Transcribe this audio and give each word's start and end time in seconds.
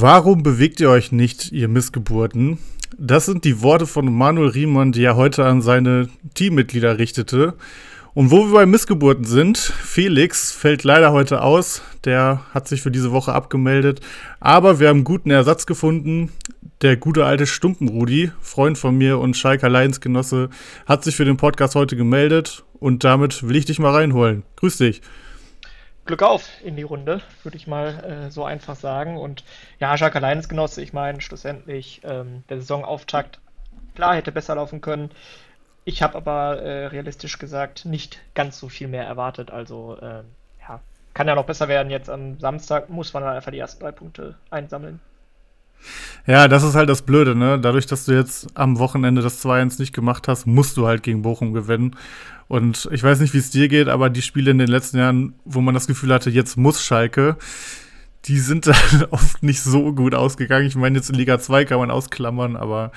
Warum 0.00 0.44
bewegt 0.44 0.78
ihr 0.78 0.90
euch 0.90 1.10
nicht, 1.10 1.50
ihr 1.50 1.66
Missgeburten? 1.66 2.58
Das 2.96 3.26
sind 3.26 3.44
die 3.44 3.62
Worte 3.62 3.84
von 3.84 4.12
Manuel 4.16 4.50
Riemann, 4.50 4.92
die 4.92 5.02
er 5.02 5.16
heute 5.16 5.44
an 5.44 5.60
seine 5.60 6.08
Teammitglieder 6.34 6.98
richtete. 6.98 7.54
Und 8.14 8.30
wo 8.30 8.46
wir 8.46 8.52
bei 8.52 8.64
Missgeburten 8.66 9.24
sind, 9.24 9.58
Felix 9.58 10.52
fällt 10.52 10.84
leider 10.84 11.10
heute 11.10 11.42
aus. 11.42 11.82
Der 12.04 12.42
hat 12.54 12.68
sich 12.68 12.80
für 12.80 12.92
diese 12.92 13.10
Woche 13.10 13.32
abgemeldet. 13.32 14.00
Aber 14.38 14.78
wir 14.78 14.86
haben 14.86 14.98
einen 14.98 15.04
guten 15.04 15.32
Ersatz 15.32 15.66
gefunden. 15.66 16.30
Der 16.80 16.96
gute 16.96 17.24
alte 17.24 17.48
Stumpenrudi, 17.48 18.30
Freund 18.40 18.78
von 18.78 18.96
mir 18.96 19.18
und 19.18 19.36
Schalker 19.36 19.68
Leidensgenosse, 19.68 20.48
hat 20.86 21.02
sich 21.02 21.16
für 21.16 21.24
den 21.24 21.38
Podcast 21.38 21.74
heute 21.74 21.96
gemeldet. 21.96 22.62
Und 22.78 23.02
damit 23.02 23.48
will 23.48 23.56
ich 23.56 23.64
dich 23.64 23.80
mal 23.80 23.94
reinholen. 23.94 24.44
Grüß 24.54 24.76
dich. 24.76 25.02
Glück 26.08 26.22
auf 26.22 26.48
in 26.64 26.74
die 26.74 26.82
Runde, 26.82 27.20
würde 27.42 27.56
ich 27.56 27.66
mal 27.66 28.26
äh, 28.26 28.30
so 28.30 28.44
einfach 28.44 28.74
sagen. 28.74 29.18
Und 29.18 29.44
ja, 29.78 29.94
Jacques 29.94 30.16
Alleinsgenosse, 30.16 30.82
ich 30.82 30.94
meine, 30.94 31.20
schlussendlich 31.20 32.00
ähm, 32.02 32.42
der 32.48 32.60
Saisonauftakt, 32.60 33.38
klar, 33.94 34.16
hätte 34.16 34.32
besser 34.32 34.56
laufen 34.56 34.80
können. 34.80 35.10
Ich 35.84 36.02
habe 36.02 36.16
aber 36.16 36.62
äh, 36.62 36.86
realistisch 36.86 37.38
gesagt 37.38 37.84
nicht 37.84 38.18
ganz 38.34 38.58
so 38.58 38.68
viel 38.68 38.88
mehr 38.88 39.04
erwartet. 39.04 39.50
Also, 39.50 39.98
äh, 40.00 40.22
ja, 40.66 40.80
kann 41.12 41.28
ja 41.28 41.34
noch 41.34 41.44
besser 41.44 41.68
werden. 41.68 41.90
Jetzt 41.90 42.08
am 42.08 42.40
Samstag 42.40 42.88
muss 42.88 43.12
man 43.12 43.22
dann 43.22 43.36
einfach 43.36 43.52
die 43.52 43.58
ersten 43.58 43.82
drei 43.82 43.92
Punkte 43.92 44.34
einsammeln. 44.50 45.00
Ja, 46.26 46.48
das 46.48 46.62
ist 46.62 46.74
halt 46.74 46.88
das 46.88 47.02
Blöde, 47.02 47.34
ne? 47.34 47.60
Dadurch, 47.60 47.86
dass 47.86 48.06
du 48.06 48.12
jetzt 48.12 48.48
am 48.54 48.78
Wochenende 48.78 49.22
das 49.22 49.44
2-1 49.44 49.78
nicht 49.78 49.94
gemacht 49.94 50.26
hast, 50.26 50.46
musst 50.46 50.76
du 50.76 50.86
halt 50.86 51.02
gegen 51.02 51.22
Bochum 51.22 51.52
gewinnen. 51.52 51.96
Und 52.48 52.88
ich 52.92 53.02
weiß 53.02 53.20
nicht, 53.20 53.34
wie 53.34 53.38
es 53.38 53.50
dir 53.50 53.68
geht, 53.68 53.88
aber 53.88 54.08
die 54.08 54.22
Spiele 54.22 54.50
in 54.50 54.58
den 54.58 54.68
letzten 54.68 54.98
Jahren, 54.98 55.34
wo 55.44 55.60
man 55.60 55.74
das 55.74 55.86
Gefühl 55.86 56.12
hatte, 56.12 56.30
jetzt 56.30 56.56
muss 56.56 56.82
Schalke, 56.82 57.36
die 58.24 58.38
sind 58.38 58.66
dann 58.66 59.04
oft 59.10 59.42
nicht 59.42 59.62
so 59.62 59.92
gut 59.92 60.14
ausgegangen. 60.14 60.66
Ich 60.66 60.76
meine, 60.76 60.96
jetzt 60.96 61.10
in 61.10 61.16
Liga 61.16 61.38
2 61.38 61.66
kann 61.66 61.78
man 61.78 61.90
ausklammern, 61.90 62.56
aber 62.56 62.90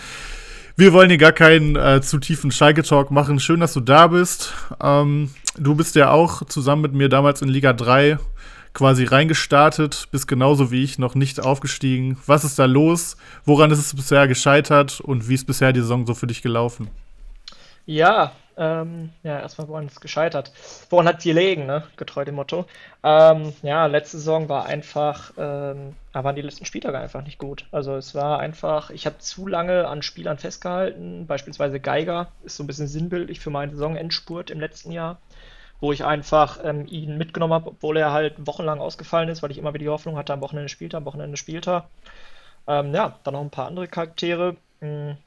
wir 0.78 0.94
wollen 0.94 1.10
hier 1.10 1.18
gar 1.18 1.34
keinen 1.34 1.76
äh, 1.76 2.02
zu 2.02 2.18
tiefen 2.18 2.52
Schalke-Talk 2.52 3.12
machen. 3.12 3.40
Schön, 3.40 3.60
dass 3.60 3.74
du 3.74 3.82
da 3.82 4.08
bist. 4.08 4.54
Ähm, 4.82 5.30
du 5.58 5.76
bist 5.76 5.96
ja 5.96 6.12
auch 6.12 6.46
zusammen 6.46 6.82
mit 6.84 6.94
mir 6.94 7.10
damals 7.10 7.42
in 7.42 7.50
Liga 7.50 7.74
3 7.74 8.18
quasi 8.74 9.04
reingestartet, 9.04 10.08
bist 10.12 10.30
genauso 10.30 10.72
wie 10.72 10.84
ich 10.84 10.98
noch 10.98 11.14
nicht 11.14 11.42
aufgestiegen. 11.42 12.18
Was 12.26 12.46
ist 12.46 12.58
da 12.58 12.66
los? 12.66 13.18
Woran 13.44 13.70
ist 13.70 13.80
es 13.80 13.94
bisher 13.94 14.30
gescheitert 14.30 15.02
und 15.02 15.28
wie 15.28 15.34
ist 15.34 15.46
bisher 15.46 15.74
die 15.74 15.82
Saison 15.82 16.08
so 16.08 16.14
für 16.14 16.28
dich 16.28 16.42
gelaufen? 16.42 16.88
Ja, 17.86 18.32
ähm, 18.62 19.10
ja, 19.24 19.40
erstmal 19.40 19.68
woran 19.68 19.88
es 19.88 20.00
gescheitert. 20.00 20.52
Woran 20.92 21.08
hat 21.08 21.24
gelegen, 21.24 21.66
ne? 21.66 21.84
Getreu 21.98 22.26
dem 22.26 22.36
Motto. 22.36 22.66
Ähm, 23.04 23.54
ja, 23.64 23.88
letzte 23.88 24.18
Saison 24.18 24.50
war 24.50 24.68
einfach, 24.68 25.32
ähm, 25.36 25.96
waren 26.14 26.36
die 26.36 26.44
letzten 26.44 26.66
Spieltage 26.66 27.00
einfach 27.00 27.24
nicht 27.24 27.40
gut. 27.40 27.66
Also 27.72 27.96
es 27.96 28.14
war 28.14 28.40
einfach, 28.40 28.92
ich 28.92 29.08
habe 29.08 29.18
zu 29.18 29.48
lange 29.48 29.88
an 29.88 30.04
Spielern 30.04 30.38
festgehalten. 30.38 31.26
Beispielsweise 31.26 31.80
Geiger 31.80 32.28
ist 32.44 32.56
so 32.56 32.64
ein 32.64 32.68
bisschen 32.68 32.88
sinnbildlich 32.88 33.40
für 33.40 33.50
meinen 33.50 33.72
Saisonendspurt 33.72 34.52
im 34.52 34.60
letzten 34.60 34.92
Jahr, 34.92 35.18
wo 35.80 35.92
ich 35.92 36.06
einfach 36.06 36.60
ähm, 36.64 36.86
ihn 36.88 37.18
mitgenommen 37.18 37.54
habe, 37.54 37.70
obwohl 37.70 37.98
er 37.98 38.12
halt 38.12 38.46
wochenlang 38.46 38.80
ausgefallen 38.80 39.30
ist, 39.30 39.42
weil 39.42 39.50
ich 39.50 39.58
immer 39.58 39.74
wieder 39.74 39.86
die 39.86 39.90
Hoffnung 39.90 40.18
hatte, 40.18 40.34
am 40.34 40.42
Wochenende 40.42 40.70
spielt 40.70 40.94
er, 40.94 40.98
am 40.98 41.06
Wochenende 41.06 41.38
spielt 41.38 41.68
er. 41.68 41.90
Ähm, 42.68 42.94
ja, 42.94 43.18
dann 43.24 43.34
noch 43.34 43.42
ein 43.42 43.50
paar 43.50 43.68
andere 43.68 43.88
Charaktere. 43.88 44.56
Mh, 44.82 44.88
hm, 44.88 45.18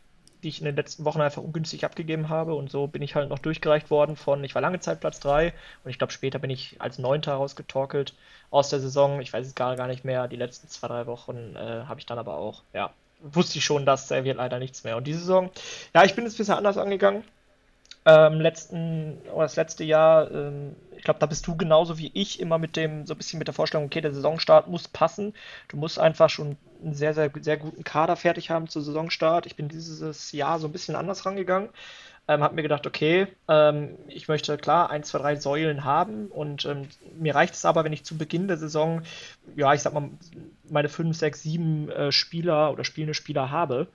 die 0.44 0.48
ich 0.48 0.60
in 0.60 0.66
den 0.66 0.76
letzten 0.76 1.04
Wochen 1.04 1.20
einfach 1.20 1.42
ungünstig 1.42 1.84
abgegeben 1.84 2.28
habe. 2.28 2.54
Und 2.54 2.70
so 2.70 2.86
bin 2.86 3.02
ich 3.02 3.14
halt 3.14 3.30
noch 3.30 3.38
durchgereicht 3.38 3.90
worden 3.90 4.14
von, 4.14 4.44
ich 4.44 4.54
war 4.54 4.62
lange 4.62 4.78
Zeit 4.78 5.00
Platz 5.00 5.18
3 5.20 5.52
und 5.82 5.90
ich 5.90 5.98
glaube, 5.98 6.12
später 6.12 6.38
bin 6.38 6.50
ich 6.50 6.80
als 6.80 6.98
Neunter 6.98 7.34
rausgetorkelt 7.34 8.14
aus 8.50 8.68
der 8.68 8.80
Saison. 8.80 9.20
Ich 9.20 9.32
weiß 9.32 9.46
es 9.46 9.54
gar, 9.54 9.76
gar 9.76 9.88
nicht 9.88 10.04
mehr. 10.04 10.28
Die 10.28 10.36
letzten 10.36 10.68
zwei, 10.68 10.88
drei 10.88 11.06
Wochen 11.06 11.56
äh, 11.56 11.84
habe 11.86 11.98
ich 11.98 12.06
dann 12.06 12.18
aber 12.18 12.36
auch, 12.36 12.62
ja, 12.72 12.92
wusste 13.20 13.58
ich 13.58 13.64
schon, 13.64 13.86
dass 13.86 14.10
er 14.10 14.24
wird 14.24 14.36
leider 14.36 14.58
nichts 14.58 14.84
mehr. 14.84 14.96
Und 14.96 15.06
diese 15.06 15.20
Saison, 15.20 15.50
ja, 15.94 16.04
ich 16.04 16.14
bin 16.14 16.26
es 16.26 16.36
bisher 16.36 16.58
anders 16.58 16.76
angegangen. 16.76 17.24
Ähm, 18.06 18.40
letzten, 18.40 19.18
oder 19.32 19.44
das 19.44 19.56
letzte 19.56 19.82
Jahr, 19.82 20.30
ähm, 20.30 20.76
ich 20.96 21.04
glaube, 21.04 21.20
da 21.20 21.26
bist 21.26 21.46
du 21.46 21.56
genauso 21.56 21.96
wie 21.98 22.10
ich 22.14 22.38
immer 22.38 22.58
mit 22.58 22.76
dem, 22.76 23.06
so 23.06 23.14
ein 23.14 23.16
bisschen 23.16 23.38
mit 23.38 23.48
der 23.48 23.54
Vorstellung, 23.54 23.86
okay, 23.86 24.02
der 24.02 24.12
Saisonstart 24.12 24.68
muss 24.68 24.88
passen. 24.88 25.32
Du 25.68 25.78
musst 25.78 25.98
einfach 25.98 26.28
schon 26.28 26.58
einen 26.82 26.94
sehr, 26.94 27.14
sehr, 27.14 27.30
sehr 27.40 27.56
guten 27.56 27.82
Kader 27.82 28.16
fertig 28.16 28.50
haben 28.50 28.68
zu 28.68 28.80
Saisonstart. 28.82 29.46
Ich 29.46 29.56
bin 29.56 29.68
dieses 29.68 30.32
Jahr 30.32 30.58
so 30.58 30.68
ein 30.68 30.72
bisschen 30.72 30.96
anders 30.96 31.24
rangegangen. 31.24 31.70
Ähm, 32.28 32.42
habe 32.42 32.54
mir 32.54 32.62
gedacht, 32.62 32.86
okay, 32.86 33.26
ähm, 33.48 33.98
ich 34.08 34.28
möchte 34.28 34.56
klar 34.56 34.90
ein, 34.90 35.04
zwei, 35.04 35.18
drei 35.18 35.36
Säulen 35.36 35.84
haben 35.84 36.28
und 36.28 36.64
ähm, 36.64 36.88
mir 37.18 37.34
reicht 37.34 37.54
es 37.54 37.66
aber, 37.66 37.84
wenn 37.84 37.92
ich 37.92 38.04
zu 38.04 38.16
Beginn 38.16 38.48
der 38.48 38.56
Saison, 38.56 39.02
ja, 39.56 39.74
ich 39.74 39.82
sag 39.82 39.92
mal, 39.92 40.08
meine 40.70 40.88
fünf, 40.88 41.16
sechs, 41.18 41.42
sieben 41.42 41.90
äh, 41.90 42.12
Spieler 42.12 42.72
oder 42.72 42.84
spielende 42.84 43.14
Spieler 43.14 43.50
habe. 43.50 43.88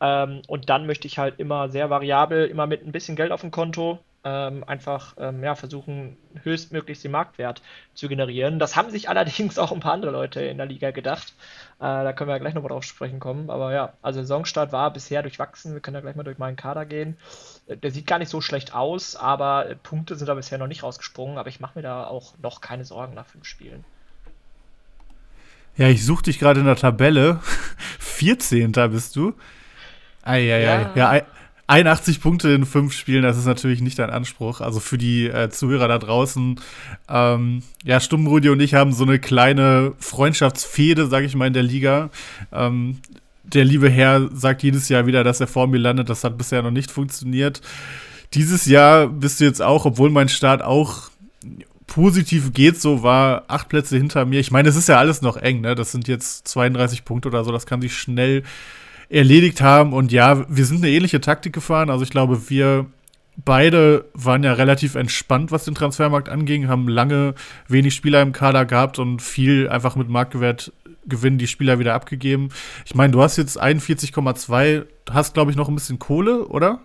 Ähm, 0.00 0.42
und 0.46 0.68
dann 0.68 0.86
möchte 0.86 1.06
ich 1.06 1.18
halt 1.18 1.38
immer 1.38 1.68
sehr 1.68 1.90
variabel, 1.90 2.46
immer 2.46 2.66
mit 2.66 2.86
ein 2.86 2.92
bisschen 2.92 3.16
Geld 3.16 3.32
auf 3.32 3.40
dem 3.40 3.50
Konto, 3.50 3.98
ähm, 4.26 4.64
einfach 4.66 5.14
ähm, 5.18 5.44
ja, 5.44 5.54
versuchen, 5.54 6.16
höchstmöglichst 6.42 7.04
den 7.04 7.12
Marktwert 7.12 7.62
zu 7.94 8.08
generieren. 8.08 8.58
Das 8.58 8.74
haben 8.74 8.90
sich 8.90 9.08
allerdings 9.08 9.56
auch 9.56 9.70
ein 9.70 9.78
paar 9.78 9.92
andere 9.92 10.10
Leute 10.10 10.40
in 10.40 10.56
der 10.56 10.66
Liga 10.66 10.90
gedacht. 10.90 11.34
Äh, 11.78 11.84
da 11.84 12.12
können 12.12 12.28
wir 12.28 12.34
ja 12.34 12.40
gleich 12.40 12.52
nochmal 12.52 12.70
drauf 12.70 12.82
sprechen 12.82 13.20
kommen. 13.20 13.50
Aber 13.50 13.72
ja, 13.72 13.92
also 14.02 14.20
Saisonstart 14.20 14.72
war 14.72 14.92
bisher 14.92 15.22
durchwachsen. 15.22 15.74
Wir 15.74 15.80
können 15.80 15.94
ja 15.94 16.00
gleich 16.00 16.16
mal 16.16 16.24
durch 16.24 16.38
meinen 16.38 16.56
Kader 16.56 16.86
gehen. 16.86 17.16
Äh, 17.68 17.76
der 17.76 17.92
sieht 17.92 18.08
gar 18.08 18.18
nicht 18.18 18.28
so 18.28 18.40
schlecht 18.40 18.74
aus, 18.74 19.14
aber 19.14 19.68
äh, 19.68 19.76
Punkte 19.76 20.16
sind 20.16 20.26
da 20.26 20.34
bisher 20.34 20.58
noch 20.58 20.66
nicht 20.66 20.82
rausgesprungen. 20.82 21.38
Aber 21.38 21.48
ich 21.48 21.60
mache 21.60 21.78
mir 21.78 21.82
da 21.82 22.04
auch 22.04 22.34
noch 22.42 22.60
keine 22.60 22.84
Sorgen 22.84 23.14
nach 23.14 23.26
fünf 23.26 23.44
Spielen. 23.46 23.84
Ja, 25.76 25.88
ich 25.88 26.04
suche 26.04 26.24
dich 26.24 26.40
gerade 26.40 26.58
in 26.58 26.66
der 26.66 26.74
Tabelle. 26.74 27.40
14. 28.00 28.72
bist 28.72 29.14
du. 29.14 29.34
Eieiei. 30.26 30.88
Ja. 30.94 31.14
ja, 31.14 31.22
81 31.68 32.20
Punkte 32.20 32.50
in 32.50 32.64
fünf 32.64 32.92
Spielen, 32.92 33.22
das 33.22 33.36
ist 33.36 33.46
natürlich 33.46 33.80
nicht 33.80 33.98
dein 33.98 34.10
Anspruch. 34.10 34.60
Also 34.60 34.78
für 34.78 34.98
die 34.98 35.26
äh, 35.26 35.50
Zuhörer 35.50 35.88
da 35.88 35.98
draußen, 35.98 36.60
ähm, 37.08 37.62
ja, 37.84 37.98
Stummrudi 37.98 38.50
und 38.50 38.60
ich 38.60 38.74
haben 38.74 38.92
so 38.92 39.04
eine 39.04 39.18
kleine 39.18 39.92
Freundschaftsfehde, 39.98 41.06
sag 41.06 41.24
ich 41.24 41.34
mal, 41.34 41.48
in 41.48 41.54
der 41.54 41.64
Liga. 41.64 42.10
Ähm, 42.52 42.98
der 43.42 43.64
liebe 43.64 43.88
Herr 43.88 44.28
sagt 44.32 44.62
jedes 44.62 44.88
Jahr 44.88 45.06
wieder, 45.06 45.24
dass 45.24 45.40
er 45.40 45.46
vor 45.46 45.66
mir 45.66 45.78
landet. 45.78 46.08
Das 46.08 46.24
hat 46.24 46.38
bisher 46.38 46.62
noch 46.62 46.70
nicht 46.70 46.90
funktioniert. 46.90 47.60
Dieses 48.34 48.66
Jahr 48.66 49.08
bist 49.08 49.40
du 49.40 49.44
jetzt 49.44 49.62
auch, 49.62 49.86
obwohl 49.86 50.10
mein 50.10 50.28
Start 50.28 50.62
auch 50.62 51.10
positiv 51.86 52.52
geht, 52.52 52.80
so 52.80 53.02
war 53.02 53.44
acht 53.48 53.68
Plätze 53.68 53.96
hinter 53.96 54.24
mir. 54.24 54.40
Ich 54.40 54.50
meine, 54.50 54.68
es 54.68 54.76
ist 54.76 54.88
ja 54.88 54.98
alles 54.98 55.22
noch 55.22 55.36
eng, 55.36 55.60
ne? 55.60 55.74
Das 55.74 55.92
sind 55.92 56.08
jetzt 56.08 56.46
32 56.48 57.04
Punkte 57.04 57.28
oder 57.28 57.44
so, 57.44 57.52
das 57.52 57.66
kann 57.66 57.80
sich 57.80 57.96
schnell 57.96 58.42
erledigt 59.08 59.60
haben. 59.60 59.92
Und 59.92 60.12
ja, 60.12 60.44
wir 60.48 60.64
sind 60.64 60.78
eine 60.78 60.90
ähnliche 60.90 61.20
Taktik 61.20 61.52
gefahren. 61.52 61.90
Also 61.90 62.04
ich 62.04 62.10
glaube, 62.10 62.48
wir 62.48 62.86
beide 63.36 64.06
waren 64.14 64.42
ja 64.42 64.54
relativ 64.54 64.94
entspannt, 64.94 65.52
was 65.52 65.64
den 65.64 65.74
Transfermarkt 65.74 66.28
anging, 66.28 66.68
haben 66.68 66.88
lange 66.88 67.34
wenig 67.68 67.94
Spieler 67.94 68.22
im 68.22 68.32
Kader 68.32 68.64
gehabt 68.64 68.98
und 68.98 69.20
viel 69.20 69.68
einfach 69.68 69.96
mit 69.96 70.08
Marktwert 70.08 70.72
Gewinn 71.08 71.38
die 71.38 71.46
Spieler 71.46 71.78
wieder 71.78 71.94
abgegeben. 71.94 72.48
Ich 72.84 72.94
meine, 72.94 73.12
du 73.12 73.22
hast 73.22 73.36
jetzt 73.36 73.62
41,2, 73.62 74.86
hast 75.10 75.34
glaube 75.34 75.50
ich 75.50 75.56
noch 75.56 75.68
ein 75.68 75.74
bisschen 75.74 75.98
Kohle, 75.98 76.46
oder? 76.48 76.80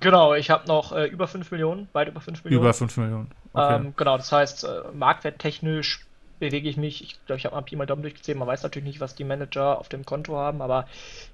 Genau, 0.00 0.34
ich 0.34 0.50
habe 0.50 0.68
noch 0.68 0.92
äh, 0.92 1.06
über 1.06 1.26
5 1.26 1.50
Millionen, 1.50 1.88
weit 1.92 2.08
über 2.08 2.20
5 2.20 2.44
Millionen. 2.44 2.62
Über 2.62 2.74
5 2.74 2.96
Millionen. 2.98 3.30
Okay. 3.52 3.76
Ähm, 3.76 3.94
genau, 3.96 4.16
das 4.16 4.30
heißt, 4.30 4.64
äh, 4.64 4.68
marktwerttechnisch 4.94 6.06
bewege 6.38 6.68
ich 6.68 6.76
mich, 6.76 7.02
ich 7.02 7.24
glaube, 7.26 7.38
ich 7.38 7.44
habe 7.44 7.54
mal 7.56 7.62
Pi 7.62 7.76
mal 7.76 7.86
Daumen 7.86 8.02
durchgezählt, 8.02 8.38
man 8.38 8.48
weiß 8.48 8.62
natürlich 8.62 8.86
nicht, 8.86 9.00
was 9.00 9.14
die 9.14 9.24
Manager 9.24 9.78
auf 9.78 9.88
dem 9.88 10.04
Konto 10.04 10.36
haben, 10.36 10.62
aber 10.62 10.86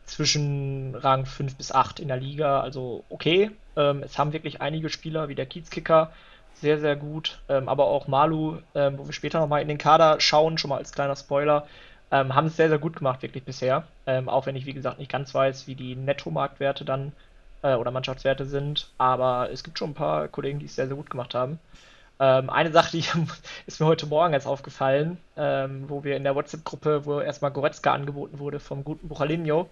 zwischen 0.05 0.95
Rang 0.95 1.27
5 1.27 1.57
bis 1.57 1.73
8 1.73 2.01
in 2.01 2.09
der 2.09 2.17
Liga, 2.19 2.61
also 2.61 3.05
okay. 3.09 3.51
Ähm, 3.77 4.03
es 4.03 4.19
haben 4.19 4.33
wirklich 4.33 4.61
einige 4.61 4.89
Spieler, 4.89 5.29
wie 5.29 5.35
der 5.35 5.47
Kiezkicker, 5.47 6.13
sehr, 6.55 6.79
sehr 6.79 6.97
gut, 6.97 7.41
ähm, 7.49 7.69
aber 7.69 7.87
auch 7.87 8.07
Malu, 8.09 8.59
ähm, 8.75 8.99
wo 8.99 9.07
wir 9.07 9.13
später 9.13 9.41
nochmal 9.41 9.63
in 9.63 9.69
den 9.69 9.79
Kader 9.79 10.21
schauen, 10.21 10.59
schon 10.59 10.71
mal 10.71 10.79
als 10.79 10.93
kleiner 10.93 11.17
Spoiler, 11.17 11.67
ähm, 12.11 12.35
haben 12.35 12.47
es 12.47 12.57
sehr, 12.57 12.69
sehr 12.69 12.79
gut 12.79 12.97
gemacht, 12.97 13.23
wirklich 13.23 13.45
bisher. 13.45 13.89
Ähm, 14.07 14.29
auch 14.29 14.47
wenn 14.47 14.57
ich, 14.57 14.67
wie 14.67 14.75
gesagt, 14.75 14.99
nicht 14.99 15.11
ganz 15.11 15.35
weiß, 15.35 15.67
wie 15.67 15.75
die 15.75 15.97
Nettomarktwerte 15.97 16.85
dann 16.85 17.13
äh, 17.63 17.75
oder 17.75 17.91
Mannschaftswerte 17.91 18.47
sind, 18.47 18.93
aber 18.99 19.51
es 19.51 19.65
gibt 19.65 19.79
schon 19.79 19.91
ein 19.91 19.95
paar 19.95 20.29
Kollegen, 20.29 20.59
die 20.61 20.67
es 20.67 20.77
sehr, 20.77 20.87
sehr 20.87 20.97
gut 20.97 21.11
gemacht 21.11 21.35
haben. 21.35 21.59
Ähm, 22.21 22.51
eine 22.51 22.73
Sache, 22.73 22.97
die 22.97 23.05
ist 23.67 23.81
mir 23.81 23.87
heute 23.87 24.07
Morgen 24.07 24.35
jetzt 24.35 24.47
aufgefallen, 24.47 25.19
ähm, 25.37 25.85
wo 25.89 26.05
wir 26.05 26.17
in 26.17 26.25
der 26.25 26.35
WhatsApp-Gruppe, 26.35 27.07
wo 27.07 27.21
erstmal 27.21 27.51
Goretzka 27.51 27.93
angeboten 27.93 28.39
wurde 28.39 28.61
vom 28.61 28.85
guten 28.85 29.09
Buchalinho. 29.09 29.69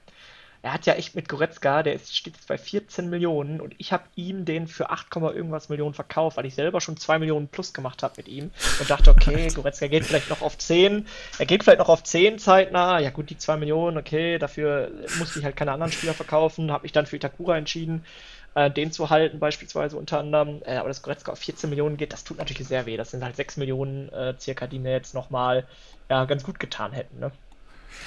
Er 0.65 0.73
hat 0.73 0.87
ja 0.87 0.95
echt 0.95 1.17
mit 1.17 1.29
Goretzka, 1.29 1.83
der 1.83 1.95
ist, 1.95 2.17
steht 2.17 2.37
jetzt 2.37 2.47
bei 2.47 2.57
14 2.57 3.11
Millionen 3.11 3.61
und 3.61 3.75
ich 3.79 3.93
habe 3.93 4.05
ihm 4.15 4.45
den 4.45 4.69
für 4.69 4.91
8, 4.91 5.09
irgendwas 5.17 5.69
Millionen 5.69 5.93
verkauft, 5.93 6.37
weil 6.37 6.47
ich 6.47 6.55
selber 6.55 6.81
schon 6.81 6.97
2 6.97 7.19
Millionen 7.19 7.49
plus 7.49 7.73
gemacht 7.73 8.05
habe 8.05 8.15
mit 8.19 8.29
ihm 8.29 8.53
und 8.79 8.89
dachte, 8.89 9.11
okay, 9.11 9.49
Goretzka 9.55 9.89
geht 9.89 10.05
vielleicht 10.05 10.31
noch 10.31 10.41
auf 10.41 10.57
10. 10.57 11.09
Er 11.39 11.47
geht 11.47 11.65
vielleicht 11.65 11.81
noch 11.81 11.89
auf 11.89 12.05
10 12.05 12.39
zeitnah. 12.39 13.01
Ja 13.01 13.11
gut, 13.11 13.31
die 13.31 13.39
2 13.39 13.57
Millionen, 13.57 13.99
okay, 13.99 14.39
dafür 14.39 14.93
musste 15.19 15.41
ich 15.41 15.45
halt 15.45 15.57
keine 15.57 15.73
anderen 15.73 15.91
Spieler 15.91 16.15
verkaufen, 16.15 16.71
habe 16.71 16.85
mich 16.85 16.93
dann 16.93 17.07
für 17.07 17.17
Itakura 17.17 17.59
entschieden 17.59 18.05
äh, 18.55 18.71
den 18.71 18.93
zu 18.93 19.11
halten, 19.11 19.39
beispielsweise 19.39 19.97
unter 19.97 20.19
anderem. 20.19 20.61
Äh, 20.65 20.77
aber 20.77 20.89
dass 20.89 21.03
Goretzka 21.03 21.33
auf 21.33 21.39
14 21.39 21.71
Millionen 21.71 21.97
geht, 21.97 22.13
das 22.13 22.25
tut 22.25 22.39
natürlich 22.39 22.69
sehr 22.69 22.87
weh. 22.87 22.97
Das 22.97 23.11
sind 23.11 23.25
halt 23.25 23.37
6 23.37 23.57
Millionen 23.57 24.09
äh, 24.11 24.35
circa, 24.39 24.67
die 24.67 24.79
mir 24.79 24.93
jetzt 24.93 25.15
nochmal 25.15 25.65
ja, 26.11 26.25
ganz 26.25 26.43
gut 26.43 26.61
getan 26.61 26.93
hätten. 26.93 27.19
Ne? 27.19 27.31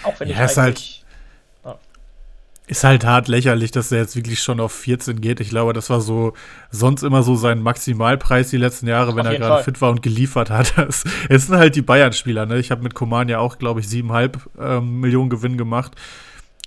Auch 0.03 0.19
wenn 0.19 0.29
ja, 0.29 0.35
ich 0.35 0.51
ist 0.51 0.57
halt, 0.57 1.03
ja. 1.63 1.77
ist 2.67 2.83
halt 2.83 3.05
hart 3.05 3.27
lächerlich, 3.27 3.71
dass 3.71 3.91
er 3.91 3.99
jetzt 3.99 4.15
wirklich 4.15 4.41
schon 4.41 4.59
auf 4.59 4.71
14 4.71 5.21
geht. 5.21 5.39
Ich 5.39 5.49
glaube, 5.49 5.73
das 5.73 5.89
war 5.89 6.01
so 6.01 6.33
sonst 6.69 7.01
immer 7.01 7.23
so 7.23 7.35
sein 7.35 7.61
Maximalpreis 7.61 8.49
die 8.51 8.57
letzten 8.57 8.87
Jahre, 8.87 9.15
wenn 9.15 9.25
er 9.25 9.37
gerade 9.37 9.63
fit 9.63 9.81
war 9.81 9.89
und 9.89 10.03
geliefert 10.03 10.49
hat. 10.49 10.73
Es 11.29 11.47
sind 11.47 11.57
halt 11.57 11.75
die 11.75 11.81
Bayern-Spieler. 11.81 12.45
Ne? 12.45 12.59
Ich 12.59 12.69
habe 12.69 12.83
mit 12.83 12.93
Koman 12.93 13.29
ja 13.29 13.39
auch, 13.39 13.57
glaube 13.57 13.79
ich, 13.79 13.87
7,5 13.87 14.37
ähm, 14.59 14.99
Millionen 14.99 15.29
Gewinn 15.29 15.57
gemacht 15.57 15.93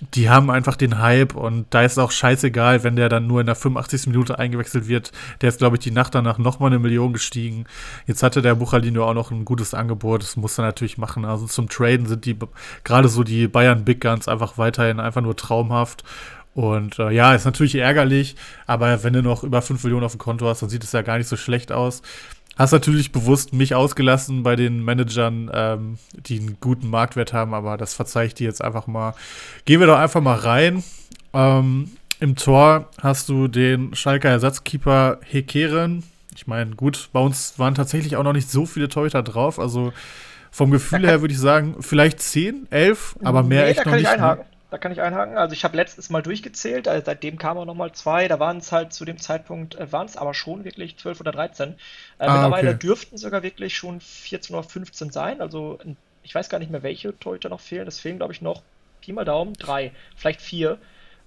die 0.01 0.29
haben 0.29 0.49
einfach 0.49 0.77
den 0.77 0.99
Hype 0.99 1.35
und 1.35 1.65
da 1.71 1.81
ist 1.81 1.97
auch 1.97 2.11
scheißegal, 2.11 2.83
wenn 2.83 2.95
der 2.95 3.09
dann 3.09 3.27
nur 3.27 3.41
in 3.41 3.45
der 3.45 3.55
85. 3.55 4.07
Minute 4.07 4.39
eingewechselt 4.39 4.87
wird. 4.87 5.11
Der 5.41 5.49
ist, 5.49 5.59
glaube 5.59 5.75
ich, 5.75 5.81
die 5.81 5.91
Nacht 5.91 6.15
danach 6.15 6.37
nochmal 6.37 6.69
eine 6.69 6.79
Million 6.79 7.11
gestiegen. 7.11 7.65
Jetzt 8.07 8.23
hatte 8.23 8.41
der 8.41 8.55
Buchalino 8.55 9.05
auch 9.05 9.13
noch 9.13 9.31
ein 9.31 9.43
gutes 9.43 9.73
Angebot. 9.73 10.23
Das 10.23 10.37
muss 10.37 10.57
er 10.57 10.63
natürlich 10.63 10.97
machen. 10.97 11.25
Also 11.25 11.47
zum 11.47 11.67
Traden 11.67 12.05
sind 12.05 12.23
die, 12.25 12.37
gerade 12.85 13.09
so 13.09 13.23
die 13.23 13.49
Bayern 13.49 13.83
Big 13.83 13.99
Guns 13.99 14.29
einfach 14.29 14.57
weiterhin 14.57 15.01
einfach 15.01 15.21
nur 15.21 15.35
traumhaft. 15.35 16.05
Und 16.55 16.97
äh, 16.99 17.11
ja, 17.11 17.35
ist 17.35 17.45
natürlich 17.45 17.75
ärgerlich, 17.75 18.35
aber 18.65 19.03
wenn 19.03 19.13
du 19.13 19.21
noch 19.21 19.43
über 19.43 19.61
5 19.61 19.83
Millionen 19.83 20.05
auf 20.05 20.13
dem 20.13 20.19
Konto 20.19 20.47
hast, 20.47 20.61
dann 20.61 20.69
sieht 20.69 20.83
es 20.83 20.91
ja 20.91 21.03
gar 21.03 21.17
nicht 21.17 21.27
so 21.27 21.37
schlecht 21.37 21.71
aus. 21.71 22.01
Hast 22.59 22.73
natürlich 22.73 23.13
bewusst 23.13 23.53
mich 23.53 23.73
ausgelassen 23.73 24.43
bei 24.43 24.57
den 24.57 24.83
Managern, 24.83 25.49
ähm, 25.53 25.97
die 26.11 26.39
einen 26.39 26.57
guten 26.59 26.89
Marktwert 26.89 27.31
haben, 27.31 27.53
aber 27.53 27.77
das 27.77 27.93
verzeihe 27.93 28.27
ich 28.27 28.33
dir 28.33 28.47
jetzt 28.47 28.61
einfach 28.61 28.85
mal. 28.85 29.13
Gehen 29.63 29.79
wir 29.79 29.87
doch 29.87 29.97
einfach 29.97 30.19
mal 30.19 30.35
rein. 30.35 30.83
Ähm, 31.33 31.89
Im 32.19 32.35
Tor 32.35 32.89
hast 33.01 33.29
du 33.29 33.47
den 33.47 33.95
Schalker 33.95 34.27
Ersatzkeeper 34.27 35.19
Hekeren. 35.23 36.03
Ich 36.35 36.47
meine, 36.47 36.75
gut, 36.75 37.07
bei 37.13 37.21
uns 37.21 37.57
waren 37.57 37.75
tatsächlich 37.75 38.17
auch 38.17 38.23
noch 38.23 38.33
nicht 38.33 38.51
so 38.51 38.65
viele 38.65 38.89
Torhüter 38.89 39.23
drauf. 39.23 39.57
Also 39.57 39.93
vom 40.51 40.69
Gefühl 40.69 41.07
her 41.07 41.21
würde 41.21 41.33
ich 41.33 41.39
sagen, 41.39 41.77
vielleicht 41.79 42.19
10, 42.19 42.67
11, 42.71 43.19
aber 43.23 43.41
mehr 43.41 43.63
nee, 43.63 43.69
echt 43.69 43.85
noch 43.85 43.93
nicht. 43.93 44.09
Da 44.71 44.77
kann 44.77 44.91
ich 44.91 45.01
einhaken. 45.01 45.37
Also 45.37 45.53
ich 45.53 45.63
habe 45.63 45.75
letztes 45.75 46.09
Mal 46.11 46.21
durchgezählt, 46.21 46.87
also 46.87 47.03
seitdem 47.03 47.37
kamen 47.37 47.59
auch 47.59 47.65
nochmal 47.65 47.91
zwei. 47.93 48.27
Da 48.27 48.39
waren 48.39 48.57
es 48.57 48.71
halt 48.71 48.93
zu 48.93 49.03
dem 49.03 49.17
Zeitpunkt, 49.17 49.75
äh, 49.75 49.91
waren 49.91 50.05
es 50.05 50.15
aber 50.15 50.33
schon 50.33 50.63
wirklich 50.63 50.97
12 50.97 51.21
oder 51.21 51.31
13. 51.31 51.69
Äh, 51.69 51.75
ah, 52.19 52.33
mittlerweile 52.33 52.69
okay. 52.69 52.79
dürften 52.79 53.17
sogar 53.17 53.41
wirklich 53.41 53.75
schon 53.75 53.99
14 53.99 54.55
oder 54.55 54.63
15 54.63 55.09
sein. 55.09 55.41
Also 55.41 55.79
ich 56.23 56.35
weiß 56.35 56.49
gar 56.49 56.59
nicht 56.59 56.71
mehr, 56.71 56.83
welche 56.83 57.17
Torhüter 57.17 57.49
noch 57.49 57.59
fehlen. 57.59 57.87
Es 57.87 57.99
fehlen, 57.99 58.17
glaube 58.17 58.33
ich, 58.33 58.41
noch 58.41 58.61
Pi 59.01 59.13
mal 59.13 59.25
Daumen, 59.25 59.53
drei, 59.53 59.91
vielleicht 60.15 60.41
vier. 60.41 60.77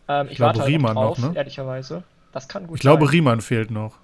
Ähm, 0.08 0.26
ich, 0.26 0.34
ich 0.34 0.40
warte 0.40 0.60
halt 0.60 0.68
Riemann 0.68 0.94
noch, 0.94 1.02
drauf, 1.02 1.18
noch, 1.18 1.32
ne? 1.32 1.36
ehrlicherweise. 1.36 2.04
Das 2.32 2.48
kann 2.48 2.66
gut 2.66 2.78
ich 2.78 2.82
sein. 2.82 2.92
Ich 2.92 2.98
glaube, 2.98 3.12
Riemann 3.12 3.40
fehlt 3.40 3.70
noch. 3.70 3.98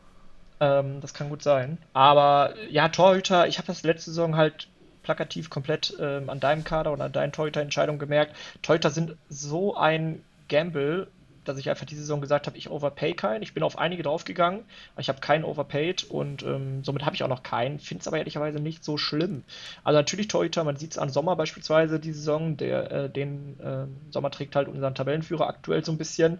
Ähm, 0.61 1.01
das 1.01 1.15
kann 1.15 1.29
gut 1.29 1.43
sein. 1.43 1.79
Aber 1.93 2.55
ja, 2.69 2.89
Torhüter, 2.89 3.47
ich 3.47 3.59
habe 3.59 3.67
das 3.67 3.85
letzte 3.85 4.11
Saison 4.11 4.37
halt 4.37 4.69
plakativ 5.09 5.49
komplett 5.49 5.97
ähm, 5.99 6.29
an 6.29 6.39
deinem 6.39 6.65
Kader 6.65 6.93
oder 6.93 7.05
an 7.05 7.13
deinen 7.13 7.33
Torhüter-Entscheidungen 7.33 7.99
gemerkt. 7.99 8.37
Torhüter 8.61 8.91
sind 8.91 9.17
so 9.31 9.75
ein 9.75 10.23
Gamble, 10.51 11.07
dass 11.47 11.57
ich 11.57 11.71
einfach 11.71 11.87
diese 11.87 12.03
Saison 12.03 12.21
gesagt 12.21 12.47
habe, 12.47 12.59
ich 12.59 12.69
overpay 12.69 13.15
keinen. 13.15 13.43
Ich 13.43 13.55
bin 13.55 13.63
auf 13.63 13.79
einige 13.79 14.03
draufgegangen, 14.03 14.61
aber 14.93 15.01
ich 15.01 15.09
habe 15.09 15.21
keinen 15.21 15.45
overpaid 15.45 16.05
und 16.05 16.43
ähm, 16.43 16.85
somit 16.85 17.07
habe 17.07 17.17
ich 17.17 17.23
auch 17.23 17.29
noch 17.29 17.43
keinen. 17.43 17.79
Finde 17.79 18.03
es 18.03 18.07
aber 18.07 18.19
ehrlicherweise 18.19 18.61
nicht 18.61 18.85
so 18.85 18.99
schlimm. 18.99 19.45
Also 19.83 19.99
natürlich 19.99 20.29
Torhüter, 20.29 20.63
man 20.63 20.77
sieht 20.77 20.91
es 20.91 20.99
an 20.99 21.09
Sommer 21.09 21.37
beispielsweise 21.37 21.99
die 21.99 22.13
Saison, 22.13 22.59
der, 22.59 22.93
äh, 22.93 23.09
den 23.09 23.59
äh, 23.61 23.87
Sommer 24.13 24.31
trägt 24.31 24.57
halt 24.57 24.69
unseren 24.69 24.95
Tabellenführer 24.95 25.49
aktuell 25.49 25.83
so 25.83 25.93
ein 25.93 25.99
bisschen. 25.99 26.39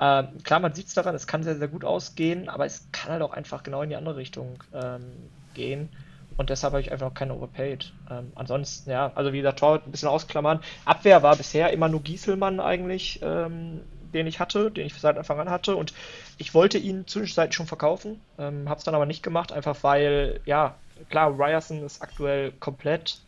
Ähm, 0.00 0.42
klar, 0.42 0.60
man 0.60 0.74
sieht 0.74 0.88
es 0.88 0.92
daran, 0.92 1.14
es 1.14 1.26
kann 1.26 1.44
sehr, 1.44 1.56
sehr 1.56 1.68
gut 1.68 1.86
ausgehen, 1.86 2.50
aber 2.50 2.66
es 2.66 2.86
kann 2.92 3.12
halt 3.12 3.22
auch 3.22 3.32
einfach 3.32 3.62
genau 3.62 3.80
in 3.80 3.88
die 3.88 3.96
andere 3.96 4.16
Richtung 4.16 4.62
ähm, 4.74 5.30
gehen. 5.54 5.88
Und 6.36 6.50
deshalb 6.50 6.72
habe 6.72 6.80
ich 6.80 6.92
einfach 6.92 7.14
keine 7.14 7.34
overpaid. 7.34 7.92
Ähm, 8.10 8.32
ansonsten, 8.34 8.90
ja, 8.90 9.12
also 9.14 9.32
wie 9.32 9.38
gesagt, 9.38 9.58
Tor 9.58 9.80
ein 9.84 9.90
bisschen 9.90 10.08
ausklammern. 10.08 10.60
Abwehr 10.84 11.22
war 11.22 11.36
bisher 11.36 11.72
immer 11.72 11.88
nur 11.88 12.02
Gieselmann 12.02 12.60
eigentlich, 12.60 13.20
ähm, 13.22 13.82
den 14.12 14.26
ich 14.26 14.40
hatte, 14.40 14.70
den 14.70 14.86
ich 14.86 14.94
seit 14.94 15.18
Anfang 15.18 15.40
an 15.40 15.50
hatte. 15.50 15.76
Und 15.76 15.92
ich 16.38 16.54
wollte 16.54 16.78
ihn 16.78 17.06
zwischenzeitlich 17.06 17.54
schon 17.54 17.66
verkaufen, 17.66 18.20
ähm, 18.38 18.68
habe 18.68 18.78
es 18.78 18.84
dann 18.84 18.94
aber 18.94 19.06
nicht 19.06 19.22
gemacht, 19.22 19.52
einfach 19.52 19.76
weil, 19.82 20.40
ja, 20.44 20.74
klar, 21.08 21.38
Ryerson 21.38 21.82
ist 21.84 22.02
aktuell 22.02 22.52
komplett, 22.52 23.18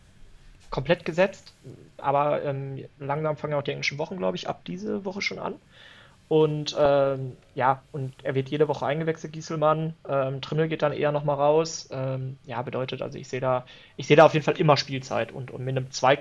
komplett 0.70 1.04
gesetzt. 1.04 1.52
Aber 1.98 2.42
ähm, 2.42 2.84
langsam 2.98 3.36
fangen 3.36 3.54
auch 3.54 3.62
die 3.62 3.70
englischen 3.72 3.98
Wochen, 3.98 4.16
glaube 4.16 4.36
ich, 4.36 4.48
ab 4.48 4.64
diese 4.66 5.04
Woche 5.04 5.22
schon 5.22 5.38
an. 5.38 5.54
Und 6.28 6.74
ähm, 6.78 7.36
ja, 7.54 7.82
und 7.92 8.14
er 8.22 8.34
wird 8.34 8.48
jede 8.48 8.66
Woche 8.66 8.86
eingewechselt, 8.86 9.32
Gieselmann. 9.32 9.94
Ähm, 10.08 10.40
Trimmel 10.40 10.68
geht 10.68 10.82
dann 10.82 10.92
eher 10.92 11.12
nochmal 11.12 11.36
raus. 11.36 11.88
Ähm, 11.92 12.38
ja, 12.46 12.62
bedeutet, 12.62 13.02
also 13.02 13.18
ich 13.18 13.28
sehe 13.28 13.40
da, 13.40 13.66
ich 13.96 14.06
sehe 14.06 14.16
da 14.16 14.24
auf 14.24 14.32
jeden 14.32 14.44
Fall 14.44 14.58
immer 14.58 14.76
Spielzeit 14.76 15.32
und, 15.32 15.50
und 15.50 15.64
mit 15.64 15.76
einem 15.76 15.90
2, 15.90 16.14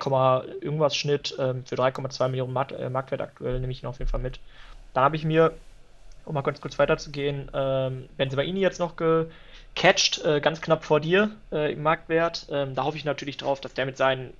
irgendwas 0.60 0.94
Schnitt 0.94 1.34
ähm, 1.38 1.64
für 1.64 1.76
3,2 1.76 2.28
Millionen 2.28 2.52
Mark 2.52 2.72
äh, 2.72 2.90
Marktwert 2.90 3.22
aktuell 3.22 3.60
nehme 3.60 3.72
ich 3.72 3.82
ihn 3.82 3.86
auf 3.86 3.98
jeden 3.98 4.10
Fall 4.10 4.20
mit. 4.20 4.40
Dann 4.92 5.04
habe 5.04 5.16
ich 5.16 5.24
mir, 5.24 5.54
um 6.26 6.34
mal 6.34 6.42
ganz 6.42 6.60
kurz 6.60 6.78
weiterzugehen, 6.78 7.50
ähm, 7.54 8.08
Benzibaini 8.16 8.60
jetzt 8.60 8.80
noch 8.80 8.96
gecatcht, 8.96 10.22
äh, 10.24 10.40
ganz 10.40 10.60
knapp 10.60 10.84
vor 10.84 11.00
dir 11.00 11.30
äh, 11.50 11.72
im 11.72 11.82
Marktwert. 11.82 12.46
Ähm, 12.50 12.74
da 12.74 12.84
hoffe 12.84 12.98
ich 12.98 13.06
natürlich 13.06 13.38
drauf, 13.38 13.60
dass 13.60 13.72
der 13.72 13.86
mit 13.86 13.96
seinen 13.96 14.34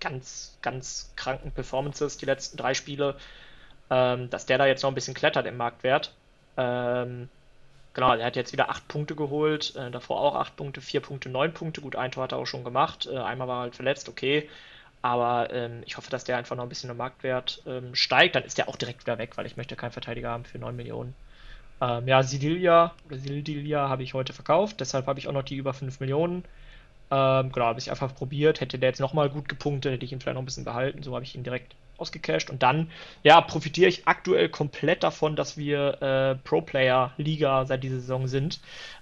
ganz, 0.00 0.56
ganz 0.62 1.12
kranken 1.16 1.52
Performances 1.52 2.16
die 2.16 2.26
letzten 2.26 2.56
drei 2.56 2.74
Spiele 2.74 3.16
ähm, 3.90 4.30
dass 4.30 4.46
der 4.46 4.58
da 4.58 4.66
jetzt 4.66 4.82
noch 4.82 4.90
ein 4.90 4.94
bisschen 4.94 5.14
klettert 5.14 5.46
im 5.46 5.56
Marktwert. 5.56 6.12
Ähm, 6.56 7.28
genau, 7.92 8.14
er 8.14 8.26
hat 8.26 8.36
jetzt 8.36 8.52
wieder 8.52 8.70
8 8.70 8.86
Punkte 8.88 9.14
geholt, 9.14 9.74
äh, 9.76 9.90
davor 9.90 10.20
auch 10.20 10.36
8 10.36 10.56
Punkte, 10.56 10.80
4 10.80 11.00
Punkte, 11.00 11.28
9 11.28 11.52
Punkte. 11.52 11.80
Gut, 11.80 11.96
ein 11.96 12.10
Tor 12.12 12.24
hat 12.24 12.32
er 12.32 12.38
auch 12.38 12.46
schon 12.46 12.64
gemacht, 12.64 13.08
äh, 13.10 13.18
einmal 13.18 13.48
war 13.48 13.58
er 13.58 13.62
halt 13.62 13.76
verletzt, 13.76 14.08
okay. 14.08 14.48
Aber 15.02 15.52
ähm, 15.52 15.82
ich 15.84 15.98
hoffe, 15.98 16.10
dass 16.10 16.24
der 16.24 16.38
einfach 16.38 16.56
noch 16.56 16.62
ein 16.62 16.68
bisschen 16.70 16.88
im 16.90 16.96
Marktwert 16.96 17.62
ähm, 17.66 17.94
steigt. 17.94 18.36
Dann 18.36 18.44
ist 18.44 18.56
der 18.56 18.70
auch 18.70 18.76
direkt 18.76 19.04
wieder 19.04 19.18
weg, 19.18 19.36
weil 19.36 19.44
ich 19.44 19.56
möchte 19.56 19.76
keinen 19.76 19.90
Verteidiger 19.92 20.30
haben 20.30 20.46
für 20.46 20.58
9 20.58 20.74
Millionen. 20.74 21.14
Ähm, 21.80 22.08
ja, 22.08 22.22
Sidilia 22.22 22.94
oder 23.06 23.18
Sildilia 23.18 23.88
habe 23.88 24.02
ich 24.02 24.14
heute 24.14 24.32
verkauft, 24.32 24.80
deshalb 24.80 25.06
habe 25.06 25.18
ich 25.18 25.28
auch 25.28 25.32
noch 25.32 25.42
die 25.42 25.56
über 25.56 25.74
5 25.74 26.00
Millionen. 26.00 26.44
Ähm, 27.10 27.52
genau, 27.52 27.66
habe 27.66 27.78
ich 27.78 27.90
einfach 27.90 28.14
probiert. 28.14 28.60
Hätte 28.60 28.78
der 28.78 28.90
jetzt 28.90 29.00
nochmal 29.00 29.28
gut 29.30 29.48
gepunktet, 29.48 29.92
hätte 29.92 30.04
ich 30.04 30.12
ihn 30.12 30.20
vielleicht 30.20 30.34
noch 30.36 30.42
ein 30.42 30.46
bisschen 30.46 30.64
behalten. 30.64 31.02
So 31.02 31.14
habe 31.14 31.24
ich 31.24 31.34
ihn 31.34 31.44
direkt 31.44 31.74
ausgecasht. 31.98 32.50
Und 32.50 32.62
dann, 32.62 32.90
ja, 33.22 33.40
profitiere 33.40 33.88
ich 33.88 34.06
aktuell 34.06 34.48
komplett 34.48 35.02
davon, 35.02 35.36
dass 35.36 35.56
wir 35.56 36.02
äh, 36.02 36.34
Pro-Player-Liga 36.46 37.66
seit 37.66 37.82
dieser 37.82 38.00
Saison 38.00 38.26
sind. 38.28 38.60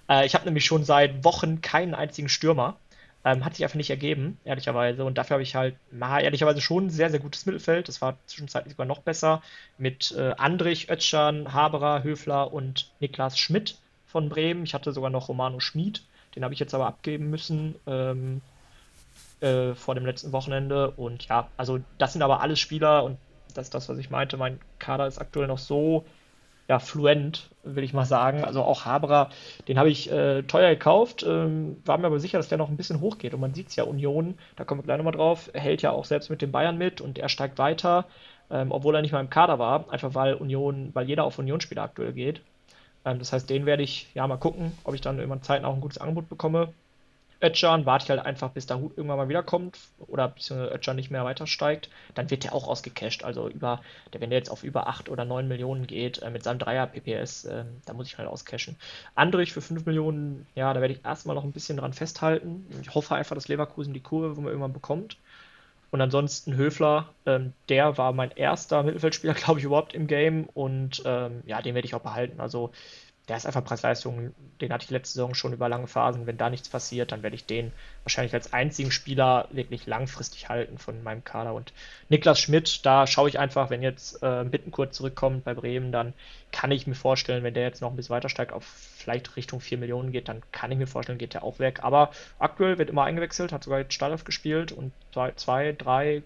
Äh, 0.09 0.25
ich 0.25 0.35
habe 0.35 0.45
nämlich 0.45 0.65
schon 0.65 0.83
seit 0.83 1.23
Wochen 1.23 1.61
keinen 1.61 1.95
einzigen 1.95 2.29
Stürmer. 2.29 2.77
Ähm, 3.25 3.45
hat 3.45 3.55
sich 3.55 3.63
einfach 3.63 3.77
nicht 3.77 3.89
ergeben, 3.89 4.37
ehrlicherweise. 4.43 5.05
Und 5.05 5.17
dafür 5.17 5.35
habe 5.35 5.43
ich 5.43 5.55
halt, 5.55 5.75
na, 5.91 6.19
ehrlicherweise 6.19 6.59
schon 6.59 6.87
ein 6.87 6.89
sehr, 6.89 7.09
sehr 7.09 7.21
gutes 7.21 7.45
Mittelfeld. 7.45 7.87
Das 7.87 8.01
war 8.01 8.17
zwischenzeitlich 8.25 8.73
sogar 8.73 8.85
noch 8.85 8.99
besser. 8.99 9.41
Mit 9.77 10.13
äh, 10.17 10.33
Andrich, 10.37 10.89
Ötschan, 10.89 11.53
Haberer, 11.53 12.03
Höfler 12.03 12.51
und 12.51 12.91
Niklas 12.99 13.37
Schmidt 13.39 13.77
von 14.07 14.27
Bremen. 14.27 14.63
Ich 14.63 14.73
hatte 14.73 14.91
sogar 14.91 15.09
noch 15.09 15.29
Romano 15.29 15.61
Schmid. 15.61 16.03
Den 16.35 16.43
habe 16.43 16.53
ich 16.53 16.59
jetzt 16.59 16.73
aber 16.73 16.87
abgeben 16.87 17.29
müssen. 17.29 17.75
Ähm, 17.87 18.41
äh, 19.43 19.75
vor 19.75 19.95
dem 19.95 20.05
letzten 20.05 20.31
Wochenende. 20.31 20.91
Und 20.91 21.27
ja, 21.27 21.49
also 21.57 21.79
das 21.97 22.13
sind 22.13 22.21
aber 22.21 22.41
alles 22.41 22.59
Spieler 22.59 23.03
und 23.03 23.17
das 23.53 23.67
ist 23.67 23.73
das, 23.73 23.89
was 23.89 23.97
ich 23.97 24.09
meinte. 24.09 24.37
Mein 24.37 24.59
Kader 24.79 25.05
ist 25.05 25.19
aktuell 25.19 25.47
noch 25.47 25.59
so 25.59 26.05
ja, 26.67 26.79
fluent, 26.79 27.49
will 27.63 27.83
ich 27.83 27.93
mal 27.93 28.05
sagen. 28.05 28.43
Also 28.43 28.63
auch 28.63 28.85
Haberer, 28.85 29.29
den 29.67 29.77
habe 29.77 29.89
ich 29.89 30.11
äh, 30.11 30.43
teuer 30.43 30.69
gekauft, 30.69 31.23
ähm, 31.27 31.77
war 31.85 31.97
mir 31.97 32.07
aber 32.07 32.19
sicher, 32.19 32.37
dass 32.37 32.47
der 32.47 32.57
noch 32.57 32.69
ein 32.69 32.77
bisschen 32.77 33.01
hochgeht. 33.01 33.33
Und 33.33 33.41
man 33.41 33.53
sieht 33.53 33.67
es 33.67 33.75
ja, 33.75 33.83
Union, 33.83 34.35
da 34.55 34.63
kommen 34.63 34.79
wir 34.79 34.85
gleich 34.85 34.97
nochmal 34.97 35.13
drauf, 35.13 35.49
hält 35.53 35.81
ja 35.81 35.91
auch 35.91 36.05
selbst 36.05 36.29
mit 36.29 36.41
den 36.41 36.51
Bayern 36.51 36.77
mit 36.77 37.01
und 37.01 37.19
er 37.19 37.29
steigt 37.29 37.57
weiter, 37.57 38.05
ähm, 38.49 38.71
obwohl 38.71 38.95
er 38.95 39.01
nicht 39.01 39.11
mal 39.11 39.19
im 39.19 39.29
Kader 39.29 39.59
war, 39.59 39.91
einfach 39.91 40.15
weil 40.15 40.35
Union, 40.35 40.91
weil 40.93 41.07
jeder 41.07 41.25
auf 41.25 41.37
Union-Spieler 41.37 41.83
aktuell 41.83 42.13
geht. 42.13 42.41
Ähm, 43.05 43.19
das 43.19 43.33
heißt, 43.33 43.49
den 43.49 43.65
werde 43.65 43.83
ich 43.83 44.07
ja 44.13 44.25
mal 44.25 44.37
gucken, 44.37 44.71
ob 44.85 44.93
ich 44.93 45.01
dann 45.01 45.17
irgendwann 45.17 45.43
Zeiten 45.43 45.65
auch 45.65 45.75
ein 45.75 45.81
gutes 45.81 45.97
Angebot 45.97 46.29
bekomme. 46.29 46.73
Ötchan 47.43 47.85
warte 47.85 48.05
ich 48.05 48.09
halt 48.09 48.25
einfach, 48.25 48.51
bis 48.51 48.65
der 48.65 48.79
Hut 48.79 48.97
irgendwann 48.97 49.17
mal 49.17 49.29
wiederkommt 49.29 49.77
oder 50.07 50.29
beziehungsweise 50.29 50.73
Ötchan 50.73 50.95
nicht 50.95 51.11
mehr 51.11 51.25
weiter 51.25 51.45
steigt, 51.45 51.89
dann 52.15 52.29
wird 52.31 52.45
der 52.45 52.55
auch 52.55 52.67
ausgecasht. 52.67 53.23
Also 53.23 53.49
über, 53.49 53.81
der, 54.13 54.21
wenn 54.21 54.29
der 54.29 54.39
jetzt 54.39 54.49
auf 54.49 54.63
über 54.63 54.87
8 54.87 55.09
oder 55.09 55.25
9 55.25 55.47
Millionen 55.47 55.85
geht, 55.85 56.21
äh, 56.21 56.29
mit 56.29 56.43
seinem 56.43 56.59
Dreier 56.59 56.87
PPS, 56.87 57.45
äh, 57.45 57.65
da 57.85 57.93
muss 57.93 58.07
ich 58.07 58.17
halt 58.17 58.29
auscashen. 58.29 58.77
Andrich 59.15 59.51
für 59.51 59.61
5 59.61 59.85
Millionen, 59.85 60.47
ja, 60.55 60.73
da 60.73 60.79
werde 60.79 60.93
ich 60.93 61.03
erstmal 61.03 61.35
noch 61.35 61.43
ein 61.43 61.51
bisschen 61.51 61.77
dran 61.77 61.93
festhalten. 61.93 62.65
Ich 62.81 62.95
hoffe 62.95 63.15
einfach, 63.15 63.35
dass 63.35 63.49
Leverkusen 63.49 63.93
die 63.93 63.99
Kurve, 63.99 64.37
wo 64.37 64.41
man 64.41 64.49
irgendwann 64.49 64.73
bekommt. 64.73 65.17
Und 65.91 66.01
ansonsten 66.01 66.55
Höfler, 66.55 67.09
ähm, 67.27 67.53
der 67.69 67.99
war 67.99 68.13
mein 68.13 68.31
erster 68.31 68.81
Mittelfeldspieler, 68.81 69.33
glaube 69.35 69.59
ich, 69.59 69.65
überhaupt 69.65 69.93
im 69.93 70.07
Game 70.07 70.45
und 70.53 71.03
ähm, 71.05 71.43
ja, 71.45 71.61
den 71.61 71.75
werde 71.75 71.85
ich 71.85 71.93
auch 71.93 72.01
behalten. 72.01 72.39
Also 72.39 72.71
der 73.29 73.37
ist 73.37 73.45
einfach 73.45 73.63
Preis-Leistung, 73.63 74.33
den 74.59 74.73
hatte 74.73 74.83
ich 74.83 74.89
letzte 74.89 75.13
Saison 75.13 75.33
schon 75.33 75.53
über 75.53 75.69
lange 75.69 75.87
Phasen. 75.87 76.27
Wenn 76.27 76.37
da 76.37 76.49
nichts 76.49 76.67
passiert, 76.67 77.13
dann 77.13 77.23
werde 77.23 77.37
ich 77.37 77.45
den 77.45 77.71
wahrscheinlich 78.03 78.33
als 78.33 78.51
einzigen 78.51 78.91
Spieler 78.91 79.47
wirklich 79.51 79.85
langfristig 79.87 80.49
halten 80.49 80.77
von 80.77 81.01
meinem 81.03 81.23
Kader. 81.23 81.53
Und 81.53 81.71
Niklas 82.09 82.41
Schmidt, 82.41 82.85
da 82.85 83.07
schaue 83.07 83.29
ich 83.29 83.39
einfach, 83.39 83.69
wenn 83.69 83.81
jetzt 83.81 84.21
äh, 84.21 84.43
Bittenkurt 84.43 84.93
zurückkommt 84.93 85.45
bei 85.45 85.53
Bremen, 85.53 85.93
dann 85.93 86.13
kann 86.51 86.71
ich 86.71 86.85
mir 86.85 86.95
vorstellen, 86.95 87.43
wenn 87.43 87.53
der 87.53 87.63
jetzt 87.63 87.81
noch 87.81 87.91
ein 87.91 87.95
bisschen 87.95 88.13
weiter 88.13 88.27
steigt, 88.27 88.51
auf 88.51 88.65
vielleicht 88.65 89.37
Richtung 89.37 89.61
4 89.61 89.77
Millionen 89.77 90.11
geht, 90.11 90.27
dann 90.27 90.41
kann 90.51 90.71
ich 90.71 90.77
mir 90.77 90.87
vorstellen, 90.87 91.17
geht 91.17 91.33
der 91.33 91.43
auch 91.43 91.59
weg. 91.59 91.79
Aber 91.81 92.11
aktuell 92.39 92.77
wird 92.77 92.89
immer 92.89 93.05
eingewechselt, 93.05 93.53
hat 93.53 93.63
sogar 93.63 93.79
jetzt 93.79 93.93
Startelf 93.93 94.25
gespielt 94.25 94.73
und 94.73 94.91
zwei, 95.13 95.31
zwei 95.37 95.71
drei 95.71 96.23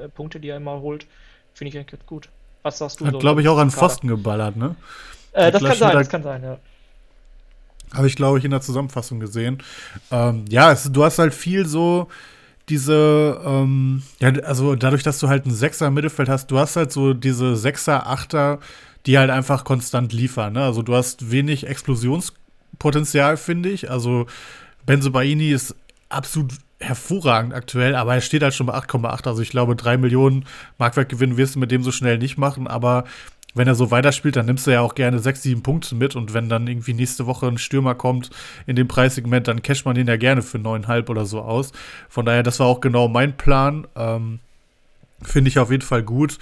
äh, 0.00 0.08
Punkte, 0.14 0.38
die 0.38 0.50
er 0.50 0.58
immer 0.58 0.80
holt, 0.80 1.06
finde 1.54 1.70
ich 1.70 1.76
eigentlich 1.76 1.98
ganz 1.98 2.06
gut. 2.06 2.28
Was 2.62 2.78
sagst 2.78 3.00
du 3.00 3.06
Hat, 3.06 3.12
so? 3.12 3.18
glaube 3.18 3.42
ich, 3.42 3.48
auch 3.48 3.58
an 3.58 3.72
Pfosten 3.72 4.06
geballert, 4.06 4.56
ne? 4.56 4.76
Äh, 5.36 5.52
das 5.52 5.62
kann 5.62 5.76
sein, 5.76 5.92
das 5.92 6.08
kann 6.08 6.22
sein, 6.22 6.42
ja. 6.42 6.58
Habe 7.94 8.06
ich, 8.08 8.16
glaube 8.16 8.38
ich, 8.38 8.44
in 8.44 8.50
der 8.50 8.62
Zusammenfassung 8.62 9.20
gesehen. 9.20 9.62
Ähm, 10.10 10.44
ja, 10.48 10.72
es, 10.72 10.90
du 10.90 11.04
hast 11.04 11.18
halt 11.18 11.34
viel 11.34 11.66
so 11.66 12.08
diese, 12.68 13.40
ähm, 13.44 14.02
ja, 14.18 14.30
also 14.42 14.74
dadurch, 14.74 15.02
dass 15.02 15.20
du 15.20 15.28
halt 15.28 15.44
einen 15.44 15.54
Sechser 15.54 15.86
im 15.86 15.94
Mittelfeld 15.94 16.28
hast, 16.28 16.50
du 16.50 16.58
hast 16.58 16.74
halt 16.76 16.90
so 16.90 17.14
diese 17.14 17.54
Sechser, 17.54 18.08
Achter, 18.08 18.58
die 19.04 19.18
halt 19.18 19.30
einfach 19.30 19.64
konstant 19.64 20.12
liefern. 20.12 20.54
Ne? 20.54 20.64
Also 20.64 20.82
du 20.82 20.94
hast 20.94 21.30
wenig 21.30 21.66
Explosionspotenzial, 21.66 23.36
finde 23.36 23.68
ich. 23.68 23.90
Also 23.90 24.26
Benzo 24.84 25.10
Baini 25.10 25.50
ist 25.52 25.76
absolut 26.08 26.54
hervorragend 26.80 27.54
aktuell, 27.54 27.94
aber 27.94 28.14
er 28.14 28.20
steht 28.20 28.42
halt 28.42 28.54
schon 28.54 28.66
bei 28.66 28.74
8,8. 28.74 29.28
Also 29.28 29.42
ich 29.42 29.50
glaube, 29.50 29.76
drei 29.76 29.96
Millionen 29.96 30.44
Marktwertgewinn 30.78 31.36
wirst 31.36 31.54
du 31.54 31.58
mit 31.58 31.70
dem 31.70 31.82
so 31.82 31.92
schnell 31.92 32.18
nicht 32.18 32.36
machen, 32.36 32.66
aber 32.66 33.04
wenn 33.56 33.66
er 33.66 33.74
so 33.74 33.90
weiterspielt, 33.90 34.36
dann 34.36 34.46
nimmst 34.46 34.66
du 34.66 34.70
ja 34.70 34.82
auch 34.82 34.94
gerne 34.94 35.18
sechs, 35.18 35.42
sieben 35.42 35.62
Punkte 35.62 35.94
mit 35.94 36.14
und 36.14 36.34
wenn 36.34 36.48
dann 36.48 36.66
irgendwie 36.66 36.92
nächste 36.94 37.26
Woche 37.26 37.46
ein 37.46 37.58
Stürmer 37.58 37.94
kommt 37.94 38.30
in 38.66 38.76
dem 38.76 38.86
Preissegment, 38.86 39.48
dann 39.48 39.62
casht 39.62 39.86
man 39.86 39.94
den 39.94 40.06
ja 40.06 40.16
gerne 40.16 40.42
für 40.42 40.58
neuneinhalb 40.58 41.08
oder 41.08 41.24
so 41.24 41.40
aus. 41.40 41.72
Von 42.08 42.26
daher, 42.26 42.42
das 42.42 42.60
war 42.60 42.66
auch 42.66 42.80
genau 42.80 43.08
mein 43.08 43.36
Plan. 43.36 43.86
Ähm, 43.96 44.40
Finde 45.22 45.48
ich 45.48 45.58
auf 45.58 45.70
jeden 45.70 45.82
Fall 45.82 46.02
gut. 46.02 46.38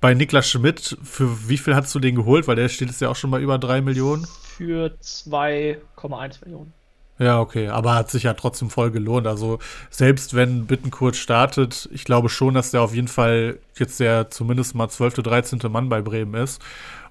Bei 0.00 0.12
Niklas 0.12 0.50
Schmidt, 0.50 0.98
für 1.02 1.48
wie 1.48 1.56
viel 1.56 1.74
hast 1.74 1.94
du 1.94 2.00
den 2.00 2.16
geholt? 2.16 2.48
Weil 2.48 2.56
der 2.56 2.68
steht 2.68 2.88
jetzt 2.88 3.00
ja 3.00 3.08
auch 3.08 3.16
schon 3.16 3.30
mal 3.30 3.40
über 3.40 3.58
drei 3.58 3.80
Millionen. 3.80 4.26
Für 4.56 4.92
2,1 5.00 6.44
Millionen. 6.44 6.72
Ja, 7.18 7.40
okay, 7.40 7.68
aber 7.68 7.94
hat 7.94 8.10
sich 8.10 8.24
ja 8.24 8.34
trotzdem 8.34 8.68
voll 8.68 8.90
gelohnt. 8.90 9.26
Also 9.26 9.58
selbst 9.90 10.34
wenn 10.34 10.66
Bittenkurt 10.66 11.16
startet, 11.16 11.88
ich 11.92 12.04
glaube 12.04 12.28
schon, 12.28 12.54
dass 12.54 12.72
der 12.72 12.82
auf 12.82 12.94
jeden 12.94 13.08
Fall 13.08 13.58
jetzt 13.78 14.00
der 14.00 14.30
zumindest 14.30 14.74
mal 14.74 14.88
12., 14.88 15.14
13. 15.14 15.60
Mann 15.70 15.88
bei 15.88 16.02
Bremen 16.02 16.34
ist. 16.34 16.60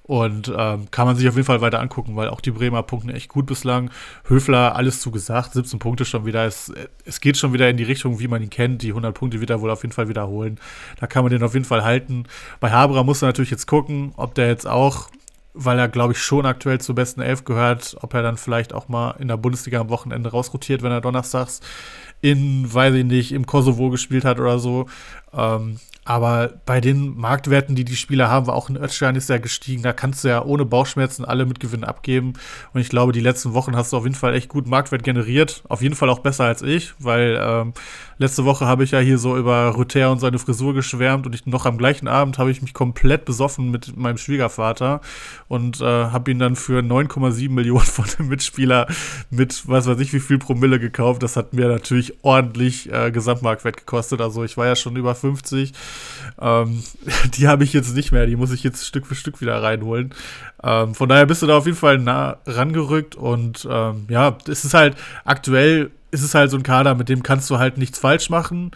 Und 0.08 0.54
ähm, 0.56 0.92
kann 0.92 1.08
man 1.08 1.16
sich 1.16 1.28
auf 1.28 1.34
jeden 1.34 1.48
Fall 1.48 1.62
weiter 1.62 1.80
angucken, 1.80 2.16
weil 2.16 2.30
auch 2.30 2.40
die 2.40 2.52
Bremer 2.52 2.84
punkten 2.84 3.10
echt 3.10 3.28
gut 3.28 3.48
bislang. 3.48 3.90
Höfler, 4.26 4.76
alles 4.76 5.02
zugesagt, 5.02 5.54
17 5.54 5.80
Punkte 5.80 6.06
schon 6.06 6.28
wieder. 6.28 6.46
Es, 6.46 6.72
es 7.06 7.20
geht 7.22 7.38
schon 7.38 7.54
wieder 7.54 7.68
in 7.72 7.78
die 7.78 7.84
Richtung, 7.84 8.20
wie 8.20 8.28
man 8.28 8.44
ihn 8.44 8.52
kennt. 8.52 8.84
Die 8.84 8.90
100 8.90 9.16
Punkte 9.16 9.42
wird 9.42 9.50
er 9.50 9.62
wohl 9.62 9.72
auf 9.72 9.82
jeden 9.82 9.94
Fall 9.94 10.08
wiederholen. 10.08 10.60
Da 11.00 11.08
kann 11.08 11.24
man 11.24 11.32
den 11.32 11.42
auf 11.42 11.56
jeden 11.56 11.66
Fall 11.66 11.84
halten. 11.84 12.26
Bei 12.60 12.70
Haberer 12.70 13.04
muss 13.04 13.24
er 13.24 13.30
natürlich 13.30 13.50
jetzt 13.50 13.66
gucken, 13.66 14.14
ob 14.16 14.36
der 14.36 14.48
jetzt 14.48 14.68
auch 14.68 15.10
weil 15.56 15.80
er, 15.80 15.88
glaube 15.88 16.14
ich, 16.14 16.20
schon 16.20 16.46
aktuell 16.46 16.80
zur 16.80 16.96
besten 16.96 17.22
Elf 17.22 17.46
gehört, 17.46 17.98
ob 18.02 18.14
er 18.14 18.22
dann 18.22 18.38
vielleicht 18.38 18.74
auch 18.74 18.88
mal 18.90 19.12
in 19.20 19.28
der 19.28 19.38
Bundesliga 19.38 19.80
am 19.80 19.90
Wochenende 19.90 20.30
rausrotiert, 20.30 20.84
wenn 20.84 20.92
er 20.92 21.02
donnerstags 21.02 21.62
in, 22.22 22.72
weiß 22.74 22.94
ich 22.96 23.06
nicht, 23.06 23.32
im 23.32 23.46
Kosovo 23.46 23.90
gespielt 23.90 24.26
hat 24.26 24.40
oder 24.40 24.60
so. 24.60 24.88
Ähm, 25.34 25.78
aber 26.08 26.54
bei 26.68 26.82
den 26.82 27.18
Marktwerten, 27.18 27.76
die 27.76 27.84
die 27.84 27.96
Spieler 27.96 28.30
haben, 28.30 28.46
war 28.46 28.54
auch 28.54 28.70
ein 28.70 28.78
Özcan 28.78 29.16
ist 29.16 29.28
ja 29.28 29.40
gestiegen. 29.40 29.82
Da 29.82 29.92
kannst 29.92 30.24
du 30.24 30.28
ja 30.28 30.44
ohne 30.44 30.64
Bauchschmerzen 30.64 31.26
alle 31.26 31.48
mit 31.48 31.60
Gewinn 31.60 31.84
abgeben. 31.84 32.34
Und 32.74 32.82
ich 32.82 32.90
glaube, 32.90 33.12
die 33.12 33.22
letzten 33.22 33.56
Wochen 33.56 33.76
hast 33.76 33.92
du 33.92 33.98
auf 33.98 34.04
jeden 34.04 34.16
Fall 34.16 34.36
echt 34.36 34.48
gut 34.48 34.68
Marktwert 34.68 35.04
generiert. 35.04 35.64
Auf 35.68 35.82
jeden 35.82 35.96
Fall 35.96 36.10
auch 36.10 36.20
besser 36.20 36.44
als 36.44 36.62
ich, 36.62 36.94
weil 37.00 37.40
ähm, 37.42 37.74
letzte 38.18 38.46
Woche 38.46 38.66
habe 38.66 38.84
ich 38.84 38.92
ja 38.92 39.00
hier 39.00 39.18
so 39.18 39.38
über 39.38 39.76
Rüther 39.78 40.12
und 40.12 40.20
seine 40.20 40.40
Frisur 40.40 40.74
geschwärmt 40.74 41.26
und 41.26 41.36
ich, 41.36 41.46
noch 41.46 41.66
am 41.66 41.78
gleichen 41.78 42.08
Abend 42.08 42.38
habe 42.38 42.52
ich 42.52 42.62
mich 42.62 42.74
komplett 42.74 43.26
besoffen 43.26 43.72
mit 43.72 43.98
meinem 43.98 44.18
Schwiegervater 44.18 45.02
und 45.48 45.82
äh, 45.82 45.84
habe 45.86 46.32
ihn 46.32 46.40
dann 46.40 46.56
für 46.56 46.80
9,7 46.80 47.50
Millionen 47.50 47.80
von 47.86 48.06
dem 48.18 48.28
Mitspieler 48.28 48.88
mit 49.30 49.68
was 49.68 49.88
weiß 49.88 50.00
ich 50.00 50.14
wie 50.14 50.20
viel 50.20 50.38
Promille 50.38 50.80
gekauft. 50.80 51.24
Das 51.24 51.36
hat 51.36 51.54
mir 51.54 51.68
natürlich 51.68 52.24
ordentlich 52.24 52.92
äh, 52.92 53.12
Gesamtmarktwert 53.12 53.78
gekostet. 53.78 54.22
Also 54.22 54.44
ich 54.44 54.58
war 54.58 54.66
ja 54.66 54.76
schon 54.76 54.96
über 54.96 55.16
50 55.16 55.74
ähm, 56.42 56.84
die 57.38 57.48
habe 57.48 57.64
ich 57.64 57.74
jetzt 57.74 57.96
nicht 57.96 58.12
mehr, 58.12 58.26
die 58.26 58.36
muss 58.36 58.52
ich 58.52 58.64
jetzt 58.64 58.86
Stück 58.86 59.06
für 59.06 59.16
Stück 59.16 59.42
wieder 59.42 59.62
reinholen. 59.62 60.14
Ähm, 60.64 60.96
von 60.96 61.10
daher 61.10 61.26
bist 61.26 61.42
du 61.42 61.48
da 61.48 61.58
auf 61.58 61.66
jeden 61.66 61.78
Fall 61.78 61.98
nah 61.98 62.38
rangerückt 62.46 63.16
und 63.16 63.68
ähm, 63.70 64.06
ja, 64.10 64.38
es 64.48 64.66
ist 64.66 64.74
halt 64.74 64.96
aktuell 65.24 65.92
ist 66.16 66.24
es 66.24 66.34
halt 66.34 66.50
so 66.50 66.58
ein 66.58 66.64
Kader, 66.64 66.96
mit 66.96 67.10
dem 67.10 67.22
kannst 67.22 67.50
du 67.50 67.60
halt 67.60 67.78
nichts 67.78 68.00
falsch 68.00 68.30
machen. 68.30 68.72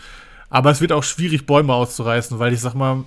Aber 0.49 0.71
es 0.71 0.81
wird 0.81 0.91
auch 0.91 1.03
schwierig, 1.03 1.45
Bäume 1.45 1.73
auszureißen, 1.73 2.37
weil 2.39 2.53
ich 2.53 2.59
sag 2.59 2.73
mal, 2.73 3.05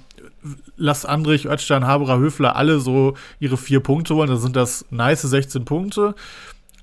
lass 0.77 1.05
Andrich, 1.05 1.47
Özcan, 1.47 1.87
Haberer, 1.87 2.19
Höfler 2.19 2.57
alle 2.57 2.81
so 2.81 3.15
ihre 3.41 3.57
vier 3.57 3.81
Punkte 3.81 4.15
holen, 4.15 4.29
dann 4.29 4.39
sind 4.39 4.57
das 4.57 4.87
nice 4.91 5.23
16 5.23 5.65
Punkte. 5.65 6.15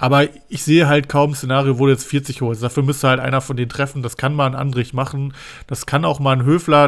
Aber 0.01 0.27
ich 0.47 0.63
sehe 0.63 0.87
halt 0.87 1.09
kaum 1.09 1.31
ein 1.31 1.35
Szenario, 1.35 1.77
wo 1.77 1.85
du 1.85 1.91
jetzt 1.91 2.07
40 2.07 2.41
holst. 2.41 2.63
Dafür 2.63 2.83
müsste 2.83 3.09
halt 3.09 3.19
einer 3.19 3.41
von 3.41 3.57
denen 3.57 3.67
treffen. 3.67 4.01
Das 4.01 4.15
kann 4.15 4.33
mal 4.33 4.47
ein 4.47 4.55
Andrich 4.55 4.93
machen. 4.93 5.33
Das 5.67 5.85
kann 5.85 6.05
auch 6.05 6.21
mal 6.21 6.31
ein 6.37 6.45
Höfler. 6.45 6.87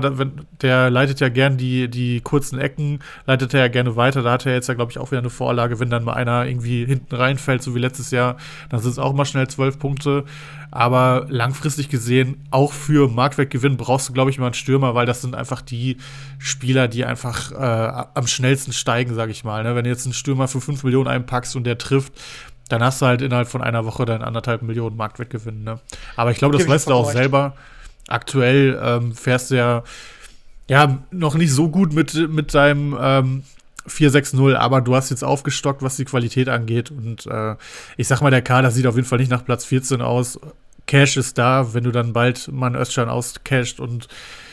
Der 0.62 0.90
leitet 0.90 1.20
ja 1.20 1.28
gern 1.28 1.58
die, 1.58 1.90
die 1.90 2.22
kurzen 2.22 2.58
Ecken, 2.58 3.00
leitet 3.26 3.54
er 3.54 3.60
ja 3.60 3.68
gerne 3.68 3.98
weiter. 3.98 4.24
Da 4.24 4.32
hat 4.32 4.46
er 4.46 4.54
jetzt 4.54 4.68
ja, 4.68 4.76
glaube 4.76 4.94
ich, 4.94 4.98
auch 4.98 5.12
wieder 5.12 5.20
eine 5.20 5.30
Vorlage. 5.30 5.82
Wenn 5.82 5.90
dann 5.90 6.06
mal 6.06 6.14
einer 6.14 6.46
irgendwie 6.46 6.86
hinten 6.86 7.14
reinfällt, 7.14 7.62
so 7.62 7.76
wie 7.76 7.80
letztes 7.80 8.12
Jahr, 8.12 8.38
dann 8.70 8.80
sind 8.80 8.92
es 8.92 9.00
auch 9.00 9.12
mal 9.12 9.26
schnell 9.26 9.48
12 9.48 9.78
Punkte. 9.78 10.24
Aber 10.72 11.26
langfristig 11.28 11.90
gesehen, 11.90 12.46
auch 12.50 12.72
für 12.72 13.10
Marktwertgewinn 13.10 13.76
brauchst 13.76 14.08
du, 14.08 14.14
glaube 14.14 14.30
ich, 14.32 14.40
mal 14.40 14.46
einen 14.46 14.54
Stürmer, 14.54 14.96
weil 14.96 15.06
das 15.06 15.22
sind 15.22 15.36
einfach 15.36 15.62
die 15.62 15.98
Spieler, 16.40 16.88
die 16.88 17.04
einfach 17.04 17.52
äh, 17.52 18.06
am 18.14 18.26
schnellsten 18.26 18.72
steigen, 18.72 19.14
sage 19.14 19.34
ich 19.34 19.44
mal. 19.44 19.64
Ne? 19.64 19.76
Wenn 19.76 19.84
du 19.84 19.90
jetzt 19.90 20.06
einen 20.06 20.14
Stürmer 20.14 20.48
für 20.48 20.62
5 20.62 20.86
Millionen 20.86 21.10
einpackst 21.10 21.58
und 21.58 21.66
der 21.66 21.78
trifft, 21.78 22.14
dann 22.72 22.84
hast 22.84 23.02
du 23.02 23.06
halt 23.06 23.22
innerhalb 23.22 23.48
von 23.48 23.62
einer 23.62 23.86
Woche 23.86 24.06
dann 24.06 24.22
anderthalb 24.22 24.62
Millionen 24.62 24.96
Marktwertgewinn. 24.96 25.64
Ne? 25.64 25.80
Aber 26.16 26.32
ich 26.32 26.38
glaube, 26.38 26.58
das 26.58 26.68
weißt 26.68 26.90
du 26.90 26.94
auch 26.94 27.12
selber. 27.12 27.56
Aktuell 28.08 28.80
ähm, 28.84 29.14
fährst 29.14 29.52
du 29.52 29.56
ja, 29.56 29.84
ja 30.68 31.00
noch 31.12 31.36
nicht 31.36 31.52
so 31.52 31.70
gut 31.70 31.94
mit, 31.94 32.14
mit 32.30 32.54
deinem 32.54 32.98
ähm, 33.00 33.44
4-6-0, 33.88 34.56
aber 34.56 34.82
du 34.82 34.96
hast 34.96 35.10
jetzt 35.10 35.24
aufgestockt, 35.24 35.82
was 35.82 35.98
die 35.98 36.06
Qualität 36.06 36.50
angeht. 36.50 36.92
Und 36.92 37.26
äh, 37.28 37.56
ich 37.98 38.08
sag 38.08 38.22
mal, 38.22 38.32
der 38.32 38.42
Kader 38.42 38.72
sieht 38.72 38.88
auf 38.88 38.96
jeden 38.96 39.08
Fall 39.08 39.20
nicht 39.20 39.32
nach 39.32 39.46
Platz 39.46 39.66
14 39.66 40.02
aus. 40.02 40.40
Cash 40.88 41.18
ist 41.18 41.38
da, 41.38 41.74
wenn 41.74 41.84
du 41.84 41.92
dann 41.92 42.14
bald 42.14 42.52
mal 42.52 42.68
einen 42.68 42.76
Özcan 42.76 43.10
auscasht 43.10 43.80
und 43.80 44.08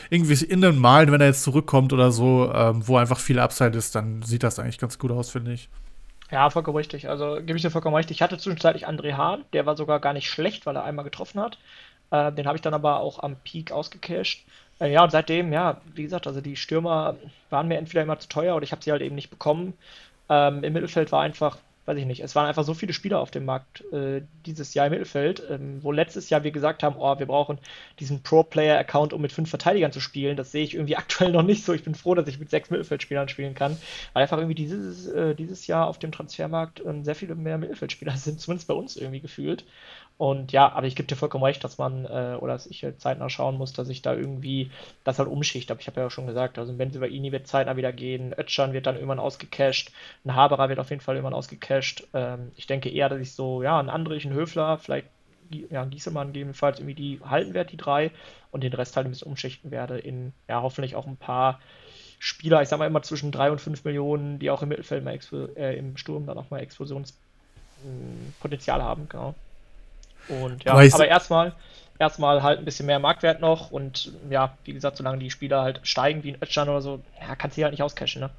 irgendwie 0.09 0.43
in 0.45 0.61
den 0.61 0.77
Malen, 0.77 1.11
wenn 1.11 1.21
er 1.21 1.27
jetzt 1.27 1.43
zurückkommt 1.43 1.93
oder 1.93 2.11
so, 2.11 2.51
ähm, 2.53 2.87
wo 2.87 2.97
einfach 2.97 3.19
viel 3.19 3.39
Upside 3.39 3.77
ist, 3.77 3.95
dann 3.95 4.21
sieht 4.23 4.43
das 4.43 4.57
eigentlich 4.57 4.79
ganz 4.79 4.97
gut 4.97 5.11
aus, 5.11 5.29
finde 5.29 5.53
ich. 5.53 5.69
Ja, 6.31 6.49
vollkommen 6.49 6.77
richtig. 6.77 7.09
Also 7.09 7.35
gebe 7.37 7.55
ich 7.55 7.61
dir 7.63 7.71
vollkommen 7.71 7.95
recht. 7.95 8.11
Ich 8.11 8.21
hatte 8.21 8.37
zwischenzeitlich 8.37 8.87
André 8.87 9.13
Hahn, 9.17 9.45
der 9.53 9.65
war 9.65 9.75
sogar 9.75 9.99
gar 9.99 10.13
nicht 10.13 10.29
schlecht, 10.29 10.65
weil 10.65 10.75
er 10.75 10.83
einmal 10.83 11.03
getroffen 11.05 11.41
hat. 11.41 11.57
Äh, 12.11 12.31
den 12.33 12.45
habe 12.47 12.55
ich 12.57 12.61
dann 12.61 12.73
aber 12.73 12.99
auch 12.99 13.19
am 13.23 13.37
Peak 13.37 13.71
ausgecasht. 13.71 14.45
Äh, 14.79 14.91
ja, 14.91 15.03
und 15.03 15.11
seitdem, 15.11 15.51
ja, 15.53 15.81
wie 15.95 16.03
gesagt, 16.03 16.27
also 16.27 16.41
die 16.41 16.55
Stürmer 16.55 17.17
waren 17.49 17.67
mir 17.67 17.77
entweder 17.77 18.03
immer 18.03 18.19
zu 18.19 18.29
teuer 18.29 18.55
oder 18.55 18.63
ich 18.63 18.71
habe 18.71 18.83
sie 18.83 18.91
halt 18.91 19.01
eben 19.01 19.15
nicht 19.15 19.29
bekommen. 19.31 19.73
Ähm, 20.29 20.63
Im 20.63 20.73
Mittelfeld 20.73 21.11
war 21.11 21.21
einfach 21.21 21.57
weiß 21.85 21.97
ich 21.97 22.05
nicht, 22.05 22.21
es 22.21 22.35
waren 22.35 22.45
einfach 22.45 22.63
so 22.63 22.73
viele 22.73 22.93
Spieler 22.93 23.19
auf 23.19 23.31
dem 23.31 23.45
Markt 23.45 23.83
äh, 23.91 24.21
dieses 24.45 24.73
Jahr 24.73 24.85
im 24.85 24.91
Mittelfeld, 24.91 25.43
ähm, 25.49 25.79
wo 25.81 25.91
letztes 25.91 26.29
Jahr 26.29 26.43
wir 26.43 26.51
gesagt 26.51 26.83
haben, 26.83 26.95
oh, 26.99 27.17
wir 27.17 27.25
brauchen 27.25 27.57
diesen 27.99 28.21
Pro-Player-Account, 28.21 29.11
um 29.11 29.21
mit 29.21 29.31
fünf 29.31 29.49
Verteidigern 29.49 29.91
zu 29.91 29.99
spielen. 29.99 30.37
Das 30.37 30.51
sehe 30.51 30.63
ich 30.63 30.75
irgendwie 30.75 30.95
aktuell 30.97 31.31
noch 31.31 31.41
nicht 31.41 31.65
so. 31.65 31.73
Ich 31.73 31.83
bin 31.83 31.95
froh, 31.95 32.13
dass 32.15 32.27
ich 32.27 32.39
mit 32.39 32.49
sechs 32.49 32.69
Mittelfeldspielern 32.69 33.27
spielen 33.29 33.55
kann, 33.55 33.77
weil 34.13 34.23
einfach 34.23 34.37
irgendwie 34.37 34.55
dieses, 34.55 35.07
äh, 35.07 35.33
dieses 35.33 35.65
Jahr 35.67 35.87
auf 35.87 35.97
dem 35.97 36.11
Transfermarkt 36.11 36.85
äh, 36.85 37.03
sehr 37.03 37.15
viele 37.15 37.35
mehr 37.35 37.57
Mittelfeldspieler 37.57 38.17
sind, 38.17 38.39
zumindest 38.39 38.67
bei 38.67 38.75
uns 38.75 38.95
irgendwie 38.95 39.21
gefühlt. 39.21 39.65
Und 40.19 40.51
ja, 40.51 40.69
aber 40.73 40.85
ich 40.85 40.97
gebe 40.97 41.07
dir 41.07 41.15
vollkommen 41.15 41.45
recht, 41.45 41.63
dass 41.63 41.77
man, 41.77 42.03
äh, 42.03 42.35
oder 42.41 42.51
dass 42.51 42.67
ich 42.67 42.83
halt 42.83 42.99
zeitnah 42.99 43.29
schauen 43.29 43.57
muss, 43.57 43.71
dass 43.71 43.87
ich 43.87 44.01
da 44.01 44.13
irgendwie 44.13 44.69
das 45.05 45.17
halt 45.17 45.29
umschicht. 45.29 45.71
Aber 45.71 45.79
ich 45.79 45.87
habe 45.87 46.01
ja 46.01 46.07
auch 46.07 46.11
schon 46.11 46.27
gesagt, 46.27 46.59
also 46.59 46.77
wenn 46.77 46.91
über 46.91 47.07
Ini 47.07 47.31
wird 47.31 47.47
zeitnah 47.47 47.77
wieder 47.77 47.93
gehen, 47.93 48.33
Ötschan 48.37 48.73
wird 48.73 48.85
dann 48.85 48.95
irgendwann 48.95 49.19
ausgecasht, 49.19 49.93
ein 50.25 50.35
Haberer 50.35 50.67
wird 50.67 50.79
auf 50.79 50.89
jeden 50.89 51.01
Fall 51.01 51.15
irgendwann 51.15 51.33
ausgecasht. 51.33 52.05
Ähm, 52.13 52.51
ich 52.57 52.67
denke 52.67 52.89
eher, 52.89 53.07
dass 53.07 53.21
ich 53.21 53.31
so, 53.31 53.63
ja, 53.63 53.79
einen 53.79 53.89
Andrich, 53.89 54.25
einen 54.25 54.35
Höfler, 54.35 54.77
vielleicht 54.77 55.07
ja, 55.69 55.85
Giesemann 55.85 56.33
gegebenenfalls 56.33 56.79
irgendwie 56.79 56.95
die 56.95 57.21
halten 57.23 57.53
werde, 57.53 57.71
die 57.71 57.77
drei, 57.77 58.11
und 58.51 58.61
den 58.61 58.73
Rest 58.73 58.97
halt 58.97 59.07
ein 59.07 59.11
bisschen 59.11 59.29
umschichten 59.29 59.71
werde 59.71 59.99
in, 59.99 60.33
ja, 60.49 60.61
hoffentlich 60.61 60.97
auch 60.97 61.07
ein 61.07 61.15
paar 61.15 61.61
Spieler, 62.19 62.61
ich 62.61 62.67
sag 62.67 62.77
mal 62.77 62.87
immer 62.87 63.03
zwischen 63.03 63.31
drei 63.31 63.51
und 63.51 63.61
fünf 63.61 63.85
Millionen, 63.85 64.37
die 64.37 64.51
auch 64.51 64.63
im 64.63 64.69
Mittelfeld 64.69 65.05
mal, 65.05 65.17
äh, 65.55 65.77
im 65.77 65.95
Sturm 65.95 66.25
dann 66.25 66.37
auch 66.37 66.49
mal 66.49 66.59
Explosionspotenzial 66.59 68.83
haben, 68.83 69.07
genau. 69.07 69.33
Und 70.29 70.63
ja, 70.63 70.73
aber, 70.73 70.81
aber 70.81 71.07
erstmal, 71.07 71.53
erstmal 71.97 72.43
halt 72.43 72.59
ein 72.59 72.65
bisschen 72.65 72.85
mehr 72.85 72.99
Marktwert 72.99 73.41
noch 73.41 73.71
und 73.71 74.13
ja, 74.29 74.57
wie 74.63 74.73
gesagt, 74.73 74.97
solange 74.97 75.19
die 75.19 75.31
Spieler 75.31 75.61
halt 75.61 75.81
steigen 75.83 76.23
wie 76.23 76.31
ein 76.31 76.41
Ötchan 76.41 76.69
oder 76.69 76.81
so, 76.81 77.01
ja, 77.19 77.35
kannst 77.35 77.57
du 77.57 77.63
halt 77.63 77.73
nicht 77.73 77.83
auscashen, 77.83 78.21
ne? 78.21 78.29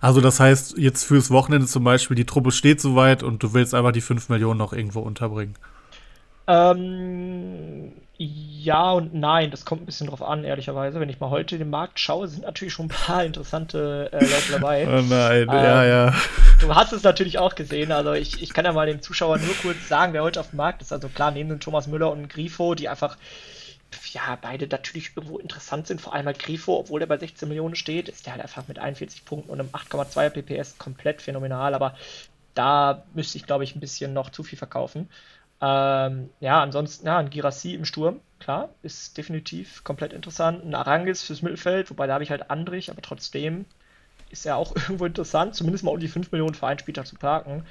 Also 0.00 0.20
das 0.22 0.40
heißt, 0.40 0.78
jetzt 0.78 1.04
fürs 1.04 1.30
Wochenende 1.30 1.66
zum 1.66 1.84
Beispiel, 1.84 2.16
die 2.16 2.24
Truppe 2.24 2.50
steht 2.50 2.80
soweit 2.80 3.22
und 3.22 3.42
du 3.42 3.52
willst 3.52 3.74
einfach 3.74 3.92
die 3.92 4.00
5 4.00 4.30
Millionen 4.30 4.58
noch 4.58 4.72
irgendwo 4.72 5.00
unterbringen. 5.00 5.54
Ähm, 6.46 7.92
ja 8.22 8.90
und 8.92 9.14
nein, 9.14 9.50
das 9.50 9.64
kommt 9.64 9.80
ein 9.80 9.86
bisschen 9.86 10.08
drauf 10.08 10.20
an, 10.20 10.44
ehrlicherweise. 10.44 11.00
Wenn 11.00 11.08
ich 11.08 11.20
mal 11.20 11.30
heute 11.30 11.56
den 11.56 11.70
Markt 11.70 11.98
schaue, 11.98 12.28
sind 12.28 12.42
natürlich 12.42 12.74
schon 12.74 12.86
ein 12.86 12.90
paar 12.90 13.24
interessante 13.24 14.10
äh, 14.12 14.22
Leute 14.22 14.52
dabei. 14.52 14.86
oh 14.86 15.00
nein, 15.00 15.42
ähm, 15.42 15.48
ja, 15.48 15.84
ja. 15.84 16.14
Du 16.60 16.74
hast 16.74 16.92
es 16.92 17.02
natürlich 17.02 17.38
auch 17.38 17.54
gesehen. 17.54 17.92
Also 17.92 18.12
ich, 18.12 18.42
ich 18.42 18.52
kann 18.52 18.66
ja 18.66 18.72
mal 18.72 18.86
den 18.86 19.00
Zuschauern 19.00 19.42
nur 19.42 19.54
kurz 19.62 19.88
sagen, 19.88 20.12
wer 20.12 20.22
heute 20.22 20.38
auf 20.38 20.50
dem 20.50 20.58
Markt 20.58 20.82
ist. 20.82 20.92
Also 20.92 21.08
klar, 21.08 21.30
neben 21.30 21.48
dem 21.48 21.60
Thomas 21.60 21.86
Müller 21.86 22.12
und 22.12 22.28
Grifo, 22.28 22.74
die 22.74 22.90
einfach 22.90 23.16
ja, 24.12 24.38
beide 24.40 24.66
natürlich 24.66 25.16
irgendwo 25.16 25.38
interessant 25.38 25.86
sind. 25.86 26.02
Vor 26.02 26.12
allem 26.12 26.26
halt 26.26 26.38
Grifo, 26.38 26.76
obwohl 26.78 27.00
er 27.00 27.06
bei 27.06 27.16
16 27.16 27.48
Millionen 27.48 27.74
steht, 27.74 28.10
ist 28.10 28.26
der 28.26 28.34
halt 28.34 28.42
einfach 28.42 28.68
mit 28.68 28.78
41 28.78 29.24
Punkten 29.24 29.50
und 29.50 29.60
einem 29.60 29.70
8,2er 29.70 30.28
PPS 30.28 30.76
komplett 30.76 31.22
phänomenal. 31.22 31.72
Aber 31.72 31.96
da 32.54 33.04
müsste 33.14 33.38
ich, 33.38 33.46
glaube 33.46 33.64
ich, 33.64 33.74
ein 33.74 33.80
bisschen 33.80 34.12
noch 34.12 34.28
zu 34.28 34.42
viel 34.42 34.58
verkaufen. 34.58 35.08
Ähm, 35.62 36.30
ja, 36.40 36.62
ansonsten, 36.62 37.06
ja, 37.06 37.18
ein 37.18 37.30
Girassi 37.30 37.74
im 37.74 37.84
Sturm, 37.84 38.20
klar, 38.38 38.70
ist 38.82 39.16
definitiv 39.18 39.84
komplett 39.84 40.12
interessant. 40.12 40.64
Ein 40.64 40.74
Arangis 40.74 41.22
fürs 41.22 41.42
Mittelfeld, 41.42 41.90
wobei 41.90 42.06
da 42.06 42.14
habe 42.14 42.24
ich 42.24 42.30
halt 42.30 42.50
Andrich, 42.50 42.90
aber 42.90 43.02
trotzdem 43.02 43.66
ist 44.30 44.46
er 44.46 44.56
auch 44.56 44.74
irgendwo 44.76 45.06
interessant, 45.06 45.54
zumindest 45.54 45.84
mal 45.84 45.92
um 45.92 46.00
die 46.00 46.08
5 46.08 46.32
Millionen 46.32 46.54
für 46.54 46.66
zu 47.04 47.16
parken. 47.16 47.64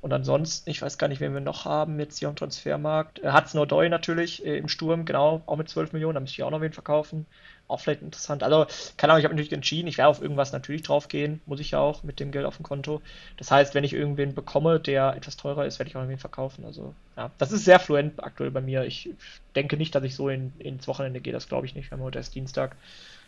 Und 0.00 0.12
ansonsten, 0.12 0.68
ich 0.68 0.82
weiß 0.82 0.98
gar 0.98 1.08
nicht, 1.08 1.20
wen 1.20 1.32
wir 1.32 1.40
noch 1.40 1.64
haben 1.64 1.98
jetzt 1.98 2.18
hier 2.18 2.28
am 2.28 2.36
Transfermarkt. 2.36 3.20
Äh, 3.20 3.30
Hat's 3.32 3.54
Nordoy 3.54 3.88
natürlich 3.88 4.44
äh, 4.44 4.58
im 4.58 4.68
Sturm, 4.68 5.04
genau, 5.06 5.42
auch 5.46 5.56
mit 5.56 5.68
12 5.68 5.92
Millionen, 5.92 6.14
da 6.14 6.20
müsste 6.20 6.34
ich 6.36 6.42
auch 6.42 6.50
noch 6.50 6.60
wen 6.60 6.72
verkaufen. 6.72 7.26
Auch 7.66 7.80
vielleicht 7.80 8.02
interessant. 8.02 8.42
Also, 8.42 8.66
keine 8.98 9.12
Ahnung, 9.12 9.20
ich 9.20 9.24
habe 9.24 9.34
natürlich 9.34 9.52
entschieden, 9.52 9.88
ich 9.88 9.96
werde 9.96 10.10
auf 10.10 10.20
irgendwas 10.20 10.52
natürlich 10.52 10.82
drauf 10.82 11.08
gehen, 11.08 11.40
muss 11.46 11.60
ich 11.60 11.70
ja 11.70 11.78
auch 11.78 12.02
mit 12.02 12.20
dem 12.20 12.30
Geld 12.30 12.44
auf 12.44 12.56
dem 12.56 12.62
Konto. 12.62 13.00
Das 13.38 13.50
heißt, 13.50 13.74
wenn 13.74 13.84
ich 13.84 13.94
irgendwen 13.94 14.34
bekomme, 14.34 14.78
der 14.78 15.16
etwas 15.16 15.36
teurer 15.38 15.64
ist, 15.64 15.78
werde 15.78 15.88
ich 15.88 15.96
auch 15.96 16.00
irgendwen 16.00 16.18
verkaufen. 16.18 16.66
Also, 16.66 16.94
ja, 17.16 17.30
das 17.38 17.52
ist 17.52 17.64
sehr 17.64 17.80
fluent 17.80 18.22
aktuell 18.22 18.50
bei 18.50 18.60
mir. 18.60 18.84
Ich 18.84 19.08
denke 19.56 19.78
nicht, 19.78 19.94
dass 19.94 20.04
ich 20.04 20.14
so 20.14 20.28
in, 20.28 20.52
ins 20.58 20.86
Wochenende 20.88 21.20
gehe, 21.20 21.32
das 21.32 21.48
glaube 21.48 21.66
ich 21.66 21.74
nicht. 21.74 21.90
Wir 21.90 21.96
haben 21.96 22.04
heute 22.04 22.18
erst 22.18 22.34
Dienstag. 22.34 22.76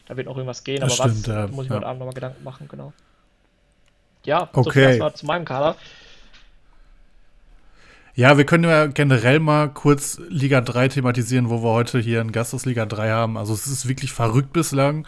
Da 0.06 0.16
wird 0.16 0.26
noch 0.26 0.36
irgendwas 0.36 0.64
gehen, 0.64 0.80
das 0.80 1.00
aber 1.00 1.10
stimmt, 1.10 1.28
was 1.28 1.34
ja, 1.34 1.46
muss 1.48 1.64
ich 1.64 1.70
ja. 1.70 1.76
heute 1.76 1.86
Abend 1.86 1.98
nochmal 2.00 2.14
Gedanken 2.14 2.44
machen, 2.44 2.68
genau. 2.68 2.92
Ja, 4.24 4.50
Okay. 4.52 4.70
so 4.72 4.80
erstmal 4.80 5.14
zu 5.14 5.26
meinem 5.26 5.44
Kader. 5.44 5.76
Ja, 8.16 8.38
wir 8.38 8.46
können 8.46 8.64
ja 8.64 8.86
generell 8.86 9.40
mal 9.40 9.68
kurz 9.68 10.18
Liga 10.30 10.62
3 10.62 10.88
thematisieren, 10.88 11.50
wo 11.50 11.62
wir 11.62 11.68
heute 11.68 11.98
hier 11.98 12.22
einen 12.22 12.32
Gast 12.32 12.54
aus 12.54 12.64
Liga 12.64 12.86
3 12.86 13.10
haben. 13.10 13.36
Also 13.36 13.52
es 13.52 13.66
ist 13.66 13.88
wirklich 13.88 14.10
verrückt 14.10 14.54
bislang. 14.54 15.06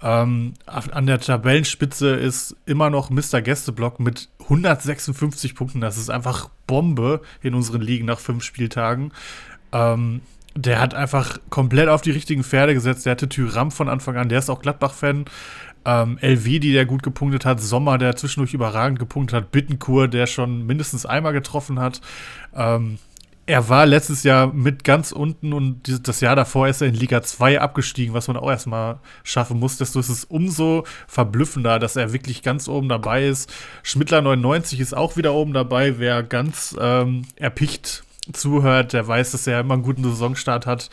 Ähm, 0.00 0.54
an 0.64 1.06
der 1.06 1.18
Tabellenspitze 1.18 2.10
ist 2.10 2.54
immer 2.64 2.88
noch 2.88 3.10
Mr. 3.10 3.42
Gästeblock 3.42 3.98
mit 3.98 4.28
156 4.44 5.56
Punkten. 5.56 5.80
Das 5.80 5.96
ist 5.98 6.08
einfach 6.08 6.48
Bombe 6.68 7.20
in 7.42 7.52
unseren 7.56 7.80
Ligen 7.80 8.06
nach 8.06 8.20
fünf 8.20 8.44
Spieltagen. 8.44 9.10
Ähm, 9.72 10.20
der 10.54 10.80
hat 10.80 10.94
einfach 10.94 11.38
komplett 11.50 11.88
auf 11.88 12.00
die 12.00 12.12
richtigen 12.12 12.44
Pferde 12.44 12.74
gesetzt. 12.74 13.06
Der 13.06 13.10
hatte 13.10 13.28
Tyram 13.28 13.72
von 13.72 13.88
Anfang 13.88 14.16
an. 14.16 14.28
Der 14.28 14.38
ist 14.38 14.50
auch 14.50 14.62
Gladbach-Fan. 14.62 15.24
Ähm, 15.86 16.18
Elvedi, 16.20 16.72
der 16.72 16.84
gut 16.84 17.04
gepunktet 17.04 17.44
hat, 17.44 17.60
Sommer, 17.60 17.96
der 17.96 18.16
zwischendurch 18.16 18.52
überragend 18.52 18.98
gepunktet 18.98 19.36
hat, 19.36 19.52
Bittenkur, 19.52 20.08
der 20.08 20.26
schon 20.26 20.66
mindestens 20.66 21.06
einmal 21.06 21.32
getroffen 21.32 21.78
hat. 21.78 22.00
Ähm, 22.54 22.98
er 23.48 23.68
war 23.68 23.86
letztes 23.86 24.24
Jahr 24.24 24.52
mit 24.52 24.82
ganz 24.82 25.12
unten 25.12 25.52
und 25.52 26.08
das 26.08 26.20
Jahr 26.20 26.34
davor 26.34 26.66
ist 26.66 26.80
er 26.82 26.88
in 26.88 26.94
Liga 26.94 27.22
2 27.22 27.60
abgestiegen, 27.60 28.12
was 28.12 28.26
man 28.26 28.36
auch 28.36 28.50
erstmal 28.50 28.98
schaffen 29.22 29.60
muss. 29.60 29.76
Desto 29.76 30.00
ist 30.00 30.08
es 30.08 30.24
umso 30.24 30.84
verblüffender, 31.06 31.78
dass 31.78 31.94
er 31.94 32.12
wirklich 32.12 32.42
ganz 32.42 32.68
oben 32.68 32.88
dabei 32.88 33.24
ist. 33.24 33.52
Schmittler 33.84 34.20
99 34.20 34.80
ist 34.80 34.96
auch 34.96 35.16
wieder 35.16 35.32
oben 35.32 35.52
dabei. 35.52 36.00
Wer 36.00 36.24
ganz 36.24 36.76
ähm, 36.80 37.22
erpicht 37.36 38.02
zuhört, 38.32 38.92
der 38.92 39.06
weiß, 39.06 39.30
dass 39.30 39.46
er 39.46 39.60
immer 39.60 39.74
einen 39.74 39.84
guten 39.84 40.02
Saisonstart 40.02 40.66
hat. 40.66 40.90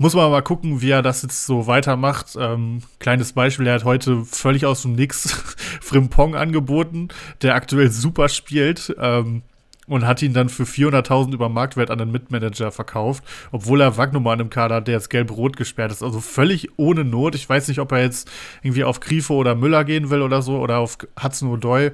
Muss 0.00 0.14
man 0.14 0.30
mal 0.30 0.42
gucken, 0.42 0.80
wie 0.80 0.90
er 0.90 1.02
das 1.02 1.22
jetzt 1.22 1.44
so 1.44 1.66
weitermacht. 1.66 2.36
Ähm, 2.38 2.82
kleines 3.00 3.32
Beispiel, 3.32 3.66
er 3.66 3.74
hat 3.74 3.84
heute 3.84 4.24
völlig 4.24 4.64
aus 4.64 4.82
dem 4.82 4.92
Nix 4.94 5.28
Frimpong 5.82 6.36
angeboten, 6.36 7.08
der 7.42 7.56
aktuell 7.56 7.90
super 7.90 8.28
spielt. 8.28 8.94
Ähm, 9.00 9.42
und 9.88 10.06
hat 10.06 10.22
ihn 10.22 10.34
dann 10.34 10.50
für 10.50 10.64
400.000 10.64 11.32
über 11.32 11.48
Marktwert 11.48 11.90
an 11.90 11.98
den 11.98 12.12
Mitmanager 12.12 12.70
verkauft, 12.70 13.24
obwohl 13.50 13.80
er 13.80 13.96
Wagnumann 13.96 14.38
im 14.38 14.50
Kader 14.50 14.82
der 14.82 14.94
jetzt 14.94 15.08
gelb-rot 15.08 15.56
gesperrt 15.56 15.90
ist. 15.90 16.02
Also 16.02 16.20
völlig 16.20 16.68
ohne 16.76 17.04
Not. 17.04 17.34
Ich 17.34 17.48
weiß 17.48 17.68
nicht, 17.68 17.80
ob 17.80 17.92
er 17.92 18.02
jetzt 18.02 18.30
irgendwie 18.62 18.84
auf 18.84 19.00
Grifo 19.00 19.34
oder 19.34 19.54
Müller 19.54 19.84
gehen 19.84 20.10
will 20.10 20.22
oder 20.22 20.42
so 20.42 20.58
oder 20.58 20.78
auf 20.78 20.98
Hudson 21.20 21.50
O'Doy. 21.50 21.92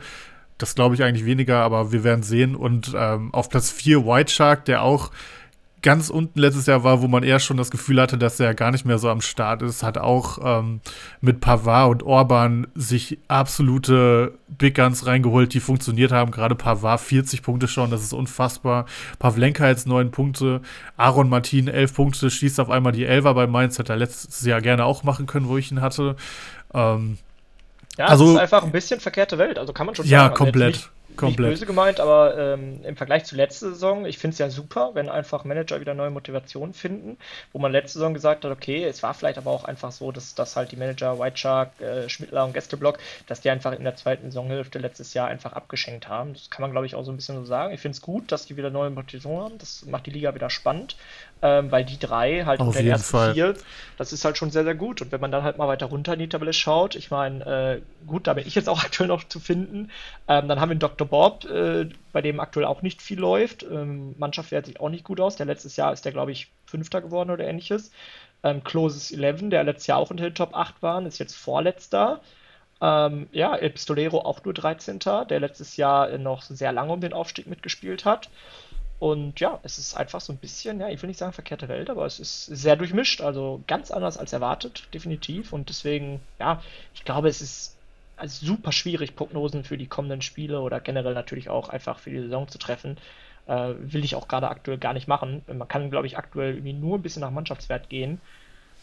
Das 0.59 0.75
glaube 0.75 0.97
ich 0.97 1.05
eigentlich 1.05 1.25
weniger, 1.25 1.59
aber 1.59 1.93
wir 1.93 2.05
werden 2.05 2.23
sehen. 2.25 2.57
Und 2.57 2.93
ähm, 2.97 3.33
auf 3.33 3.49
Platz 3.49 3.71
4 3.71 4.05
White 4.05 4.33
Shark, 4.33 4.65
der 4.65 4.83
auch 4.83 5.11
ganz 5.85 6.11
unten 6.11 6.41
letztes 6.41 6.67
Jahr 6.67 6.83
war, 6.83 7.01
wo 7.03 7.07
man 7.07 7.23
eher 7.23 7.39
schon 7.39 7.57
das 7.57 7.71
Gefühl 7.71 8.01
hatte, 8.01 8.19
dass 8.19 8.41
er 8.41 8.55
gar 8.55 8.73
nicht 8.73 8.85
mehr 8.85 8.99
so 8.99 9.09
am 9.09 9.21
Start 9.21 9.63
ist, 9.63 9.85
hat 9.85 9.99
auch 9.99 10.39
ähm, 10.43 10.81
mit 11.21 11.41
Pavard 11.41 11.91
und 11.93 12.03
Orban 12.03 12.67
sich 12.75 13.19
absolute 13.29 14.33
Big 14.49 14.75
Guns 14.75 15.07
reingeholt, 15.07 15.55
die 15.55 15.61
funktioniert 15.61 16.11
haben. 16.11 16.33
Gerade 16.33 16.55
Pavard 16.55 17.01
40 17.01 17.43
Punkte 17.43 17.69
schon, 17.69 17.91
das 17.91 18.03
ist 18.03 18.13
unfassbar. 18.13 18.87
Pavlenka 19.19 19.69
jetzt 19.69 19.87
9 19.87 20.11
Punkte, 20.11 20.61
Aaron 20.97 21.29
Martin 21.29 21.69
11 21.69 21.95
Punkte, 21.95 22.31
schießt 22.31 22.59
auf 22.59 22.71
einmal 22.71 22.93
die 22.93 23.05
Elfer 23.05 23.35
bei 23.35 23.47
Mainz, 23.47 23.79
hätte 23.79 23.93
er 23.93 23.99
letztes 23.99 24.45
Jahr 24.45 24.61
gerne 24.61 24.85
auch 24.85 25.05
machen 25.05 25.27
können, 25.27 25.49
wo 25.49 25.57
ich 25.59 25.71
ihn 25.71 25.81
hatte. 25.81 26.17
Ähm, 26.73 27.19
Ja, 27.97 28.07
Also- 28.07 28.25
es 28.25 28.33
ist 28.33 28.39
einfach 28.41 28.65
ein 28.65 28.73
bisschen 28.73 28.99
verkehrte 28.99 29.39
Welt, 29.39 29.57
also 29.57 29.73
kann 29.73 29.87
man 29.87 29.95
schon 29.95 30.05
ja, 30.07 30.29
sagen. 30.35 30.47
Also 30.47 30.59
jetzt 30.61 30.91
komplett. 31.17 31.51
Nicht, 31.51 31.61
böse 31.61 31.67
gemeint, 31.67 32.01
aber 32.01 32.37
ähm, 32.37 32.81
im 32.85 32.97
Vergleich 32.97 33.25
zu 33.25 33.37
letzter 33.37 33.71
Saison, 33.71 34.05
ich 34.07 34.19
finde 34.19 34.35
es 34.35 34.39
ja 34.39 34.51
super, 34.51 34.91
wenn 34.95 35.09
einfach 35.09 35.45
Manager 35.45 35.81
wieder 35.81 35.95
neue 35.95 36.11
Motivationen 36.11 36.75
finden, 36.75 37.19
wo 37.53 37.59
man 37.59 37.73
letzte 37.73 37.99
Saison 37.99 38.15
gesagt 38.15 38.45
hat, 38.45 38.51
okay, 38.53 38.85
es 38.85 39.03
war 39.03 39.15
vielleicht 39.15 39.39
aber 39.39 39.51
auch 39.51 39.65
einfach 39.65 39.93
so, 39.93 40.13
dass, 40.13 40.35
dass 40.35 40.57
halt 40.57 40.73
die 40.73 40.77
Manager 40.77 41.19
White 41.19 41.37
Shark, 41.37 41.81
äh, 41.81 42.09
Schmittler 42.09 42.45
und 42.45 42.55
Gästeblock, 42.55 42.99
dass 43.27 43.41
die 43.41 43.51
einfach 43.51 43.73
in 43.73 43.85
der 43.85 43.97
zweiten 43.97 44.31
Saisonhälfte 44.31 44.79
letztes 44.79 45.15
Jahr 45.15 45.29
einfach 45.29 45.53
abgeschenkt 45.53 46.09
haben. 46.09 46.35
Das 46.35 46.51
kann 46.51 46.63
man, 46.63 46.73
glaube 46.73 46.87
ich, 46.87 46.95
auch 46.95 47.05
so 47.05 47.13
ein 47.13 47.17
bisschen 47.17 47.37
so 47.37 47.45
sagen. 47.45 47.75
Ich 47.75 47.81
finde 47.81 47.97
es 47.97 48.03
gut, 48.03 48.33
dass 48.33 48.47
die 48.47 48.57
wieder 48.57 48.71
neue 48.71 48.91
Motivationen 48.91 49.45
haben. 49.45 49.59
Das 49.59 49.85
macht 49.87 50.07
die 50.07 50.11
Liga 50.11 50.35
wieder 50.35 50.51
spannend, 50.51 50.97
ähm, 51.45 51.71
weil 51.71 51.85
die 51.85 51.99
drei 51.99 52.45
halt 52.47 52.61
Auf 52.61 52.69
unter 52.69 52.79
den 52.79 52.89
ersten 52.89 53.11
Fall. 53.11 53.35
vier, 53.35 53.55
das 53.99 54.15
ist 54.15 54.25
halt 54.25 54.39
schon 54.39 54.51
sehr, 54.51 54.65
sehr 54.65 54.75
gut. 54.75 55.03
Und 55.03 55.13
wenn 55.13 55.21
man 55.21 55.31
dann 55.31 55.43
halt 55.43 55.59
mal 55.59 55.69
weiter 55.69 55.87
runter 55.87 56.15
in 56.15 56.19
die 56.21 56.29
Tabelle 56.29 56.55
schaut, 56.55 56.95
ich 56.95 57.11
meine, 57.11 57.45
äh, 57.45 58.07
gut, 58.07 58.27
da 58.27 58.33
bin 58.33 58.47
ich 58.47 58.55
jetzt 58.55 58.69
auch 58.69 58.83
aktuell 58.85 59.09
noch 59.09 59.25
zu 59.25 59.41
finden. 59.41 59.91
Ähm, 60.27 60.49
dann 60.49 60.59
haben 60.59 60.71
wir 60.71 60.77
Dr. 60.77 61.07
Bob, 61.07 61.45
äh, 61.45 61.91
bei 62.13 62.23
dem 62.23 62.41
aktuell 62.41 62.65
auch 62.65 62.81
nicht 62.81 63.03
viel 63.03 63.21
läuft. 63.21 63.63
Ähm, 63.63 64.15
Mannschaft 64.17 64.49
fährt 64.49 64.65
sich 64.65 64.81
auch 64.81 64.89
nicht 64.89 65.05
gut 65.05 65.21
aus. 65.21 65.37
Der 65.37 65.45
letztes 65.45 65.77
Jahr 65.77 65.93
ist 65.93 66.07
der, 66.07 66.13
glaube 66.13 66.33
ich, 66.33 66.51
Fünfter 66.65 67.03
geworden 67.03 67.31
oder 67.31 67.45
ähnliches. 67.45 67.93
Ähm, 68.43 68.65
Closes 68.65 69.11
11, 69.11 69.51
der 69.51 69.65
letztes 69.65 69.87
Jahr 69.87 69.99
auch 69.99 70.11
unter 70.11 70.25
den 70.25 70.35
Top 70.35 70.57
8 70.57 70.81
waren, 70.83 71.05
ist 71.05 71.19
jetzt 71.19 71.37
Vorletzter. 71.37 72.23
Ähm, 72.81 73.29
ja, 73.33 73.55
El 73.55 73.69
Pistolero 73.69 74.21
auch 74.21 74.43
nur 74.45 74.55
13. 74.55 74.99
Der 75.29 75.41
letztes 75.41 75.77
Jahr 75.77 76.17
noch 76.17 76.41
sehr 76.41 76.73
lange 76.73 76.93
um 76.95 77.03
den 77.03 77.13
Aufstieg 77.13 77.47
mitgespielt 77.47 78.07
hat. 78.07 78.31
Und 78.99 79.41
ja, 79.41 79.59
es 79.63 79.79
ist 79.79 79.97
einfach 79.97 80.21
so 80.21 80.33
ein 80.33 80.39
bisschen, 80.39 80.81
ja, 80.81 80.89
ich 80.89 81.03
will 81.03 81.09
nicht 81.09 81.19
sagen 81.19 81.33
verkehrte 81.33 81.69
Welt, 81.69 81.91
aber 81.91 82.07
es 82.07 82.21
ist 82.21 82.47
sehr 82.47 82.77
durchmischt, 82.77 83.21
also 83.21 83.63
ganz 83.67 83.91
anders 83.91 84.17
als 84.17 84.33
erwartet, 84.33 84.89
definitiv. 84.95 85.53
Und 85.53 85.69
deswegen, 85.69 86.21
ja, 86.39 86.63
ich 86.95 87.05
glaube, 87.05 87.29
es 87.29 87.41
ist 87.41 87.77
also 88.17 88.47
super 88.47 88.73
schwierig, 88.73 89.17
Prognosen 89.17 89.65
für 89.65 89.77
die 89.77 89.89
kommenden 89.89 90.23
Spiele 90.23 90.61
oder 90.61 90.81
generell 90.81 91.15
natürlich 91.15 91.49
auch 91.51 91.69
einfach 91.69 91.99
für 91.99 92.11
die 92.11 92.21
Saison 92.21 92.49
zu 92.49 92.59
treffen. 92.59 92.97
Äh, 93.47 93.75
will 93.79 94.05
ich 94.05 94.15
auch 94.15 94.29
gerade 94.29 94.49
aktuell 94.49 94.79
gar 94.79 94.95
nicht 94.95 95.09
machen. 95.09 95.43
Man 95.47 95.69
kann, 95.69 95.91
glaube 95.91 96.07
ich, 96.07 96.17
aktuell 96.17 96.55
irgendwie 96.55 96.73
nur 96.73 96.97
ein 96.97 97.03
bisschen 97.03 97.21
nach 97.21 97.31
Mannschaftswert 97.31 97.89
gehen. 97.91 98.21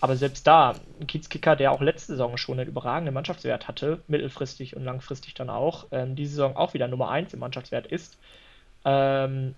Aber 0.02 0.16
selbst 0.18 0.48
da, 0.48 0.76
ein 1.00 1.08
Kiezkicker, 1.08 1.56
der 1.56 1.72
auch 1.72 1.82
letzte 1.82 2.14
Saison 2.14 2.36
schon 2.38 2.60
einen 2.60 2.70
überragenden 2.70 3.14
Mannschaftswert 3.14 3.68
hatte, 3.68 4.02
mittelfristig 4.08 4.76
und 4.76 4.84
langfristig 4.84 5.36
dann 5.36 5.50
auch, 5.50 5.88
ähm, 5.92 6.16
diese 6.16 6.32
Saison 6.32 6.56
auch 6.56 6.74
wieder 6.74 6.88
Nummer 6.88 7.10
1 7.10 7.34
im 7.34 7.40
Mannschaftswert 7.40 7.88
ist, 7.88 8.18
ähm, 8.84 9.56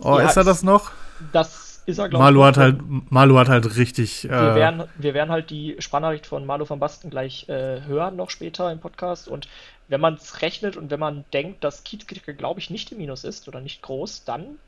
Oh, 0.00 0.18
Ja, 0.18 0.28
ist 0.28 0.36
er 0.36 0.44
das 0.44 0.62
noch? 0.62 0.90
das 1.18 1.82
ist 1.86 1.98
er, 1.98 2.08
glaube 2.08 2.24
Malu 2.24 2.40
noch. 2.40 2.46
hat 2.46 2.56
halt, 2.56 2.80
Malu 3.10 3.38
hat 3.38 3.48
halt 3.48 3.76
richtig. 3.76 4.24
Wir 4.24 4.30
Äh, 4.30 4.54
werden, 4.54 4.84
wir 4.96 5.14
werden 5.14 5.30
halt 5.30 5.50
die 5.50 5.76
Sprachnachricht 5.78 6.26
von 6.26 6.44
Malu 6.46 6.68
van 6.68 6.78
Basten 6.80 7.10
gleich 7.10 7.48
äh, 7.48 7.82
hören, 7.82 8.16
noch 8.16 8.30
später 8.30 8.70
im 8.70 8.80
Podcast. 8.80 9.28
Und 9.28 9.48
wenn 9.88 10.00
man 10.00 10.14
es 10.14 10.42
rechnet 10.42 10.76
und 10.76 10.90
wenn 10.90 11.00
man 11.00 11.24
denkt, 11.32 11.64
dass 11.64 11.84
Kiezkicker, 11.84 12.32
glaube 12.34 12.60
ich, 12.60 12.70
nicht 12.70 12.92
im 12.92 12.98
Minus 12.98 13.24
ist 13.24 13.48
oder 13.48 13.60
nicht 13.60 13.82
groß, 13.82 14.24
dann 14.24 14.58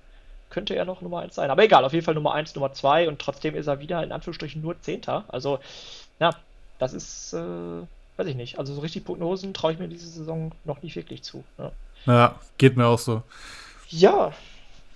könnte 0.50 0.74
er 0.74 0.84
noch 0.84 1.00
Nummer 1.02 1.20
1 1.20 1.34
sein. 1.34 1.50
Aber 1.50 1.62
egal, 1.64 1.84
auf 1.84 1.92
jeden 1.92 2.04
Fall 2.04 2.14
Nummer 2.14 2.34
1, 2.34 2.54
Nummer 2.54 2.72
2 2.72 3.08
und 3.08 3.20
trotzdem 3.20 3.54
ist 3.54 3.66
er 3.68 3.80
wieder 3.80 4.02
in 4.02 4.12
Anführungsstrichen 4.12 4.62
nur 4.62 4.80
Zehnter. 4.80 5.24
Also, 5.28 5.60
ja, 6.18 6.30
das 6.78 6.92
ist, 6.94 7.32
äh, 7.34 7.38
weiß 8.16 8.26
ich 8.26 8.36
nicht. 8.36 8.58
Also 8.58 8.74
so 8.74 8.80
richtig 8.80 9.04
Prognosen 9.04 9.54
traue 9.54 9.72
ich 9.72 9.78
mir 9.78 9.88
diese 9.88 10.08
Saison 10.08 10.52
noch 10.64 10.82
nicht 10.82 10.96
wirklich 10.96 11.22
zu. 11.22 11.44
Ja, 11.58 11.72
ja, 12.06 12.34
geht 12.58 12.76
mir 12.76 12.86
auch 12.86 12.98
so. 12.98 13.22
ja 13.88 14.32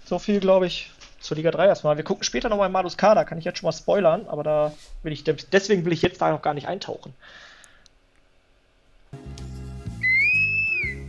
so 0.04 0.18
viel, 0.18 0.40
glaube 0.40 0.66
ich, 0.66 0.90
zur 1.20 1.36
Liga 1.36 1.50
3 1.50 1.66
erstmal. 1.66 1.96
Wir 1.96 2.04
gucken 2.04 2.24
später 2.24 2.48
nochmal 2.48 2.66
in 2.66 2.72
Malus 2.72 2.96
Kader, 2.96 3.24
kann 3.24 3.38
ich 3.38 3.44
jetzt 3.44 3.58
schon 3.58 3.66
mal 3.66 3.72
spoilern, 3.72 4.26
aber 4.28 4.42
da 4.42 4.72
will 5.02 5.12
ich, 5.12 5.24
deswegen 5.24 5.84
will 5.84 5.92
ich 5.92 6.02
jetzt 6.02 6.20
da 6.20 6.30
noch 6.30 6.42
gar 6.42 6.54
nicht 6.54 6.68
eintauchen. 6.68 7.14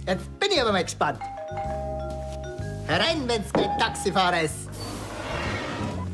Jetzt 0.07 0.39
bin 0.39 0.51
ich 0.51 0.61
aber 0.61 0.71
mal 0.71 0.83
gespannt. 0.83 1.19
Herein, 2.87 3.27
wenn's 3.27 3.51
kein 3.51 3.77
Taxifahrer 3.79 4.41
ist. 4.41 4.69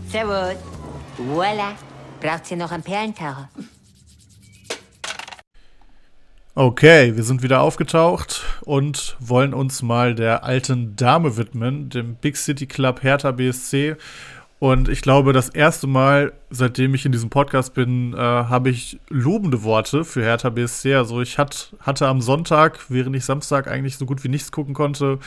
Servus. 0.09 0.55
Voila. 1.17 1.73
Braucht 2.21 2.49
ihr 2.49 2.57
noch 2.57 2.71
einen 2.71 2.83
Perlentaucher? 2.83 3.49
Okay, 6.53 7.15
wir 7.15 7.23
sind 7.23 7.43
wieder 7.43 7.61
aufgetaucht 7.61 8.43
und 8.65 9.15
wollen 9.21 9.53
uns 9.53 9.81
mal 9.83 10.13
der 10.13 10.43
alten 10.43 10.97
Dame 10.97 11.37
widmen, 11.37 11.89
dem 11.89 12.15
Big 12.15 12.35
City 12.35 12.65
Club 12.65 13.03
Hertha 13.03 13.31
BSC. 13.31 13.95
Und 14.59 14.89
ich 14.89 15.01
glaube, 15.01 15.31
das 15.31 15.47
erste 15.47 15.87
Mal, 15.87 16.33
seitdem 16.49 16.93
ich 16.93 17.05
in 17.05 17.13
diesem 17.13 17.29
Podcast 17.29 17.73
bin, 17.73 18.13
äh, 18.13 18.17
habe 18.17 18.69
ich 18.69 18.99
lobende 19.07 19.63
Worte 19.63 20.03
für 20.03 20.23
Hertha 20.23 20.49
BSC. 20.49 20.93
Also 20.95 21.21
ich 21.21 21.37
hat, 21.37 21.73
hatte 21.79 22.09
am 22.09 22.19
Sonntag, 22.19 22.79
während 22.89 23.15
ich 23.15 23.23
Samstag 23.23 23.69
eigentlich 23.69 23.95
so 23.95 24.05
gut 24.05 24.25
wie 24.25 24.29
nichts 24.29 24.51
gucken 24.51 24.73
konnte, 24.73 25.19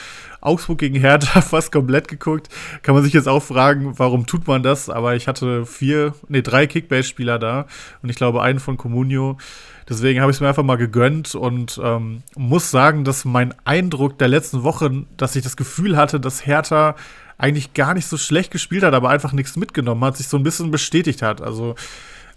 Augsburg 0.43 0.77
gegen 0.77 1.01
Hertha 1.01 1.41
fast 1.41 1.73
komplett 1.73 2.07
geguckt. 2.07 2.51
Kann 2.83 2.95
man 2.95 3.03
sich 3.03 3.15
jetzt 3.15 3.29
auch 3.29 3.43
fragen, 3.43 3.99
warum 3.99 4.27
tut 4.27 4.47
man 4.47 4.63
das? 4.63 4.91
Aber 4.91 5.17
ich 5.17 5.27
hatte 5.27 5.65
vier, 5.65 6.15
nee, 6.29 6.43
drei 6.43 6.67
Kickbase-Spieler 6.67 7.39
da 7.39 7.65
und 8.03 8.11
ich 8.11 8.17
glaube 8.17 8.43
einen 8.43 8.61
von 8.61 8.77
Comunio. 8.77 9.39
Deswegen 9.88 10.20
habe 10.20 10.31
ich 10.31 10.37
es 10.37 10.40
mir 10.40 10.49
einfach 10.49 10.62
mal 10.62 10.77
gegönnt 10.77 11.35
und 11.35 11.81
ähm, 11.83 12.23
muss 12.37 12.70
sagen, 12.70 13.05
dass 13.05 13.25
mein 13.25 13.55
Eindruck 13.64 14.18
der 14.18 14.29
letzten 14.29 14.62
Woche, 14.62 15.05
dass 15.16 15.37
ich 15.37 15.42
das 15.42 15.57
Gefühl 15.57 15.97
hatte, 15.97 16.20
dass 16.20 16.47
Hertha 16.47 16.97
eigentlich 17.37 17.75
gar 17.75 17.94
nicht 17.94 18.07
so 18.07 18.16
schlecht 18.16 18.51
gespielt 18.51 18.85
hat, 18.85 18.94
aber 18.94 19.11
einfach 19.11 19.33
nichts 19.33 19.57
mitgenommen 19.57 20.05
hat, 20.05 20.16
sich 20.16 20.29
so 20.29 20.37
ein 20.37 20.42
bisschen 20.42 20.70
bestätigt 20.70 21.23
hat. 21.23 21.42
Also 21.42 21.75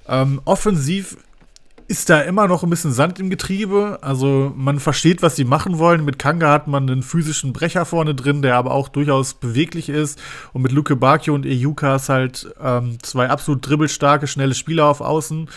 ähm, 0.08 0.42
offensiv 0.46 1.18
ist 1.90 2.10
da 2.10 2.20
immer 2.20 2.48
noch 2.48 2.64
ein 2.64 2.70
bisschen 2.70 2.92
Sand 2.92 3.20
im 3.20 3.30
Getriebe. 3.30 4.00
Also 4.02 4.52
man 4.56 4.80
versteht, 4.80 5.22
was 5.22 5.38
sie 5.38 5.46
machen 5.46 5.78
wollen. 5.78 6.04
Mit 6.04 6.20
Kanga 6.20 6.52
hat 6.52 6.68
man 6.68 6.90
einen 6.90 7.02
physischen 7.02 7.54
Brecher 7.54 7.86
vorne 7.86 8.14
drin, 8.14 8.42
der 8.42 8.56
aber 8.56 8.72
auch 8.72 8.90
durchaus 8.90 9.34
beweglich 9.36 9.88
ist. 9.88 10.20
Und 10.52 10.64
mit 10.64 10.74
Luke 10.74 10.98
Bakio 10.98 11.34
und 11.34 11.46
Ejukas 11.46 12.10
halt 12.10 12.54
ähm, 12.62 12.98
zwei 13.02 13.30
absolut 13.30 13.68
dribbelstarke, 13.68 14.28
schnelle 14.28 14.54
Spieler 14.54 14.86
auf 14.86 15.00
Außen. 15.00 15.50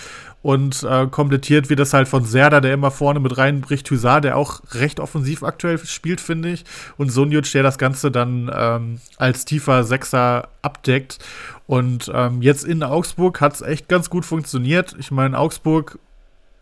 Und 0.42 0.82
äh, 0.84 1.06
komplettiert 1.06 1.68
wird 1.68 1.80
das 1.80 1.92
halt 1.92 2.08
von 2.08 2.24
Serda, 2.24 2.60
der 2.60 2.72
immer 2.72 2.90
vorne 2.90 3.20
mit 3.20 3.36
reinbricht, 3.36 3.90
Husar, 3.90 4.22
der 4.22 4.36
auch 4.36 4.62
recht 4.72 4.98
offensiv 4.98 5.42
aktuell 5.42 5.78
spielt, 5.78 6.20
finde 6.20 6.50
ich. 6.50 6.64
Und 6.96 7.10
Sonjic, 7.10 7.52
der 7.52 7.62
das 7.62 7.76
Ganze 7.76 8.10
dann 8.10 8.50
ähm, 8.54 9.00
als 9.18 9.44
tiefer 9.44 9.84
Sechser 9.84 10.48
abdeckt. 10.62 11.18
Und 11.66 12.10
ähm, 12.14 12.40
jetzt 12.40 12.64
in 12.64 12.82
Augsburg 12.82 13.40
hat 13.40 13.54
es 13.54 13.60
echt 13.60 13.88
ganz 13.88 14.08
gut 14.08 14.24
funktioniert. 14.24 14.96
Ich 14.98 15.10
meine, 15.10 15.38
Augsburg 15.38 15.98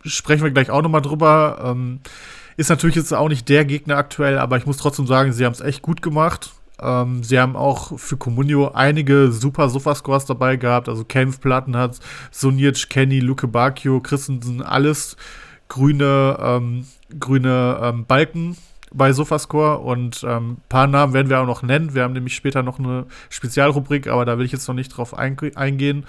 sprechen 0.05 0.43
wir 0.43 0.51
gleich 0.51 0.71
auch 0.71 0.83
nochmal 0.83 1.03
drüber. 1.03 1.63
Ähm, 1.65 2.01
ist 2.57 2.71
natürlich 2.71 2.97
jetzt 2.97 3.15
auch 3.15 3.29
nicht 3.29 3.49
der 3.49 3.65
Gegner 3.65 3.97
aktuell, 3.97 4.39
aber 4.39 4.57
ich 4.57 4.67
muss 4.67 4.79
trotzdem 4.79 5.07
sagen, 5.07 5.33
sie 5.33 5.45
haben 5.45 5.53
es 5.53 5.61
echt 5.61 5.83
gut 5.83 6.03
gemacht. 6.03 6.51
Ähm, 6.81 7.23
sie 7.23 7.39
haben 7.39 7.57
auch 7.57 7.99
für 7.99 8.17
Comunio 8.17 8.73
einige 8.73 9.33
super 9.33 9.69
Sofa-Scores 9.69 10.27
dabei 10.27 10.57
gehabt. 10.57 10.89
Also 10.89 11.05
Kempf, 11.05 11.41
Plattenhardt, 11.41 11.99
Sunic, 12.31 12.89
Kenny, 12.89 13.21
Luke 13.21 13.49
Bacchio, 13.49 14.01
Christensen, 14.01 14.63
alles 14.63 15.17
grüne, 15.69 16.39
ähm, 16.41 16.87
grüne 17.19 17.79
ähm, 17.83 18.07
Balken 18.07 18.57
bei 18.93 19.13
Sofascore 19.13 19.79
und 19.79 20.25
ein 20.25 20.37
ähm, 20.37 20.57
paar 20.69 20.87
Namen 20.87 21.13
werden 21.13 21.29
wir 21.29 21.41
auch 21.41 21.47
noch 21.47 21.63
nennen. 21.63 21.95
Wir 21.95 22.03
haben 22.03 22.15
nämlich 22.15 22.35
später 22.35 22.63
noch 22.63 22.79
eine 22.79 23.07
Spezialrubrik, 23.29 24.07
aber 24.07 24.25
da 24.25 24.39
will 24.39 24.47
ich 24.47 24.53
jetzt 24.53 24.67
noch 24.67 24.75
nicht 24.75 24.89
drauf 24.89 25.15
eingehen. 25.15 26.07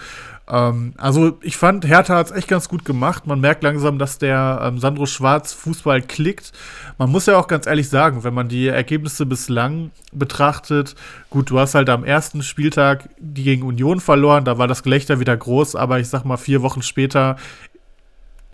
Ähm, 0.49 0.93
also 0.97 1.37
ich 1.41 1.57
fand, 1.57 1.87
Hertha 1.87 2.15
hat 2.15 2.27
es 2.27 2.31
echt 2.31 2.47
ganz 2.47 2.69
gut 2.69 2.83
gemacht. 2.85 3.27
Man 3.27 3.39
merkt 3.39 3.63
langsam, 3.63 3.99
dass 3.99 4.17
der 4.17 4.61
ähm, 4.63 4.79
Sandro 4.79 5.05
Schwarz 5.05 5.53
Fußball 5.53 6.01
klickt. 6.01 6.51
Man 6.97 7.09
muss 7.11 7.27
ja 7.27 7.37
auch 7.37 7.47
ganz 7.47 7.67
ehrlich 7.67 7.89
sagen, 7.89 8.23
wenn 8.23 8.33
man 8.33 8.49
die 8.49 8.67
Ergebnisse 8.67 9.25
bislang 9.25 9.91
betrachtet, 10.11 10.95
gut, 11.29 11.49
du 11.49 11.59
hast 11.59 11.75
halt 11.75 11.89
am 11.89 12.03
ersten 12.03 12.41
Spieltag 12.41 13.09
die 13.19 13.43
gegen 13.43 13.63
Union 13.63 13.99
verloren, 13.99 14.43
da 14.43 14.57
war 14.57 14.67
das 14.67 14.83
Gelächter 14.83 15.19
wieder 15.19 15.37
groß, 15.37 15.75
aber 15.75 15.99
ich 15.99 16.09
sag 16.09 16.25
mal, 16.25 16.37
vier 16.37 16.61
Wochen 16.61 16.81
später 16.81 17.37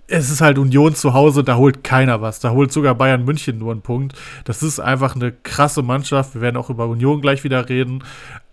es 0.08 0.30
ist 0.30 0.42
halt 0.42 0.60
Union 0.60 0.94
zu 0.94 1.14
Hause, 1.14 1.44
da 1.44 1.56
holt 1.56 1.84
keiner 1.84 2.22
was. 2.22 2.40
Da 2.40 2.52
holt 2.52 2.72
sogar 2.72 2.94
Bayern 2.94 3.26
München 3.26 3.58
nur 3.58 3.72
einen 3.72 3.82
Punkt. 3.82 4.14
Das 4.44 4.62
ist 4.62 4.80
einfach 4.80 5.16
eine 5.16 5.32
krasse 5.32 5.82
Mannschaft. 5.82 6.36
Wir 6.36 6.42
werden 6.42 6.58
auch 6.58 6.70
über 6.70 6.88
Union 6.88 7.22
gleich 7.22 7.44
wieder 7.44 7.68
reden. 7.68 8.04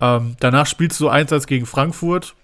Ähm, 0.00 0.36
danach 0.40 0.66
spielst 0.66 0.98
du 1.00 1.08
Einsatz 1.08 1.46
gegen 1.46 1.66
Frankfurt. 1.66 2.34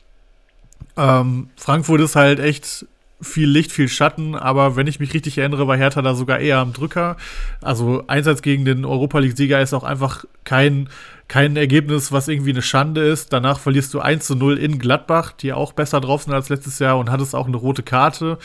Ähm, 0.97 1.51
Frankfurt 1.57 2.01
ist 2.01 2.17
halt 2.17 2.41
echt 2.41 2.87
viel 3.21 3.49
Licht, 3.49 3.73
viel 3.73 3.89
Schatten, 3.89 4.35
aber 4.35 4.77
wenn 4.77 4.87
ich 4.87 5.01
mich 5.01 5.13
richtig 5.13 5.39
erinnere, 5.39 5.67
war 5.67 5.77
Hertha 5.77 6.03
da 6.03 6.15
sogar 6.15 6.39
eher 6.39 6.59
am 6.59 6.73
Drücker. 6.73 7.17
Also 7.61 8.05
Einsatz 8.07 8.43
gegen 8.43 8.65
den 8.65 8.85
Europa 8.85 9.19
League-Sieger 9.19 9.61
ist 9.61 9.75
auch 9.75 9.83
einfach 9.83 10.25
kein, 10.45 10.89
kein 11.27 11.57
Ergebnis, 11.57 12.13
was 12.13 12.29
irgendwie 12.29 12.51
eine 12.51 12.63
Schande 12.63 13.03
ist. 13.03 13.33
Danach 13.33 13.59
verlierst 13.59 13.93
du 13.93 14.01
1 14.01 14.25
zu 14.25 14.37
0 14.37 14.57
in 14.59 14.79
Gladbach, 14.79 15.33
die 15.33 15.53
auch 15.53 15.73
besser 15.73 16.01
drauf 16.01 16.23
sind 16.23 16.33
als 16.33 16.49
letztes 16.49 16.79
Jahr 16.79 16.99
und 16.99 17.11
hattest 17.11 17.35
auch 17.35 17.47
eine 17.47 17.57
rote 17.57 17.83
Karte. 17.83 18.39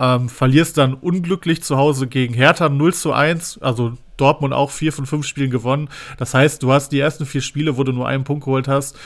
Ähm, 0.00 0.28
verlierst 0.28 0.78
dann 0.78 0.94
unglücklich 0.94 1.62
zu 1.62 1.76
Hause 1.76 2.06
gegen 2.08 2.34
Hertha 2.34 2.68
0 2.68 2.94
zu 2.94 3.12
1, 3.12 3.58
also 3.60 3.92
Dortmund 4.16 4.52
auch 4.54 4.70
vier 4.70 4.92
von 4.92 5.06
fünf 5.06 5.26
Spielen 5.26 5.50
gewonnen. 5.50 5.88
Das 6.18 6.34
heißt, 6.34 6.62
du 6.62 6.72
hast 6.72 6.90
die 6.90 7.00
ersten 7.00 7.26
vier 7.26 7.42
Spiele, 7.42 7.76
wo 7.76 7.84
du 7.84 7.92
nur 7.92 8.08
einen 8.08 8.24
Punkt 8.24 8.44
geholt 8.44 8.66
hast, 8.66 8.96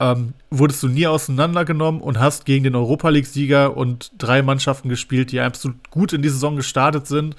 ähm, 0.00 0.34
wurdest 0.50 0.82
du 0.82 0.88
nie 0.88 1.06
auseinandergenommen 1.06 2.00
und 2.00 2.18
hast 2.18 2.44
gegen 2.44 2.64
den 2.64 2.74
Europa 2.74 3.08
League-Sieger 3.08 3.76
und 3.76 4.12
drei 4.16 4.42
Mannschaften 4.42 4.88
gespielt, 4.88 5.32
die 5.32 5.40
absolut 5.40 5.90
gut 5.90 6.12
in 6.12 6.22
die 6.22 6.28
Saison 6.28 6.56
gestartet 6.56 7.06
sind. 7.06 7.36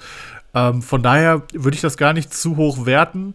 Ähm, 0.54 0.82
von 0.82 1.02
daher 1.02 1.42
würde 1.52 1.74
ich 1.74 1.80
das 1.80 1.96
gar 1.96 2.12
nicht 2.12 2.34
zu 2.34 2.56
hoch 2.56 2.84
werten 2.86 3.34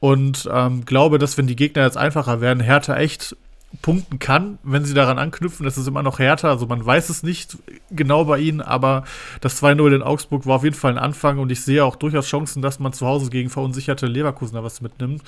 und 0.00 0.48
ähm, 0.52 0.84
glaube, 0.84 1.18
dass 1.18 1.36
wenn 1.38 1.46
die 1.46 1.56
Gegner 1.56 1.84
jetzt 1.84 1.96
einfacher 1.96 2.40
werden, 2.40 2.60
Hertha 2.60 2.96
echt 2.96 3.36
punkten 3.80 4.18
kann, 4.18 4.58
wenn 4.62 4.84
sie 4.84 4.94
daran 4.94 5.18
anknüpfen. 5.18 5.64
Das 5.64 5.78
ist 5.78 5.86
immer 5.86 6.02
noch 6.02 6.18
härter. 6.18 6.48
Also 6.48 6.66
man 6.66 6.84
weiß 6.84 7.08
es 7.08 7.22
nicht 7.22 7.56
genau 7.90 8.24
bei 8.24 8.38
ihnen, 8.38 8.60
aber 8.60 9.04
das 9.40 9.62
2-0 9.62 9.96
in 9.96 10.02
Augsburg 10.02 10.46
war 10.46 10.56
auf 10.56 10.64
jeden 10.64 10.76
Fall 10.76 10.92
ein 10.92 10.98
Anfang 10.98 11.38
und 11.38 11.50
ich 11.50 11.62
sehe 11.62 11.84
auch 11.84 11.96
durchaus 11.96 12.26
Chancen, 12.26 12.60
dass 12.60 12.78
man 12.78 12.92
zu 12.92 13.06
Hause 13.06 13.30
gegen 13.30 13.48
verunsicherte 13.48 14.06
Leverkusener 14.06 14.62
was 14.62 14.80
mitnimmt. 14.82 15.22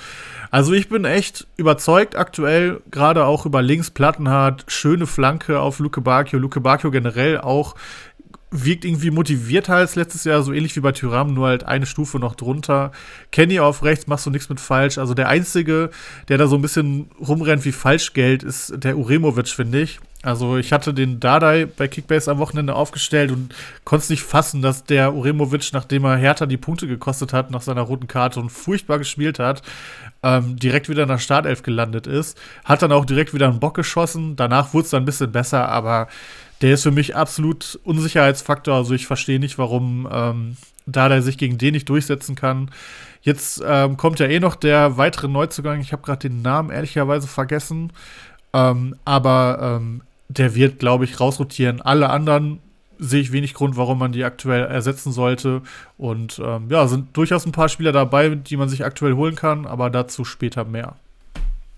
Also 0.51 0.73
ich 0.73 0.89
bin 0.89 1.05
echt 1.05 1.47
überzeugt 1.57 2.17
aktuell, 2.17 2.83
gerade 2.91 3.25
auch 3.25 3.47
über 3.47 3.63
links 3.63 3.91
Plattenhardt, 3.91 4.65
schöne 4.69 5.07
Flanke 5.07 5.61
auf 5.61 5.79
Luke 5.79 6.01
Bacchio. 6.01 6.39
Luke 6.39 6.61
Bacchio 6.61 6.91
generell 6.91 7.39
auch 7.41 7.75
wirkt 8.55 8.85
irgendwie 8.85 9.11
motivierter 9.11 9.75
als 9.75 9.97
letztes 9.97 10.25
Jahr, 10.25 10.43
so 10.43 10.53
ähnlich 10.53 10.77
wie 10.77 10.81
bei 10.81 10.93
Tyram, 10.93 11.35
nur 11.35 11.49
halt 11.49 11.65
eine 11.65 11.87
Stufe 11.87 12.19
noch 12.19 12.37
drunter. 12.37 12.93
Kenny 13.33 13.59
auf 13.59 13.83
rechts, 13.83 14.07
machst 14.07 14.27
du 14.27 14.31
nichts 14.31 14.49
mit 14.49 14.61
falsch. 14.61 14.99
Also 14.99 15.15
der 15.15 15.29
Einzige, 15.29 15.91
der 16.29 16.39
da 16.39 16.47
so 16.47 16.57
ein 16.57 16.63
bisschen 16.63 17.11
rumrennt 17.21 17.65
wie 17.65 17.73
Falschgeld, 17.73 18.43
ist 18.43 18.73
der 18.77 18.97
Uremovic, 18.97 19.49
finde 19.49 19.83
ich. 19.83 19.99
Also 20.25 20.57
ich 20.57 20.73
hatte 20.73 20.95
den 20.95 21.21
Dardai 21.21 21.67
bei 21.67 21.87
Kickbase 21.87 22.31
am 22.31 22.39
Wochenende 22.39 22.75
aufgestellt 22.75 23.31
und 23.31 23.55
konnte 23.85 24.05
es 24.05 24.11
nicht 24.11 24.23
fassen, 24.23 24.63
dass 24.63 24.85
der 24.85 25.13
Uremovic, 25.13 25.71
nachdem 25.75 26.05
er 26.05 26.17
Hertha 26.17 26.47
die 26.47 26.57
Punkte 26.57 26.87
gekostet 26.87 27.35
hat 27.35 27.51
nach 27.51 27.61
seiner 27.61 27.83
roten 27.83 28.07
Karte 28.07 28.41
und 28.41 28.49
furchtbar 28.49 28.99
gespielt 28.99 29.39
hat, 29.39 29.61
ähm, 30.23 30.57
direkt 30.57 30.89
wieder 30.89 31.03
in 31.03 31.11
der 31.11 31.19
Startelf 31.19 31.63
gelandet 31.63 32.07
ist. 32.07 32.41
Hat 32.65 32.81
dann 32.81 32.93
auch 32.93 33.05
direkt 33.05 33.35
wieder 33.35 33.49
einen 33.49 33.61
Bock 33.61 33.75
geschossen. 33.75 34.35
Danach 34.35 34.73
wurde 34.73 34.85
es 34.85 34.91
dann 34.91 35.03
ein 35.03 35.07
bisschen 35.07 35.31
besser, 35.31 35.69
aber 35.69 36.09
der 36.61 36.75
ist 36.75 36.83
für 36.83 36.91
mich 36.91 37.17
absolut 37.17 37.79
Unsicherheitsfaktor. 37.85 38.75
Also 38.75 38.95
ich 38.95 39.07
verstehe 39.07 39.41
nicht, 39.41 39.59
warum 39.59 40.09
ähm, 40.11 40.57
da 40.87 41.09
der 41.09 41.23
sich 41.23 41.39
gegen 41.39 41.59
den 41.59 41.73
nicht 41.73 41.89
durchsetzen 41.89 42.35
kann. 42.35 42.71
Jetzt 43.23 43.63
ähm, 43.67 43.97
kommt 43.97 44.19
ja 44.19 44.27
eh 44.27 44.41
noch 44.41 44.55
der 44.55 44.97
weitere 44.97 45.29
Neuzugang. 45.29 45.81
Ich 45.81 45.93
habe 45.93 46.03
gerade 46.03 46.29
den 46.29 46.43
Namen 46.43 46.71
ehrlicherweise 46.71 47.27
vergessen. 47.27 47.93
Ähm, 48.53 48.97
aber 49.05 49.79
ähm, 49.81 50.03
der 50.29 50.55
wird, 50.55 50.79
glaube 50.79 51.05
ich, 51.05 51.21
rausrotieren. 51.21 51.81
Alle 51.81 52.11
anderen 52.11 52.61
sehe 52.99 53.21
ich 53.21 53.33
wenig 53.33 53.55
Grund, 53.55 53.77
warum 53.77 53.99
man 53.99 54.13
die 54.13 54.25
aktuell 54.25 54.65
ersetzen 54.67 55.13
sollte. 55.13 55.63
Und 55.99 56.41
ähm, 56.43 56.69
ja, 56.71 56.87
sind 56.87 57.17
durchaus 57.17 57.47
ein 57.47 57.53
paar 57.53 57.69
Spieler 57.69 57.93
dabei, 57.93 58.29
die 58.31 58.57
man 58.57 58.69
sich 58.69 58.85
aktuell 58.85 59.15
holen 59.15 59.35
kann, 59.35 59.67
aber 59.67 59.91
dazu 59.91 60.25
später 60.25 60.65
mehr. 60.65 60.97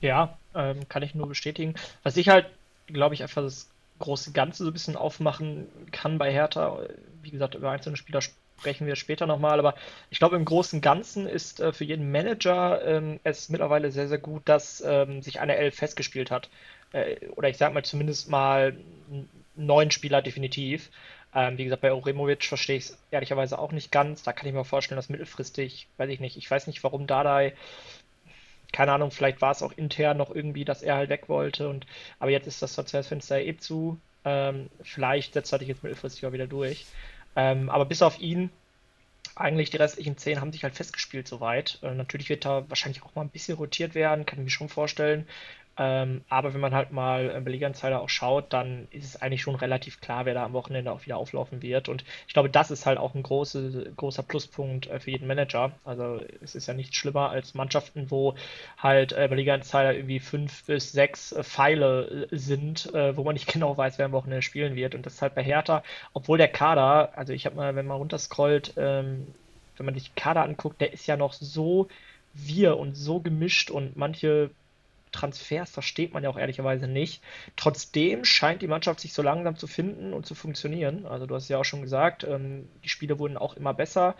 Ja, 0.00 0.36
ähm, 0.54 0.88
kann 0.88 1.02
ich 1.02 1.14
nur 1.14 1.28
bestätigen. 1.28 1.74
Was 2.02 2.16
ich 2.16 2.28
halt, 2.28 2.46
glaube 2.88 3.14
ich, 3.14 3.22
einfach 3.22 3.42
das 3.42 3.68
große 3.98 4.32
Ganze 4.32 4.64
so 4.64 4.70
ein 4.70 4.72
bisschen 4.72 4.96
aufmachen 4.96 5.68
kann 5.92 6.18
bei 6.18 6.32
Hertha. 6.32 6.80
Wie 7.22 7.30
gesagt, 7.30 7.54
über 7.54 7.70
einzelne 7.70 7.96
Spieler 7.96 8.20
sprechen 8.20 8.86
wir 8.86 8.96
später 8.96 9.26
nochmal, 9.26 9.58
aber 9.58 9.74
ich 10.10 10.18
glaube, 10.18 10.36
im 10.36 10.44
Großen 10.44 10.80
Ganzen 10.80 11.26
ist 11.26 11.60
äh, 11.60 11.72
für 11.72 11.84
jeden 11.84 12.10
Manager 12.10 12.82
ähm, 12.84 13.20
es 13.24 13.48
mittlerweile 13.48 13.90
sehr, 13.90 14.08
sehr 14.08 14.18
gut, 14.18 14.42
dass 14.46 14.82
ähm, 14.86 15.22
sich 15.22 15.40
eine 15.40 15.56
Elf 15.56 15.76
festgespielt 15.76 16.30
hat. 16.30 16.48
Äh, 16.92 17.28
oder 17.36 17.48
ich 17.48 17.56
sage 17.56 17.74
mal 17.74 17.84
zumindest 17.84 18.30
mal 18.30 18.76
neun 19.54 19.90
Spieler 19.90 20.22
definitiv. 20.22 20.90
Ähm, 21.34 21.58
wie 21.58 21.64
gesagt, 21.64 21.82
bei 21.82 21.92
Oremovic 21.92 22.44
verstehe 22.44 22.76
ich 22.76 22.84
es 22.84 22.98
ehrlicherweise 23.10 23.58
auch 23.58 23.72
nicht 23.72 23.92
ganz. 23.92 24.22
Da 24.22 24.32
kann 24.32 24.48
ich 24.48 24.54
mir 24.54 24.64
vorstellen, 24.64 24.96
dass 24.96 25.08
mittelfristig, 25.08 25.88
weiß 25.98 26.08
ich 26.10 26.20
nicht, 26.20 26.36
ich 26.36 26.50
weiß 26.50 26.66
nicht, 26.66 26.82
warum 26.82 27.06
Dadai 27.06 27.54
keine 28.76 28.92
Ahnung, 28.92 29.10
vielleicht 29.10 29.40
war 29.40 29.52
es 29.52 29.62
auch 29.62 29.72
intern 29.72 30.18
noch 30.18 30.34
irgendwie, 30.34 30.66
dass 30.66 30.82
er 30.82 30.96
halt 30.96 31.08
weg 31.08 31.30
wollte. 31.30 31.66
Und, 31.70 31.86
aber 32.18 32.30
jetzt 32.30 32.46
ist 32.46 32.60
das 32.60 32.74
Transferfenster 32.74 33.40
eh 33.40 33.56
zu. 33.56 33.98
Ähm, 34.26 34.68
vielleicht 34.82 35.32
setzt 35.32 35.50
er 35.50 35.60
dich 35.60 35.68
jetzt 35.68 35.82
mittelfristig 35.82 36.26
auch 36.26 36.32
wieder 36.32 36.46
durch. 36.46 36.84
Ähm, 37.36 37.70
aber 37.70 37.86
bis 37.86 38.02
auf 38.02 38.20
ihn, 38.20 38.50
eigentlich 39.34 39.70
die 39.70 39.78
restlichen 39.78 40.18
zehn 40.18 40.42
haben 40.42 40.52
sich 40.52 40.62
halt 40.62 40.74
festgespielt 40.74 41.26
soweit. 41.26 41.78
Äh, 41.82 41.94
natürlich 41.94 42.28
wird 42.28 42.44
da 42.44 42.68
wahrscheinlich 42.68 43.02
auch 43.02 43.14
mal 43.14 43.22
ein 43.22 43.30
bisschen 43.30 43.56
rotiert 43.56 43.94
werden, 43.94 44.26
kann 44.26 44.40
ich 44.40 44.44
mir 44.44 44.50
schon 44.50 44.68
vorstellen. 44.68 45.26
Ähm, 45.78 46.22
aber 46.28 46.54
wenn 46.54 46.60
man 46.60 46.74
halt 46.74 46.90
mal 46.92 47.30
Insider 47.46 48.00
auch 48.00 48.08
schaut, 48.08 48.52
dann 48.52 48.88
ist 48.90 49.04
es 49.04 49.20
eigentlich 49.20 49.42
schon 49.42 49.56
relativ 49.56 50.00
klar, 50.00 50.24
wer 50.24 50.34
da 50.34 50.44
am 50.44 50.52
Wochenende 50.52 50.90
auch 50.90 51.04
wieder 51.04 51.16
auflaufen 51.16 51.62
wird. 51.62 51.88
Und 51.88 52.04
ich 52.26 52.32
glaube, 52.32 52.48
das 52.48 52.70
ist 52.70 52.86
halt 52.86 52.98
auch 52.98 53.14
ein 53.14 53.22
große, 53.22 53.92
großer 53.96 54.22
Pluspunkt 54.22 54.86
äh, 54.86 55.00
für 55.00 55.10
jeden 55.10 55.26
Manager. 55.26 55.72
Also 55.84 56.20
es 56.42 56.54
ist 56.54 56.66
ja 56.66 56.74
nicht 56.74 56.94
schlimmer 56.94 57.30
als 57.30 57.54
Mannschaften, 57.54 58.10
wo 58.10 58.34
halt 58.78 59.12
äh, 59.12 59.26
Insider 59.26 59.94
irgendwie 59.94 60.20
fünf 60.20 60.64
bis 60.64 60.92
sechs 60.92 61.32
äh, 61.32 61.42
Pfeile 61.42 62.28
äh, 62.30 62.36
sind, 62.36 62.94
äh, 62.94 63.16
wo 63.16 63.24
man 63.24 63.34
nicht 63.34 63.46
genau 63.52 63.76
weiß, 63.76 63.98
wer 63.98 64.06
am 64.06 64.12
Wochenende 64.12 64.42
spielen 64.42 64.76
wird. 64.76 64.94
Und 64.94 65.04
das 65.04 65.14
ist 65.14 65.22
halt 65.22 65.34
bei 65.34 65.42
Hertha, 65.42 65.82
obwohl 66.14 66.38
der 66.38 66.48
Kader, 66.48 67.16
also 67.16 67.32
ich 67.32 67.46
habe 67.46 67.56
mal, 67.56 67.76
wenn 67.76 67.86
man 67.86 67.98
runterscrollt, 67.98 68.74
ähm, 68.76 69.26
wenn 69.76 69.86
man 69.86 69.94
sich 69.94 70.14
Kader 70.14 70.42
anguckt, 70.42 70.80
der 70.80 70.92
ist 70.92 71.06
ja 71.06 71.16
noch 71.16 71.32
so 71.34 71.88
wir 72.32 72.76
und 72.78 72.94
so 72.94 73.20
gemischt 73.20 73.70
und 73.70 73.96
manche 73.96 74.50
Transfers 75.16 75.70
versteht 75.70 76.12
man 76.14 76.22
ja 76.22 76.30
auch 76.30 76.38
ehrlicherweise 76.38 76.86
nicht. 76.86 77.22
Trotzdem 77.56 78.24
scheint 78.24 78.62
die 78.62 78.68
Mannschaft 78.68 79.00
sich 79.00 79.12
so 79.12 79.22
langsam 79.22 79.56
zu 79.56 79.66
finden 79.66 80.12
und 80.12 80.26
zu 80.26 80.34
funktionieren. 80.34 81.06
Also 81.06 81.26
du 81.26 81.34
hast 81.34 81.48
ja 81.48 81.58
auch 81.58 81.64
schon 81.64 81.82
gesagt, 81.82 82.24
ähm, 82.24 82.68
die 82.84 82.88
Spiele 82.88 83.18
wurden 83.18 83.36
auch 83.36 83.56
immer 83.56 83.74
besser. 83.74 84.14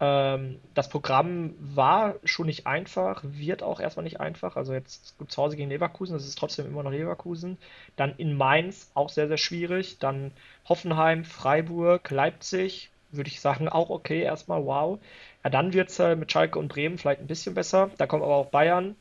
Ähm, 0.00 0.60
das 0.74 0.88
Programm 0.88 1.54
war 1.58 2.16
schon 2.24 2.46
nicht 2.46 2.66
einfach, 2.66 3.22
wird 3.24 3.62
auch 3.62 3.80
erstmal 3.80 4.04
nicht 4.04 4.20
einfach. 4.20 4.56
Also 4.56 4.72
jetzt 4.72 5.18
gut 5.18 5.32
zu 5.32 5.42
Hause 5.42 5.56
gegen 5.56 5.70
Leverkusen, 5.70 6.14
das 6.14 6.26
ist 6.26 6.38
trotzdem 6.38 6.66
immer 6.66 6.82
noch 6.82 6.92
Leverkusen. 6.92 7.58
Dann 7.96 8.14
in 8.16 8.36
Mainz 8.36 8.90
auch 8.94 9.08
sehr, 9.08 9.28
sehr 9.28 9.38
schwierig. 9.38 9.98
Dann 9.98 10.32
Hoffenheim, 10.68 11.24
Freiburg, 11.24 12.10
Leipzig, 12.10 12.90
würde 13.10 13.28
ich 13.28 13.40
sagen, 13.40 13.68
auch 13.68 13.90
okay, 13.90 14.22
erstmal 14.22 14.64
wow. 14.64 15.00
Ja, 15.42 15.50
dann 15.50 15.72
wird 15.72 15.90
es 15.90 15.98
äh, 15.98 16.14
mit 16.14 16.30
Schalke 16.30 16.58
und 16.58 16.68
Bremen 16.68 16.98
vielleicht 16.98 17.20
ein 17.20 17.26
bisschen 17.26 17.54
besser. 17.54 17.90
Da 17.96 18.06
kommt 18.06 18.22
aber 18.22 18.36
auch 18.36 18.50
Bayern, 18.50 18.96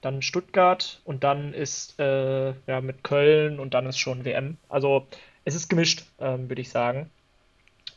dann 0.00 0.22
Stuttgart 0.22 1.00
und 1.04 1.24
dann 1.24 1.52
ist 1.54 1.98
äh, 1.98 2.50
ja 2.66 2.80
mit 2.80 3.02
Köln 3.02 3.58
und 3.58 3.74
dann 3.74 3.86
ist 3.86 3.98
schon 3.98 4.24
WM. 4.24 4.56
Also 4.68 5.06
es 5.44 5.54
ist 5.54 5.68
gemischt, 5.68 6.04
ähm, 6.20 6.48
würde 6.48 6.62
ich 6.62 6.70
sagen. 6.70 7.10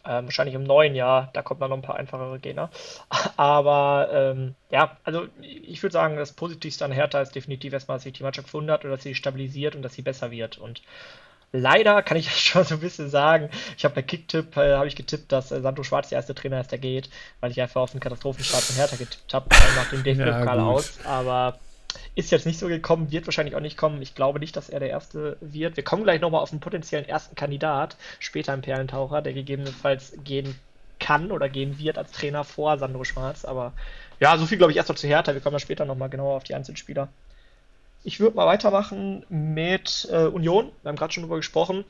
Ähm, 0.04 0.26
wahrscheinlich 0.26 0.56
im 0.56 0.64
neuen 0.64 0.96
Jahr, 0.96 1.30
da 1.34 1.44
kommt 1.44 1.62
dann 1.62 1.70
noch 1.70 1.78
ein 1.78 1.84
paar 1.84 1.98
einfachere 1.98 2.40
Gegner. 2.40 2.72
Aber 3.38 4.10
ähm, 4.12 4.56
ja, 4.72 4.98
also 5.04 5.28
ich 5.42 5.84
würde 5.84 5.94
sagen, 5.94 6.16
das 6.16 6.32
Positivste 6.32 6.86
an 6.86 6.92
Hertha 6.92 7.22
ist 7.22 7.36
definitiv 7.36 7.74
erstmal, 7.74 7.98
dass 7.98 8.04
sich 8.04 8.14
die 8.14 8.24
Mannschaft 8.24 8.48
gefunden 8.48 8.72
hat 8.72 8.84
und 8.84 8.92
dass 8.92 9.04
sie 9.04 9.14
stabilisiert 9.14 9.76
und 9.76 9.84
dass 9.84 9.94
sie 9.94 10.02
besser 10.02 10.32
wird. 10.32 10.58
Und 10.58 10.82
leider 11.52 12.02
kann 12.02 12.18
ich 12.18 12.32
schon 12.36 12.64
so 12.64 12.76
ein 12.76 12.82
bisschen 12.82 13.10
sagen, 13.10 13.50
ich 13.78 13.86
habe 13.86 13.94
bei 13.94 14.02
Kicktipp, 14.02 14.58
äh, 14.58 14.74
habe 14.74 14.88
ich 14.88 14.96
getippt, 14.96 15.32
dass 15.32 15.52
äh, 15.52 15.62
Sandro 15.62 15.84
Schwarz 15.84 16.10
der 16.10 16.18
erste 16.18 16.34
Trainer 16.34 16.62
ist, 16.62 16.72
der 16.72 16.80
geht, 16.80 17.10
weil 17.40 17.52
ich 17.52 17.62
einfach 17.62 17.82
auf 17.82 17.92
den 17.92 18.00
Katastrophenstart 18.00 18.64
von 18.64 18.76
Hertha 18.78 18.96
getippt 18.96 19.34
habe, 19.34 19.50
nach 19.76 19.90
dem 19.92 20.04
DFB-Pokal 20.04 20.58
ja, 20.58 20.66
aus. 20.66 21.06
Aber 21.06 21.60
ist 22.16 22.32
jetzt 22.32 22.46
nicht 22.46 22.60
so 22.60 22.68
gekommen, 22.68 23.12
wird 23.12 23.28
wahrscheinlich 23.28 23.56
auch 23.56 23.62
nicht 23.62 23.78
kommen. 23.78 24.02
Ich 24.02 24.16
glaube 24.16 24.40
nicht, 24.40 24.56
dass 24.56 24.70
er 24.70 24.80
der 24.80 24.90
Erste 24.90 25.38
wird. 25.42 25.78
Wir 25.78 25.84
kommen 25.84 26.04
gleich 26.04 26.22
nochmal 26.22 26.42
auf 26.42 26.52
einen 26.52 26.60
potenziellen 26.60 27.08
ersten 27.08 27.36
Kandidat, 27.36 27.96
später 28.20 28.54
im 28.54 28.62
Perlentaucher, 28.62 29.22
der 29.22 29.34
gegebenenfalls 29.34 30.14
gehen 30.24 30.56
kann 31.00 31.32
oder 31.32 31.50
gehen 31.50 31.80
wird 31.80 31.98
als 31.98 32.12
Trainer 32.12 32.44
vor 32.44 32.78
Sandro 32.78 33.04
Schwarz. 33.04 33.46
Aber 33.46 33.74
ja, 34.20 34.38
so 34.38 34.46
viel 34.46 34.58
glaube 34.58 34.72
ich 34.72 34.78
erst 34.78 34.90
noch 34.90 34.96
zu 34.96 35.08
Hertha. 35.08 35.34
Wir 35.34 35.42
kommen 35.42 35.56
ja 35.56 35.60
später 35.60 35.86
nochmal 35.86 36.10
genauer 36.10 36.38
auf 36.38 36.44
die 36.44 36.56
Einzelspieler. 36.56 37.10
Ich 38.04 38.20
würde 38.20 38.36
mal 38.36 38.48
weitermachen 38.48 39.26
mit 39.30 40.08
äh, 40.12 40.26
Union. 40.26 40.72
Wir 40.82 40.90
haben 40.90 40.96
gerade 40.96 41.14
schon 41.14 41.24
drüber 41.24 41.38
gesprochen. 41.38 41.86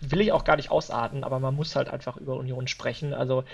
Will 0.00 0.20
ich 0.20 0.32
auch 0.32 0.44
gar 0.44 0.56
nicht 0.56 0.70
ausarten, 0.70 1.24
aber 1.24 1.38
man 1.38 1.54
muss 1.54 1.76
halt 1.76 1.88
einfach 1.88 2.16
über 2.16 2.34
Union 2.34 2.68
sprechen. 2.68 3.14
Also 3.14 3.44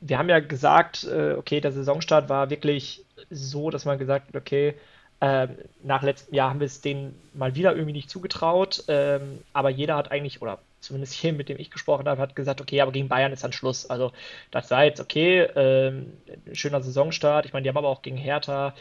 wir 0.00 0.18
haben 0.18 0.28
ja 0.28 0.40
gesagt, 0.40 1.04
äh, 1.04 1.32
okay, 1.32 1.60
der 1.60 1.72
Saisonstart 1.72 2.28
war 2.28 2.50
wirklich 2.50 3.04
so, 3.30 3.70
dass 3.70 3.84
man 3.84 3.98
gesagt 3.98 4.28
hat, 4.28 4.36
okay, 4.36 4.74
ähm, 5.20 5.56
nach 5.82 6.02
letztem 6.02 6.34
Jahr 6.34 6.50
haben 6.50 6.60
wir 6.60 6.66
es 6.66 6.80
denen 6.80 7.18
mal 7.32 7.54
wieder 7.54 7.72
irgendwie 7.74 7.94
nicht 7.94 8.10
zugetraut, 8.10 8.84
ähm, 8.88 9.38
aber 9.52 9.70
jeder 9.70 9.96
hat 9.96 10.10
eigentlich, 10.10 10.42
oder 10.42 10.58
zumindest 10.80 11.14
hier, 11.14 11.32
mit 11.32 11.48
dem 11.48 11.58
ich 11.58 11.70
gesprochen 11.70 12.06
habe, 12.08 12.20
hat 12.20 12.36
gesagt, 12.36 12.60
okay, 12.60 12.80
aber 12.80 12.92
gegen 12.92 13.08
Bayern 13.08 13.32
ist 13.32 13.42
dann 13.42 13.52
Schluss. 13.52 13.88
Also 13.88 14.12
das 14.50 14.68
sei 14.68 14.86
jetzt 14.86 15.00
okay, 15.00 15.42
ähm, 15.56 16.12
schöner 16.52 16.82
Saisonstart. 16.82 17.46
Ich 17.46 17.52
meine, 17.52 17.62
die 17.62 17.68
haben 17.68 17.78
aber 17.78 17.88
auch 17.88 18.02
gegen 18.02 18.16
Hertha, 18.16 18.74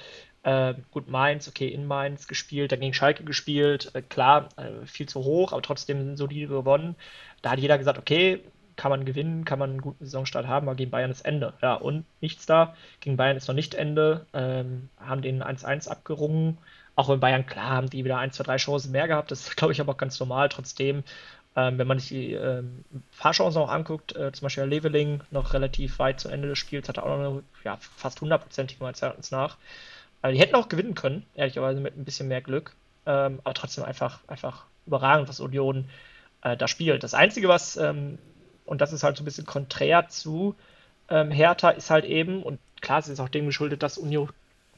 äh, 0.43 0.75
gut 0.91 1.09
Mainz, 1.09 1.47
okay, 1.47 1.67
in 1.67 1.87
Mainz 1.87 2.27
gespielt, 2.27 2.71
dann 2.71 2.81
gegen 2.81 2.93
Schalke 2.93 3.23
gespielt, 3.23 3.91
äh, 3.95 4.01
klar, 4.01 4.49
äh, 4.57 4.85
viel 4.85 5.07
zu 5.07 5.23
hoch, 5.23 5.53
aber 5.53 5.61
trotzdem 5.61 6.15
solide 6.17 6.47
gewonnen. 6.47 6.95
Da 7.41 7.51
hat 7.51 7.59
jeder 7.59 7.77
gesagt, 7.77 7.97
okay, 7.97 8.41
kann 8.75 8.89
man 8.89 9.05
gewinnen, 9.05 9.45
kann 9.45 9.59
man 9.59 9.71
einen 9.71 9.81
guten 9.81 10.05
Saisonstart 10.05 10.47
haben, 10.47 10.67
aber 10.67 10.75
gegen 10.75 10.91
Bayern 10.91 11.11
ist 11.11 11.25
Ende. 11.25 11.53
Ja, 11.61 11.75
und 11.75 12.05
nichts 12.21 12.45
da. 12.45 12.75
Gegen 12.99 13.17
Bayern 13.17 13.37
ist 13.37 13.47
noch 13.47 13.55
nicht 13.55 13.73
Ende. 13.73 14.25
Ähm, 14.33 14.89
haben 14.99 15.21
den 15.21 15.43
1-1 15.43 15.87
abgerungen. 15.87 16.57
Auch 16.95 17.09
in 17.09 17.19
Bayern, 17.19 17.45
klar, 17.45 17.69
haben 17.69 17.89
die 17.89 18.03
wieder 18.05 18.17
1, 18.17 18.35
2, 18.35 18.43
3 18.43 18.57
Chancen 18.57 18.91
mehr 18.91 19.07
gehabt. 19.07 19.31
Das 19.31 19.41
ist, 19.41 19.57
glaube 19.57 19.73
ich, 19.73 19.81
aber 19.81 19.93
auch 19.93 19.97
ganz 19.97 20.19
normal. 20.19 20.49
Trotzdem, 20.49 21.03
ähm, 21.55 21.77
wenn 21.77 21.87
man 21.87 21.99
sich 21.99 22.09
die 22.09 22.33
ähm, 22.33 22.83
Fahrchancen 23.11 23.61
auch 23.61 23.69
anguckt, 23.69 24.15
äh, 24.15 24.31
zum 24.31 24.45
Beispiel 24.45 24.63
Leveling 24.65 25.21
noch 25.31 25.53
relativ 25.53 25.99
weit 25.99 26.19
zu 26.19 26.29
Ende 26.29 26.49
des 26.49 26.59
Spiels, 26.59 26.89
hatte 26.89 27.03
auch 27.03 27.07
noch 27.07 27.31
eine 27.31 27.43
ja, 27.63 27.77
fast 27.79 28.21
hundertprozentige 28.21 28.83
meines 28.83 29.01
Erachtens 29.01 29.31
nach. 29.31 29.57
Äh, 30.21 30.33
die 30.33 30.39
hätten 30.39 30.55
auch 30.55 30.69
gewinnen 30.69 30.95
können, 30.95 31.25
ehrlicherweise 31.35 31.79
mit 31.79 31.97
ein 31.97 32.05
bisschen 32.05 32.27
mehr 32.27 32.41
Glück. 32.41 32.75
Ähm, 33.05 33.39
aber 33.43 33.53
trotzdem 33.53 33.83
einfach, 33.83 34.19
einfach 34.27 34.65
überragend, 34.85 35.29
was 35.29 35.39
Union 35.39 35.85
äh, 36.41 36.57
da 36.57 36.67
spielt. 36.67 37.03
Das 37.03 37.13
Einzige, 37.13 37.47
was 37.47 37.77
ähm, 37.77 38.17
und 38.65 38.81
das 38.81 38.93
ist 38.93 39.03
halt 39.03 39.17
so 39.17 39.23
ein 39.23 39.25
bisschen 39.25 39.45
konträr 39.45 40.07
zu 40.09 40.55
ähm, 41.09 41.31
Hertha, 41.31 41.69
ist 41.69 41.89
halt 41.89 42.05
eben, 42.05 42.43
und 42.43 42.59
klar, 42.81 42.99
es 42.99 43.07
ist 43.07 43.19
auch 43.19 43.29
dem 43.29 43.45
geschuldet, 43.45 43.83
dass 43.83 43.97
Union, 43.97 44.29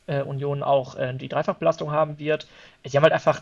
äh, 0.08 0.22
Union 0.22 0.64
auch 0.64 0.96
äh, 0.96 1.14
die 1.14 1.30
Dreifachbelastung 1.30 1.92
haben 1.92 2.20
wird. 2.20 2.48
Sie 2.86 2.98
haben 2.98 3.04
halt 3.04 3.14
einfach 3.14 3.42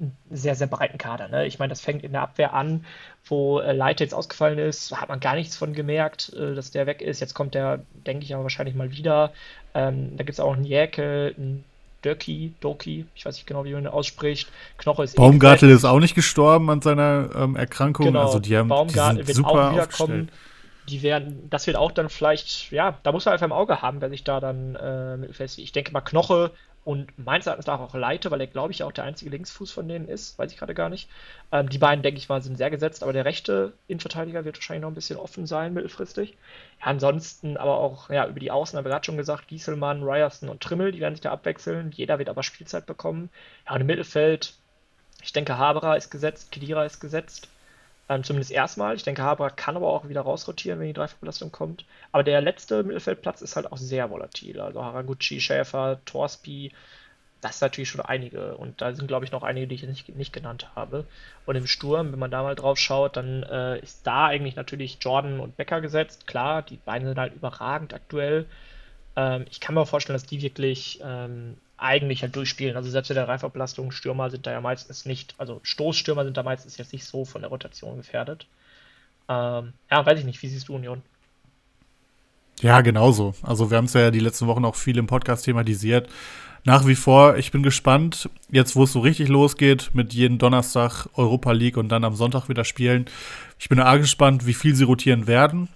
einen 0.00 0.16
sehr, 0.30 0.54
sehr 0.54 0.66
breiten 0.66 0.98
Kader. 0.98 1.28
Ne? 1.28 1.46
Ich 1.46 1.58
meine, 1.58 1.70
das 1.70 1.80
fängt 1.80 2.02
in 2.02 2.12
der 2.12 2.22
Abwehr 2.22 2.54
an, 2.54 2.84
wo 3.24 3.60
äh, 3.60 3.72
Leite 3.72 4.04
jetzt 4.04 4.14
ausgefallen 4.14 4.58
ist, 4.58 4.98
hat 4.98 5.08
man 5.08 5.20
gar 5.20 5.34
nichts 5.34 5.56
von 5.56 5.74
gemerkt, 5.74 6.32
äh, 6.32 6.54
dass 6.54 6.70
der 6.70 6.86
weg 6.86 7.02
ist. 7.02 7.20
Jetzt 7.20 7.34
kommt 7.34 7.54
der, 7.54 7.80
denke 8.06 8.24
ich, 8.24 8.34
aber 8.34 8.42
wahrscheinlich 8.42 8.74
mal 8.74 8.92
wieder. 8.92 9.32
Ähm, 9.74 10.16
da 10.16 10.24
gibt 10.24 10.34
es 10.34 10.40
auch 10.40 10.54
einen 10.54 10.64
Jäkel, 10.64 11.34
einen 11.36 11.64
Döki, 12.04 12.54
Doki, 12.60 13.06
ich 13.14 13.24
weiß 13.24 13.36
nicht 13.36 13.46
genau, 13.46 13.64
wie 13.64 13.72
man 13.72 13.84
ihn 13.84 13.88
ausspricht. 13.88 14.48
Knoche 14.78 15.04
ist 15.04 15.14
eh 15.14 15.16
Baumgartel 15.16 15.70
eh 15.70 15.74
ist 15.74 15.84
auch 15.84 16.00
nicht 16.00 16.14
gestorben 16.14 16.70
an 16.70 16.82
seiner 16.82 17.30
ähm, 17.34 17.56
Erkrankung. 17.56 18.06
Genau, 18.06 18.26
also 18.26 18.38
die 18.38 18.56
haben 18.56 18.68
Baumgartel 18.68 19.26
wird 19.26 19.44
auch 19.44 19.72
wiederkommen. 19.72 20.30
Die 20.88 21.02
werden, 21.02 21.48
das 21.48 21.68
wird 21.68 21.76
auch 21.76 21.92
dann 21.92 22.08
vielleicht, 22.08 22.72
ja, 22.72 22.98
da 23.04 23.12
muss 23.12 23.24
man 23.24 23.34
einfach 23.34 23.46
im 23.46 23.52
Auge 23.52 23.82
haben, 23.82 24.00
wer 24.00 24.08
sich 24.08 24.24
da 24.24 24.40
dann 24.40 24.74
äh, 24.74 25.32
fest. 25.32 25.58
Ich 25.58 25.70
denke 25.70 25.92
mal, 25.92 26.00
Knoche 26.00 26.50
und 26.84 27.16
meines 27.16 27.46
Erachtens 27.46 27.68
auch 27.68 27.94
Leite, 27.94 28.30
weil 28.30 28.40
er, 28.40 28.48
glaube 28.48 28.72
ich, 28.72 28.82
auch 28.82 28.90
der 28.90 29.04
einzige 29.04 29.30
Linksfuß 29.30 29.70
von 29.70 29.86
denen 29.86 30.08
ist, 30.08 30.36
weiß 30.38 30.50
ich 30.50 30.58
gerade 30.58 30.74
gar 30.74 30.88
nicht. 30.88 31.08
Ähm, 31.52 31.68
die 31.68 31.78
beiden, 31.78 32.02
denke 32.02 32.18
ich 32.18 32.28
mal, 32.28 32.42
sind 32.42 32.56
sehr 32.56 32.70
gesetzt, 32.70 33.04
aber 33.04 33.12
der 33.12 33.24
rechte 33.24 33.72
Innenverteidiger 33.86 34.44
wird 34.44 34.56
wahrscheinlich 34.56 34.82
noch 34.82 34.90
ein 34.90 34.94
bisschen 34.94 35.18
offen 35.18 35.46
sein, 35.46 35.74
mittelfristig. 35.74 36.36
Ja, 36.80 36.86
ansonsten 36.86 37.56
aber 37.56 37.78
auch, 37.78 38.10
ja, 38.10 38.26
über 38.26 38.40
die 38.40 38.50
Außen 38.50 38.76
haben 38.76 38.84
wir 38.84 38.90
gerade 38.90 39.04
schon 39.04 39.16
gesagt, 39.16 39.46
Gieselmann, 39.46 40.02
Ryerson 40.02 40.48
und 40.48 40.60
Trimmel, 40.60 40.90
die 40.90 41.00
werden 41.00 41.14
sich 41.14 41.22
da 41.22 41.30
abwechseln. 41.30 41.92
Jeder 41.92 42.18
wird 42.18 42.28
aber 42.28 42.42
Spielzeit 42.42 42.86
bekommen. 42.86 43.30
Ja, 43.66 43.74
und 43.74 43.82
im 43.82 43.86
Mittelfeld, 43.86 44.54
ich 45.22 45.32
denke, 45.32 45.58
Haberer 45.58 45.96
ist 45.96 46.10
gesetzt, 46.10 46.50
Kedira 46.50 46.84
ist 46.84 47.00
gesetzt. 47.00 47.48
Ähm, 48.08 48.24
zumindest 48.24 48.50
erstmal. 48.50 48.96
Ich 48.96 49.04
denke, 49.04 49.22
Haber 49.22 49.50
kann 49.50 49.76
aber 49.76 49.88
auch 49.88 50.08
wieder 50.08 50.22
rausrotieren, 50.22 50.80
wenn 50.80 50.88
die 50.88 50.92
Dreifachbelastung 50.92 51.52
kommt. 51.52 51.84
Aber 52.10 52.22
der 52.22 52.40
letzte 52.40 52.82
Mittelfeldplatz 52.82 53.42
ist 53.42 53.56
halt 53.56 53.70
auch 53.70 53.78
sehr 53.78 54.10
volatil. 54.10 54.60
Also 54.60 54.84
Haraguchi, 54.84 55.40
Schäfer, 55.40 56.00
Torsby, 56.04 56.72
das 57.42 57.56
ist 57.56 57.60
natürlich 57.60 57.90
schon 57.90 58.00
einige. 58.00 58.56
Und 58.56 58.80
da 58.80 58.94
sind, 58.94 59.08
glaube 59.08 59.24
ich, 59.24 59.32
noch 59.32 59.42
einige, 59.42 59.66
die 59.66 59.74
ich 59.74 59.82
nicht, 59.82 60.08
nicht 60.16 60.32
genannt 60.32 60.68
habe. 60.76 61.06
Und 61.44 61.56
im 61.56 61.66
Sturm, 61.66 62.12
wenn 62.12 62.18
man 62.18 62.30
da 62.30 62.42
mal 62.42 62.54
drauf 62.54 62.78
schaut, 62.78 63.16
dann 63.16 63.42
äh, 63.42 63.78
ist 63.80 64.06
da 64.06 64.26
eigentlich 64.26 64.56
natürlich 64.56 64.98
Jordan 65.00 65.40
und 65.40 65.56
Becker 65.56 65.80
gesetzt. 65.80 66.26
Klar, 66.26 66.62
die 66.62 66.76
beiden 66.76 67.06
sind 67.08 67.18
halt 67.18 67.34
überragend 67.34 67.94
aktuell. 67.94 68.46
Ähm, 69.16 69.44
ich 69.50 69.60
kann 69.60 69.74
mir 69.74 69.86
vorstellen, 69.86 70.14
dass 70.14 70.26
die 70.26 70.40
wirklich 70.40 71.00
ähm, 71.04 71.56
eigentlich 71.82 72.22
halt 72.22 72.34
durchspielen. 72.36 72.76
Also 72.76 72.90
selbst 72.90 73.10
in 73.10 73.16
der 73.16 73.28
Reifablastung, 73.28 73.90
Stürmer 73.90 74.30
sind 74.30 74.46
da 74.46 74.52
ja 74.52 74.60
meistens 74.60 75.04
nicht, 75.04 75.34
also 75.38 75.60
Stoßstürmer 75.62 76.24
sind 76.24 76.36
da 76.36 76.42
meistens 76.42 76.76
jetzt 76.76 76.92
nicht 76.92 77.04
so 77.04 77.24
von 77.24 77.42
der 77.42 77.50
Rotation 77.50 77.96
gefährdet. 77.96 78.46
Ähm, 79.28 79.72
ja, 79.90 80.06
weiß 80.06 80.18
ich 80.18 80.24
nicht, 80.24 80.42
wie 80.42 80.48
siehst 80.48 80.68
du 80.68 80.74
Union? 80.74 81.02
Ja, 82.60 82.80
genauso. 82.80 83.34
Also 83.42 83.70
wir 83.70 83.76
haben 83.76 83.86
es 83.86 83.94
ja 83.94 84.10
die 84.10 84.20
letzten 84.20 84.46
Wochen 84.46 84.64
auch 84.64 84.76
viel 84.76 84.98
im 84.98 85.06
Podcast 85.06 85.44
thematisiert. 85.44 86.08
Nach 86.64 86.86
wie 86.86 86.94
vor, 86.94 87.36
ich 87.36 87.50
bin 87.50 87.64
gespannt, 87.64 88.30
jetzt 88.50 88.76
wo 88.76 88.84
es 88.84 88.92
so 88.92 89.00
richtig 89.00 89.28
losgeht, 89.28 89.90
mit 89.94 90.14
jedem 90.14 90.38
Donnerstag 90.38 91.08
Europa 91.14 91.50
League 91.50 91.76
und 91.76 91.88
dann 91.88 92.04
am 92.04 92.14
Sonntag 92.14 92.48
wieder 92.48 92.64
spielen. 92.64 93.06
Ich 93.58 93.68
bin 93.68 93.80
arg 93.80 94.00
gespannt, 94.00 94.46
wie 94.46 94.54
viel 94.54 94.76
sie 94.76 94.84
rotieren 94.84 95.26
werden. 95.26 95.68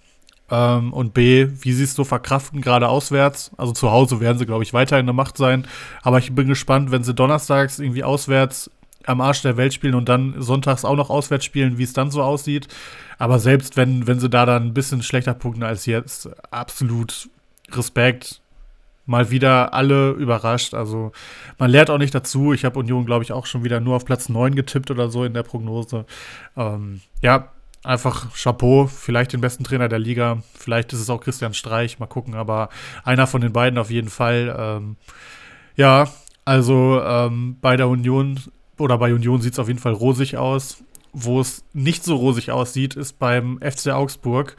Ähm, 0.50 0.92
und 0.92 1.14
B, 1.14 1.48
wie 1.60 1.72
sie 1.72 1.84
es 1.84 1.94
so 1.94 2.04
verkraften, 2.04 2.60
gerade 2.60 2.88
auswärts. 2.88 3.50
Also 3.56 3.72
zu 3.72 3.90
Hause 3.90 4.20
werden 4.20 4.38
sie, 4.38 4.46
glaube 4.46 4.62
ich, 4.62 4.72
weiter 4.72 4.98
in 4.98 5.06
der 5.06 5.12
Macht 5.12 5.36
sein. 5.36 5.66
Aber 6.02 6.18
ich 6.18 6.34
bin 6.34 6.48
gespannt, 6.48 6.90
wenn 6.90 7.04
sie 7.04 7.14
donnerstags 7.14 7.78
irgendwie 7.78 8.04
auswärts 8.04 8.70
am 9.06 9.20
Arsch 9.20 9.42
der 9.42 9.56
Welt 9.56 9.72
spielen 9.72 9.94
und 9.94 10.08
dann 10.08 10.34
sonntags 10.42 10.84
auch 10.84 10.96
noch 10.96 11.10
auswärts 11.10 11.44
spielen, 11.44 11.78
wie 11.78 11.84
es 11.84 11.92
dann 11.92 12.10
so 12.10 12.22
aussieht. 12.22 12.68
Aber 13.18 13.38
selbst 13.38 13.76
wenn, 13.76 14.06
wenn 14.06 14.20
sie 14.20 14.28
da 14.28 14.46
dann 14.46 14.66
ein 14.66 14.74
bisschen 14.74 15.02
schlechter 15.02 15.34
punkten 15.34 15.62
als 15.62 15.86
jetzt, 15.86 16.28
absolut 16.50 17.28
Respekt. 17.72 18.40
mal 19.06 19.30
wieder 19.30 19.72
alle 19.74 20.10
überrascht. 20.10 20.74
Also 20.74 21.12
man 21.58 21.70
lernt 21.70 21.90
auch 21.90 21.98
nicht 21.98 22.14
dazu. 22.14 22.52
Ich 22.52 22.64
habe 22.64 22.78
Union, 22.78 23.06
glaube 23.06 23.24
ich, 23.24 23.32
auch 23.32 23.46
schon 23.46 23.64
wieder 23.64 23.80
nur 23.80 23.96
auf 23.96 24.04
Platz 24.04 24.28
9 24.28 24.54
getippt 24.54 24.90
oder 24.90 25.08
so 25.08 25.24
in 25.24 25.34
der 25.34 25.44
Prognose. 25.44 26.04
Ähm, 26.56 27.00
ja, 27.22 27.52
einfach 27.86 28.32
Chapeau, 28.34 28.86
vielleicht 28.86 29.32
den 29.32 29.40
besten 29.40 29.64
Trainer 29.64 29.88
der 29.88 29.98
Liga. 29.98 30.42
Vielleicht 30.58 30.92
ist 30.92 31.00
es 31.00 31.10
auch 31.10 31.20
Christian 31.20 31.54
Streich, 31.54 31.98
mal 31.98 32.06
gucken, 32.06 32.34
aber 32.34 32.68
einer 33.04 33.26
von 33.26 33.40
den 33.40 33.52
beiden 33.52 33.78
auf 33.78 33.90
jeden 33.90 34.10
Fall. 34.10 34.54
Ähm, 34.58 34.96
ja, 35.76 36.08
also 36.44 37.00
ähm, 37.02 37.56
bei 37.60 37.76
der 37.76 37.88
Union 37.88 38.40
oder 38.78 38.98
bei 38.98 39.12
Union 39.12 39.40
sieht 39.40 39.54
es 39.54 39.58
auf 39.58 39.68
jeden 39.68 39.80
Fall 39.80 39.92
rosig 39.92 40.36
aus. 40.36 40.82
Wo 41.12 41.40
es 41.40 41.64
nicht 41.72 42.04
so 42.04 42.16
rosig 42.16 42.50
aussieht, 42.50 42.94
ist 42.94 43.18
beim 43.18 43.58
FC 43.62 43.88
Augsburg. 43.88 44.56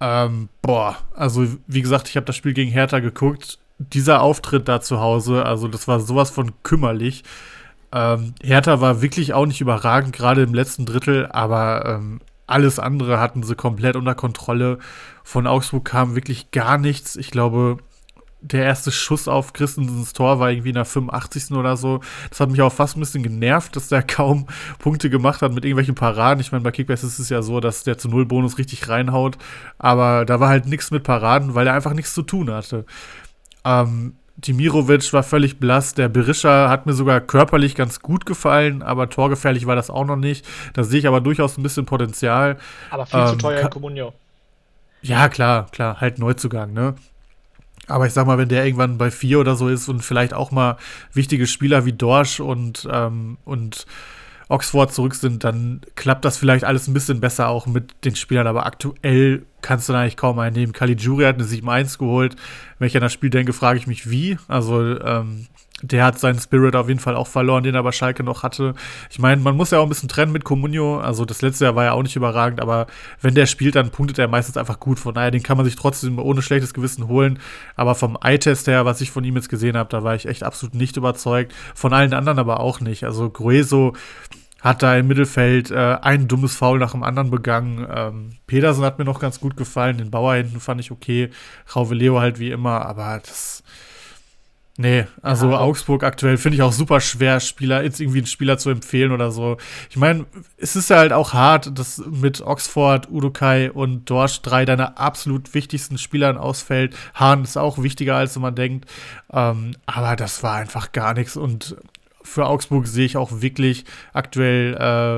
Ähm, 0.00 0.48
boah, 0.60 0.96
also 1.14 1.46
wie 1.66 1.82
gesagt, 1.82 2.08
ich 2.08 2.16
habe 2.16 2.26
das 2.26 2.36
Spiel 2.36 2.52
gegen 2.52 2.70
Hertha 2.70 2.98
geguckt. 3.00 3.58
Dieser 3.78 4.22
Auftritt 4.22 4.68
da 4.68 4.80
zu 4.80 5.00
Hause, 5.00 5.46
also 5.46 5.66
das 5.68 5.88
war 5.88 6.00
sowas 6.00 6.30
von 6.30 6.52
kümmerlich. 6.62 7.24
Ähm, 7.92 8.34
Hertha 8.42 8.80
war 8.80 9.00
wirklich 9.00 9.32
auch 9.32 9.46
nicht 9.46 9.60
überragend, 9.60 10.12
gerade 10.12 10.42
im 10.42 10.52
letzten 10.52 10.84
Drittel, 10.84 11.26
aber 11.26 11.86
ähm, 11.86 12.20
alles 12.48 12.78
andere 12.78 13.20
hatten 13.20 13.42
sie 13.42 13.54
komplett 13.54 13.94
unter 13.94 14.14
Kontrolle. 14.14 14.78
Von 15.22 15.46
Augsburg 15.46 15.84
kam 15.84 16.14
wirklich 16.14 16.50
gar 16.50 16.78
nichts. 16.78 17.14
Ich 17.16 17.30
glaube, 17.30 17.76
der 18.40 18.64
erste 18.64 18.90
Schuss 18.90 19.28
auf 19.28 19.52
Christensens 19.52 20.12
Tor 20.12 20.38
war 20.40 20.50
irgendwie 20.50 20.70
in 20.70 20.76
der 20.76 20.84
85. 20.84 21.52
oder 21.52 21.76
so. 21.76 22.00
Das 22.30 22.40
hat 22.40 22.50
mich 22.50 22.62
auch 22.62 22.72
fast 22.72 22.96
ein 22.96 23.00
bisschen 23.00 23.22
genervt, 23.22 23.76
dass 23.76 23.88
der 23.88 24.02
kaum 24.06 24.46
Punkte 24.78 25.10
gemacht 25.10 25.42
hat 25.42 25.52
mit 25.52 25.64
irgendwelchen 25.64 25.94
Paraden. 25.94 26.40
Ich 26.40 26.52
meine, 26.52 26.64
bei 26.64 26.70
Kickbase 26.70 27.06
ist 27.06 27.18
es 27.18 27.28
ja 27.28 27.42
so, 27.42 27.60
dass 27.60 27.84
der 27.84 27.98
zu 27.98 28.08
Null 28.08 28.26
Bonus 28.26 28.58
richtig 28.58 28.88
reinhaut. 28.88 29.36
Aber 29.78 30.24
da 30.24 30.40
war 30.40 30.48
halt 30.48 30.66
nichts 30.66 30.90
mit 30.90 31.02
Paraden, 31.02 31.54
weil 31.54 31.66
er 31.66 31.74
einfach 31.74 31.94
nichts 31.94 32.14
zu 32.14 32.22
tun 32.22 32.50
hatte. 32.50 32.86
Ähm, 33.64 34.14
Dimirovic 34.38 35.12
war 35.12 35.22
völlig 35.24 35.58
blass. 35.58 35.94
Der 35.94 36.08
Berisha 36.08 36.68
hat 36.68 36.86
mir 36.86 36.92
sogar 36.92 37.20
körperlich 37.20 37.74
ganz 37.74 38.00
gut 38.00 38.24
gefallen, 38.24 38.82
aber 38.82 39.10
torgefährlich 39.10 39.66
war 39.66 39.74
das 39.76 39.90
auch 39.90 40.04
noch 40.04 40.16
nicht. 40.16 40.46
Da 40.74 40.84
sehe 40.84 41.00
ich 41.00 41.08
aber 41.08 41.20
durchaus 41.20 41.58
ein 41.58 41.62
bisschen 41.62 41.86
Potenzial. 41.86 42.56
Aber 42.90 43.06
viel 43.06 43.20
ähm, 43.20 43.26
zu 43.26 43.36
teuer 43.36 43.60
in 43.60 43.70
Comunio. 43.70 44.12
Ja, 45.02 45.28
klar, 45.28 45.66
klar, 45.70 46.00
halt 46.00 46.18
Neuzugang, 46.18 46.72
ne? 46.72 46.94
Aber 47.88 48.06
ich 48.06 48.12
sag 48.12 48.26
mal, 48.26 48.38
wenn 48.38 48.48
der 48.48 48.64
irgendwann 48.64 48.98
bei 48.98 49.10
vier 49.10 49.40
oder 49.40 49.56
so 49.56 49.68
ist 49.68 49.88
und 49.88 50.00
vielleicht 50.00 50.34
auch 50.34 50.50
mal 50.50 50.76
wichtige 51.12 51.46
Spieler 51.46 51.84
wie 51.84 51.92
Dorsch 51.92 52.38
und, 52.38 52.86
ähm, 52.90 53.38
und 53.44 53.86
Oxford 54.48 54.92
zurück 54.92 55.14
sind, 55.14 55.44
dann 55.44 55.82
klappt 55.94 56.24
das 56.24 56.38
vielleicht 56.38 56.64
alles 56.64 56.88
ein 56.88 56.94
bisschen 56.94 57.20
besser 57.20 57.48
auch 57.48 57.66
mit 57.66 58.04
den 58.04 58.16
Spielern. 58.16 58.46
Aber 58.46 58.66
aktuell 58.66 59.44
kannst 59.60 59.88
du 59.88 59.92
da 59.92 60.00
eigentlich 60.00 60.16
kaum 60.16 60.38
einnehmen. 60.38 60.72
Caligiuri 60.72 61.24
hat 61.24 61.36
eine 61.36 61.44
7-1 61.44 61.98
geholt. 61.98 62.36
Wenn 62.78 62.86
ich 62.86 62.96
an 62.96 63.02
das 63.02 63.12
Spiel 63.12 63.30
denke, 63.30 63.52
frage 63.52 63.78
ich 63.78 63.86
mich, 63.86 64.10
wie. 64.10 64.38
Also, 64.48 65.00
ähm, 65.00 65.46
der 65.82 66.04
hat 66.04 66.18
seinen 66.18 66.40
Spirit 66.40 66.74
auf 66.74 66.88
jeden 66.88 67.00
Fall 67.00 67.14
auch 67.14 67.28
verloren, 67.28 67.62
den 67.62 67.76
aber 67.76 67.92
Schalke 67.92 68.24
noch 68.24 68.42
hatte. 68.42 68.74
Ich 69.10 69.18
meine, 69.18 69.40
man 69.40 69.56
muss 69.56 69.70
ja 69.70 69.78
auch 69.78 69.84
ein 69.84 69.88
bisschen 69.88 70.08
trennen 70.08 70.32
mit 70.32 70.44
Comunio. 70.44 70.98
Also 70.98 71.24
das 71.24 71.40
letzte 71.40 71.66
Jahr 71.66 71.76
war 71.76 71.84
ja 71.84 71.92
auch 71.92 72.02
nicht 72.02 72.16
überragend, 72.16 72.60
aber 72.60 72.88
wenn 73.20 73.34
der 73.34 73.46
spielt, 73.46 73.76
dann 73.76 73.90
punktet 73.90 74.18
er 74.18 74.28
meistens 74.28 74.56
einfach 74.56 74.80
gut. 74.80 74.98
Von 74.98 75.14
daher, 75.14 75.30
den 75.30 75.42
kann 75.42 75.56
man 75.56 75.66
sich 75.66 75.76
trotzdem 75.76 76.18
ohne 76.18 76.42
schlechtes 76.42 76.74
Gewissen 76.74 77.06
holen. 77.06 77.38
Aber 77.76 77.94
vom 77.94 78.18
Eye-Test 78.20 78.66
her, 78.66 78.84
was 78.84 79.00
ich 79.00 79.12
von 79.12 79.22
ihm 79.22 79.36
jetzt 79.36 79.48
gesehen 79.48 79.76
habe, 79.76 79.88
da 79.90 80.02
war 80.02 80.16
ich 80.16 80.26
echt 80.26 80.42
absolut 80.42 80.74
nicht 80.74 80.96
überzeugt. 80.96 81.54
Von 81.74 81.92
allen 81.92 82.12
anderen 82.12 82.40
aber 82.40 82.58
auch 82.58 82.80
nicht. 82.80 83.04
Also 83.04 83.30
Grueso 83.30 83.94
hat 84.60 84.82
da 84.82 84.96
im 84.96 85.06
Mittelfeld 85.06 85.70
äh, 85.70 85.98
ein 86.02 86.26
dummes 86.26 86.56
Foul 86.56 86.80
nach 86.80 86.90
dem 86.90 87.04
anderen 87.04 87.30
begangen. 87.30 87.86
Ähm, 87.88 88.30
Pedersen 88.48 88.84
hat 88.84 88.98
mir 88.98 89.04
noch 89.04 89.20
ganz 89.20 89.38
gut 89.38 89.56
gefallen. 89.56 89.98
Den 89.98 90.10
Bauer 90.10 90.34
hinten 90.34 90.58
fand 90.58 90.80
ich 90.80 90.90
okay. 90.90 91.30
Rauve 91.76 91.94
Leo 91.94 92.18
halt 92.18 92.40
wie 92.40 92.50
immer, 92.50 92.84
aber 92.84 93.20
das 93.24 93.62
Nee, 94.80 95.06
also 95.22 95.50
ja, 95.50 95.58
Augsburg 95.58 96.04
aktuell 96.04 96.36
finde 96.36 96.54
ich 96.54 96.62
auch 96.62 96.70
super 96.70 97.00
schwer, 97.00 97.40
Spieler, 97.40 97.82
jetzt 97.82 98.00
irgendwie 98.00 98.18
einen 98.18 98.28
Spieler 98.28 98.58
zu 98.58 98.70
empfehlen 98.70 99.10
oder 99.10 99.32
so. 99.32 99.56
Ich 99.90 99.96
meine, 99.96 100.24
es 100.56 100.76
ist 100.76 100.88
ja 100.88 100.98
halt 100.98 101.12
auch 101.12 101.32
hart, 101.32 101.76
dass 101.76 101.98
mit 101.98 102.42
Oxford, 102.42 103.10
Udokai 103.10 103.72
und 103.72 104.08
Dorsch 104.08 104.40
drei 104.40 104.64
deiner 104.64 104.96
absolut 104.96 105.52
wichtigsten 105.52 105.98
Spielern 105.98 106.36
ausfällt. 106.38 106.94
Hahn 107.14 107.42
ist 107.42 107.58
auch 107.58 107.82
wichtiger, 107.82 108.14
als 108.14 108.38
man 108.38 108.54
denkt. 108.54 108.88
Ähm, 109.32 109.72
aber 109.86 110.14
das 110.14 110.44
war 110.44 110.54
einfach 110.54 110.92
gar 110.92 111.12
nichts. 111.12 111.36
Und 111.36 111.74
für 112.22 112.46
Augsburg 112.46 112.86
sehe 112.86 113.06
ich 113.06 113.16
auch 113.16 113.40
wirklich 113.40 113.84
aktuell 114.12 114.76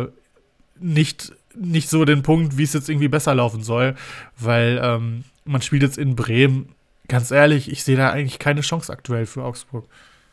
äh, 0.08 0.82
nicht, 0.82 1.34
nicht 1.54 1.90
so 1.90 2.06
den 2.06 2.22
Punkt, 2.22 2.56
wie 2.56 2.62
es 2.62 2.72
jetzt 2.72 2.88
irgendwie 2.88 3.08
besser 3.08 3.34
laufen 3.34 3.62
soll, 3.62 3.94
weil 4.38 4.80
ähm, 4.82 5.24
man 5.44 5.60
spielt 5.60 5.82
jetzt 5.82 5.98
in 5.98 6.16
Bremen 6.16 6.74
ganz 7.10 7.30
ehrlich, 7.30 7.70
ich 7.70 7.84
sehe 7.84 7.96
da 7.96 8.10
eigentlich 8.10 8.38
keine 8.38 8.62
Chance 8.62 8.92
aktuell 8.92 9.26
für 9.26 9.44
Augsburg. 9.44 9.86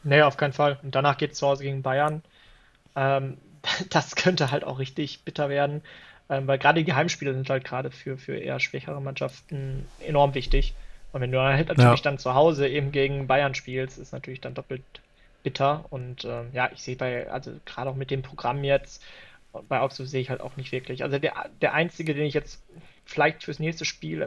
Nee, 0.03 0.21
auf 0.21 0.37
keinen 0.37 0.53
Fall. 0.53 0.79
Und 0.83 0.95
danach 0.95 1.17
geht 1.17 1.33
es 1.33 1.39
zu 1.39 1.47
Hause 1.47 1.63
gegen 1.63 1.81
Bayern. 1.81 2.21
Ähm, 2.95 3.37
das 3.89 4.15
könnte 4.15 4.51
halt 4.51 4.63
auch 4.63 4.79
richtig 4.79 5.23
bitter 5.25 5.49
werden, 5.49 5.81
ähm, 6.29 6.47
weil 6.47 6.57
gerade 6.57 6.83
die 6.83 6.93
Heimspiele 6.93 7.33
sind 7.33 7.49
halt 7.49 7.65
gerade 7.65 7.91
für, 7.91 8.17
für 8.17 8.37
eher 8.37 8.59
schwächere 8.59 9.01
Mannschaften 9.01 9.85
enorm 9.99 10.33
wichtig. 10.33 10.73
Und 11.11 11.21
wenn 11.21 11.31
du 11.31 11.41
halt 11.41 11.69
natürlich 11.69 11.99
ja. 11.99 12.03
dann 12.03 12.19
zu 12.19 12.35
Hause 12.35 12.67
eben 12.67 12.91
gegen 12.91 13.27
Bayern 13.27 13.55
spielst, 13.55 13.97
ist 13.97 14.13
natürlich 14.13 14.41
dann 14.41 14.53
doppelt 14.53 14.83
bitter. 15.41 15.85
Und 15.89 16.25
ähm, 16.25 16.49
ja, 16.53 16.69
ich 16.73 16.83
sehe 16.83 16.95
bei, 16.95 17.29
also 17.29 17.51
gerade 17.65 17.89
auch 17.89 17.95
mit 17.95 18.11
dem 18.11 18.21
Programm 18.21 18.63
jetzt, 18.63 19.03
bei 19.67 19.79
Augsburg 19.79 20.07
sehe 20.07 20.21
ich 20.21 20.29
halt 20.29 20.41
auch 20.41 20.57
nicht 20.57 20.71
wirklich. 20.71 21.03
Also 21.03 21.17
der, 21.17 21.33
der 21.61 21.73
einzige, 21.73 22.13
den 22.13 22.25
ich 22.25 22.33
jetzt 22.33 22.61
vielleicht 23.05 23.43
fürs 23.43 23.59
nächste 23.59 23.85
Spiel 23.85 24.21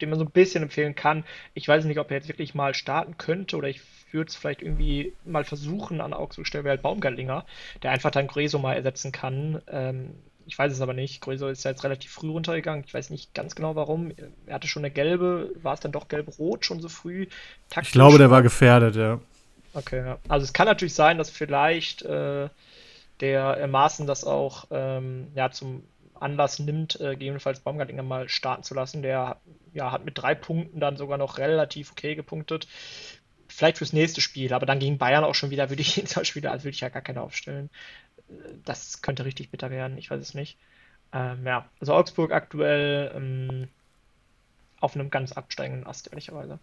den 0.00 0.10
man 0.10 0.18
so 0.18 0.24
ein 0.24 0.30
bisschen 0.30 0.62
empfehlen 0.62 0.94
kann. 0.94 1.24
Ich 1.54 1.66
weiß 1.66 1.84
nicht, 1.84 1.98
ob 1.98 2.10
er 2.10 2.16
jetzt 2.16 2.28
wirklich 2.28 2.54
mal 2.54 2.74
starten 2.74 3.16
könnte 3.18 3.56
oder 3.56 3.68
ich 3.68 3.80
würde 4.12 4.28
es 4.28 4.36
vielleicht 4.36 4.62
irgendwie 4.62 5.12
mal 5.24 5.44
versuchen 5.44 6.00
an 6.00 6.12
Augsburg 6.12 6.46
stellen, 6.46 6.64
wäre 6.64 6.72
halt 6.72 6.82
Baumgartlinger, 6.82 7.44
der 7.82 7.92
einfach 7.92 8.10
dann 8.10 8.26
Greso 8.26 8.58
mal 8.58 8.74
ersetzen 8.74 9.12
kann. 9.12 9.62
Ähm, 9.68 10.14
ich 10.46 10.58
weiß 10.58 10.72
es 10.72 10.80
aber 10.80 10.94
nicht. 10.94 11.20
Greso 11.20 11.48
ist 11.48 11.64
ja 11.64 11.70
jetzt 11.70 11.84
relativ 11.84 12.10
früh 12.10 12.30
runtergegangen. 12.30 12.84
Ich 12.84 12.92
weiß 12.92 13.10
nicht 13.10 13.34
ganz 13.34 13.54
genau 13.54 13.76
warum. 13.76 14.12
Er 14.46 14.54
hatte 14.54 14.66
schon 14.66 14.84
eine 14.84 14.92
gelbe, 14.92 15.52
war 15.62 15.74
es 15.74 15.80
dann 15.80 15.92
doch 15.92 16.08
gelb-rot 16.08 16.64
schon 16.64 16.80
so 16.80 16.88
früh? 16.88 17.26
Taktisch. 17.68 17.90
Ich 17.90 17.92
glaube, 17.92 18.18
der 18.18 18.30
war 18.30 18.42
gefährdet, 18.42 18.96
ja. 18.96 19.20
Okay, 19.74 20.04
ja. 20.04 20.18
Also 20.28 20.44
es 20.44 20.52
kann 20.52 20.66
natürlich 20.66 20.94
sein, 20.94 21.18
dass 21.18 21.30
vielleicht 21.30 22.02
äh, 22.02 22.48
der 23.20 23.58
äh, 23.58 23.66
Maaßen 23.66 24.06
das 24.06 24.24
auch 24.24 24.66
ähm, 24.70 25.28
ja, 25.34 25.50
zum 25.50 25.84
Anlass 26.20 26.58
nimmt, 26.58 27.00
äh, 27.00 27.10
gegebenenfalls 27.10 27.60
Baumgartlinger 27.60 28.02
mal 28.02 28.28
starten 28.28 28.62
zu 28.62 28.74
lassen. 28.74 29.02
Der 29.02 29.38
ja, 29.72 29.92
hat 29.92 30.04
mit 30.04 30.18
drei 30.18 30.34
Punkten 30.34 30.80
dann 30.80 30.96
sogar 30.96 31.18
noch 31.18 31.38
relativ 31.38 31.92
okay 31.92 32.14
gepunktet. 32.14 32.66
Vielleicht 33.48 33.78
fürs 33.78 33.92
nächste 33.92 34.20
Spiel, 34.20 34.52
aber 34.52 34.66
dann 34.66 34.78
gegen 34.78 34.98
Bayern 34.98 35.24
auch 35.24 35.34
schon 35.34 35.50
wieder 35.50 35.70
würde 35.70 35.82
ich 35.82 35.98
ihn 35.98 36.06
zum 36.06 36.20
Beispiel, 36.20 36.46
also 36.46 36.64
würde 36.64 36.74
ich 36.74 36.80
ja 36.80 36.88
gar 36.88 37.02
keine 37.02 37.22
aufstellen. 37.22 37.70
Das 38.64 39.02
könnte 39.02 39.24
richtig 39.24 39.50
bitter 39.50 39.70
werden, 39.70 39.98
ich 39.98 40.10
weiß 40.10 40.20
es 40.20 40.34
nicht. 40.34 40.56
Ähm, 41.12 41.44
ja, 41.44 41.68
also 41.80 41.94
Augsburg 41.94 42.32
aktuell 42.32 43.10
ähm, 43.14 43.68
auf 44.80 44.94
einem 44.94 45.10
ganz 45.10 45.32
absteigenden 45.32 45.86
Ast, 45.86 46.08
ehrlicherweise. 46.08 46.58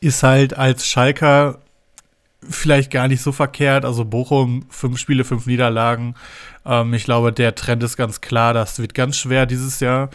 Ist 0.00 0.22
halt 0.22 0.54
als 0.54 0.86
Schalker 0.86 1.60
vielleicht 2.48 2.90
gar 2.90 3.08
nicht 3.08 3.22
so 3.22 3.32
verkehrt. 3.32 3.84
Also 3.84 4.04
Bochum, 4.04 4.64
fünf 4.68 4.98
Spiele, 4.98 5.24
fünf 5.24 5.46
Niederlagen. 5.46 6.14
Ähm, 6.64 6.94
ich 6.94 7.04
glaube, 7.04 7.32
der 7.32 7.54
Trend 7.54 7.82
ist 7.82 7.96
ganz 7.96 8.20
klar. 8.20 8.54
Das 8.54 8.78
wird 8.78 8.94
ganz 8.94 9.16
schwer 9.16 9.46
dieses 9.46 9.80
Jahr. 9.80 10.10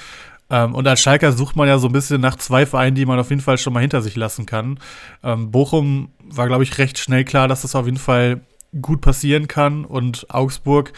Ähm, 0.50 0.76
und 0.76 0.88
als 0.88 1.02
Schalker 1.02 1.32
sucht 1.32 1.56
man 1.56 1.68
ja 1.68 1.78
so 1.78 1.88
ein 1.88 1.94
bisschen 1.94 2.22
nach 2.22 2.36
zwei 2.36 2.66
Vereinen, 2.66 2.96
die 2.96 3.06
man 3.06 3.20
auf 3.20 3.30
jeden 3.30 3.42
Fall 3.42 3.58
schon 3.58 3.74
mal 3.74 3.80
hinter 3.80 4.02
sich 4.02 4.16
lassen 4.16 4.46
kann. 4.46 4.80
Ähm, 5.24 5.52
Bochum 5.52 6.10
war, 6.24 6.48
glaube 6.48 6.64
ich, 6.64 6.78
recht 6.78 6.98
schnell 7.00 7.26
klar, 7.26 7.48
dass 7.48 7.62
das 7.62 7.76
auf 7.76 7.86
jeden 7.86 7.98
Fall 7.98 8.42
gut 8.82 9.02
passieren 9.02 9.48
kann. 9.48 9.86
Und 9.86 10.28
Augsburg 10.30 10.94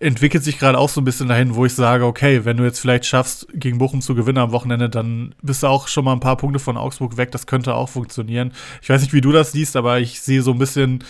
entwickelt 0.00 0.44
sich 0.44 0.58
gerade 0.58 0.78
auch 0.78 0.88
so 0.88 1.00
ein 1.00 1.04
bisschen 1.04 1.28
dahin, 1.28 1.54
wo 1.54 1.64
ich 1.64 1.74
sage, 1.74 2.04
okay, 2.04 2.44
wenn 2.44 2.56
du 2.56 2.64
jetzt 2.64 2.80
vielleicht 2.80 3.06
schaffst, 3.06 3.46
gegen 3.54 3.78
Bochum 3.78 4.00
zu 4.00 4.14
gewinnen 4.14 4.38
am 4.38 4.52
Wochenende, 4.52 4.90
dann 4.90 5.34
bist 5.40 5.62
du 5.62 5.68
auch 5.68 5.88
schon 5.88 6.04
mal 6.04 6.12
ein 6.12 6.20
paar 6.20 6.36
Punkte 6.36 6.58
von 6.58 6.76
Augsburg 6.76 7.16
weg. 7.16 7.30
Das 7.30 7.46
könnte 7.46 7.74
auch 7.74 7.88
funktionieren. 7.88 8.52
Ich 8.82 8.88
weiß 8.88 9.02
nicht, 9.02 9.12
wie 9.12 9.20
du 9.20 9.32
das 9.32 9.52
siehst, 9.52 9.76
aber 9.76 10.00
ich 10.00 10.20
sehe 10.20 10.42
so 10.42 10.50
ein 10.52 10.58
bisschen 10.58 11.04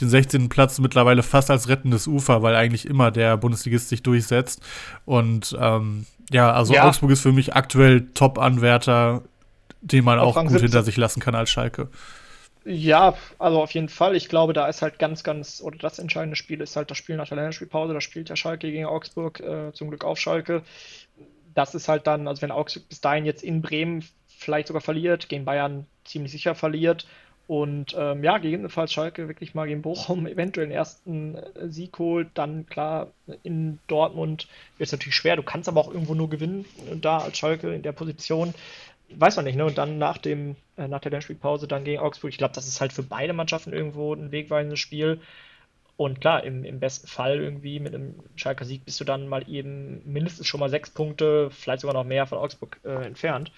den 0.00 0.08
16. 0.08 0.48
Platz 0.48 0.78
mittlerweile 0.80 1.22
fast 1.22 1.50
als 1.50 1.68
rettendes 1.68 2.06
Ufer, 2.06 2.42
weil 2.42 2.56
eigentlich 2.56 2.86
immer 2.86 3.10
der 3.10 3.36
Bundesligist 3.36 3.88
sich 3.88 4.02
durchsetzt. 4.02 4.60
Und 5.04 5.56
ähm, 5.60 6.06
ja, 6.30 6.52
also 6.52 6.74
ja. 6.74 6.88
Augsburg 6.88 7.12
ist 7.12 7.20
für 7.20 7.32
mich 7.32 7.54
aktuell 7.54 8.08
Top-Anwärter, 8.14 9.22
den 9.80 10.04
man 10.04 10.18
auch, 10.18 10.36
auch 10.36 10.42
gut 10.42 10.50
17. 10.50 10.62
hinter 10.68 10.82
sich 10.82 10.96
lassen 10.96 11.20
kann 11.20 11.34
als 11.34 11.50
Schalke. 11.50 11.88
Ja, 12.66 13.14
also 13.38 13.60
auf 13.62 13.72
jeden 13.72 13.90
Fall. 13.90 14.16
Ich 14.16 14.28
glaube, 14.28 14.54
da 14.54 14.66
ist 14.68 14.80
halt 14.80 14.98
ganz, 14.98 15.22
ganz, 15.22 15.60
oder 15.60 15.76
das 15.76 15.98
entscheidende 15.98 16.36
Spiel 16.36 16.60
ist 16.62 16.76
halt 16.76 16.90
das 16.90 16.96
Spiel 16.96 17.16
nach 17.16 17.28
der 17.28 17.36
Länderspielpause. 17.36 17.92
Da 17.92 18.00
spielt 18.00 18.30
ja 18.30 18.36
Schalke 18.36 18.70
gegen 18.70 18.86
Augsburg, 18.86 19.40
äh, 19.40 19.72
zum 19.74 19.88
Glück 19.90 20.04
auf 20.04 20.18
Schalke. 20.18 20.62
Das 21.54 21.74
ist 21.74 21.88
halt 21.88 22.06
dann, 22.06 22.26
also 22.26 22.42
wenn 22.42 22.50
Augsburg 22.50 22.88
bis 22.88 23.00
dahin 23.02 23.26
jetzt 23.26 23.42
in 23.44 23.60
Bremen 23.62 24.04
vielleicht 24.28 24.68
sogar 24.68 24.80
verliert, 24.82 25.28
gegen 25.28 25.44
Bayern 25.44 25.86
ziemlich 26.04 26.32
sicher 26.32 26.54
verliert 26.54 27.06
und 27.46 27.94
ähm, 27.98 28.24
ja, 28.24 28.38
gegebenenfalls 28.38 28.92
Schalke 28.92 29.28
wirklich 29.28 29.54
mal 29.54 29.66
gegen 29.66 29.82
Bochum 29.82 30.26
eventuell 30.28 30.66
den 30.66 30.74
ersten 30.74 31.36
äh, 31.36 31.68
Sieg 31.68 31.98
holt, 31.98 32.28
dann 32.34 32.66
klar 32.66 33.12
in 33.42 33.78
Dortmund 33.88 34.48
wird 34.78 34.88
es 34.88 34.92
natürlich 34.92 35.14
schwer. 35.16 35.36
Du 35.36 35.42
kannst 35.42 35.68
aber 35.68 35.80
auch 35.80 35.92
irgendwo 35.92 36.14
nur 36.14 36.30
gewinnen, 36.30 36.64
da 37.02 37.18
als 37.18 37.36
Schalke 37.38 37.74
in 37.74 37.82
der 37.82 37.92
Position 37.92 38.54
weiß 39.10 39.36
man 39.36 39.44
nicht, 39.44 39.56
ne? 39.56 39.64
Und 39.64 39.78
dann 39.78 39.98
nach 39.98 40.18
dem, 40.18 40.56
äh, 40.76 40.88
nach 40.88 41.00
der 41.00 41.10
Länderspielpause 41.10 41.68
dann 41.68 41.84
gegen 41.84 42.00
Augsburg. 42.00 42.30
Ich 42.30 42.38
glaube, 42.38 42.54
das 42.54 42.66
ist 42.66 42.80
halt 42.80 42.92
für 42.92 43.02
beide 43.02 43.32
Mannschaften 43.32 43.72
irgendwo 43.72 44.14
ein 44.14 44.32
wegweisendes 44.32 44.80
Spiel. 44.80 45.20
Und 45.96 46.20
klar, 46.20 46.42
im, 46.42 46.64
im 46.64 46.80
besten 46.80 47.06
Fall 47.06 47.38
irgendwie 47.38 47.78
mit 47.78 47.94
einem 47.94 48.14
Schalker 48.34 48.64
Sieg 48.64 48.84
bist 48.84 49.00
du 49.00 49.04
dann 49.04 49.28
mal 49.28 49.48
eben 49.48 50.02
mindestens 50.04 50.46
schon 50.46 50.60
mal 50.60 50.68
sechs 50.68 50.90
Punkte, 50.90 51.50
vielleicht 51.50 51.82
sogar 51.82 51.94
noch 51.94 52.04
mehr 52.04 52.26
von 52.26 52.38
Augsburg 52.38 52.80
äh, 52.84 53.06
entfernt. 53.06 53.52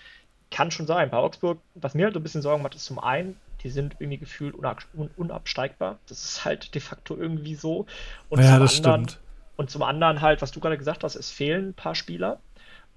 Kann 0.51 0.71
schon 0.71 0.87
sein. 0.87 1.11
Bei 1.11 1.17
Augsburg, 1.17 1.59
was 1.75 1.95
mir 1.95 2.05
halt 2.05 2.15
so 2.15 2.21
ein 2.21 2.23
bisschen 2.23 2.43
Sorgen 2.43 2.63
macht, 2.63 2.75
ist 2.75 2.85
zum 2.85 2.99
einen, 2.99 3.37
die 3.63 3.71
sind 3.71 3.97
irgendwie 3.99 4.19
gefühlt 4.19 4.55
unab 4.55 4.85
unabsteigbar. 5.17 5.99
Das 6.09 6.23
ist 6.25 6.45
halt 6.45 6.75
de 6.75 6.81
facto 6.81 7.17
irgendwie 7.17 7.55
so. 7.55 7.87
Und 8.29 8.41
ja, 8.43 8.59
das 8.59 8.77
anderen, 8.77 9.09
stimmt. 9.09 9.21
Und 9.57 9.71
zum 9.71 9.83
anderen 9.83 10.21
halt, 10.21 10.43
was 10.43 10.53
du 10.53 10.61
gerade 10.61 10.77
gesagt 10.77 11.05
hast, 11.05 11.17
es 11.17 11.31
fehlen 11.31 11.71
ein 11.71 11.75
paar 11.75 11.95
Spieler. 11.95 12.39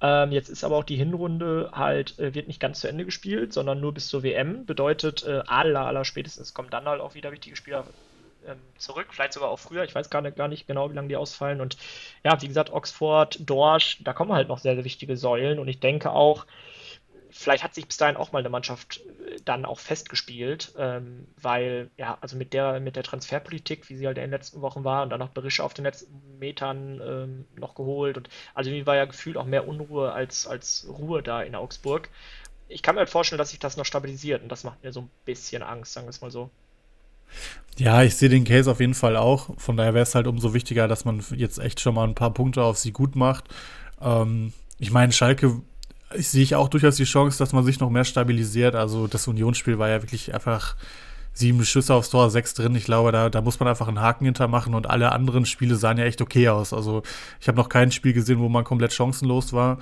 Ähm, 0.02 0.32
jetzt 0.32 0.50
ist 0.50 0.64
aber 0.64 0.78
auch 0.78 0.84
die 0.84 0.96
Hinrunde 0.96 1.72
halt, 1.74 2.18
äh, 2.20 2.34
wird 2.34 2.48
nicht 2.48 2.60
ganz 2.60 2.80
zu 2.80 2.88
Ende 2.88 3.06
gespielt, 3.06 3.52
sondern 3.54 3.82
nur 3.82 3.94
bis 3.94 4.08
zur 4.08 4.24
WM. 4.24 4.66
Bedeutet, 4.66 5.26
äh, 5.26 5.44
aller, 5.46 5.86
aller 5.86 6.06
spätestens 6.06 6.54
kommen 6.54 6.70
dann 6.70 6.86
halt 6.86 7.02
auch 7.02 7.16
wieder 7.16 7.32
wichtige 7.32 7.56
Spieler 7.56 7.86
ähm, 8.48 8.58
zurück, 8.78 9.08
vielleicht 9.12 9.34
sogar 9.34 9.50
auch 9.50 9.60
früher. 9.60 9.84
Ich 9.84 9.94
weiß 9.94 10.10
gar 10.10 10.22
nicht, 10.22 10.38
gar 10.38 10.48
nicht 10.48 10.68
genau, 10.68 10.90
wie 10.90 10.96
lange 10.96 11.10
die 11.10 11.18
ausfallen. 11.18 11.60
Und 11.60 11.78
ja, 12.24 12.42
wie 12.42 12.48
gesagt, 12.48 12.72
Oxford, 12.72 13.40
Dorsch, 13.42 13.98
da 14.02 14.14
kommen 14.14 14.32
halt 14.32 14.48
noch 14.48 14.60
sehr, 14.60 14.76
sehr 14.76 14.86
wichtige 14.86 15.18
Säulen. 15.18 15.60
Und 15.60 15.68
ich 15.68 15.80
denke 15.82 16.12
auch, 16.12 16.46
vielleicht 17.40 17.64
hat 17.64 17.74
sich 17.74 17.88
bis 17.88 17.98
dahin 17.98 18.18
auch 18.18 18.32
mal 18.32 18.40
eine 18.40 18.50
Mannschaft 18.50 19.02
äh, 19.26 19.38
dann 19.46 19.66
auch 19.66 19.80
festgespielt, 19.80 20.74
ähm, 20.78 21.28
weil, 21.42 21.90
ja, 21.98 22.18
also 22.22 22.36
mit 22.38 22.54
der, 22.54 22.80
mit 22.80 22.96
der 22.96 23.04
Transferpolitik, 23.04 23.90
wie 23.90 23.96
sie 23.96 24.06
halt 24.06 24.18
in 24.18 24.26
den 24.26 24.32
letzten 24.32 24.62
Wochen 24.62 24.84
war 24.84 25.04
und 25.04 25.10
dann 25.10 25.20
noch 25.20 25.30
Berische 25.30 25.64
auf 25.64 25.74
den 25.74 25.86
letzten 25.86 26.38
Metern 26.38 27.02
ähm, 27.02 27.46
noch 27.56 27.76
geholt 27.76 28.18
und 28.18 28.30
also 28.54 28.70
irgendwie 28.70 28.86
war 28.86 28.96
ja 28.96 29.06
gefühlt 29.06 29.38
auch 29.38 29.46
mehr 29.46 29.68
Unruhe 29.68 30.12
als, 30.12 30.48
als 30.48 30.86
Ruhe 30.90 31.24
da 31.24 31.42
in 31.42 31.56
Augsburg. 31.56 32.10
Ich 32.68 32.84
kann 32.84 32.96
mir 32.96 33.00
halt 33.00 33.10
vorstellen, 33.10 33.40
dass 33.40 33.50
sich 33.50 33.60
das 33.60 33.78
noch 33.78 33.86
stabilisiert 33.86 34.44
und 34.44 34.50
das 34.52 34.64
macht 34.64 34.84
mir 34.84 34.92
so 34.92 35.02
ein 35.02 35.10
bisschen 35.26 35.64
Angst, 35.64 35.94
sagen 35.94 36.08
wir 36.08 36.12
es 36.12 36.22
mal 36.22 36.32
so. 36.32 36.50
Ja, 37.78 38.04
ich 38.04 38.16
sehe 38.16 38.30
den 38.30 38.44
Case 38.44 38.70
auf 38.70 38.80
jeden 38.80 38.96
Fall 38.96 39.16
auch. 39.16 39.58
Von 39.58 39.78
daher 39.78 39.94
wäre 39.94 40.04
es 40.04 40.16
halt 40.16 40.28
umso 40.28 40.54
wichtiger, 40.54 40.88
dass 40.88 41.06
man 41.06 41.24
jetzt 41.36 41.60
echt 41.60 41.80
schon 41.80 41.96
mal 41.96 42.08
ein 42.08 42.16
paar 42.16 42.34
Punkte 42.34 42.64
auf 42.64 42.78
sie 42.78 42.92
gut 42.92 43.16
macht. 43.16 43.46
Ähm, 44.02 44.54
ich 44.80 44.92
meine, 44.92 45.12
Schalke 45.12 45.62
ich 46.16 46.30
sehe 46.30 46.44
ich 46.44 46.56
auch 46.56 46.70
durchaus 46.70 46.96
die 46.96 47.04
Chance, 47.04 47.38
dass 47.38 47.54
man 47.54 47.64
sich 47.64 47.80
noch 47.80 47.90
mehr 47.90 48.04
stabilisiert. 48.04 48.76
Also 48.76 49.08
das 49.08 49.28
Unionsspiel 49.28 49.78
war 49.78 49.90
ja 49.90 50.02
wirklich 50.02 50.34
einfach 50.34 50.76
sieben 51.34 51.64
Schüsse 51.64 51.94
aufs 51.94 52.10
Tor, 52.10 52.30
sechs 52.30 52.54
drin. 52.54 52.76
Ich 52.76 52.86
glaube, 52.86 53.12
da, 53.12 53.30
da 53.30 53.42
muss 53.42 53.60
man 53.60 53.70
einfach 53.70 53.88
einen 53.88 54.02
Haken 54.02 54.26
hintermachen 54.26 54.74
und 54.76 54.90
alle 54.90 55.12
anderen 55.12 55.46
Spiele 55.46 55.76
sahen 55.76 55.98
ja 55.98 56.06
echt 56.06 56.22
okay 56.22 56.50
aus. 56.50 56.74
Also 56.74 57.04
ich 57.40 57.48
habe 57.48 57.58
noch 57.58 57.70
kein 57.70 57.92
Spiel 57.92 58.14
gesehen, 58.14 58.40
wo 58.40 58.50
man 58.50 58.64
komplett 58.64 58.94
chancenlos 58.94 59.54
war. 59.54 59.78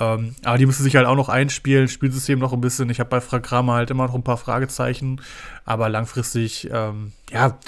Ähm, 0.00 0.34
aber 0.44 0.58
die 0.58 0.66
müssen 0.66 0.82
sich 0.82 0.96
halt 0.96 1.06
auch 1.06 1.14
noch 1.14 1.28
einspielen, 1.28 1.88
Spielsystem 1.88 2.38
noch 2.38 2.52
ein 2.52 2.60
bisschen. 2.60 2.90
Ich 2.90 3.00
habe 3.00 3.10
bei 3.10 3.20
Frank 3.20 3.44
Kramer 3.44 3.74
halt 3.74 3.90
immer 3.90 4.06
noch 4.06 4.14
ein 4.14 4.24
paar 4.24 4.38
Fragezeichen, 4.38 5.20
aber 5.64 5.88
langfristig, 5.88 6.68
ähm, 6.72 7.12
ja, 7.30 7.58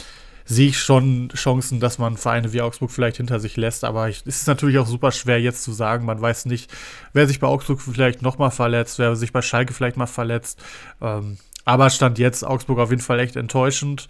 sehe 0.47 0.68
ich 0.68 0.78
schon 0.78 1.28
Chancen, 1.34 1.80
dass 1.80 1.99
man 1.99 2.16
Vereine 2.16 2.53
wie 2.53 2.62
Augsburg 2.62 2.90
vielleicht 2.90 3.18
hinter 3.18 3.40
sich 3.40 3.57
lässt. 3.57 3.84
Aber 3.84 4.09
ich, 4.09 4.22
es 4.24 4.42
ist 4.42 4.47
natürlich 4.47 4.78
auch 4.78 4.86
super 4.86 5.12
schwer 5.12 5.40
jetzt 5.40 5.62
zu 5.62 5.72
sagen. 5.72 6.07
Man 6.07 6.20
weiß 6.20 6.47
nicht, 6.47 6.72
wer 7.12 7.26
sich 7.26 7.40
bei 7.40 7.49
Augsburg 7.49 7.80
vielleicht 7.80 8.22
nochmal 8.22 8.53
verletzt, 8.53 8.99
wer 8.99 9.16
sich 9.16 9.32
bei 9.32 9.42
Schalke 9.42 9.74
vielleicht 9.74 9.97
mal 9.97 10.07
verletzt. 10.07 10.62
Ähm, 11.01 11.38
aber 11.64 11.90
stand 11.90 12.18
jetzt 12.18 12.44
Augsburg 12.44 12.78
auf 12.78 12.90
jeden 12.90 13.03
Fall 13.03 13.18
echt 13.18 13.34
enttäuschend. 13.34 14.07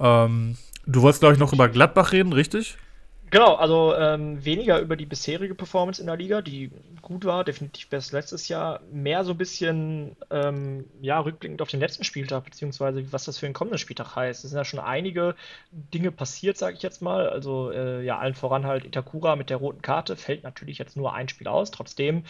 Ähm, 0.00 0.56
du 0.84 1.02
wolltest, 1.02 1.20
glaube 1.20 1.34
ich, 1.34 1.40
noch 1.40 1.52
über 1.52 1.68
Gladbach 1.68 2.12
reden, 2.12 2.32
richtig? 2.32 2.76
Genau, 3.30 3.56
also 3.56 3.94
ähm, 3.94 4.42
weniger 4.42 4.80
über 4.80 4.96
die 4.96 5.04
bisherige 5.04 5.54
Performance 5.54 6.00
in 6.00 6.06
der 6.06 6.16
Liga, 6.16 6.40
die 6.40 6.70
gut 7.02 7.26
war, 7.26 7.44
definitiv 7.44 7.90
besser 7.90 8.16
letztes 8.16 8.48
Jahr. 8.48 8.80
Mehr 8.90 9.22
so 9.24 9.32
ein 9.32 9.36
bisschen, 9.36 10.16
ähm, 10.30 10.86
ja, 11.02 11.20
rückblickend 11.20 11.60
auf 11.60 11.68
den 11.68 11.80
letzten 11.80 12.04
Spieltag, 12.04 12.44
beziehungsweise 12.44 13.12
was 13.12 13.24
das 13.26 13.36
für 13.38 13.44
den 13.44 13.52
kommenden 13.52 13.78
Spieltag 13.78 14.16
heißt. 14.16 14.44
Es 14.44 14.50
sind 14.50 14.56
ja 14.56 14.64
schon 14.64 14.80
einige 14.80 15.34
Dinge 15.72 16.10
passiert, 16.10 16.56
sage 16.56 16.76
ich 16.76 16.82
jetzt 16.82 17.02
mal. 17.02 17.28
Also, 17.28 17.70
äh, 17.70 18.02
ja, 18.02 18.18
allen 18.18 18.34
voran 18.34 18.64
halt 18.64 18.86
Itakura 18.86 19.36
mit 19.36 19.50
der 19.50 19.58
roten 19.58 19.82
Karte, 19.82 20.16
fällt 20.16 20.42
natürlich 20.42 20.78
jetzt 20.78 20.96
nur 20.96 21.12
ein 21.12 21.28
Spiel 21.28 21.48
aus. 21.48 21.70
Trotzdem 21.70 22.24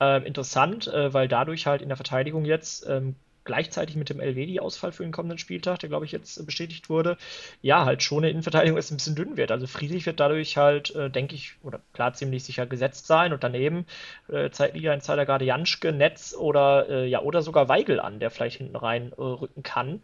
äh, 0.00 0.24
interessant, 0.24 0.86
äh, 0.86 1.12
weil 1.12 1.26
dadurch 1.26 1.66
halt 1.66 1.82
in 1.82 1.88
der 1.88 1.96
Verteidigung 1.96 2.44
jetzt 2.44 2.86
ähm, 2.88 3.16
gleichzeitig 3.44 3.96
mit 3.96 4.10
dem 4.10 4.20
Elvedi-Ausfall 4.20 4.92
für 4.92 5.02
den 5.02 5.12
kommenden 5.12 5.38
Spieltag, 5.38 5.78
der 5.80 5.88
glaube 5.88 6.04
ich 6.04 6.12
jetzt 6.12 6.44
bestätigt 6.46 6.88
wurde, 6.88 7.16
ja, 7.62 7.84
halt 7.84 8.02
schon 8.02 8.18
eine 8.18 8.30
Innenverteidigung 8.30 8.78
ist 8.78 8.90
ein 8.90 8.96
bisschen 8.96 9.14
dünn 9.14 9.36
wird. 9.36 9.50
Also 9.50 9.66
Friedrich 9.66 10.06
wird 10.06 10.20
dadurch 10.20 10.56
halt, 10.56 10.94
äh, 10.94 11.10
denke 11.10 11.34
ich, 11.34 11.56
oder 11.62 11.80
klar 11.92 12.14
ziemlich 12.14 12.44
sicher 12.44 12.66
gesetzt 12.66 13.06
sein 13.06 13.32
und 13.32 13.44
daneben 13.44 13.86
äh, 14.28 14.50
Zeitliga-Insider 14.50 15.26
gerade 15.26 15.44
Janschke, 15.44 15.92
Netz 15.92 16.34
oder 16.34 16.88
äh, 16.88 17.06
ja, 17.06 17.20
oder 17.20 17.42
sogar 17.42 17.68
Weigel 17.68 18.00
an, 18.00 18.20
der 18.20 18.30
vielleicht 18.30 18.58
hinten 18.58 18.76
rein 18.76 19.12
äh, 19.12 19.22
rücken 19.22 19.62
kann. 19.62 20.00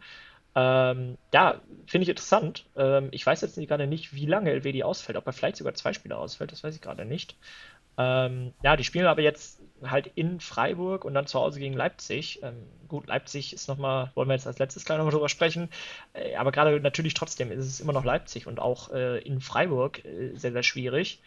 Ähm, 0.53 1.17
ja, 1.33 1.61
finde 1.87 2.03
ich 2.03 2.09
interessant. 2.09 2.65
Ähm, 2.75 3.07
ich 3.11 3.25
weiß 3.25 3.41
jetzt 3.41 3.55
gerade 3.55 3.87
nicht, 3.87 4.13
wie 4.13 4.25
lange 4.25 4.51
LWD 4.51 4.83
ausfällt, 4.83 5.17
ob 5.17 5.25
er 5.25 5.33
vielleicht 5.33 5.55
sogar 5.55 5.73
zwei 5.75 5.93
Spieler 5.93 6.19
ausfällt, 6.19 6.51
das 6.51 6.63
weiß 6.63 6.75
ich 6.75 6.81
gerade 6.81 7.05
nicht. 7.05 7.37
Ähm, 7.97 8.53
ja, 8.63 8.75
die 8.75 8.83
spielen 8.83 9.05
aber 9.05 9.21
jetzt 9.21 9.60
halt 9.85 10.11
in 10.15 10.39
Freiburg 10.39 11.05
und 11.05 11.13
dann 11.13 11.27
zu 11.27 11.39
Hause 11.39 11.59
gegen 11.59 11.73
Leipzig. 11.73 12.41
Ähm, 12.43 12.55
gut, 12.87 13.07
Leipzig 13.07 13.53
ist 13.53 13.67
nochmal, 13.67 14.11
wollen 14.15 14.29
wir 14.29 14.35
jetzt 14.35 14.47
als 14.47 14.59
letztes 14.59 14.85
gleich 14.85 14.97
nochmal 14.97 15.13
drüber 15.13 15.29
sprechen, 15.29 15.69
äh, 16.13 16.35
aber 16.35 16.51
gerade 16.51 16.79
natürlich 16.79 17.13
trotzdem 17.13 17.51
ist 17.51 17.65
es 17.65 17.79
immer 17.79 17.93
noch 17.93 18.05
Leipzig 18.05 18.47
und 18.47 18.59
auch 18.59 18.91
äh, 18.91 19.19
in 19.19 19.41
Freiburg 19.41 20.03
äh, 20.05 20.35
sehr, 20.35 20.51
sehr 20.51 20.63
schwierig. 20.63 21.21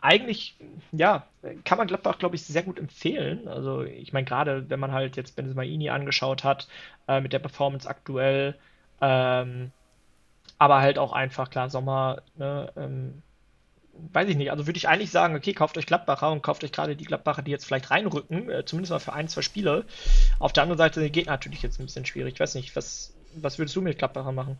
Eigentlich, 0.00 0.56
ja, 0.92 1.26
kann 1.64 1.78
man 1.78 1.88
Gladbach, 1.88 2.18
glaube 2.18 2.36
ich, 2.36 2.44
sehr 2.44 2.62
gut 2.62 2.78
empfehlen. 2.78 3.48
Also, 3.48 3.82
ich 3.82 4.12
meine, 4.12 4.26
gerade 4.26 4.70
wenn 4.70 4.78
man 4.78 4.92
halt 4.92 5.16
jetzt 5.16 5.34
Benzemaini 5.34 5.90
angeschaut 5.90 6.44
hat, 6.44 6.68
äh, 7.08 7.20
mit 7.20 7.32
der 7.32 7.40
Performance 7.40 7.88
aktuell, 7.88 8.54
ähm, 9.00 9.72
aber 10.58 10.80
halt 10.80 10.98
auch 10.98 11.12
einfach, 11.12 11.50
klar, 11.50 11.70
Sommer, 11.70 12.22
ne, 12.36 12.72
ähm, 12.76 13.22
weiß 14.12 14.28
ich 14.28 14.36
nicht, 14.36 14.50
also 14.50 14.66
würde 14.66 14.76
ich 14.76 14.88
eigentlich 14.88 15.10
sagen, 15.10 15.34
okay, 15.34 15.52
kauft 15.52 15.76
euch 15.78 15.86
Gladbacher 15.86 16.30
und 16.30 16.42
kauft 16.42 16.64
euch 16.64 16.72
gerade 16.72 16.96
die 16.96 17.04
Gladbacher, 17.04 17.42
die 17.42 17.50
jetzt 17.50 17.64
vielleicht 17.64 17.90
reinrücken, 17.90 18.50
äh, 18.50 18.64
zumindest 18.64 18.92
mal 18.92 18.98
für 18.98 19.12
ein, 19.12 19.28
zwei 19.28 19.42
Spiele. 19.42 19.84
Auf 20.38 20.52
der 20.52 20.62
anderen 20.62 20.78
Seite 20.78 21.08
geht 21.10 21.26
natürlich 21.26 21.62
jetzt 21.62 21.80
ein 21.80 21.86
bisschen 21.86 22.06
schwierig. 22.06 22.34
Ich 22.34 22.40
weiß 22.40 22.54
nicht, 22.54 22.74
was, 22.76 23.14
was 23.34 23.58
würdest 23.58 23.76
du 23.76 23.82
mit 23.82 23.98
Gladbacher 23.98 24.32
machen? 24.32 24.56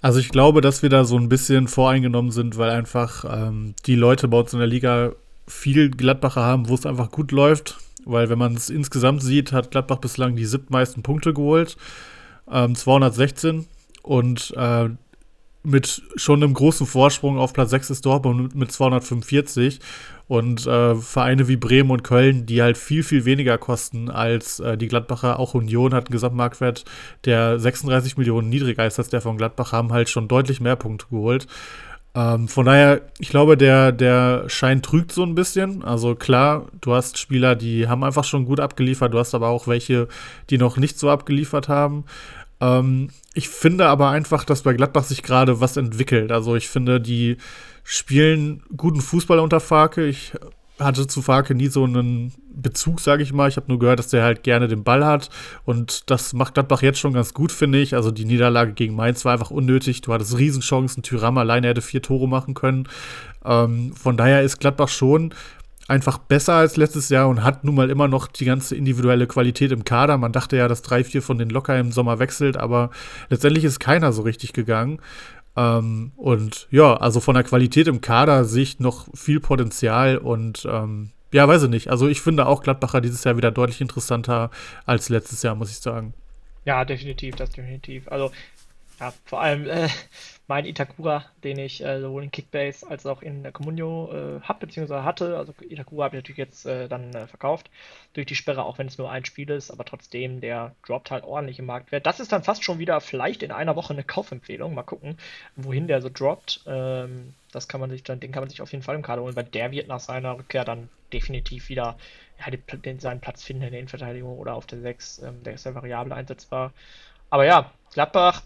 Also 0.00 0.18
ich 0.18 0.30
glaube, 0.30 0.60
dass 0.60 0.82
wir 0.82 0.88
da 0.88 1.04
so 1.04 1.16
ein 1.16 1.28
bisschen 1.28 1.68
voreingenommen 1.68 2.32
sind, 2.32 2.58
weil 2.58 2.70
einfach 2.70 3.24
ähm, 3.24 3.74
die 3.86 3.94
Leute 3.94 4.26
bei 4.26 4.38
uns 4.38 4.52
in 4.52 4.58
der 4.58 4.68
Liga 4.68 5.12
viel 5.46 5.90
Gladbacher 5.90 6.42
haben, 6.42 6.68
wo 6.68 6.74
es 6.74 6.86
einfach 6.86 7.10
gut 7.10 7.30
läuft. 7.30 7.78
Weil 8.04 8.28
wenn 8.28 8.38
man 8.38 8.56
es 8.56 8.68
insgesamt 8.68 9.22
sieht, 9.22 9.52
hat 9.52 9.70
Gladbach 9.70 9.98
bislang 9.98 10.34
die 10.34 10.44
siebtmeisten 10.44 11.04
Punkte 11.04 11.32
geholt. 11.32 11.76
Ähm, 12.50 12.74
216. 12.74 13.66
Und 14.02 14.52
äh, 14.56 14.88
mit 15.64 16.02
schon 16.16 16.42
einem 16.42 16.54
großen 16.54 16.86
Vorsprung 16.86 17.38
auf 17.38 17.52
Platz 17.52 17.70
6 17.70 17.90
ist 17.90 18.06
Dortmund 18.06 18.54
mit 18.54 18.72
245 18.72 19.80
und 20.26 20.66
äh, 20.66 20.94
Vereine 20.94 21.46
wie 21.46 21.56
Bremen 21.56 21.90
und 21.90 22.02
Köln, 22.02 22.46
die 22.46 22.62
halt 22.62 22.78
viel, 22.78 23.02
viel 23.02 23.24
weniger 23.24 23.58
kosten 23.58 24.10
als 24.10 24.60
äh, 24.60 24.76
die 24.76 24.88
Gladbacher. 24.88 25.38
Auch 25.38 25.54
Union 25.54 25.94
hat 25.94 26.06
einen 26.06 26.12
Gesamtmarktwert, 26.12 26.84
der 27.24 27.58
36 27.58 28.16
Millionen 28.16 28.48
niedriger 28.48 28.86
ist 28.86 28.98
als 28.98 29.08
der 29.08 29.20
von 29.20 29.36
Gladbach, 29.36 29.72
haben 29.72 29.92
halt 29.92 30.08
schon 30.08 30.28
deutlich 30.28 30.60
mehr 30.60 30.76
Punkte 30.76 31.06
geholt. 31.10 31.46
Ähm, 32.14 32.46
von 32.48 32.66
daher, 32.66 33.00
ich 33.18 33.30
glaube, 33.30 33.56
der, 33.56 33.90
der 33.90 34.44
Schein 34.48 34.82
trügt 34.82 35.12
so 35.12 35.22
ein 35.22 35.34
bisschen. 35.34 35.82
Also 35.82 36.14
klar, 36.14 36.66
du 36.80 36.92
hast 36.92 37.18
Spieler, 37.18 37.54
die 37.56 37.88
haben 37.88 38.04
einfach 38.04 38.24
schon 38.24 38.44
gut 38.44 38.60
abgeliefert, 38.60 39.14
du 39.14 39.18
hast 39.18 39.34
aber 39.34 39.48
auch 39.48 39.66
welche, 39.66 40.08
die 40.50 40.58
noch 40.58 40.76
nicht 40.76 40.98
so 40.98 41.08
abgeliefert 41.08 41.68
haben. 41.68 42.04
Ähm, 42.62 43.08
ich 43.34 43.48
finde 43.48 43.88
aber 43.88 44.10
einfach, 44.10 44.44
dass 44.44 44.62
bei 44.62 44.72
Gladbach 44.72 45.04
sich 45.04 45.22
gerade 45.22 45.60
was 45.60 45.76
entwickelt. 45.76 46.32
Also 46.32 46.54
ich 46.54 46.68
finde, 46.68 47.00
die 47.00 47.36
spielen 47.82 48.62
guten 48.76 49.00
Fußball 49.00 49.40
unter 49.40 49.58
Farke. 49.60 50.06
Ich 50.06 50.32
hatte 50.78 51.06
zu 51.06 51.22
Farke 51.22 51.54
nie 51.54 51.68
so 51.68 51.84
einen 51.84 52.32
Bezug, 52.54 53.00
sage 53.00 53.22
ich 53.22 53.32
mal. 53.32 53.48
Ich 53.48 53.56
habe 53.56 53.66
nur 53.68 53.78
gehört, 53.78 53.98
dass 53.98 54.08
der 54.08 54.22
halt 54.22 54.42
gerne 54.42 54.68
den 54.68 54.84
Ball 54.84 55.04
hat. 55.04 55.28
Und 55.64 56.10
das 56.10 56.32
macht 56.34 56.54
Gladbach 56.54 56.82
jetzt 56.82 57.00
schon 57.00 57.12
ganz 57.12 57.34
gut, 57.34 57.50
finde 57.50 57.80
ich. 57.80 57.94
Also 57.94 58.10
die 58.10 58.24
Niederlage 58.24 58.72
gegen 58.72 58.94
Mainz 58.94 59.24
war 59.24 59.32
einfach 59.32 59.50
unnötig. 59.50 60.00
Du 60.02 60.12
hattest 60.12 60.38
Riesenchancen. 60.38 61.02
Tyram 61.02 61.38
alleine 61.38 61.68
hätte 61.68 61.82
vier 61.82 62.02
Tore 62.02 62.28
machen 62.28 62.54
können. 62.54 62.88
Ähm, 63.44 63.92
von 63.94 64.16
daher 64.16 64.42
ist 64.42 64.60
Gladbach 64.60 64.88
schon 64.88 65.34
einfach 65.92 66.16
besser 66.16 66.54
als 66.54 66.78
letztes 66.78 67.10
Jahr 67.10 67.28
und 67.28 67.44
hat 67.44 67.64
nun 67.64 67.74
mal 67.74 67.90
immer 67.90 68.08
noch 68.08 68.26
die 68.26 68.46
ganze 68.46 68.74
individuelle 68.74 69.26
Qualität 69.26 69.72
im 69.72 69.84
Kader. 69.84 70.16
Man 70.16 70.32
dachte 70.32 70.56
ja, 70.56 70.66
dass 70.66 70.80
drei, 70.80 71.04
vier 71.04 71.20
von 71.20 71.36
den 71.36 71.50
locker 71.50 71.78
im 71.78 71.92
Sommer 71.92 72.18
wechselt, 72.18 72.56
aber 72.56 72.90
letztendlich 73.28 73.64
ist 73.64 73.78
keiner 73.78 74.12
so 74.12 74.22
richtig 74.22 74.54
gegangen. 74.54 75.00
Ähm, 75.54 76.12
und 76.16 76.66
ja, 76.70 76.96
also 76.96 77.20
von 77.20 77.34
der 77.34 77.44
Qualität 77.44 77.88
im 77.88 78.00
Kader 78.00 78.46
sehe 78.46 78.62
ich 78.62 78.80
noch 78.80 79.06
viel 79.14 79.38
Potenzial 79.38 80.16
und 80.16 80.66
ähm, 80.70 81.10
ja, 81.30 81.46
weiß 81.46 81.64
ich 81.64 81.70
nicht. 81.70 81.88
Also 81.88 82.08
ich 82.08 82.22
finde 82.22 82.46
auch 82.46 82.62
Gladbacher 82.62 83.02
dieses 83.02 83.22
Jahr 83.24 83.36
wieder 83.36 83.50
deutlich 83.50 83.82
interessanter 83.82 84.50
als 84.86 85.10
letztes 85.10 85.42
Jahr, 85.42 85.54
muss 85.54 85.70
ich 85.70 85.78
sagen. 85.78 86.14
Ja, 86.64 86.84
definitiv, 86.86 87.36
das 87.36 87.50
definitiv. 87.50 88.08
Also 88.08 88.30
Ja, 89.02 89.12
vor 89.24 89.40
allem 89.40 89.68
äh, 89.68 89.88
mein 90.46 90.64
Itakura, 90.64 91.24
den 91.42 91.58
ich 91.58 91.82
äh, 91.82 92.00
sowohl 92.00 92.22
in 92.22 92.30
Kickbase 92.30 92.88
als 92.88 93.04
auch 93.04 93.20
in 93.20 93.42
der 93.42 93.50
Comunio 93.50 94.12
äh, 94.12 94.40
habe, 94.42 94.64
beziehungsweise 94.64 95.02
hatte. 95.02 95.36
Also 95.36 95.52
Itakura 95.68 96.04
habe 96.04 96.16
ich 96.16 96.22
natürlich 96.22 96.38
jetzt 96.38 96.66
äh, 96.66 96.86
dann 96.86 97.12
äh, 97.12 97.26
verkauft 97.26 97.68
durch 98.12 98.28
die 98.28 98.36
Sperre, 98.36 98.62
auch 98.62 98.78
wenn 98.78 98.86
es 98.86 98.98
nur 98.98 99.10
ein 99.10 99.24
Spiel 99.24 99.50
ist, 99.50 99.72
aber 99.72 99.84
trotzdem, 99.84 100.40
der 100.40 100.76
droppt 100.86 101.10
halt 101.10 101.24
ordentlich 101.24 101.58
im 101.58 101.66
Marktwert. 101.66 102.06
Das 102.06 102.20
ist 102.20 102.30
dann 102.30 102.44
fast 102.44 102.62
schon 102.62 102.78
wieder 102.78 103.00
vielleicht 103.00 103.42
in 103.42 103.50
einer 103.50 103.74
Woche 103.74 103.92
eine 103.92 104.04
Kaufempfehlung. 104.04 104.72
Mal 104.72 104.84
gucken, 104.84 105.18
wohin 105.56 105.88
der 105.88 106.00
so 106.00 106.08
droppt. 106.08 106.60
Ähm, 106.68 107.34
das 107.50 107.66
kann 107.66 107.80
man 107.80 107.90
sich 107.90 108.04
dann, 108.04 108.20
den 108.20 108.30
kann 108.30 108.42
man 108.44 108.50
sich 108.50 108.62
auf 108.62 108.70
jeden 108.70 108.84
Fall 108.84 108.94
im 108.94 109.02
Kader 109.02 109.22
holen, 109.22 109.34
weil 109.34 109.46
der 109.46 109.72
wird 109.72 109.88
nach 109.88 109.98
seiner 109.98 110.38
Rückkehr 110.38 110.64
dann 110.64 110.88
definitiv 111.12 111.68
wieder 111.70 111.96
ja, 112.38 112.52
den, 112.52 112.82
den, 112.82 113.00
seinen 113.00 113.20
Platz 113.20 113.42
finden 113.42 113.64
in 113.64 113.70
der 113.72 113.80
Innenverteidigung 113.80 114.38
oder 114.38 114.54
auf 114.54 114.66
der 114.66 114.78
6. 114.78 115.22
Ähm, 115.22 115.42
der 115.42 115.54
ist 115.54 115.66
ja 115.66 115.74
variabel 115.74 116.12
einsetzbar. 116.12 116.72
Aber 117.30 117.44
ja, 117.44 117.72
Gladbach, 117.92 118.42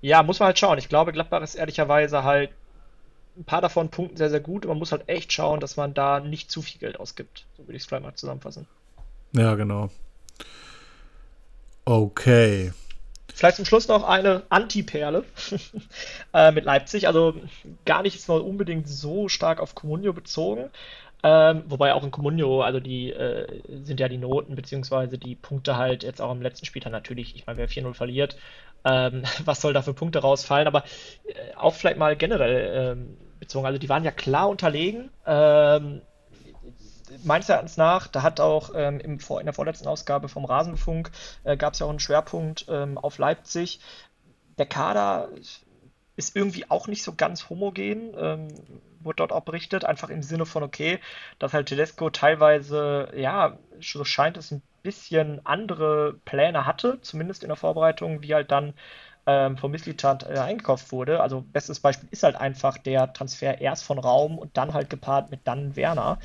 ja, 0.00 0.22
muss 0.22 0.38
man 0.38 0.48
halt 0.48 0.58
schauen. 0.58 0.78
Ich 0.78 0.88
glaube, 0.88 1.12
Gladbach 1.12 1.42
ist 1.42 1.54
ehrlicherweise 1.54 2.24
halt 2.24 2.50
ein 3.36 3.44
paar 3.44 3.60
davon 3.60 3.88
punkten 3.88 4.16
sehr, 4.16 4.30
sehr 4.30 4.40
gut. 4.40 4.66
Man 4.66 4.78
muss 4.78 4.92
halt 4.92 5.08
echt 5.08 5.32
schauen, 5.32 5.60
dass 5.60 5.76
man 5.76 5.94
da 5.94 6.20
nicht 6.20 6.50
zu 6.50 6.62
viel 6.62 6.80
Geld 6.80 6.98
ausgibt. 6.98 7.46
So 7.56 7.64
würde 7.64 7.76
ich 7.76 7.82
es 7.82 7.86
vielleicht 7.86 8.04
mal 8.04 8.14
zusammenfassen. 8.14 8.66
Ja, 9.32 9.54
genau. 9.54 9.90
Okay. 11.84 12.72
Vielleicht 13.32 13.56
zum 13.56 13.64
Schluss 13.64 13.86
noch 13.86 14.02
eine 14.02 14.42
Anti-Perle 14.48 15.24
äh, 16.34 16.50
mit 16.50 16.64
Leipzig. 16.64 17.06
Also 17.06 17.34
gar 17.84 18.02
nicht 18.02 18.26
mal 18.28 18.40
unbedingt 18.40 18.88
so 18.88 19.28
stark 19.28 19.60
auf 19.60 19.74
Comunio 19.74 20.12
bezogen. 20.12 20.70
Ähm, 21.22 21.64
wobei 21.66 21.94
auch 21.94 22.04
in 22.04 22.12
Comunio, 22.12 22.62
also 22.62 22.78
die 22.78 23.10
äh, 23.10 23.60
sind 23.82 23.98
ja 23.98 24.08
die 24.08 24.18
Noten 24.18 24.54
beziehungsweise 24.54 25.18
die 25.18 25.34
Punkte 25.34 25.76
halt 25.76 26.04
jetzt 26.04 26.20
auch 26.20 26.30
im 26.30 26.42
letzten 26.42 26.64
Spieltag 26.64 26.92
natürlich, 26.92 27.34
ich 27.34 27.46
meine, 27.46 27.58
wer 27.58 27.68
4-0 27.68 27.94
verliert, 27.94 28.36
ähm, 28.84 29.22
was 29.44 29.60
soll 29.60 29.72
da 29.72 29.82
für 29.82 29.94
Punkte 29.94 30.20
rausfallen, 30.20 30.66
aber 30.66 30.84
äh, 31.24 31.54
auch 31.56 31.74
vielleicht 31.74 31.98
mal 31.98 32.16
generell 32.16 32.92
ähm, 32.92 33.16
bezogen, 33.38 33.66
also 33.66 33.78
die 33.78 33.88
waren 33.88 34.04
ja 34.04 34.10
klar 34.10 34.48
unterlegen. 34.48 35.10
Ähm, 35.26 36.02
meines 37.24 37.48
Erachtens 37.48 37.76
nach, 37.76 38.06
da 38.06 38.22
hat 38.22 38.40
auch 38.40 38.70
ähm, 38.74 39.00
im, 39.00 39.18
in 39.18 39.44
der 39.44 39.52
vorletzten 39.52 39.88
Ausgabe 39.88 40.28
vom 40.28 40.44
Rasenfunk 40.44 41.10
äh, 41.44 41.56
gab 41.56 41.72
es 41.72 41.80
ja 41.80 41.86
auch 41.86 41.90
einen 41.90 42.00
Schwerpunkt 42.00 42.66
ähm, 42.68 42.98
auf 42.98 43.18
Leipzig. 43.18 43.80
Der 44.58 44.66
Kader 44.66 45.28
ist 46.18 46.34
irgendwie 46.36 46.68
auch 46.68 46.88
nicht 46.88 47.04
so 47.04 47.14
ganz 47.14 47.48
homogen, 47.48 48.12
ähm, 48.18 48.48
wurde 49.00 49.16
dort 49.16 49.32
auch 49.32 49.42
berichtet, 49.44 49.84
einfach 49.84 50.10
im 50.10 50.22
Sinne 50.22 50.46
von, 50.46 50.64
okay, 50.64 50.98
dass 51.38 51.52
halt 51.54 51.68
Tedesco 51.68 52.10
teilweise, 52.10 53.10
ja, 53.16 53.56
so 53.80 54.04
scheint 54.04 54.36
es 54.36 54.50
ein 54.50 54.60
bisschen 54.82 55.46
andere 55.46 56.14
Pläne 56.24 56.66
hatte, 56.66 56.98
zumindest 57.02 57.44
in 57.44 57.48
der 57.48 57.56
Vorbereitung, 57.56 58.20
wie 58.22 58.34
halt 58.34 58.50
dann 58.50 58.74
ähm, 59.26 59.56
vom 59.56 59.70
Mislitat 59.70 60.24
äh, 60.28 60.38
eingekauft 60.38 60.90
wurde. 60.90 61.20
Also 61.20 61.42
bestes 61.42 61.78
Beispiel 61.80 62.08
ist 62.10 62.24
halt 62.24 62.34
einfach 62.36 62.78
der 62.78 63.12
Transfer 63.12 63.60
erst 63.60 63.84
von 63.84 63.98
Raum 63.98 64.38
und 64.38 64.56
dann 64.56 64.74
halt 64.74 64.90
gepaart 64.90 65.30
mit 65.30 65.40
dann 65.44 65.76
Werner. 65.76 66.18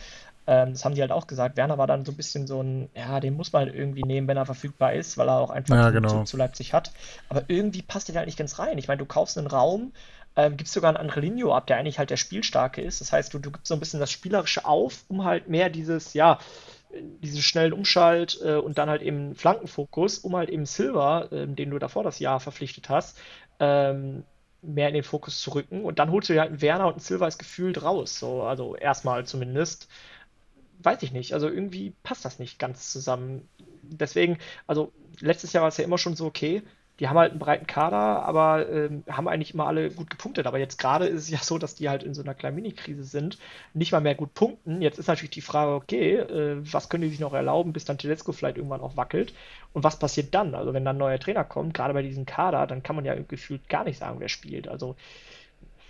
Ähm, 0.46 0.74
das 0.74 0.84
haben 0.84 0.96
die 0.96 1.02
halt 1.02 1.12
auch 1.12 1.28
gesagt. 1.28 1.56
Werner 1.56 1.78
war 1.78 1.88
dann 1.88 2.06
so 2.06 2.12
ein 2.12 2.18
bisschen 2.18 2.48
so 2.48 2.62
ein, 2.62 2.90
ja, 2.96 3.20
den 3.20 3.36
muss 3.36 3.54
man 3.54 3.66
halt 3.66 3.76
irgendwie 3.76 4.04
nehmen, 4.04 4.28
wenn 4.28 4.38
er 4.38 4.46
verfügbar 4.46 4.94
ist, 4.94 5.18
weil 5.18 5.30
er 5.30 5.40
auch 5.40 5.50
einfach 5.50 5.76
ja, 5.76 5.90
genau. 5.90 6.10
zu, 6.10 6.24
zu, 6.24 6.38
Leipzig 6.38 6.74
hat. 6.74 6.92
Aber 7.30 7.44
irgendwie 7.48 7.82
passt 7.82 8.10
der 8.10 8.16
halt 8.16 8.26
nicht 8.26 8.38
ganz 8.38 8.60
rein. 8.60 8.78
Ich 8.78 8.88
meine, 8.88 9.00
du 9.00 9.06
kaufst 9.06 9.38
einen 9.38 9.48
Raum, 9.48 9.94
ähm, 10.36 10.58
gibst 10.58 10.74
sogar 10.74 10.90
einen 10.90 11.10
Angelino 11.10 11.56
ab, 11.56 11.68
der 11.68 11.78
eigentlich 11.78 12.00
halt 12.00 12.10
der 12.10 12.18
Spielstarke 12.18 12.82
ist. 12.82 13.00
Das 13.00 13.14
heißt, 13.14 13.34
du, 13.34 13.40
du 13.40 13.52
gibst 13.52 13.68
so 13.68 13.74
ein 13.74 13.80
bisschen 13.80 14.00
das 14.00 14.12
Spielerische 14.12 14.66
auf, 14.66 15.06
um 15.08 15.24
halt 15.24 15.48
mehr 15.48 15.70
dieses, 15.70 16.14
ja, 16.14 16.40
diese 17.22 17.42
schnellen 17.42 17.74
Umschalt 17.74 18.40
äh, 18.44 18.56
und 18.56 18.78
dann 18.78 18.90
halt 18.90 19.02
eben 19.02 19.36
Flankenfokus, 19.36 20.20
um 20.20 20.36
halt 20.36 20.50
eben 20.50 20.66
Silver, 20.66 21.32
äh, 21.32 21.48
den 21.48 21.72
du 21.72 21.80
davor 21.80 22.04
das 22.04 22.20
Jahr 22.20 22.40
verpflichtet 22.40 22.90
hast, 22.90 23.18
ähm, 23.60 24.24
mehr 24.62 24.88
in 24.88 24.94
den 24.94 25.04
Fokus 25.04 25.42
zu 25.42 25.52
rücken. 25.52 25.84
Und 25.84 26.00
dann 26.00 26.12
holst 26.12 26.30
du 26.30 26.34
dir 26.34 26.42
halt 26.42 26.52
einen 26.52 26.62
Werner 26.62 26.88
und 26.88 26.94
einen 26.94 27.00
Silver 27.00 27.26
als 27.26 27.38
gefühlt 27.38 27.82
raus. 27.84 28.20
So, 28.20 28.44
also 28.44 28.76
erstmal 28.76 29.26
zumindest 29.26 29.88
weiß 30.84 31.04
ich 31.04 31.12
nicht. 31.12 31.34
Also 31.34 31.48
irgendwie 31.50 31.94
passt 32.04 32.26
das 32.26 32.40
nicht 32.40 32.60
ganz 32.60 32.92
zusammen. 32.92 33.48
Deswegen, 33.82 34.38
also 34.68 34.92
letztes 35.20 35.54
Jahr 35.54 35.62
war 35.64 35.70
es 35.70 35.78
ja 35.78 35.84
immer 35.84 35.98
schon 35.98 36.16
so, 36.16 36.26
okay, 36.26 36.64
die 37.00 37.08
haben 37.08 37.18
halt 37.18 37.32
einen 37.32 37.40
breiten 37.40 37.66
Kader, 37.66 38.24
aber 38.24 38.70
ähm, 38.70 39.04
haben 39.10 39.28
eigentlich 39.28 39.54
immer 39.54 39.66
alle 39.66 39.90
gut 39.90 40.12
gepunktet. 40.12 40.46
Aber 40.46 40.60
jetzt 40.60 40.78
gerade 40.78 41.08
ist 41.08 41.24
es 41.24 41.30
ja 41.30 41.40
so, 41.40 41.58
dass 41.58 41.74
die 41.76 41.90
halt 41.90 42.04
in 42.04 42.14
so 42.14 42.22
einer 42.22 42.36
kleinen 42.36 42.56
Mini-Krise 42.56 43.04
sind, 43.04 43.40
nicht 43.74 43.92
mal 43.92 44.02
mehr 44.02 44.14
gut 44.14 44.34
punkten. 44.36 44.82
Jetzt 44.82 45.00
ist 45.00 45.08
natürlich 45.08 45.32
die 45.32 45.42
Frage, 45.42 45.74
okay, 45.74 46.18
äh, 46.18 46.58
was 46.72 46.90
können 46.90 47.04
die 47.04 47.10
sich 47.10 47.20
noch 47.20 47.34
erlauben, 47.34 47.74
bis 47.74 47.86
dann 47.86 47.98
Tedesco 47.98 48.32
vielleicht 48.32 48.58
irgendwann 48.58 48.82
auch 48.82 48.96
wackelt? 48.96 49.34
Und 49.74 49.84
was 49.84 49.98
passiert 49.98 50.36
dann? 50.36 50.54
Also 50.54 50.74
wenn 50.74 50.86
dann 50.86 50.98
ein 50.98 51.00
neuer 51.00 51.20
Trainer 51.20 51.44
kommt, 51.44 51.74
gerade 51.74 51.94
bei 51.96 52.04
diesem 52.04 52.28
Kader, 52.28 52.68
dann 52.68 52.84
kann 52.84 52.96
man 52.96 53.06
ja 53.06 53.16
gefühlt 53.16 53.68
gar 53.70 53.84
nicht 53.84 53.98
sagen, 53.98 54.20
wer 54.20 54.30
spielt. 54.30 54.68
Also 54.68 54.96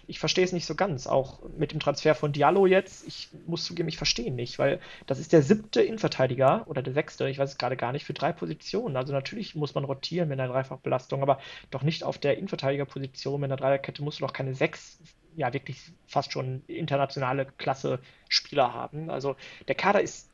ich 0.07 0.19
verstehe 0.19 0.43
es 0.43 0.51
nicht 0.51 0.65
so 0.65 0.75
ganz. 0.75 1.07
Auch 1.07 1.41
mit 1.57 1.71
dem 1.71 1.79
Transfer 1.79 2.15
von 2.15 2.33
Diallo 2.33 2.65
jetzt, 2.65 3.07
ich 3.07 3.29
muss 3.45 3.63
zugeben, 3.63 3.89
ich 3.89 3.97
verstehe 3.97 4.31
nicht, 4.31 4.59
weil 4.59 4.79
das 5.07 5.19
ist 5.19 5.33
der 5.33 5.41
siebte 5.41 5.81
Innenverteidiger 5.81 6.63
oder 6.67 6.81
der 6.81 6.93
sechste, 6.93 7.29
ich 7.29 7.37
weiß 7.37 7.51
es 7.51 7.57
gerade 7.57 7.77
gar 7.77 7.91
nicht, 7.91 8.05
für 8.05 8.13
drei 8.13 8.33
Positionen. 8.33 8.97
Also 8.97 9.13
natürlich 9.13 9.55
muss 9.55 9.75
man 9.75 9.85
rotieren 9.85 10.29
mit 10.29 10.39
einer 10.39 10.51
Dreifachbelastung, 10.51 11.21
aber 11.21 11.39
doch 11.71 11.83
nicht 11.83 12.03
auf 12.03 12.17
der 12.17 12.37
Innenverteidigerposition. 12.37 13.39
Mit 13.39 13.51
einer 13.51 13.57
Dreierkette 13.57 14.03
musst 14.03 14.19
du 14.19 14.25
doch 14.25 14.33
keine 14.33 14.53
sechs, 14.53 14.99
ja 15.35 15.53
wirklich 15.53 15.79
fast 16.07 16.31
schon 16.31 16.63
internationale 16.67 17.45
Klasse 17.57 17.99
Spieler 18.29 18.73
haben. 18.73 19.09
Also 19.09 19.35
der 19.67 19.75
Kader 19.75 20.01
ist, 20.01 20.29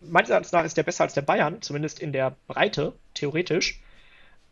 meines 0.00 0.30
Erachtens 0.30 0.52
nach, 0.52 0.64
ist 0.64 0.76
der 0.76 0.82
besser 0.82 1.04
als 1.04 1.14
der 1.14 1.22
Bayern, 1.22 1.62
zumindest 1.62 2.00
in 2.00 2.12
der 2.12 2.36
Breite, 2.46 2.94
theoretisch. 3.14 3.80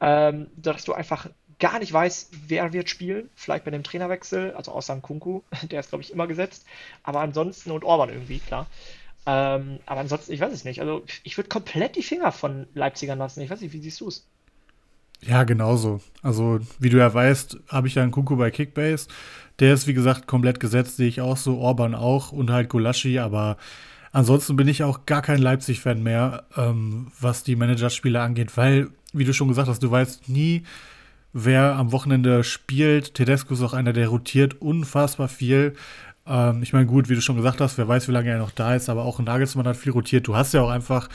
Ähm, 0.03 0.47
dass 0.57 0.85
du 0.85 0.95
einfach 0.95 1.29
gar 1.61 1.79
nicht 1.79 1.93
weiß, 1.93 2.31
wer 2.49 2.73
wird 2.73 2.91
spielen. 2.91 3.29
Vielleicht 3.37 3.65
bei 3.65 3.71
dem 3.71 3.85
Trainerwechsel, 3.85 4.53
also 4.55 4.73
außer 4.73 4.97
Kunku, 4.97 5.43
der 5.71 5.81
ist, 5.81 5.91
glaube 5.91 6.03
ich, 6.03 6.13
immer 6.13 6.27
gesetzt. 6.27 6.65
Aber 7.03 7.21
ansonsten, 7.21 7.71
und 7.71 7.85
Orban 7.85 8.09
irgendwie, 8.09 8.41
klar. 8.41 8.67
Ähm, 9.27 9.79
aber 9.87 10.01
ansonsten, 10.01 10.33
ich 10.33 10.41
weiß 10.41 10.53
es 10.53 10.65
nicht. 10.65 10.81
Also, 10.81 11.05
ich 11.23 11.37
würde 11.37 11.49
komplett 11.49 11.97
die 11.97 12.03
Finger 12.03 12.33
von 12.33 12.67
Leipzigern 12.75 13.19
lassen. 13.19 13.43
Ich 13.43 13.51
weiß 13.51 13.61
nicht, 13.61 13.73
wie 13.73 13.81
siehst 13.81 14.01
du 14.01 14.09
es? 14.09 14.27
Ja, 15.23 15.45
genauso. 15.45 16.01
Also, 16.23 16.61
wie 16.79 16.89
du 16.89 16.97
ja 16.97 17.13
weißt, 17.13 17.59
habe 17.69 17.87
ich 17.87 17.95
ja 17.95 18.03
einen 18.03 18.13
Kunku 18.13 18.37
bei 18.37 18.51
Kickbase. 18.51 19.09
Der 19.59 19.75
ist, 19.75 19.87
wie 19.87 19.93
gesagt, 19.93 20.27
komplett 20.27 20.59
gesetzt, 20.59 20.97
sehe 20.97 21.09
ich 21.09 21.21
auch 21.21 21.37
so. 21.37 21.59
Orban 21.59 21.95
auch 21.95 22.33
und 22.33 22.51
halt 22.51 22.71
Gulaschi, 22.71 23.19
aber 23.19 23.59
ansonsten 24.13 24.57
bin 24.57 24.69
ich 24.69 24.83
auch 24.83 25.05
gar 25.05 25.21
kein 25.21 25.43
Leipzig-Fan 25.43 26.03
mehr, 26.03 26.45
ähm, 26.57 27.13
was 27.21 27.45
die 27.45 27.57
Managerspiele 27.57 28.19
angeht, 28.19 28.57
weil, 28.57 28.89
wie 29.13 29.25
du 29.25 29.35
schon 29.35 29.49
gesagt 29.49 29.69
hast, 29.69 29.83
du 29.83 29.91
weißt 29.91 30.31
nie, 30.31 30.65
wer 31.33 31.76
am 31.76 31.93
Wochenende 31.93 32.45
spielt. 32.45 33.14
Tedesco 33.14 33.55
ist 33.55 33.62
auch 33.62 33.72
einer, 33.72 33.93
der 33.93 34.09
rotiert 34.09 34.61
unfassbar 34.61 35.28
viel. 35.28 35.74
Ähm, 36.26 36.62
ich 36.62 36.72
meine, 36.72 36.87
gut, 36.87 37.09
wie 37.09 37.14
du 37.14 37.20
schon 37.20 37.37
gesagt 37.37 37.61
hast, 37.61 37.78
wer 37.78 37.89
weiß, 37.89 38.09
wie 38.09 38.12
lange 38.12 38.31
er 38.31 38.39
noch 38.39 38.51
da 38.51 38.74
ist, 38.74 38.89
aber 38.89 39.05
auch 39.05 39.18
Nagelsmann 39.18 39.66
hat 39.66 39.76
viel 39.76 39.93
rotiert. 39.93 40.26
Du 40.26 40.37
hast 40.37 40.55
ja 40.55 40.62
auch 40.62 40.70
einfach, 40.70 41.09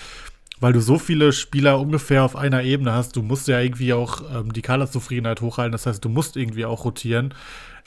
weil 0.59 0.73
du 0.73 0.79
so 0.79 0.97
viele 0.99 1.33
Spieler 1.33 1.79
ungefähr 1.79 2.23
auf 2.23 2.35
einer 2.35 2.63
Ebene 2.63 2.93
hast, 2.93 3.15
du 3.15 3.21
musst 3.21 3.47
ja 3.47 3.59
irgendwie 3.59 3.93
auch 3.93 4.23
ähm, 4.33 4.53
die 4.53 4.61
Kaderzufriedenheit 4.61 5.41
hochhalten. 5.41 5.71
Das 5.71 5.85
heißt, 5.85 6.03
du 6.03 6.09
musst 6.09 6.37
irgendwie 6.37 6.65
auch 6.65 6.85
rotieren. 6.85 7.33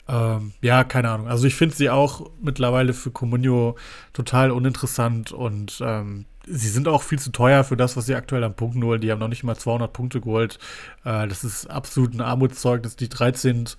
Ähm, 0.07 0.53
ja, 0.61 0.83
keine 0.83 1.11
Ahnung. 1.11 1.27
Also 1.27 1.45
ich 1.45 1.55
finde 1.55 1.75
sie 1.75 1.89
auch 1.89 2.31
mittlerweile 2.41 2.93
für 2.93 3.11
Comunio 3.11 3.75
total 4.13 4.49
uninteressant 4.51 5.31
und 5.31 5.81
ähm, 5.85 6.25
sie 6.49 6.69
sind 6.69 6.87
auch 6.87 7.03
viel 7.03 7.19
zu 7.19 7.31
teuer 7.31 7.63
für 7.63 7.77
das, 7.77 7.95
was 7.95 8.05
sie 8.05 8.15
aktuell 8.15 8.43
an 8.43 8.55
Punkten 8.55 8.83
holen. 8.83 9.01
Die 9.01 9.11
haben 9.11 9.19
noch 9.19 9.27
nicht 9.27 9.43
mal 9.43 9.55
200 9.55 9.91
Punkte 9.93 10.21
geholt. 10.21 10.59
Äh, 11.05 11.27
das 11.27 11.43
ist 11.43 11.67
absolut 11.67 12.13
ein 12.13 12.21
Armutszeugnis. 12.21 12.95
Die 12.95 13.09
13 13.09 13.69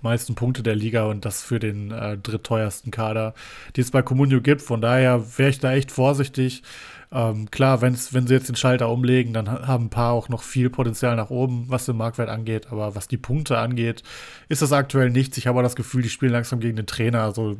meisten 0.00 0.34
Punkte 0.34 0.62
der 0.62 0.76
Liga 0.76 1.06
und 1.06 1.24
das 1.24 1.42
für 1.42 1.58
den 1.58 1.90
äh, 1.90 2.18
drittteuersten 2.18 2.92
Kader, 2.92 3.34
die 3.74 3.80
es 3.80 3.90
bei 3.90 4.02
Comunio 4.02 4.40
gibt. 4.40 4.62
Von 4.62 4.80
daher 4.80 5.24
wäre 5.38 5.50
ich 5.50 5.58
da 5.58 5.72
echt 5.72 5.90
vorsichtig. 5.90 6.62
Ähm, 7.10 7.50
klar, 7.50 7.80
wenn's, 7.80 8.12
wenn 8.12 8.26
sie 8.26 8.34
jetzt 8.34 8.48
den 8.48 8.56
Schalter 8.56 8.90
umlegen, 8.90 9.32
dann 9.32 9.48
haben 9.48 9.86
ein 9.86 9.90
paar 9.90 10.12
auch 10.12 10.28
noch 10.28 10.42
viel 10.42 10.68
Potenzial 10.68 11.16
nach 11.16 11.30
oben, 11.30 11.66
was 11.68 11.86
den 11.86 11.96
Marktwert 11.96 12.28
angeht. 12.28 12.68
Aber 12.70 12.94
was 12.94 13.08
die 13.08 13.16
Punkte 13.16 13.58
angeht, 13.58 14.02
ist 14.48 14.62
das 14.62 14.72
aktuell 14.72 15.10
nichts. 15.10 15.38
Ich 15.38 15.46
habe 15.46 15.58
aber 15.58 15.62
das 15.62 15.76
Gefühl, 15.76 16.02
die 16.02 16.10
spielen 16.10 16.32
langsam 16.32 16.60
gegen 16.60 16.76
den 16.76 16.86
Trainer. 16.86 17.22
Also 17.22 17.56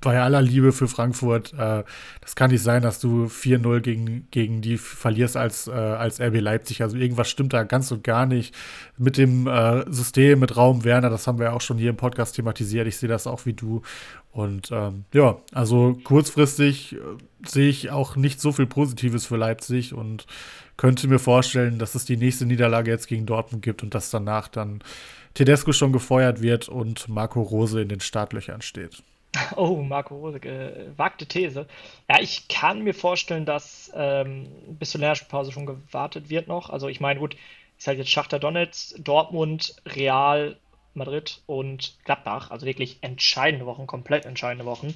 bei 0.00 0.20
aller 0.20 0.42
Liebe 0.42 0.72
für 0.72 0.88
Frankfurt, 0.88 1.52
äh, 1.54 1.84
das 2.20 2.36
kann 2.36 2.50
nicht 2.50 2.62
sein, 2.62 2.82
dass 2.82 3.00
du 3.00 3.26
4-0 3.26 3.80
gegen, 3.80 4.28
gegen 4.30 4.60
die 4.60 4.78
verlierst 4.78 5.36
als, 5.36 5.68
äh, 5.68 5.72
als 5.72 6.20
RB 6.20 6.40
Leipzig. 6.40 6.82
Also 6.82 6.96
irgendwas 6.96 7.28
stimmt 7.28 7.52
da 7.52 7.64
ganz 7.64 7.90
und 7.90 8.04
gar 8.04 8.26
nicht. 8.26 8.54
Mit 8.96 9.16
dem 9.16 9.46
äh, 9.46 9.84
System, 9.90 10.40
mit 10.40 10.56
Raum 10.56 10.84
Werner, 10.84 11.10
das 11.10 11.26
haben 11.26 11.38
wir 11.38 11.52
auch 11.52 11.60
schon 11.60 11.78
hier 11.78 11.90
im 11.90 11.96
Podcast 11.96 12.36
thematisiert. 12.36 12.86
Ich 12.86 12.96
sehe 12.96 13.08
das 13.08 13.26
auch 13.26 13.46
wie 13.46 13.54
du. 13.54 13.82
Und 14.32 14.70
ähm, 14.72 15.04
ja, 15.12 15.38
also 15.52 15.98
kurzfristig 16.04 16.94
äh, 16.94 16.98
sehe 17.44 17.68
ich 17.68 17.90
auch 17.90 18.16
nicht 18.16 18.40
so 18.40 18.52
viel 18.52 18.66
Positives 18.66 19.26
für 19.26 19.36
Leipzig 19.36 19.94
und 19.94 20.26
könnte 20.76 21.08
mir 21.08 21.18
vorstellen, 21.18 21.78
dass 21.78 21.94
es 21.94 22.04
die 22.04 22.16
nächste 22.16 22.46
Niederlage 22.46 22.90
jetzt 22.90 23.08
gegen 23.08 23.26
Dortmund 23.26 23.62
gibt 23.62 23.82
und 23.82 23.94
dass 23.94 24.10
danach 24.10 24.48
dann 24.48 24.80
Tedesco 25.34 25.72
schon 25.72 25.92
gefeuert 25.92 26.40
wird 26.42 26.68
und 26.68 27.08
Marco 27.08 27.42
Rose 27.42 27.80
in 27.80 27.88
den 27.88 28.00
Startlöchern 28.00 28.62
steht. 28.62 29.02
Oh, 29.56 29.76
Marco 29.76 30.16
Rose, 30.16 30.40
gewagte 30.40 31.26
These. 31.26 31.66
Ja, 32.08 32.20
ich 32.20 32.48
kann 32.48 32.82
mir 32.82 32.94
vorstellen, 32.94 33.44
dass 33.44 33.90
ähm, 33.94 34.48
bis 34.78 34.90
zur 34.90 35.00
Länderspielpause 35.00 35.52
schon 35.52 35.66
gewartet 35.66 36.30
wird 36.30 36.48
noch. 36.48 36.70
Also 36.70 36.88
ich 36.88 37.00
meine, 37.00 37.20
gut, 37.20 37.36
ist 37.76 37.86
halt 37.86 37.98
jetzt 37.98 38.10
Schachter 38.10 38.38
Donetsk, 38.38 38.96
Dortmund, 39.04 39.76
Real, 39.86 40.56
Madrid 40.94 41.42
und 41.46 41.96
Gladbach. 42.04 42.50
Also 42.50 42.66
wirklich 42.66 42.98
entscheidende 43.02 43.66
Wochen, 43.66 43.86
komplett 43.86 44.24
entscheidende 44.24 44.64
Wochen. 44.64 44.94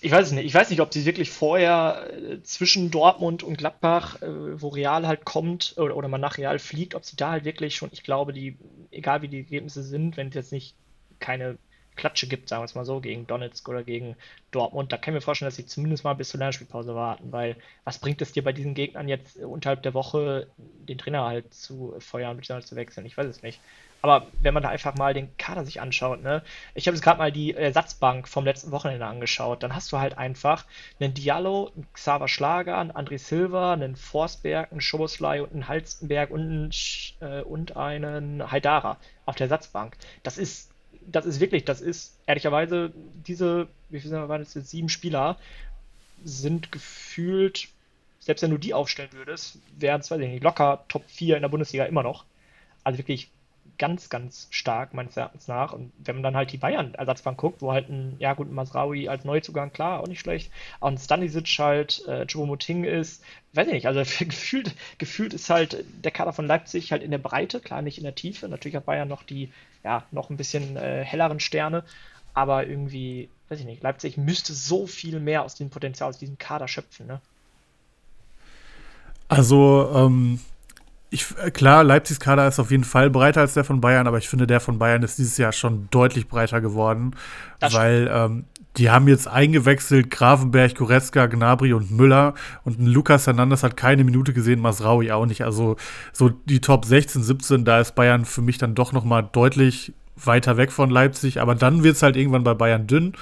Ich 0.00 0.10
weiß 0.10 0.28
es 0.28 0.32
nicht. 0.32 0.46
Ich 0.46 0.54
weiß 0.54 0.70
nicht, 0.70 0.80
ob 0.80 0.92
sie 0.92 1.04
wirklich 1.04 1.30
vorher 1.30 2.10
äh, 2.12 2.42
zwischen 2.42 2.90
Dortmund 2.90 3.42
und 3.42 3.58
Gladbach, 3.58 4.22
äh, 4.22 4.60
wo 4.60 4.68
Real 4.68 5.06
halt 5.06 5.24
kommt, 5.26 5.74
oder, 5.76 5.94
oder 5.96 6.08
man 6.08 6.22
nach 6.22 6.38
Real 6.38 6.58
fliegt, 6.58 6.94
ob 6.94 7.04
sie 7.04 7.16
da 7.16 7.32
halt 7.32 7.44
wirklich 7.44 7.76
schon, 7.76 7.90
ich 7.92 8.02
glaube, 8.02 8.32
die, 8.32 8.56
egal 8.90 9.20
wie 9.20 9.28
die 9.28 9.38
Ergebnisse 9.38 9.82
sind, 9.82 10.16
wenn 10.16 10.28
es 10.28 10.34
jetzt 10.34 10.52
nicht 10.52 10.74
keine 11.18 11.58
Klatsche 11.96 12.26
gibt, 12.26 12.48
sagen 12.48 12.62
wir 12.62 12.66
es 12.66 12.74
mal 12.74 12.84
so, 12.84 13.00
gegen 13.00 13.26
Donetsk 13.26 13.68
oder 13.68 13.82
gegen 13.82 14.16
Dortmund, 14.50 14.92
da 14.92 14.96
kann 14.96 15.12
ich 15.12 15.16
mir 15.16 15.20
vorstellen, 15.20 15.48
dass 15.48 15.56
sie 15.56 15.66
zumindest 15.66 16.04
mal 16.04 16.14
bis 16.14 16.30
zur 16.30 16.38
Länderspielpause 16.38 16.94
warten, 16.94 17.32
weil 17.32 17.56
was 17.84 17.98
bringt 17.98 18.22
es 18.22 18.32
dir 18.32 18.42
bei 18.42 18.52
diesen 18.52 18.74
Gegnern 18.74 19.08
jetzt 19.08 19.36
unterhalb 19.36 19.82
der 19.82 19.94
Woche, 19.94 20.46
den 20.56 20.98
Trainer 20.98 21.24
halt 21.24 21.52
zu 21.52 21.94
feuern 21.98 22.36
bzw. 22.36 22.62
zu 22.62 22.76
wechseln? 22.76 23.06
Ich 23.06 23.16
weiß 23.16 23.26
es 23.26 23.42
nicht. 23.42 23.60
Aber 24.02 24.26
wenn 24.40 24.54
man 24.54 24.62
da 24.62 24.70
einfach 24.70 24.94
mal 24.94 25.12
den 25.12 25.36
Kader 25.36 25.64
sich 25.64 25.80
anschaut, 25.80 26.22
ne, 26.22 26.42
ich 26.74 26.86
habe 26.86 26.94
jetzt 26.94 27.04
gerade 27.04 27.18
mal 27.18 27.32
die 27.32 27.54
Ersatzbank 27.54 28.28
vom 28.28 28.44
letzten 28.44 28.70
Wochenende 28.70 29.04
angeschaut, 29.06 29.62
dann 29.62 29.74
hast 29.74 29.92
du 29.92 29.98
halt 29.98 30.16
einfach 30.16 30.64
einen 30.98 31.12
Diallo, 31.12 31.70
einen 31.74 31.86
Xaver 31.92 32.28
Schlager, 32.28 32.78
einen 32.78 32.92
André 32.92 33.18
Silva, 33.18 33.74
einen 33.74 33.96
Forsberg, 33.96 34.72
einen 34.72 34.80
Schoboslai 34.80 35.42
und 35.42 35.52
einen 35.52 35.68
Halstenberg 35.68 36.30
und 36.30 36.40
einen, 36.40 36.70
äh, 37.20 37.42
und 37.42 37.76
einen 37.76 38.50
Haidara 38.50 38.96
auf 39.26 39.36
der 39.36 39.46
Ersatzbank. 39.46 39.96
Das 40.22 40.38
ist 40.38 40.69
das 41.06 41.26
ist 41.26 41.40
wirklich, 41.40 41.64
das 41.64 41.80
ist 41.80 42.18
ehrlicherweise 42.26 42.92
diese, 43.26 43.68
wie 43.88 44.00
viele 44.00 44.28
waren 44.28 44.42
das 44.42 44.54
jetzt, 44.54 44.70
sieben 44.70 44.88
Spieler 44.88 45.38
sind 46.24 46.70
gefühlt, 46.72 47.68
selbst 48.18 48.42
wenn 48.42 48.50
du 48.50 48.58
die 48.58 48.74
aufstellen 48.74 49.12
würdest, 49.12 49.58
wären 49.78 50.00
es, 50.00 50.10
weiß 50.10 50.20
ich 50.20 50.28
nicht, 50.28 50.44
locker 50.44 50.84
Top 50.88 51.04
4 51.08 51.36
in 51.36 51.42
der 51.42 51.48
Bundesliga 51.48 51.86
immer 51.86 52.02
noch. 52.02 52.24
Also 52.84 52.98
wirklich 52.98 53.30
ganz, 53.80 54.10
ganz 54.10 54.46
stark, 54.50 54.92
meines 54.92 55.16
Erachtens 55.16 55.48
nach. 55.48 55.72
Und 55.72 55.90
wenn 55.98 56.16
man 56.16 56.22
dann 56.22 56.36
halt 56.36 56.52
die 56.52 56.58
Bayern-Ersatzbank 56.58 57.38
guckt, 57.38 57.62
wo 57.62 57.72
halt 57.72 57.88
ein, 57.88 58.14
ja 58.18 58.34
gut, 58.34 58.52
Masraui 58.52 59.08
als 59.08 59.24
Neuzugang, 59.24 59.72
klar, 59.72 60.00
auch 60.00 60.06
nicht 60.06 60.20
schlecht, 60.20 60.52
auch 60.80 60.88
ein 60.88 60.98
Stanisic 60.98 61.48
halt, 61.58 62.06
äh, 62.06 62.26
Choupo-Moting 62.26 62.84
ist, 62.84 63.24
weiß 63.54 63.68
ich 63.68 63.72
nicht, 63.72 63.86
also 63.86 64.00
gefühlt, 64.24 64.74
gefühlt 64.98 65.32
ist 65.32 65.48
halt 65.48 65.82
der 66.04 66.12
Kader 66.12 66.34
von 66.34 66.46
Leipzig 66.46 66.92
halt 66.92 67.02
in 67.02 67.10
der 67.10 67.18
Breite, 67.18 67.58
klar 67.58 67.80
nicht 67.80 67.96
in 67.96 68.04
der 68.04 68.14
Tiefe. 68.14 68.48
Natürlich 68.48 68.76
hat 68.76 68.84
Bayern 68.84 69.08
noch 69.08 69.22
die, 69.22 69.50
ja, 69.82 70.04
noch 70.10 70.28
ein 70.28 70.36
bisschen 70.36 70.76
äh, 70.76 71.02
helleren 71.02 71.40
Sterne, 71.40 71.82
aber 72.34 72.66
irgendwie, 72.66 73.30
weiß 73.48 73.60
ich 73.60 73.66
nicht, 73.66 73.82
Leipzig 73.82 74.18
müsste 74.18 74.52
so 74.52 74.86
viel 74.86 75.20
mehr 75.20 75.42
aus 75.42 75.54
dem 75.54 75.70
Potenzial, 75.70 76.10
aus 76.10 76.18
diesem 76.18 76.36
Kader 76.36 76.68
schöpfen, 76.68 77.06
ne? 77.06 77.22
Also, 79.28 79.90
ähm, 79.94 80.40
ich, 81.10 81.26
äh, 81.44 81.50
klar, 81.50 81.84
Leipzigs 81.84 82.20
Kader 82.20 82.46
ist 82.46 82.58
auf 82.58 82.70
jeden 82.70 82.84
Fall 82.84 83.10
breiter 83.10 83.40
als 83.40 83.54
der 83.54 83.64
von 83.64 83.80
Bayern, 83.80 84.06
aber 84.06 84.18
ich 84.18 84.28
finde, 84.28 84.46
der 84.46 84.60
von 84.60 84.78
Bayern 84.78 85.02
ist 85.02 85.18
dieses 85.18 85.36
Jahr 85.36 85.52
schon 85.52 85.88
deutlich 85.90 86.28
breiter 86.28 86.60
geworden, 86.60 87.16
das 87.58 87.74
weil 87.74 88.08
ähm, 88.12 88.44
die 88.76 88.90
haben 88.90 89.08
jetzt 89.08 89.26
eingewechselt 89.26 90.10
Grafenberg, 90.10 90.76
Goretzka, 90.76 91.26
Gnabry 91.26 91.72
und 91.72 91.90
Müller 91.90 92.34
und 92.62 92.78
ein 92.78 92.86
Lukas 92.86 93.26
Hernandez 93.26 93.64
hat 93.64 93.76
keine 93.76 94.04
Minute 94.04 94.32
gesehen, 94.32 94.60
Masraui 94.60 95.10
auch 95.10 95.26
nicht. 95.26 95.42
Also 95.42 95.76
so 96.12 96.28
die 96.28 96.60
Top 96.60 96.84
16, 96.84 97.22
17, 97.22 97.64
da 97.64 97.80
ist 97.80 97.96
Bayern 97.96 98.24
für 98.24 98.42
mich 98.42 98.58
dann 98.58 98.76
doch 98.76 98.92
noch 98.92 99.04
mal 99.04 99.22
deutlich 99.22 99.92
weiter 100.16 100.56
weg 100.56 100.70
von 100.70 100.90
Leipzig, 100.90 101.40
aber 101.40 101.56
dann 101.56 101.82
wird 101.82 101.96
es 101.96 102.02
halt 102.02 102.16
irgendwann 102.16 102.44
bei 102.44 102.54
Bayern 102.54 102.86
dünn. 102.86 103.14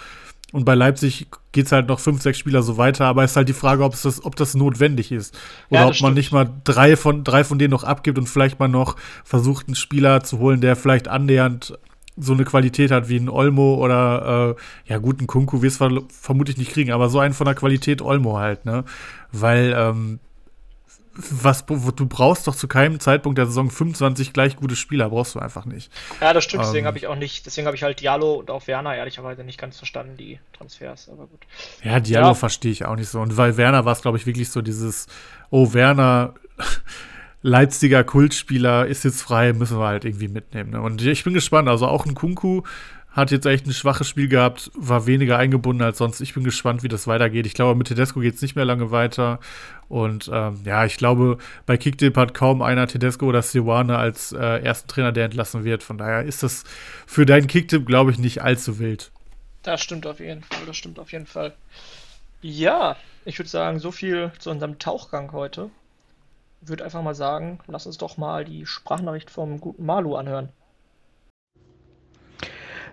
Und 0.53 0.65
bei 0.65 0.75
Leipzig 0.75 1.27
geht 1.53 1.67
es 1.67 1.73
halt 1.73 1.89
noch 1.89 2.01
fünf, 2.01 2.23
sechs 2.23 2.39
Spieler 2.39 2.63
so 2.63 2.79
weiter, 2.79 3.05
aber 3.05 3.23
es 3.23 3.33
ist 3.33 3.37
halt 3.37 3.51
die 3.51 3.55
Frage, 3.55 3.85
ob 3.85 3.93
das, 4.01 4.25
ob 4.25 4.35
das 4.37 4.55
notwendig 4.55 5.13
ist. 5.13 5.39
Oder 5.69 5.81
ja, 5.81 5.87
ob 5.87 5.89
man 5.89 5.95
stimmt. 5.95 6.15
nicht 6.15 6.33
mal 6.33 6.51
drei 6.65 6.97
von, 6.97 7.23
drei 7.23 7.45
von 7.45 7.59
denen 7.59 7.71
noch 7.71 7.85
abgibt 7.85 8.19
und 8.19 8.29
vielleicht 8.29 8.59
mal 8.59 8.69
noch 8.69 8.97
versucht, 9.25 9.69
einen 9.69 9.75
Spieler 9.75 10.23
zu 10.23 10.39
holen, 10.39 10.63
der 10.63 10.75
vielleicht 10.75 11.09
annähernd 11.09 11.79
so 12.17 12.33
eine 12.33 12.45
Qualität 12.45 12.91
hat 12.91 13.09
wie 13.09 13.17
ein 13.17 13.29
Olmo 13.29 13.75
oder 13.75 14.57
äh, 14.57 14.91
ja 14.91 14.99
gut, 14.99 15.21
ein 15.21 15.27
Kunku 15.27 15.63
wirst 15.63 15.81
du 15.81 16.07
vermutlich 16.09 16.57
nicht 16.57 16.73
kriegen, 16.73 16.93
aber 16.93 17.11
so 17.11 17.19
einen 17.19 17.35
von 17.35 17.45
der 17.45 17.55
Qualität 17.55 18.03
Olmo 18.03 18.39
halt, 18.39 18.65
ne? 18.65 18.85
Weil 19.31 19.75
ähm, 19.77 20.19
was 21.19 21.66
du 21.66 22.07
brauchst 22.07 22.47
doch 22.47 22.55
zu 22.55 22.69
keinem 22.69 23.01
Zeitpunkt 23.01 23.39
der 23.39 23.47
Saison 23.47 23.71
25 23.71 24.33
gleich 24.33 24.57
gute 24.57 24.77
Spieler, 24.77 25.11
brauchst 25.11 25.35
du 25.35 25.41
einfach 25.41 25.64
nicht. 25.64 25.93
Ja, 26.21 26.33
das 26.33 26.45
stimmt, 26.45 26.62
deswegen 26.62 26.85
ähm, 26.85 26.87
habe 26.87 26.99
ich 26.99 27.07
auch 27.09 27.16
nicht, 27.16 27.45
deswegen 27.45 27.66
habe 27.66 27.77
ich 27.77 27.83
halt 27.83 28.01
Diallo 28.01 28.35
und 28.35 28.51
auch 28.51 28.66
Werner 28.69 28.95
ehrlicherweise 28.95 29.43
nicht 29.43 29.59
ganz 29.59 29.79
verstanden, 29.79 30.16
die 30.16 30.39
Transfers, 30.53 31.09
aber 31.09 31.27
gut. 31.27 31.41
Ja, 31.83 31.99
Diallo 31.99 32.29
ja. 32.29 32.35
verstehe 32.35 32.71
ich 32.71 32.85
auch 32.85 32.97
nicht 32.97 33.09
so. 33.09 33.21
Und 33.21 33.37
weil 33.37 33.57
Werner 33.57 33.85
war 33.85 33.93
es, 33.93 34.03
glaube 34.03 34.19
ich, 34.19 34.27
wirklich 34.27 34.51
so 34.51 34.62
dieses, 34.62 35.09
oh, 35.51 35.73
Werner, 35.73 36.35
Leipziger 37.43 38.03
Kultspieler 38.03 38.87
ist 38.87 39.05
jetzt 39.05 39.23
frei, 39.23 39.53
müssen 39.53 39.79
wir 39.79 39.87
halt 39.87 40.05
irgendwie 40.05 40.29
mitnehmen. 40.29 40.71
Ne? 40.71 40.81
Und 40.81 41.01
ich 41.03 41.23
bin 41.23 41.35
gespannt, 41.35 41.69
also 41.69 41.87
auch 41.87 42.05
ein 42.05 42.14
Kunku 42.14 42.62
hat 43.11 43.31
jetzt 43.31 43.47
echt 43.47 43.67
ein 43.67 43.73
schwaches 43.73 44.09
Spiel 44.09 44.29
gehabt, 44.29 44.71
war 44.75 45.07
weniger 45.07 45.39
eingebunden 45.39 45.83
als 45.83 45.99
sonst. 45.99 46.21
Ich 46.21 46.35
bin 46.35 46.45
gespannt, 46.45 46.83
wie 46.83 46.89
das 46.89 47.07
weitergeht. 47.07 47.47
Ich 47.47 47.55
glaube, 47.55 47.77
mit 47.77 47.89
Tedesco 47.89 48.21
geht 48.21 48.35
es 48.35 48.43
nicht 48.43 48.55
mehr 48.55 48.65
lange 48.65 48.91
weiter. 48.91 49.41
Und 49.89 50.31
ähm, 50.33 50.61
ja, 50.65 50.85
ich 50.85 50.99
glaube, 50.99 51.39
bei 51.67 51.77
Kickdip 51.77 52.17
hat 52.17 52.35
kaum 52.35 52.63
einer 52.63 52.87
Tedesco 52.87 53.27
oder 53.27 53.43
Siwane 53.43 53.97
als 53.97 54.33
äh, 54.33 54.63
ersten 54.63 54.89
Trainer, 54.89 55.13
der 55.13 55.25
entlassen 55.25 55.65
wird. 55.65 55.83
Von 55.83 55.99
daher 55.99 56.23
ist 56.23 56.43
das 56.43 56.65
für 57.07 57.27
deinen 57.27 57.47
Kicktipp, 57.47 57.87
glaube 57.87 58.11
ich, 58.11 58.19
nicht 58.19 58.43
allzu 58.43 58.79
wild. 58.79 59.11
Das 59.63 59.81
stimmt 59.81 60.07
auf 60.07 60.21
jeden 60.21 60.43
Fall, 60.43 60.67
das 60.67 60.77
stimmt 60.77 60.99
auf 60.99 61.11
jeden 61.11 61.27
Fall. 61.27 61.55
Ja, 62.41 62.97
ich 63.25 63.39
würde 63.39 63.49
sagen, 63.49 63.81
so 63.81 63.91
viel 63.91 64.31
zu 64.39 64.51
unserem 64.51 64.79
Tauchgang 64.79 65.33
heute. 65.33 65.71
Würde 66.61 66.85
einfach 66.85 67.03
mal 67.03 67.15
sagen, 67.15 67.59
lass 67.67 67.87
uns 67.87 67.99
doch 67.99 68.17
mal 68.17 68.45
die 68.45 68.67
Sprachnachricht 68.67 69.31
vom 69.31 69.61
guten 69.61 69.85
Malu 69.85 70.15
anhören. 70.15 70.51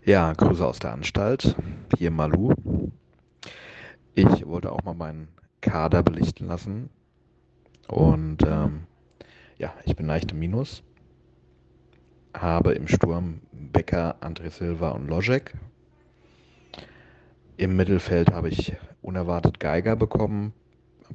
Ja, 0.06 0.32
Grüße 0.34 0.64
aus 0.64 0.78
der 0.78 0.94
Anstalt. 0.94 1.56
Hier 1.98 2.12
Malu. 2.12 2.54
Ich 4.14 4.46
wollte 4.46 4.72
auch 4.72 4.84
mal 4.84 4.94
meinen 4.94 5.30
Kader 5.62 6.04
belichten 6.04 6.46
lassen. 6.46 6.92
Und 7.88 8.44
ähm, 8.44 8.84
ja, 9.58 9.74
ich 9.84 9.96
bin 9.96 10.06
leicht 10.06 10.32
im 10.32 10.38
Minus. 10.38 10.84
Habe 12.38 12.74
im 12.74 12.88
Sturm 12.88 13.42
Becker, 13.52 14.18
André 14.22 14.52
Silva 14.52 14.92
und 14.92 15.08
Lojek. 15.08 15.56
Im 17.58 17.76
Mittelfeld 17.76 18.32
habe 18.32 18.50
ich 18.50 18.74
unerwartet 19.02 19.60
Geiger 19.60 19.96
bekommen. 19.96 20.54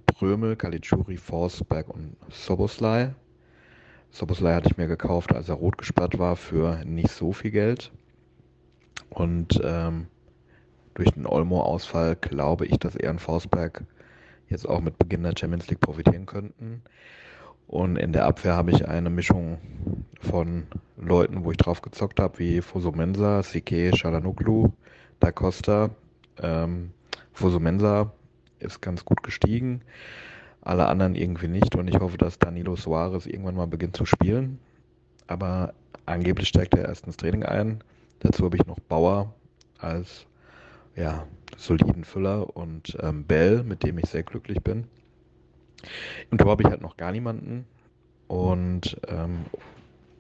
Prömel, 0.07 0.57
Kalitschuri, 0.57 1.17
Forsberg 1.17 1.89
und 1.91 2.17
Soboslai. 2.29 3.15
Soboslai 4.11 4.55
hatte 4.55 4.69
ich 4.69 4.79
mir 4.79 4.89
gekauft, 4.89 5.33
als 5.33 5.49
er 5.49 5.55
rot 5.55 5.79
gesperrt 5.79 6.19
war, 6.19 6.35
für 6.35 6.85
nicht 6.85 7.11
so 7.11 7.33
viel 7.33 7.53
Geld. 7.53 7.93
Und 9.11 9.61
ähm, 9.63 10.07
durch 10.95 11.11
den 11.11 11.27
Olmo-Ausfall 11.27 12.17
glaube 12.17 12.67
ich, 12.67 12.79
dass 12.79 12.97
er 12.97 13.11
und 13.11 13.21
Forsberg 13.21 13.85
jetzt 14.49 14.69
auch 14.69 14.81
mit 14.81 14.99
Beginn 14.99 15.23
der 15.23 15.35
Champions 15.39 15.69
League 15.69 15.81
profitieren 15.81 16.27
könnten. 16.27 16.83
Und 17.67 17.97
in 17.97 18.13
der 18.13 18.27
Abwehr 18.27 18.57
habe 18.57 18.73
ich 18.73 18.89
eine 18.89 19.11
Mischung 19.11 19.59
von 20.21 20.67
Leuten, 20.97 21.45
wo 21.45 21.53
ich 21.53 21.57
drauf 21.57 21.83
gezockt 21.83 22.19
habe, 22.19 22.39
wie 22.41 22.61
Fosumensa, 22.61 23.43
Sike, 23.43 23.97
Shalanoglu, 23.97 24.71
Da 25.21 25.31
Costa. 25.31 25.91
Ähm, 26.43 26.91
Fosumensa 27.33 28.13
ist 28.59 28.83
ganz 28.83 29.05
gut 29.05 29.23
gestiegen, 29.23 29.83
alle 30.63 30.87
anderen 30.87 31.15
irgendwie 31.15 31.49
nicht. 31.49 31.77
Und 31.77 31.89
ich 31.89 32.01
hoffe, 32.01 32.19
dass 32.19 32.39
Danilo 32.39 32.75
Soares 32.75 33.27
irgendwann 33.27 33.55
mal 33.55 33.67
beginnt 33.67 33.97
zu 33.97 34.05
spielen. 34.05 34.59
Aber 35.29 35.75
angeblich 36.07 36.49
steigt 36.49 36.75
er 36.75 36.87
erst 36.87 37.07
ins 37.07 37.17
Training 37.17 37.45
ein. 37.45 37.85
Dazu 38.21 38.45
habe 38.45 38.57
ich 38.57 38.67
noch 38.67 38.79
Bauer 38.81 39.35
als 39.79 40.27
ja, 40.97 41.27
soliden 41.57 42.05
Füller 42.05 42.57
und 42.57 42.97
ähm, 43.01 43.25
Bell, 43.25 43.63
mit 43.63 43.83
dem 43.83 43.99
ich 43.99 44.07
sehr 44.07 44.23
glücklich 44.23 44.63
bin. 44.63 44.87
Im 46.31 46.39
Tor 46.39 46.51
habe 46.51 46.63
ich 46.63 46.69
halt 46.69 46.83
noch 46.83 46.97
gar 46.97 47.13
niemanden 47.13 47.67
und 48.29 49.01
ähm, 49.09 49.47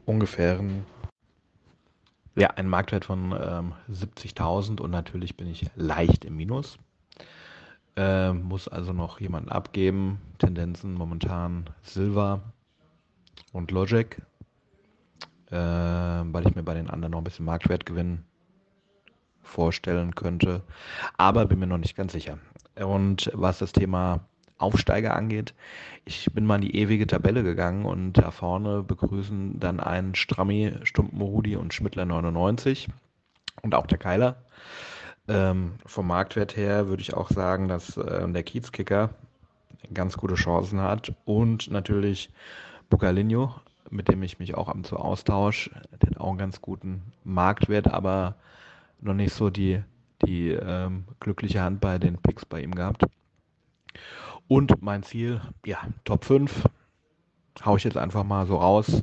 ungefähren 0.07 0.84
ja, 2.36 2.48
ein 2.51 2.68
Marktwert 2.68 3.05
von 3.05 3.32
ähm, 3.32 3.74
70.000 3.90 4.80
und 4.80 4.90
natürlich 4.90 5.36
bin 5.36 5.48
ich 5.48 5.66
leicht 5.74 6.24
im 6.24 6.36
Minus. 6.36 6.78
Äh, 7.96 8.32
muss 8.32 8.68
also 8.68 8.92
noch 8.92 9.20
jemanden 9.20 9.51
abgeben. 9.51 10.20
Tendenzen 10.38 10.94
momentan 10.94 11.68
Silver 11.82 12.40
und 13.53 13.70
Logic 13.72 14.22
äh, 15.51 15.57
weil 15.57 16.46
ich 16.46 16.55
mir 16.55 16.62
bei 16.62 16.74
den 16.74 16.90
anderen 16.90 17.12
noch 17.12 17.18
ein 17.18 17.24
bisschen 17.24 17.44
Marktwertgewinn 17.44 18.24
vorstellen 19.42 20.14
könnte. 20.14 20.62
Aber 21.16 21.46
bin 21.46 21.59
mir 21.59 21.66
noch 21.66 21.78
nicht 21.78 21.96
ganz 21.96 22.12
sicher. 22.12 22.38
Und 22.76 23.30
was 23.34 23.59
das 23.59 23.72
Thema 23.72 24.20
Aufsteiger 24.59 25.16
angeht, 25.16 25.55
ich 26.05 26.26
bin 26.32 26.44
mal 26.46 26.57
in 26.57 26.62
die 26.62 26.76
ewige 26.76 27.07
Tabelle 27.07 27.42
gegangen 27.42 27.84
und 27.84 28.12
da 28.14 28.30
vorne 28.30 28.82
begrüßen 28.82 29.59
dann 29.59 29.80
einen 29.80 30.14
Strammi, 30.14 30.74
Stumpenrudi 30.82 31.57
und 31.57 31.74
Schmittler 31.74 32.05
99 32.05 32.88
und 33.62 33.74
auch 33.74 33.86
der 33.86 33.98
Keiler. 33.98 34.36
Ähm, 35.28 35.74
vom 35.86 36.07
Marktwert 36.07 36.57
her 36.57 36.88
würde 36.88 37.03
ich 37.03 37.14
auch 37.14 37.30
sagen, 37.30 37.68
dass 37.68 37.96
äh, 37.96 38.28
der 38.30 38.42
Kiezkicker 38.42 39.11
ganz 39.94 40.16
gute 40.16 40.34
Chancen 40.34 40.80
hat 40.80 41.12
und 41.24 41.70
natürlich 41.70 42.30
Bucalinho 42.88 43.55
mit 43.91 44.09
dem 44.09 44.22
ich 44.22 44.38
mich 44.38 44.55
auch 44.55 44.68
ab 44.68 44.76
und 44.76 44.86
zu 44.86 44.97
austausche. 44.97 45.70
Der 46.01 46.11
hat 46.11 46.20
auch 46.20 46.30
einen 46.30 46.38
ganz 46.38 46.61
guten 46.61 47.03
Marktwert, 47.24 47.88
aber 47.88 48.36
noch 49.01 49.14
nicht 49.14 49.34
so 49.34 49.51
die, 49.51 49.82
die 50.24 50.51
ähm, 50.51 51.05
glückliche 51.20 51.62
Hand 51.62 51.80
bei 51.80 51.99
den 51.99 52.18
Picks 52.18 52.45
bei 52.45 52.62
ihm 52.62 52.74
gehabt. 52.74 53.05
Und 54.49 54.82
mein 54.82 55.03
Ziel, 55.03 55.41
ja, 55.64 55.78
Top 56.05 56.24
5. 56.24 56.64
Hau 57.64 57.76
ich 57.76 57.84
jetzt 57.84 57.97
einfach 57.97 58.24
mal 58.24 58.47
so 58.47 58.57
raus 58.57 59.03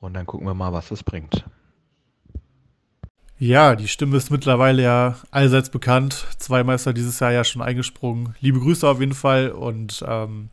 und 0.00 0.14
dann 0.14 0.26
gucken 0.26 0.46
wir 0.46 0.54
mal, 0.54 0.72
was 0.72 0.88
das 0.88 1.02
bringt. 1.02 1.44
Ja, 3.38 3.74
die 3.74 3.88
Stimme 3.88 4.16
ist 4.18 4.30
mittlerweile 4.30 4.82
ja 4.82 5.16
allseits 5.30 5.70
bekannt. 5.70 6.26
Zwei 6.38 6.62
Meister 6.62 6.92
dieses 6.92 7.20
Jahr 7.20 7.32
ja 7.32 7.42
schon 7.42 7.62
eingesprungen. 7.62 8.34
Liebe 8.40 8.60
Grüße 8.60 8.86
auf 8.86 9.00
jeden 9.00 9.14
Fall 9.14 9.50
und 9.50 10.04
ähm, 10.06 10.50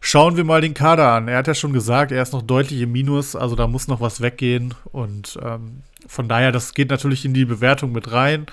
schauen 0.00 0.36
wir 0.36 0.44
mal 0.44 0.60
den 0.60 0.74
Kader 0.74 1.12
an. 1.12 1.28
Er 1.28 1.38
hat 1.38 1.46
ja 1.46 1.54
schon 1.54 1.72
gesagt, 1.72 2.12
er 2.12 2.22
ist 2.22 2.32
noch 2.32 2.42
deutlich 2.42 2.80
im 2.80 2.92
Minus, 2.92 3.36
also 3.36 3.54
da 3.54 3.66
muss 3.66 3.88
noch 3.88 4.00
was 4.00 4.20
weggehen 4.20 4.74
und 4.92 5.38
ähm, 5.42 5.82
von 6.06 6.28
daher, 6.28 6.50
das 6.52 6.74
geht 6.74 6.90
natürlich 6.90 7.24
in 7.24 7.34
die 7.34 7.44
Bewertung 7.44 7.92
mit 7.92 8.10
rein. 8.10 8.46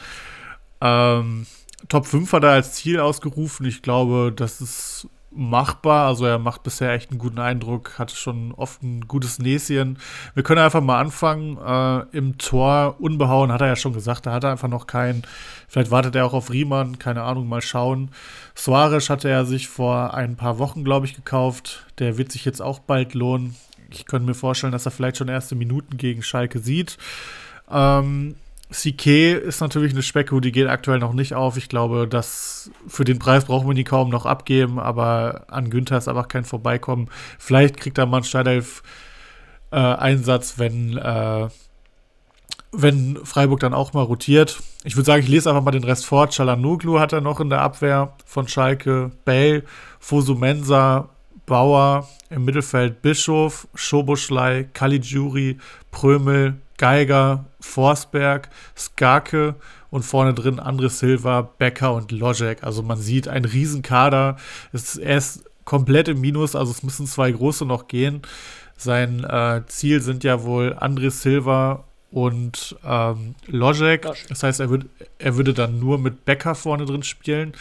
Ähm, 0.81 1.47
Top 1.89 2.05
5 2.05 2.31
hat 2.33 2.43
er 2.43 2.51
als 2.51 2.73
Ziel 2.73 2.99
ausgerufen. 2.99 3.65
Ich 3.65 3.81
glaube, 3.81 4.33
das 4.35 4.61
ist 4.61 5.07
machbar. 5.31 6.07
Also 6.07 6.25
er 6.25 6.39
macht 6.39 6.63
bisher 6.63 6.93
echt 6.93 7.11
einen 7.11 7.19
guten 7.19 7.39
Eindruck, 7.39 7.99
hatte 7.99 8.15
schon 8.15 8.53
oft 8.53 8.81
ein 8.83 9.07
gutes 9.07 9.39
Näschen. 9.39 9.99
Wir 10.33 10.43
können 10.43 10.61
einfach 10.61 10.81
mal 10.81 10.99
anfangen. 10.99 11.57
Äh, 11.57 12.17
Im 12.17 12.37
Tor 12.37 12.95
unbehauen 12.99 13.51
hat 13.51 13.61
er 13.61 13.67
ja 13.67 13.75
schon 13.75 13.93
gesagt, 13.93 14.25
da 14.25 14.33
hat 14.33 14.43
er 14.43 14.51
einfach 14.51 14.67
noch 14.67 14.87
keinen. 14.87 15.23
Vielleicht 15.67 15.91
wartet 15.91 16.15
er 16.15 16.25
auch 16.25 16.33
auf 16.33 16.51
Riemann, 16.51 16.97
keine 16.99 17.23
Ahnung, 17.23 17.47
mal 17.47 17.61
schauen. 17.61 18.11
Suarez 18.55 19.09
hatte 19.09 19.29
er 19.29 19.45
sich 19.45 19.67
vor 19.67 20.13
ein 20.13 20.35
paar 20.35 20.59
Wochen, 20.59 20.83
glaube 20.83 21.05
ich, 21.05 21.15
gekauft. 21.15 21.85
Der 21.99 22.17
wird 22.17 22.31
sich 22.31 22.45
jetzt 22.45 22.61
auch 22.61 22.79
bald 22.79 23.13
lohnen. 23.13 23.55
Ich 23.91 24.05
könnte 24.05 24.27
mir 24.27 24.33
vorstellen, 24.33 24.73
dass 24.73 24.85
er 24.85 24.91
vielleicht 24.91 25.17
schon 25.17 25.29
erste 25.29 25.55
Minuten 25.55 25.97
gegen 25.97 26.23
Schalke 26.23 26.59
sieht. 26.59 26.97
Ähm, 27.69 28.35
CK 28.69 29.33
ist 29.33 29.61
natürlich 29.61 29.93
eine 29.93 30.03
Specko, 30.03 30.41
die 30.41 30.51
geht 30.51 30.67
aktuell 30.67 30.99
noch 30.99 31.13
nicht 31.13 31.33
auf. 31.33 31.55
Ich 31.55 31.69
glaube, 31.69 32.07
dass 32.07 32.69
für 32.87 33.05
den 33.05 33.17
Preis 33.17 33.45
brauchen 33.45 33.67
wir 33.67 33.73
die 33.73 33.85
kaum 33.85 34.09
noch 34.09 34.25
abgeben, 34.25 34.77
aber 34.77 35.45
an 35.47 35.69
Günther 35.69 35.97
ist 35.97 36.09
einfach 36.09 36.27
kein 36.27 36.43
Vorbeikommen. 36.43 37.09
Vielleicht 37.39 37.77
kriegt 37.77 37.97
er 37.97 38.05
mal 38.05 38.17
einen 38.17 38.25
Steidelf 38.25 38.83
äh, 39.71 39.77
Einsatz, 39.77 40.59
wenn, 40.59 40.97
äh, 40.97 41.47
wenn 42.73 43.17
Freiburg 43.23 43.61
dann 43.61 43.73
auch 43.73 43.93
mal 43.93 44.03
rotiert. 44.03 44.59
Ich 44.83 44.97
würde 44.97 45.05
sagen, 45.05 45.23
ich 45.23 45.29
lese 45.29 45.49
einfach 45.49 45.63
mal 45.63 45.71
den 45.71 45.85
Rest 45.85 46.05
vor. 46.05 46.27
Chalanoglu 46.29 46.99
hat 46.99 47.13
er 47.13 47.21
noch 47.21 47.39
in 47.39 47.49
der 47.49 47.61
Abwehr 47.61 48.13
von 48.25 48.49
Schalke, 48.49 49.11
Bell, 49.23 49.63
Fosumensa, 49.99 51.09
Bauer, 51.45 52.09
im 52.29 52.43
Mittelfeld 52.43 53.01
Bischof, 53.01 53.69
Schoboschlei, 53.73 54.67
Caligiuri, 54.73 55.57
Prömel, 55.91 56.57
Geiger, 56.77 57.45
Forsberg, 57.59 58.49
Skarke 58.77 59.55
und 59.89 60.03
vorne 60.03 60.33
drin 60.33 60.59
André 60.59 60.89
Silva, 60.89 61.41
Becker 61.41 61.93
und 61.93 62.11
Logic. 62.11 62.57
Also 62.61 62.83
man 62.83 62.97
sieht 62.97 63.27
ein 63.27 63.45
Riesenkader. 63.45 64.37
Es 64.73 64.95
ist 64.95 64.97
erst 64.97 65.43
komplett 65.65 66.07
im 66.07 66.21
Minus, 66.21 66.55
also 66.55 66.71
es 66.71 66.83
müssen 66.83 67.07
zwei 67.07 67.31
große 67.31 67.65
noch 67.65 67.87
gehen. 67.87 68.21
Sein 68.77 69.23
äh, 69.23 69.63
Ziel 69.67 70.01
sind 70.01 70.23
ja 70.23 70.43
wohl 70.43 70.77
André 70.79 71.09
Silva 71.09 71.83
und 72.11 72.75
ähm, 72.85 73.35
Logic. 73.47 74.01
Das 74.29 74.43
heißt, 74.43 74.59
er, 74.59 74.69
würd, 74.69 74.85
er 75.19 75.35
würde 75.35 75.53
dann 75.53 75.79
nur 75.79 75.97
mit 75.97 76.25
Becker 76.25 76.55
vorne 76.55 76.85
drin 76.85 77.03
spielen. 77.03 77.53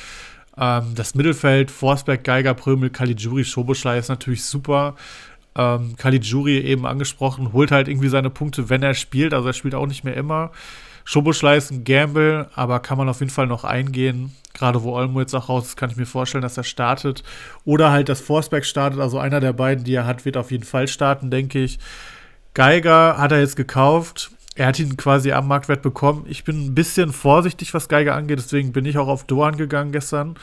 Ähm, 0.58 0.94
das 0.94 1.14
Mittelfeld, 1.14 1.70
Forsberg, 1.70 2.22
Geiger, 2.22 2.54
Prömel, 2.54 2.90
Caligiuri, 2.90 3.44
Schoboschlei 3.44 3.98
ist 3.98 4.08
natürlich 4.08 4.44
super. 4.44 4.94
Ähm, 5.56 5.96
Caligiuri 5.96 6.58
eben 6.58 6.86
angesprochen, 6.86 7.52
holt 7.52 7.70
halt 7.70 7.88
irgendwie 7.88 8.08
seine 8.08 8.30
Punkte, 8.30 8.68
wenn 8.68 8.82
er 8.82 8.94
spielt. 8.94 9.32
Also 9.32 9.48
er 9.48 9.54
spielt 9.54 9.74
auch 9.74 9.86
nicht 9.86 10.04
mehr 10.04 10.16
immer. 10.16 10.50
Schoboschlei 11.04 11.56
ist 11.56 11.70
ein 11.70 11.84
Gamble, 11.84 12.50
aber 12.54 12.80
kann 12.80 12.98
man 12.98 13.08
auf 13.08 13.20
jeden 13.20 13.30
Fall 13.30 13.46
noch 13.46 13.64
eingehen. 13.64 14.34
Gerade 14.54 14.82
wo 14.82 14.94
Olmo 14.94 15.20
jetzt 15.20 15.34
auch 15.34 15.48
raus 15.48 15.66
ist, 15.66 15.76
kann 15.76 15.90
ich 15.90 15.96
mir 15.96 16.06
vorstellen, 16.06 16.42
dass 16.42 16.56
er 16.56 16.64
startet. 16.64 17.22
Oder 17.64 17.90
halt, 17.90 18.08
dass 18.08 18.20
Forsberg 18.20 18.64
startet. 18.64 19.00
Also 19.00 19.18
einer 19.18 19.38
der 19.38 19.52
beiden, 19.52 19.84
die 19.84 19.94
er 19.94 20.06
hat, 20.06 20.24
wird 20.24 20.36
auf 20.36 20.50
jeden 20.50 20.64
Fall 20.64 20.88
starten, 20.88 21.30
denke 21.30 21.60
ich. 21.60 21.78
Geiger 22.54 23.18
hat 23.18 23.32
er 23.32 23.40
jetzt 23.40 23.56
gekauft. 23.56 24.30
Er 24.56 24.66
hat 24.66 24.78
ihn 24.78 24.96
quasi 24.96 25.30
am 25.32 25.46
Marktwert 25.46 25.82
bekommen. 25.82 26.24
Ich 26.26 26.42
bin 26.42 26.66
ein 26.66 26.74
bisschen 26.74 27.12
vorsichtig, 27.12 27.72
was 27.72 27.88
Geiger 27.88 28.14
angeht. 28.14 28.38
Deswegen 28.38 28.72
bin 28.72 28.86
ich 28.86 28.98
auch 28.98 29.08
auf 29.08 29.24
Doan 29.24 29.56
gegangen 29.56 29.92
gestern. 29.92 30.36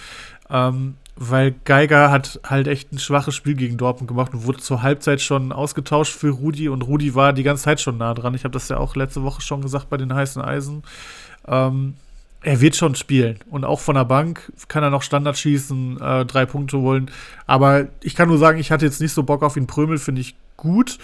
Ähm, 0.49 0.95
weil 1.15 1.53
Geiger 1.65 2.09
hat 2.09 2.39
halt 2.47 2.67
echt 2.67 2.91
ein 2.91 2.99
schwaches 2.99 3.35
Spiel 3.35 3.53
gegen 3.55 3.77
Dortmund 3.77 4.07
gemacht 4.07 4.33
und 4.33 4.45
wurde 4.45 4.59
zur 4.59 4.81
Halbzeit 4.81 5.21
schon 5.21 5.51
ausgetauscht 5.51 6.13
für 6.13 6.29
Rudi 6.29 6.69
und 6.69 6.81
Rudi 6.81 7.13
war 7.13 7.33
die 7.33 7.43
ganze 7.43 7.63
Zeit 7.63 7.81
schon 7.81 7.97
nah 7.97 8.13
dran. 8.13 8.33
Ich 8.33 8.43
habe 8.43 8.53
das 8.53 8.69
ja 8.69 8.77
auch 8.77 8.95
letzte 8.95 9.23
Woche 9.23 9.41
schon 9.41 9.61
gesagt 9.61 9.89
bei 9.89 9.97
den 9.97 10.13
heißen 10.13 10.41
Eisen. 10.41 10.83
Ähm, 11.47 11.95
er 12.41 12.59
wird 12.59 12.75
schon 12.75 12.95
spielen 12.95 13.39
und 13.49 13.63
auch 13.63 13.79
von 13.79 13.95
der 13.95 14.05
Bank 14.05 14.51
kann 14.67 14.83
er 14.83 14.89
noch 14.89 15.03
Standard 15.03 15.37
schießen, 15.37 16.01
äh, 16.01 16.25
drei 16.25 16.45
Punkte 16.45 16.77
holen. 16.79 17.09
Aber 17.45 17.87
ich 18.01 18.15
kann 18.15 18.27
nur 18.27 18.37
sagen, 18.37 18.59
ich 18.59 18.71
hatte 18.71 18.85
jetzt 18.85 18.99
nicht 18.99 19.13
so 19.13 19.23
Bock 19.23 19.43
auf 19.43 19.55
ihn. 19.55 19.67
Prömel 19.67 19.97
finde 19.97 20.21
ich 20.21 20.35
gut. 20.57 20.97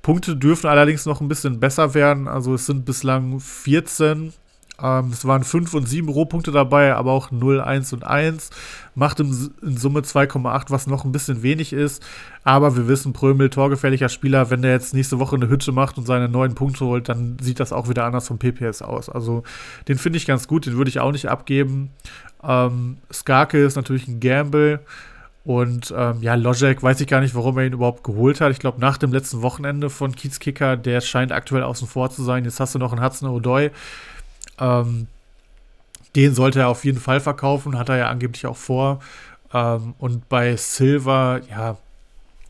Punkte 0.00 0.36
dürfen 0.36 0.68
allerdings 0.68 1.04
noch 1.04 1.20
ein 1.20 1.28
bisschen 1.28 1.60
besser 1.60 1.92
werden. 1.92 2.28
Also 2.28 2.54
es 2.54 2.66
sind 2.66 2.86
bislang 2.86 3.40
14 3.40 4.32
ähm, 4.82 5.10
es 5.12 5.24
waren 5.24 5.44
5 5.44 5.74
und 5.74 5.88
7 5.88 6.08
Rohpunkte 6.08 6.52
dabei, 6.52 6.94
aber 6.94 7.12
auch 7.12 7.30
0, 7.30 7.60
1 7.60 7.92
und 7.92 8.04
1. 8.04 8.50
Macht 8.94 9.20
in, 9.20 9.50
in 9.62 9.76
Summe 9.76 10.00
2,8, 10.00 10.66
was 10.68 10.86
noch 10.86 11.04
ein 11.04 11.12
bisschen 11.12 11.42
wenig 11.42 11.72
ist. 11.72 12.02
Aber 12.44 12.76
wir 12.76 12.88
wissen, 12.88 13.12
Prömel, 13.12 13.50
torgefährlicher 13.50 14.08
Spieler, 14.08 14.50
wenn 14.50 14.62
der 14.62 14.72
jetzt 14.72 14.94
nächste 14.94 15.18
Woche 15.18 15.36
eine 15.36 15.48
Hütte 15.48 15.72
macht 15.72 15.98
und 15.98 16.06
seine 16.06 16.28
neuen 16.28 16.54
Punkte 16.54 16.84
holt, 16.84 17.08
dann 17.08 17.36
sieht 17.40 17.60
das 17.60 17.72
auch 17.72 17.88
wieder 17.88 18.04
anders 18.04 18.28
vom 18.28 18.38
PPS 18.38 18.82
aus. 18.82 19.08
Also 19.08 19.42
den 19.88 19.98
finde 19.98 20.16
ich 20.16 20.26
ganz 20.26 20.48
gut, 20.48 20.66
den 20.66 20.76
würde 20.76 20.88
ich 20.88 21.00
auch 21.00 21.12
nicht 21.12 21.28
abgeben. 21.28 21.90
Ähm, 22.42 22.98
Skarke 23.12 23.58
ist 23.64 23.76
natürlich 23.76 24.08
ein 24.08 24.20
Gamble. 24.20 24.80
Und 25.42 25.92
ähm, 25.96 26.18
ja, 26.20 26.34
Logic 26.34 26.82
weiß 26.82 27.00
ich 27.00 27.06
gar 27.06 27.20
nicht, 27.20 27.34
warum 27.34 27.56
er 27.58 27.64
ihn 27.64 27.72
überhaupt 27.72 28.04
geholt 28.04 28.40
hat. 28.40 28.52
Ich 28.52 28.58
glaube, 28.58 28.80
nach 28.80 28.98
dem 28.98 29.12
letzten 29.12 29.40
Wochenende 29.40 29.88
von 29.88 30.14
Kiezkicker, 30.14 30.76
der 30.76 31.00
scheint 31.00 31.32
aktuell 31.32 31.62
außen 31.62 31.88
vor 31.88 32.10
zu 32.10 32.22
sein. 32.22 32.44
Jetzt 32.44 32.60
hast 32.60 32.74
du 32.74 32.78
noch 32.78 32.92
einen 32.92 33.02
Hudson 33.02 33.30
O'Doy, 33.30 33.70
ähm, 34.60 35.06
den 36.16 36.34
sollte 36.34 36.60
er 36.60 36.68
auf 36.68 36.84
jeden 36.84 37.00
Fall 37.00 37.20
verkaufen, 37.20 37.78
hat 37.78 37.88
er 37.88 37.96
ja 37.96 38.08
angeblich 38.08 38.46
auch 38.46 38.56
vor. 38.56 39.00
Ähm, 39.52 39.94
und 39.98 40.28
bei 40.28 40.56
Silver, 40.56 41.40
ja, 41.50 41.76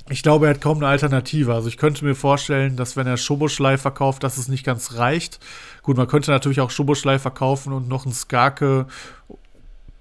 ich 0.09 0.23
glaube, 0.23 0.47
er 0.47 0.55
hat 0.55 0.61
kaum 0.61 0.79
eine 0.79 0.89
Alternative. 0.89 1.55
Also 1.55 1.69
ich 1.69 1.77
könnte 1.77 2.05
mir 2.05 2.15
vorstellen, 2.15 2.77
dass 2.77 2.97
wenn 2.97 3.07
er 3.07 3.17
Schoboschlei 3.17 3.79
verkauft, 3.79 4.25
dass 4.25 4.39
es 4.39 4.49
nicht 4.49 4.65
ganz 4.65 4.95
reicht. 4.95 5.39
Gut, 5.83 5.97
man 5.97 6.09
könnte 6.09 6.31
natürlich 6.31 6.61
auch 6.61 6.71
Schoboschlei 6.71 7.19
verkaufen 7.19 7.73
und 7.73 7.89
noch 7.89 8.05
einen 8.05 8.15
Skarke 8.15 8.87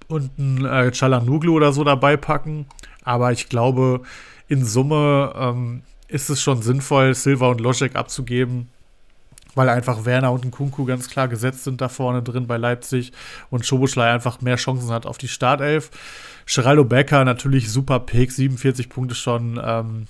und 0.08 0.32
einen 0.40 0.66
äh, 0.66 0.92
Chalanuglu 0.92 1.54
oder 1.54 1.74
so 1.74 1.84
dabei 1.84 2.18
packen. 2.18 2.66
Aber 3.04 3.32
ich 3.32 3.50
glaube, 3.50 4.02
in 4.48 4.66
Summe 4.66 5.34
ähm, 5.38 5.84
ist 6.08 6.30
es 6.30 6.42
schon 6.42 6.64
sinnvoll, 6.64 7.14
Silver 7.14 7.50
und 7.50 7.62
Logic 7.62 7.96
abzugeben 7.96 8.70
weil 9.56 9.70
einfach 9.70 10.06
Werner 10.06 10.32
und 10.32 10.46
Nkunku 10.46 10.86
ganz 10.86 11.10
klar 11.10 11.28
gesetzt 11.28 11.64
sind 11.64 11.82
da 11.82 11.90
vorne 11.90 12.22
drin 12.22 12.48
bei 12.48 12.58
Leipzig 12.58 13.12
und 13.50 13.66
Schoboschlei 13.66 14.12
einfach 14.12 14.42
mehr 14.42 14.56
Chancen 14.56 14.90
hat 14.90 15.06
auf 15.06 15.18
die 15.18 15.28
Startelf. 15.28 15.92
Geraldo 16.46 16.84
Becker 16.84 17.26
natürlich 17.26 17.72
super 17.72 18.00
Pick, 18.00 18.32
47 18.32 18.90
Punkte 18.90 19.16
schon. 19.16 19.60
Ähm, 19.64 20.08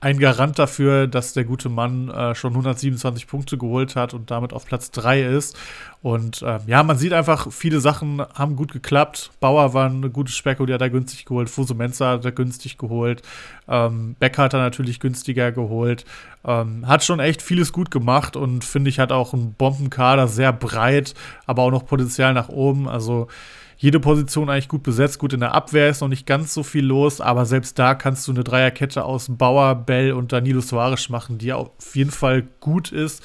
ein 0.00 0.18
Garant 0.18 0.58
dafür, 0.58 1.06
dass 1.06 1.32
der 1.32 1.44
gute 1.44 1.68
Mann 1.68 2.10
äh, 2.10 2.34
schon 2.34 2.52
127 2.52 3.26
Punkte 3.26 3.56
geholt 3.56 3.96
hat 3.96 4.12
und 4.12 4.30
damit 4.30 4.52
auf 4.52 4.66
Platz 4.66 4.90
3 4.90 5.22
ist. 5.22 5.56
Und 6.02 6.42
äh, 6.42 6.58
ja, 6.66 6.82
man 6.82 6.98
sieht 6.98 7.14
einfach, 7.14 7.50
viele 7.50 7.80
Sachen 7.80 8.20
haben 8.34 8.56
gut 8.56 8.72
geklappt. 8.72 9.30
Bauer 9.40 9.72
war 9.72 9.86
eine 9.86 10.10
gute 10.10 10.30
Specko, 10.30 10.66
die 10.66 10.74
hat 10.74 10.82
er 10.82 10.90
günstig 10.90 11.24
geholt. 11.24 11.48
Fusumenza 11.48 12.10
hat 12.10 12.24
er 12.24 12.32
günstig 12.32 12.76
geholt. 12.76 13.22
Ähm, 13.66 14.14
Becker 14.18 14.42
hat 14.42 14.52
er 14.52 14.60
natürlich 14.60 15.00
günstiger 15.00 15.52
geholt. 15.52 16.04
Ähm, 16.44 16.86
hat 16.86 17.02
schon 17.02 17.20
echt 17.20 17.40
vieles 17.40 17.72
gut 17.72 17.90
gemacht 17.90 18.36
und 18.36 18.64
finde 18.64 18.90
ich, 18.90 18.98
hat 18.98 19.12
auch 19.12 19.32
einen 19.32 19.54
Bombenkader, 19.54 20.28
sehr 20.28 20.52
breit, 20.52 21.14
aber 21.46 21.62
auch 21.62 21.70
noch 21.70 21.86
Potenzial 21.86 22.34
nach 22.34 22.50
oben. 22.50 22.88
Also 22.88 23.28
jede 23.76 24.00
Position 24.00 24.50
eigentlich 24.50 24.68
gut 24.68 24.82
besetzt. 24.82 25.18
Gut, 25.18 25.32
in 25.32 25.40
der 25.40 25.52
Abwehr 25.52 25.88
ist 25.88 26.00
noch 26.00 26.08
nicht 26.08 26.26
ganz 26.26 26.54
so 26.54 26.62
viel 26.62 26.84
los, 26.84 27.20
aber 27.20 27.46
selbst 27.46 27.78
da 27.78 27.94
kannst 27.94 28.26
du 28.28 28.32
eine 28.32 28.44
Dreierkette 28.44 29.04
aus 29.04 29.26
Bauer, 29.28 29.74
Bell 29.74 30.12
und 30.12 30.32
Danilo 30.32 30.60
Soares 30.60 31.08
machen, 31.08 31.38
die 31.38 31.52
auf 31.52 31.94
jeden 31.94 32.10
Fall 32.10 32.42
gut 32.60 32.92
ist. 32.92 33.22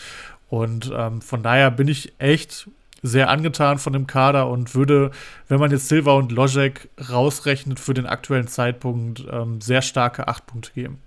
Und 0.49 0.91
ähm, 0.95 1.21
von 1.21 1.43
daher 1.43 1.71
bin 1.71 1.87
ich 1.87 2.13
echt 2.17 2.67
sehr 3.01 3.29
angetan 3.29 3.77
von 3.77 3.93
dem 3.93 4.07
Kader 4.07 4.47
und 4.49 4.75
würde, 4.75 5.11
wenn 5.47 5.59
man 5.59 5.71
jetzt 5.71 5.87
Silva 5.87 6.13
und 6.13 6.31
Logic 6.31 6.89
rausrechnet, 7.09 7.79
für 7.79 7.93
den 7.93 8.05
aktuellen 8.05 8.47
Zeitpunkt 8.47 9.23
ähm, 9.31 9.61
sehr 9.61 9.81
starke 9.81 10.27
acht 10.27 10.45
Punkte 10.47 10.71
geben. 10.73 11.01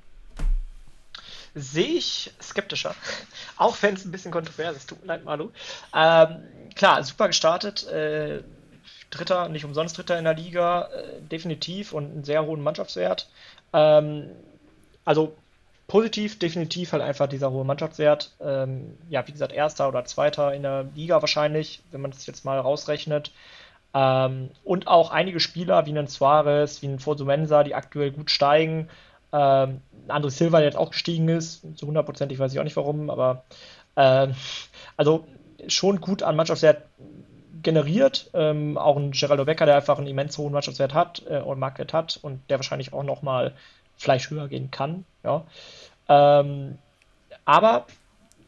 Sehe 1.55 1.99
ich 1.99 2.32
skeptischer. 2.40 2.95
Auch 3.59 3.76
wenn 3.82 3.95
es 3.95 4.05
ein 4.05 4.11
bisschen 4.11 4.32
kontrovers 4.32 4.76
ist. 4.76 4.88
Tut 4.88 5.03
mir 5.03 5.09
leid, 5.09 5.24
Malu. 5.24 5.51
Ähm, 5.95 6.36
klar, 6.74 7.05
super 7.05 7.26
gestartet. 7.26 7.86
Äh, 7.88 8.43
Dritter, 9.13 9.49
nicht 9.49 9.65
umsonst 9.65 9.97
Dritter 9.97 10.19
in 10.19 10.25
der 10.25 10.35
Liga, 10.35 10.89
äh, 10.89 11.21
definitiv 11.21 11.93
und 11.93 12.11
einen 12.11 12.25
sehr 12.25 12.45
hohen 12.45 12.63
Mannschaftswert. 12.63 13.29
Ähm, 13.73 14.31
also 15.05 15.37
positiv, 15.87 16.39
definitiv 16.39 16.93
halt 16.93 17.03
einfach 17.03 17.29
dieser 17.29 17.51
hohe 17.51 17.65
Mannschaftswert. 17.65 18.33
Ähm, 18.41 18.97
ja, 19.11 19.27
wie 19.27 19.33
gesagt, 19.33 19.53
erster 19.53 19.89
oder 19.89 20.05
zweiter 20.05 20.55
in 20.55 20.63
der 20.63 20.87
Liga 20.95 21.21
wahrscheinlich, 21.21 21.83
wenn 21.91 22.01
man 22.01 22.11
das 22.11 22.27
jetzt 22.27 22.45
mal 22.45 22.59
rausrechnet. 22.59 23.31
Ähm, 23.95 24.51
und 24.65 24.89
auch 24.89 25.11
einige 25.11 25.41
Spieler 25.41 25.85
wie 25.85 25.97
ein 25.97 26.07
Suarez, 26.07 26.81
wie 26.81 26.89
ein 26.89 26.99
Fosumensa, 26.99 27.63
die 27.63 27.75
aktuell 27.75 28.11
gut 28.11 28.31
steigen. 28.31 28.89
Ähm, 29.33 29.83
André 30.09 30.31
Silva, 30.31 30.59
der 30.59 30.69
jetzt 30.69 30.79
auch 30.79 30.91
gestiegen 30.91 31.29
ist, 31.29 31.63
zu 31.77 31.87
hundertprozentig 31.87 32.39
weiß 32.39 32.53
ich 32.53 32.59
auch 32.59 32.65
nicht 32.65 32.77
warum, 32.77 33.11
aber 33.11 33.45
ähm, 33.97 34.35
also 34.97 35.27
schon 35.69 36.01
gut 36.01 36.23
an 36.23 36.37
Mannschaftswert 36.37 36.83
generiert. 37.63 38.31
Ähm, 38.35 38.77
auch 38.79 38.97
ein 38.97 39.13
Geraldo 39.13 39.45
Becker, 39.45 39.67
der 39.67 39.77
einfach 39.77 39.99
einen 39.99 40.07
immens 40.07 40.39
hohen 40.39 40.53
Mannschaftswert 40.53 40.95
hat 40.95 41.23
äh, 41.29 41.39
und 41.39 41.59
Marktwert 41.59 41.93
hat 41.93 42.19
und 42.23 42.41
der 42.51 42.59
wahrscheinlich 42.59 42.93
auch 42.93 43.03
nochmal 43.03 43.53
vielleicht 43.97 44.31
höher 44.31 44.49
gehen 44.49 44.71
kann. 44.71 45.05
Ja. 45.25 45.45
Ähm, 46.09 46.79
aber 47.45 47.87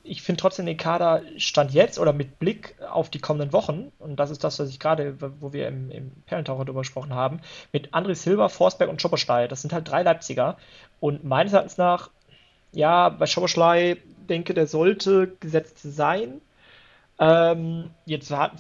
ich 0.05 0.23
finde 0.23 0.41
trotzdem 0.41 0.67
den 0.67 0.77
Kader 0.77 1.23
Stand 1.39 1.73
jetzt 1.73 1.99
oder 1.99 2.13
mit 2.13 2.39
Blick 2.39 2.77
auf 2.91 3.09
die 3.09 3.21
kommenden 3.21 3.53
Wochen, 3.53 3.91
und 3.99 4.17
das 4.17 4.31
ist 4.31 4.45
das, 4.45 4.59
was 4.59 4.69
ich 4.69 4.79
gerade, 4.79 5.17
wo 5.41 5.53
wir 5.53 5.67
im, 5.67 5.91
im 5.91 6.11
Perlentaucher 6.27 6.67
drüber 6.67 6.81
gesprochen 6.81 7.15
haben, 7.15 7.41
mit 7.73 7.95
André 7.95 8.15
Silva, 8.15 8.51
Forsberg 8.51 8.91
und 8.91 9.01
Schopperschlei, 9.01 9.49
das 9.49 9.63
sind 9.63 9.73
halt 9.73 9.89
drei 9.89 10.03
Leipziger. 10.03 10.59
Und 11.01 11.25
meines 11.25 11.55
Erachtens 11.55 11.79
nach, 11.79 12.11
ja, 12.73 13.09
bei 13.09 13.27
Schopperschlei 13.27 13.97
denke, 14.29 14.53
der 14.53 14.67
sollte 14.67 15.35
gesetzt 15.41 15.79
sein. 15.83 16.41
Ähm, 17.19 17.91
jetzt 18.05 18.31
hat 18.31 18.53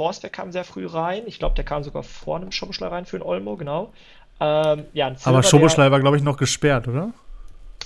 Forsberg 0.00 0.32
kam 0.32 0.50
sehr 0.50 0.64
früh 0.64 0.86
rein. 0.86 1.24
Ich 1.26 1.38
glaube, 1.38 1.54
der 1.56 1.64
kam 1.64 1.84
sogar 1.84 2.02
vor 2.02 2.36
einem 2.36 2.52
Schopperschlei 2.52 2.86
rein 2.86 3.04
für 3.04 3.18
den 3.18 3.22
Olmo, 3.22 3.56
genau. 3.56 3.92
Ähm, 4.40 4.86
ja, 4.94 5.14
Silva, 5.14 5.28
Aber 5.28 5.42
Schopperschlei 5.42 5.90
war, 5.90 6.00
glaube 6.00 6.16
ich, 6.16 6.22
noch 6.22 6.38
gesperrt, 6.38 6.88
oder? 6.88 7.12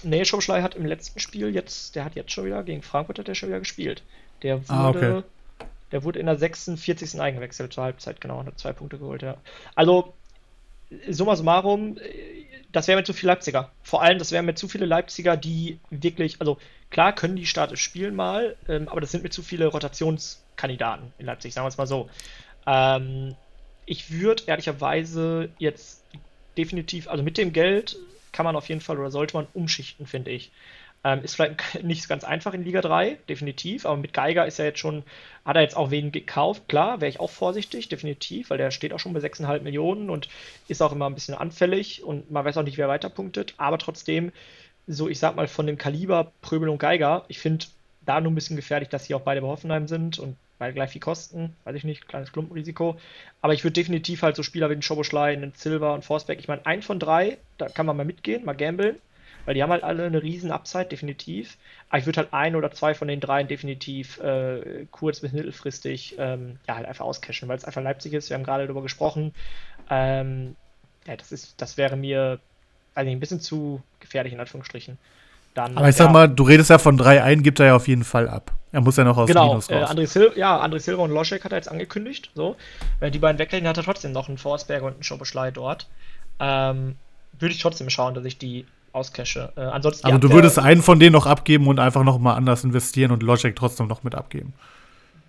Nee, 0.05 0.25
Schobeschlei 0.25 0.63
hat 0.63 0.77
im 0.77 0.87
letzten 0.87 1.19
Spiel 1.19 1.53
jetzt, 1.53 1.97
der 1.97 2.05
hat 2.05 2.15
jetzt 2.15 2.31
schon 2.31 2.45
wieder, 2.45 2.63
gegen 2.63 2.83
Frankfurt 2.83 3.19
hat 3.19 3.27
der 3.27 3.35
schon 3.35 3.49
wieder 3.49 3.59
gespielt. 3.59 4.05
Der 4.45 4.61
wurde, 4.61 4.73
ah, 4.73 4.89
okay. 4.91 5.23
der 5.91 6.05
wurde 6.05 6.21
in 6.21 6.27
der 6.27 6.37
46. 6.37 7.21
eingewechselt 7.21 7.73
zur 7.73 7.83
Halbzeit, 7.83 8.21
genau, 8.21 8.39
und 8.39 8.47
hat 8.47 8.61
zwei 8.61 8.73
Punkte 8.73 8.99
geholt, 8.99 9.23
ja. 9.23 9.37
Also, 9.75 10.15
summa 11.09 11.37
summarum, 11.37 11.99
das 12.73 12.89
wäre 12.89 12.99
mir 12.99 13.05
zu 13.05 13.13
viel 13.13 13.29
Leipziger. 13.29 13.71
Vor 13.83 14.03
allem, 14.03 14.19
das 14.19 14.33
wären 14.33 14.47
mir 14.47 14.55
zu 14.55 14.69
viele 14.69 14.85
Leipziger, 14.87 15.37
die 15.37 15.79
wirklich, 15.91 16.41
also 16.41 16.59
klar 16.91 17.15
können 17.15 17.37
die 17.37 17.47
statisch 17.47 17.83
spielen 17.83 18.15
mal, 18.15 18.57
ähm, 18.69 18.89
aber 18.89 19.01
das 19.01 19.13
sind 19.13 19.23
mir 19.23 19.31
zu 19.31 19.43
viele 19.43 19.67
Rotationskandidaten 19.67 21.13
in 21.19 21.27
Leipzig, 21.27 21.55
sagen 21.55 21.65
wir 21.65 21.69
es 21.69 21.79
mal 21.79 21.87
so. 21.87 22.11
Ähm, 22.67 23.37
ich 23.87 24.11
würde 24.11 24.43
ehrlicherweise 24.47 25.51
jetzt 25.59 26.03
definitiv, 26.57 27.09
also 27.09 27.23
mit 27.23 27.39
dem 27.39 27.53
Geld 27.53 27.97
kann 28.33 28.45
man 28.45 28.57
auf 28.57 28.69
jeden 28.69 28.81
Fall 28.81 28.99
oder 28.99 29.11
sollte 29.11 29.37
man 29.37 29.47
umschichten, 29.55 30.07
finde 30.07 30.33
ich. 30.33 30.51
Ähm, 31.05 31.23
ist 31.23 31.37
vielleicht 31.37 31.83
nicht 31.85 32.09
ganz 32.09 32.25
einfach 32.25 32.55
in 32.55 32.65
Liga 32.65 32.81
3, 32.81 33.19
definitiv, 33.29 33.85
aber 33.87 33.97
mit 33.99 34.15
Geiger 34.15 34.47
ist 34.47 34.59
er 34.59 34.65
jetzt 34.65 34.79
schon, 34.79 35.03
hat 35.45 35.57
er 35.57 35.63
jetzt 35.63 35.77
auch 35.77 35.91
wen 35.91 36.13
gekauft, 36.13 36.69
klar, 36.69 37.01
wäre 37.01 37.11
ich 37.11 37.21
auch 37.21 37.31
vorsichtig, 37.31 37.89
definitiv, 37.89 38.51
weil 38.51 38.59
der 38.59 38.71
steht 38.71 38.93
auch 38.93 38.99
schon 38.99 39.13
bei 39.13 39.21
6,5 39.21 39.61
Millionen 39.61 40.11
und 40.11 40.29
ist 40.67 40.83
auch 40.83 40.93
immer 40.93 41.07
ein 41.07 41.15
bisschen 41.15 41.35
anfällig 41.35 42.03
und 42.03 42.31
man 42.31 42.45
weiß 42.45 42.57
auch 42.57 42.63
nicht, 42.63 42.79
wer 42.79 42.89
weiterpunktet, 42.89 43.55
aber 43.59 43.79
trotzdem, 43.79 44.33
so 44.87 45.09
ich 45.09 45.19
sag 45.19 45.37
mal, 45.37 45.47
von 45.49 45.67
dem 45.67 45.79
Kaliber 45.79 46.33
Pröbel 46.41 46.69
und 46.69 46.79
Geiger, 46.79 47.25
ich 47.29 47.39
finde 47.39 47.67
da 48.07 48.21
nur 48.21 48.33
ein 48.33 48.35
bisschen 48.35 48.57
gefährlich, 48.57 48.89
dass 48.89 49.05
sie 49.05 49.15
auch 49.15 49.23
beide 49.23 49.41
bei 49.41 49.49
Hoffenheim 49.49 49.89
sind 49.89 50.19
und 50.19 50.37
beide 50.59 50.75
gleich 50.75 50.91
viel 50.91 51.01
kosten, 51.01 51.57
weiß 51.65 51.77
ich 51.77 51.85
nicht, 51.85 52.09
kleines 52.09 52.33
Klumpenrisiko. 52.33 52.97
Aber 53.41 53.55
ich 53.55 53.65
würde 53.65 53.73
definitiv 53.73 54.23
halt 54.23 54.37
so 54.37 54.43
Spieler 54.43 54.71
wie 54.71 54.75
den 54.75 54.83
Schoboschlei, 54.83 55.33
einen 55.33 55.53
Silver 55.55 55.95
und 55.95 56.05
Forsberg, 56.05 56.39
ich 56.39 56.49
meine, 56.49 56.65
ein 56.67 56.83
von 56.83 56.99
drei, 56.99 57.39
da 57.59 57.69
kann 57.69 57.87
man 57.87 57.97
mal 57.97 58.05
mitgehen, 58.05 58.45
mal 58.45 58.55
gambeln, 58.55 58.97
weil 59.45 59.55
die 59.55 59.63
haben 59.63 59.71
halt 59.71 59.85
alle 59.85 60.05
eine 60.05 60.23
riesen 60.23 60.51
Upside, 60.51 60.87
definitiv. 60.87 61.57
Aber 61.89 61.99
ich 61.99 62.07
würde 62.07 62.19
halt 62.19 62.33
ein 62.33 62.57
oder 62.57 62.71
zwei 62.73 62.95
von 62.95 63.09
den 63.09 63.21
dreien 63.21 63.49
definitiv 63.49 64.19
äh, 64.21 64.87
kurz- 64.91 65.21
bis 65.21 65.33
mittelfristig 65.33 66.17
ähm, 66.19 66.59
ja, 66.67 66.77
halt 66.77 66.87
einfach 66.87 67.05
auscashen, 67.05 67.49
weil 67.49 67.57
es 67.57 67.65
einfach 67.65 67.83
Leipzig 67.83 68.13
ist, 68.13 68.31
wir 68.31 68.37
haben 68.37 68.45
gerade 68.45 68.65
darüber 68.65 68.83
gesprochen. 68.83 69.35
Ähm, 69.91 70.57
ja, 71.07 71.17
das 71.17 71.33
ist, 71.33 71.61
das 71.61 71.77
wäre 71.77 71.97
mir, 71.97 72.39
also 72.95 73.11
ein 73.11 73.21
bisschen 73.21 73.41
zu 73.41 73.83
gefährlich 74.01 74.33
in 74.33 74.41
Anführungsstrichen. 74.41 74.99
Dann, 75.55 75.77
Aber 75.77 75.89
ich 75.89 75.97
sag 75.97 76.07
ja, 76.07 76.13
mal, 76.13 76.29
du 76.29 76.43
redest 76.43 76.71
ja 76.71 76.79
von 76.79 76.99
3-1, 76.99 77.43
gibt 77.43 77.61
er 77.61 77.67
ja 77.67 77.77
auf 77.77 77.87
jeden 77.87 78.03
Fall 78.03 78.29
ab. 78.29 78.53
Er 78.73 78.81
muss 78.81 78.97
ja 78.97 79.05
noch 79.05 79.17
aus 79.17 79.29
genau, 79.29 79.51
Minus 79.51 79.71
raus. 79.71 79.89
Äh, 79.89 79.93
André 79.93 80.07
Sil 80.11 80.35
ja, 80.35 80.61
André 80.61 80.81
Silva 80.81 81.05
und 81.05 81.13
Loschek 81.13 81.45
hat 81.45 81.53
er 81.53 81.59
jetzt 81.59 81.71
angekündigt. 81.71 82.33
So. 82.35 82.57
Wenn 82.99 83.13
die 83.13 83.21
beiden 83.21 83.39
weggehen, 83.39 83.69
hat 83.69 83.77
er 83.77 83.85
trotzdem 83.85 84.11
noch 84.11 84.29
einen 84.29 84.37
Forsberger 84.37 84.87
und 84.87 84.95
einen 84.95 85.05
Schobeschlei 85.05 85.53
dort. 85.53 85.89
Ähm, 86.41 86.97
würde 87.39 87.55
ich 87.55 87.63
trotzdem 87.63 87.89
schauen, 87.89 88.15
dass 88.15 88.25
ich 88.25 88.37
die 88.37 88.67
auscache. 88.95 89.53
Äh, 89.57 89.61
ansonsten, 89.61 90.07
Aber 90.07 90.15
ja, 90.15 90.19
du 90.19 90.31
würdest 90.31 90.59
einen 90.59 90.83
von 90.83 90.99
denen 90.99 91.13
noch 91.13 91.27
abgeben 91.27 91.67
und 91.67 91.79
einfach 91.79 92.05
noch 92.05 92.19
mal 92.19 92.35
anders 92.35 92.65
investieren 92.65 93.11
und 93.11 93.23
Logic 93.23 93.55
trotzdem 93.55 93.87
noch 93.87 94.03
mit 94.03 94.15
abgeben. 94.15 94.55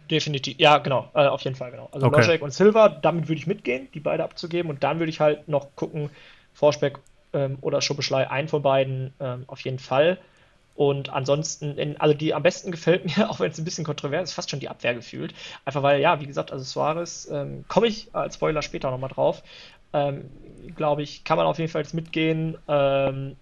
Definitiv, 0.09 0.59
ja, 0.59 0.77
genau, 0.77 1.09
äh, 1.15 1.25
auf 1.25 1.41
jeden 1.41 1.55
Fall, 1.55 1.71
genau. 1.71 1.89
Also 1.91 2.07
okay. 2.07 2.21
Logic 2.21 2.41
und 2.41 2.53
Silva, 2.53 2.89
damit 2.89 3.27
würde 3.27 3.39
ich 3.39 3.47
mitgehen, 3.47 3.87
die 3.93 3.99
beide 3.99 4.23
abzugeben 4.23 4.69
und 4.69 4.83
dann 4.83 4.99
würde 4.99 5.09
ich 5.09 5.19
halt 5.19 5.47
noch 5.47 5.75
gucken, 5.75 6.09
Forsberg 6.53 6.99
ähm, 7.33 7.57
oder 7.61 7.81
Schubbeschlei, 7.81 8.29
einen 8.29 8.47
von 8.47 8.61
beiden 8.61 9.13
ähm, 9.19 9.43
auf 9.47 9.61
jeden 9.61 9.79
Fall. 9.79 10.19
Und 10.75 11.09
ansonsten, 11.09 11.77
in, 11.77 11.99
also 12.01 12.13
die 12.13 12.33
am 12.33 12.43
besten 12.43 12.71
gefällt 12.71 13.05
mir, 13.05 13.29
auch 13.29 13.39
wenn 13.39 13.51
es 13.51 13.57
ein 13.57 13.65
bisschen 13.65 13.85
kontrovers 13.85 14.29
ist, 14.29 14.35
fast 14.35 14.49
schon 14.49 14.59
die 14.59 14.69
Abwehr 14.69 14.93
gefühlt. 14.93 15.33
Einfach 15.63 15.81
weil, 15.81 16.01
ja, 16.01 16.19
wie 16.19 16.27
gesagt, 16.27 16.51
also 16.51 16.63
Suarez, 16.63 17.29
ähm, 17.31 17.65
komme 17.67 17.87
ich 17.87 18.09
als 18.13 18.35
Spoiler 18.35 18.61
später 18.61 18.91
nochmal 18.91 19.09
drauf. 19.09 19.41
Ähm, 19.93 20.29
Glaube 20.75 21.03
ich, 21.03 21.23
kann 21.23 21.37
man 21.37 21.45
auf 21.45 21.59
jeden 21.59 21.71
Fall 21.71 21.83
jetzt 21.83 21.93
mitgehen. 21.93 22.57
Ähm, 22.67 23.35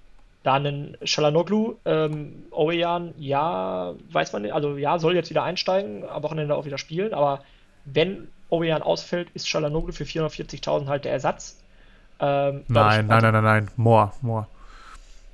dann 0.43 0.65
ein 0.65 0.97
Shalanoglu, 1.03 1.75
ähm, 1.85 2.45
Oweyan, 2.51 3.13
ja, 3.17 3.93
weiß 4.11 4.33
man 4.33 4.43
nicht, 4.43 4.53
also 4.53 4.77
ja, 4.77 4.99
soll 4.99 5.15
jetzt 5.15 5.29
wieder 5.29 5.43
einsteigen, 5.43 6.07
am 6.07 6.23
Wochenende 6.23 6.55
auch 6.55 6.65
wieder 6.65 6.77
spielen, 6.77 7.13
aber 7.13 7.41
wenn 7.85 8.27
Oweyan 8.49 8.81
ausfällt, 8.81 9.29
ist 9.33 9.49
Shalanoglu 9.49 9.93
für 9.93 10.03
440.000 10.03 10.87
halt 10.87 11.05
der 11.05 11.13
Ersatz. 11.13 11.57
Ähm, 12.19 12.63
nein, 12.67 13.07
nein, 13.07 13.21
nein, 13.21 13.33
nein, 13.33 13.43
nein, 13.43 13.71
Moore, 13.77 14.11
Moore. 14.21 14.47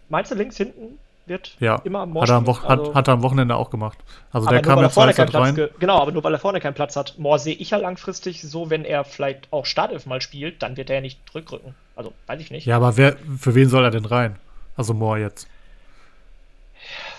Meinst 0.09 0.31
du 0.31 0.35
links 0.35 0.57
hinten? 0.57 0.99
wird 1.29 1.55
ja. 1.59 1.79
immer 1.83 1.99
am 1.99 2.19
hat 2.19 2.29
er, 2.29 2.35
am 2.35 2.49
also, 2.49 2.67
hat, 2.67 2.95
hat 2.95 3.07
er 3.07 3.13
am 3.13 3.21
Wochenende 3.21 3.55
auch 3.55 3.69
gemacht. 3.69 3.97
Also 4.31 4.49
der 4.49 4.61
kam 4.61 4.79
ja 4.81 4.89
vorne 4.89 5.13
keinen 5.13 5.29
Platz 5.29 5.57
rein. 5.57 5.69
Genau, 5.79 5.99
aber 6.01 6.11
nur 6.11 6.23
weil 6.23 6.33
er 6.33 6.39
vorne 6.39 6.59
keinen 6.59 6.73
Platz 6.73 6.95
hat. 6.95 7.17
Moore 7.17 7.39
sehe 7.39 7.55
ich 7.55 7.69
ja 7.69 7.77
langfristig 7.77 8.41
so, 8.41 8.69
wenn 8.69 8.83
er 8.83 9.05
vielleicht 9.05 9.47
auch 9.53 9.65
Startelf 9.65 10.05
mal 10.05 10.19
spielt, 10.19 10.61
dann 10.61 10.75
wird 10.75 10.89
er 10.89 10.97
ja 10.97 11.01
nicht 11.01 11.19
zurückrücken. 11.29 11.75
Also, 11.95 12.11
weiß 12.27 12.41
ich 12.41 12.51
nicht. 12.51 12.65
Ja, 12.65 12.75
aber 12.75 12.97
wer, 12.97 13.15
für 13.37 13.55
wen 13.55 13.69
soll 13.69 13.83
er 13.83 13.91
denn 13.91 14.05
rein? 14.05 14.35
Also 14.79 14.93
Moore 14.93 15.19
jetzt. 15.19 15.45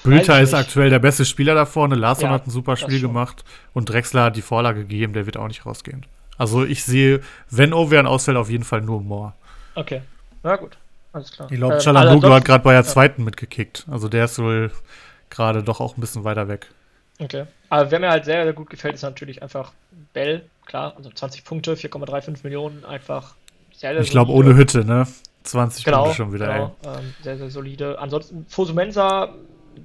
Bülter 0.02 0.40
ist 0.40 0.54
aktuell 0.54 0.88
der 0.88 0.98
beste 0.98 1.26
Spieler 1.26 1.54
da 1.54 1.66
vorne. 1.66 1.94
Larsson 1.94 2.30
ja, 2.30 2.30
hat 2.30 2.46
ein 2.46 2.50
super 2.50 2.74
Spiel 2.78 3.02
gemacht 3.02 3.44
und 3.74 3.86
Drexler 3.90 4.24
hat 4.24 4.36
die 4.36 4.40
Vorlage 4.40 4.80
gegeben, 4.80 5.12
der 5.12 5.26
wird 5.26 5.36
auch 5.36 5.46
nicht 5.46 5.66
rausgehen. 5.66 6.06
Also 6.38 6.64
ich 6.64 6.84
sehe, 6.84 7.20
wenn 7.50 7.74
Ovean 7.74 8.06
ausfällt, 8.06 8.38
auf 8.38 8.48
jeden 8.48 8.64
Fall 8.64 8.80
nur 8.80 9.02
Moore. 9.02 9.34
Okay, 9.74 10.00
na 10.42 10.56
gut. 10.56 10.78
Alles 11.12 11.32
klar. 11.32 11.52
Ich 11.52 11.58
glaube, 11.58 11.74
ähm, 11.74 11.80
Chalanoglu 11.80 12.32
hat 12.32 12.46
gerade 12.46 12.64
bei 12.64 12.72
der 12.72 12.84
zweiten 12.84 13.20
ja. 13.20 13.24
mitgekickt. 13.26 13.84
Also 13.90 14.08
der 14.08 14.24
ist 14.24 14.38
wohl 14.38 14.70
gerade 15.28 15.62
doch 15.62 15.80
auch 15.80 15.98
ein 15.98 16.00
bisschen 16.00 16.24
weiter 16.24 16.48
weg. 16.48 16.68
Okay. 17.18 17.44
Aber 17.68 17.90
wer 17.90 18.00
mir 18.00 18.08
halt 18.08 18.24
sehr, 18.24 18.44
sehr 18.44 18.54
gut 18.54 18.70
gefällt, 18.70 18.94
ist 18.94 19.02
natürlich 19.02 19.42
einfach 19.42 19.72
Bell. 20.14 20.46
Klar, 20.64 20.94
also 20.96 21.10
20 21.10 21.44
Punkte, 21.44 21.74
4,35 21.74 22.38
Millionen, 22.42 22.86
einfach 22.86 23.34
sehr, 23.74 23.92
sehr 23.92 24.00
Ich 24.00 24.10
glaube, 24.10 24.32
ohne 24.32 24.56
Hütte, 24.56 24.82
ne? 24.82 25.06
20 25.42 25.84
genau, 25.84 26.02
Punkte 26.02 26.16
schon 26.16 26.32
wieder, 26.32 26.52
genau, 26.52 26.76
ähm, 26.84 27.14
sehr, 27.22 27.38
sehr 27.38 27.50
solide. 27.50 27.98
Ansonsten, 27.98 28.46
Fosumensa, 28.48 29.34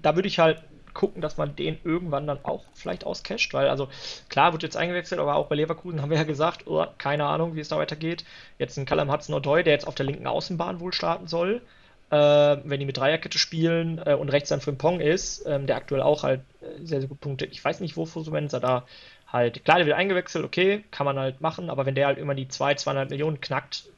da 0.01 0.15
würde 0.15 0.27
ich 0.27 0.39
halt 0.39 0.61
gucken, 0.95 1.21
dass 1.21 1.37
man 1.37 1.55
den 1.55 1.77
irgendwann 1.83 2.25
dann 2.25 2.39
auch 2.43 2.63
vielleicht 2.73 3.05
auscasht, 3.05 3.53
weil 3.53 3.67
also 3.67 3.89
klar 4.29 4.53
wird 4.53 4.63
jetzt 4.63 4.77
eingewechselt, 4.77 5.21
aber 5.21 5.35
auch 5.35 5.47
bei 5.47 5.55
Leverkusen 5.55 6.01
haben 6.01 6.09
wir 6.09 6.17
ja 6.17 6.23
gesagt, 6.23 6.65
oh, 6.65 6.85
keine 6.97 7.25
Ahnung, 7.25 7.55
wie 7.55 7.59
es 7.59 7.67
da 7.67 7.77
weitergeht. 7.77 8.25
Jetzt 8.57 8.77
ein 8.77 8.85
Callum 8.85 9.11
Hudson-Odoi, 9.11 9.61
der 9.61 9.73
jetzt 9.73 9.87
auf 9.87 9.93
der 9.93 10.05
linken 10.07 10.25
Außenbahn 10.25 10.79
wohl 10.79 10.93
starten 10.93 11.27
soll, 11.27 11.61
äh, 12.09 12.15
wenn 12.15 12.79
die 12.79 12.85
mit 12.85 12.97
Dreierkette 12.97 13.37
spielen 13.37 14.01
äh, 14.03 14.15
und 14.15 14.29
rechts 14.29 14.49
dann 14.49 14.61
Frimpong 14.61 15.01
ist, 15.01 15.45
ähm, 15.45 15.67
der 15.67 15.75
aktuell 15.75 16.01
auch 16.01 16.23
halt 16.23 16.41
äh, 16.61 16.85
sehr, 16.85 17.01
sehr 17.01 17.09
gut 17.09 17.19
punktet. 17.19 17.51
Ich 17.51 17.63
weiß 17.63 17.81
nicht, 17.81 17.97
wo 17.97 18.05
Fosumensa 18.05 18.59
da 18.59 18.85
halt, 19.27 19.65
klar, 19.65 19.77
der 19.77 19.85
wird 19.85 19.97
eingewechselt, 19.97 20.45
okay, 20.45 20.83
kann 20.91 21.05
man 21.05 21.19
halt 21.19 21.41
machen, 21.41 21.69
aber 21.69 21.85
wenn 21.85 21.95
der 21.95 22.07
halt 22.07 22.17
immer 22.17 22.35
die 22.35 22.47
2, 22.47 22.73
2,5 22.73 23.09
Millionen 23.09 23.41
knackt, 23.41 23.89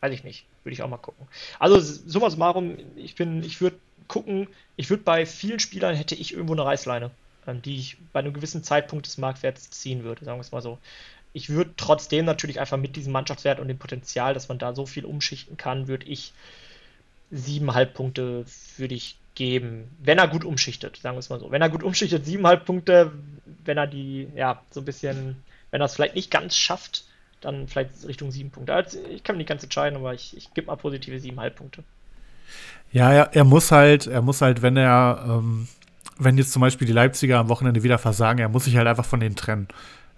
weiß 0.00 0.12
ich 0.12 0.24
nicht, 0.24 0.46
würde 0.62 0.74
ich 0.74 0.82
auch 0.82 0.88
mal 0.88 0.98
gucken. 0.98 1.26
Also 1.58 1.80
summa 1.80 2.30
summarum, 2.30 2.76
ich 2.96 3.14
bin, 3.14 3.42
ich 3.42 3.60
würde 3.60 3.76
gucken, 4.08 4.48
ich 4.76 4.90
würde 4.90 5.02
bei 5.02 5.24
vielen 5.24 5.60
Spielern 5.60 5.94
hätte 5.94 6.14
ich 6.14 6.32
irgendwo 6.32 6.54
eine 6.54 6.64
Reißleine, 6.64 7.10
ähm, 7.46 7.62
die 7.62 7.76
ich 7.76 7.96
bei 8.12 8.20
einem 8.20 8.32
gewissen 8.32 8.64
Zeitpunkt 8.64 9.06
des 9.06 9.18
Marktwerts 9.18 9.70
ziehen 9.70 10.04
würde, 10.04 10.24
sagen 10.24 10.38
wir 10.38 10.42
es 10.42 10.52
mal 10.52 10.62
so. 10.62 10.78
Ich 11.32 11.48
würde 11.48 11.72
trotzdem 11.76 12.24
natürlich 12.24 12.58
einfach 12.58 12.76
mit 12.76 12.96
diesem 12.96 13.12
Mannschaftswert 13.12 13.60
und 13.60 13.68
dem 13.68 13.78
Potenzial, 13.78 14.34
dass 14.34 14.48
man 14.48 14.58
da 14.58 14.74
so 14.74 14.84
viel 14.84 15.04
umschichten 15.04 15.56
kann, 15.56 15.86
würde 15.86 16.06
ich 16.06 16.32
siebeneinhalb 17.30 17.94
Punkte 17.94 18.44
würde 18.76 18.94
ich 18.94 19.16
geben, 19.36 19.88
wenn 20.02 20.18
er 20.18 20.28
gut 20.28 20.44
umschichtet, 20.44 20.96
sagen 20.96 21.14
wir 21.14 21.20
es 21.20 21.30
mal 21.30 21.38
so. 21.38 21.50
Wenn 21.50 21.62
er 21.62 21.70
gut 21.70 21.82
umschichtet, 21.82 22.26
siebeneinhalb 22.26 22.64
Punkte, 22.64 23.12
wenn 23.64 23.78
er 23.78 23.86
die, 23.86 24.28
ja, 24.34 24.62
so 24.70 24.80
ein 24.80 24.84
bisschen, 24.84 25.42
wenn 25.70 25.80
er 25.80 25.84
es 25.84 25.94
vielleicht 25.94 26.16
nicht 26.16 26.30
ganz 26.30 26.56
schafft, 26.56 27.04
dann 27.40 27.68
vielleicht 27.68 27.90
Richtung 28.06 28.30
sieben 28.30 28.50
Punkte. 28.50 28.74
Also 28.74 28.98
ich 29.10 29.24
kann 29.24 29.36
mich 29.36 29.40
nicht 29.40 29.48
ganz 29.48 29.62
entscheiden, 29.62 29.96
aber 29.96 30.14
ich, 30.14 30.36
ich 30.36 30.52
gebe 30.54 30.68
mal 30.68 30.76
positive 30.76 31.18
siebeneinhalb 31.18 31.56
Punkte. 31.56 31.82
Ja, 32.92 33.12
er, 33.12 33.34
er 33.34 33.44
muss 33.44 33.70
halt, 33.70 34.06
er 34.06 34.22
muss 34.22 34.40
halt, 34.40 34.62
wenn 34.62 34.76
er, 34.76 35.24
ähm, 35.26 35.68
wenn 36.18 36.36
jetzt 36.36 36.52
zum 36.52 36.60
Beispiel 36.60 36.86
die 36.86 36.92
Leipziger 36.92 37.38
am 37.38 37.48
Wochenende 37.48 37.82
wieder 37.82 37.98
versagen, 37.98 38.40
er 38.40 38.48
muss 38.48 38.64
sich 38.64 38.76
halt 38.76 38.88
einfach 38.88 39.04
von 39.04 39.20
denen 39.20 39.36
trennen. 39.36 39.68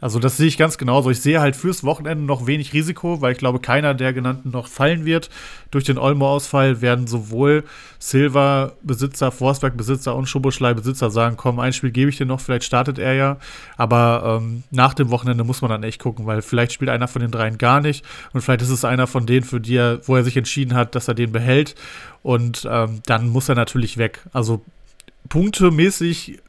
Also 0.03 0.19
das 0.19 0.37
sehe 0.37 0.49
ich 0.49 0.59
ganz 0.59 0.79
genauso. 0.79 1.11
Ich 1.11 1.21
sehe 1.21 1.41
halt 1.41 1.55
fürs 1.55 1.85
Wochenende 1.85 2.25
noch 2.25 2.49
wenig 2.49 2.73
Risiko, 2.73 3.21
weil 3.21 3.33
ich 3.33 3.39
glaube, 3.39 3.61
keiner 3.61 3.95
der 3.95 4.13
genannten 4.13 4.51
noch 4.51 4.67
fallen 4.67 5.05
wird. 5.05 5.31
Durch 5.71 5.85
den 5.85 5.97
Olmo-Ausfall 5.97 6.81
werden 6.81 7.07
sowohl 7.07 7.63
Silva-Besitzer, 8.01 9.31
Forstberg-Besitzer 9.31 10.17
und 10.17 10.27
Schoboschlei-Besitzer 10.27 11.13
sagen, 11.13 11.37
komm, 11.37 11.61
ein 11.61 11.73
Spiel 11.73 11.93
gebe 11.93 12.11
ich 12.11 12.17
dir 12.17 12.27
noch, 12.27 12.41
vielleicht 12.41 12.65
startet 12.65 12.99
er 12.99 13.15
ja. 13.15 13.37
Aber 13.77 14.41
ähm, 14.43 14.65
nach 14.73 14.93
dem 14.93 15.11
Wochenende 15.11 15.45
muss 15.45 15.63
man 15.63 15.71
dann 15.71 15.85
echt 15.85 16.01
gucken, 16.01 16.27
weil 16.27 16.43
vielleicht 16.43 16.73
spielt 16.73 16.91
einer 16.91 17.07
von 17.07 17.23
den 17.23 17.31
dreien 17.31 17.57
gar 17.57 17.81
nicht 17.81 18.05
und 18.33 18.41
vielleicht 18.41 18.63
ist 18.63 18.71
es 18.71 18.85
einer 18.85 19.07
von 19.07 19.25
denen, 19.25 19.45
für 19.45 19.61
die 19.61 19.77
er, 19.77 20.01
wo 20.09 20.17
er 20.17 20.25
sich 20.25 20.37
entschieden 20.37 20.75
hat, 20.75 20.97
dass 20.97 21.07
er 21.07 21.15
den 21.15 21.31
behält. 21.31 21.77
Und 22.25 22.69
ähm, 22.69 23.03
dann 23.07 23.29
muss 23.29 23.49
er 23.49 23.55
natürlich 23.55 23.99
weg. 23.99 24.27
Also 24.33 24.65
punktemäßig 25.29 26.41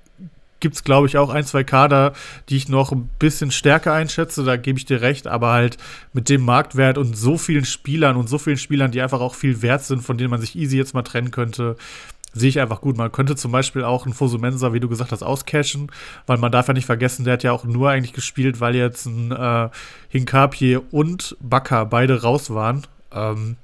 gibt 0.63 0.75
es, 0.75 0.83
glaube 0.83 1.05
ich, 1.05 1.17
auch 1.17 1.29
ein, 1.29 1.45
zwei 1.45 1.63
Kader, 1.63 2.13
die 2.49 2.57
ich 2.57 2.69
noch 2.69 2.91
ein 2.91 3.09
bisschen 3.19 3.51
stärker 3.51 3.93
einschätze. 3.93 4.43
Da 4.43 4.55
gebe 4.55 4.79
ich 4.79 4.85
dir 4.85 5.01
recht, 5.01 5.27
aber 5.27 5.51
halt 5.51 5.77
mit 6.13 6.29
dem 6.29 6.41
Marktwert 6.41 6.97
und 6.97 7.15
so 7.15 7.37
vielen 7.37 7.65
Spielern 7.65 8.15
und 8.15 8.27
so 8.27 8.39
vielen 8.39 8.57
Spielern, 8.57 8.91
die 8.91 9.01
einfach 9.01 9.19
auch 9.19 9.35
viel 9.35 9.61
wert 9.61 9.83
sind, 9.83 10.01
von 10.01 10.17
denen 10.17 10.31
man 10.31 10.41
sich 10.41 10.55
easy 10.55 10.77
jetzt 10.77 10.95
mal 10.95 11.03
trennen 11.03 11.29
könnte, 11.29 11.75
sehe 12.33 12.49
ich 12.49 12.59
einfach 12.59 12.81
gut. 12.81 12.97
Man 12.97 13.11
könnte 13.11 13.35
zum 13.35 13.51
Beispiel 13.51 13.83
auch 13.83 14.05
einen 14.05 14.15
Fosumensa, 14.15 14.73
wie 14.73 14.79
du 14.79 14.87
gesagt 14.87 15.11
hast, 15.11 15.21
auscashen, 15.21 15.91
weil 16.25 16.37
man 16.37 16.51
darf 16.51 16.69
ja 16.69 16.73
nicht 16.73 16.85
vergessen, 16.85 17.25
der 17.25 17.33
hat 17.33 17.43
ja 17.43 17.51
auch 17.51 17.65
nur 17.65 17.89
eigentlich 17.89 18.13
gespielt, 18.13 18.59
weil 18.61 18.73
jetzt 18.73 19.05
ein 19.05 19.31
äh, 19.31 19.69
Hinkapie 20.09 20.79
und 20.91 21.35
Bakker 21.41 21.85
beide 21.85 22.21
raus 22.21 22.53
waren. 22.53 22.87
Ähm, 23.11 23.57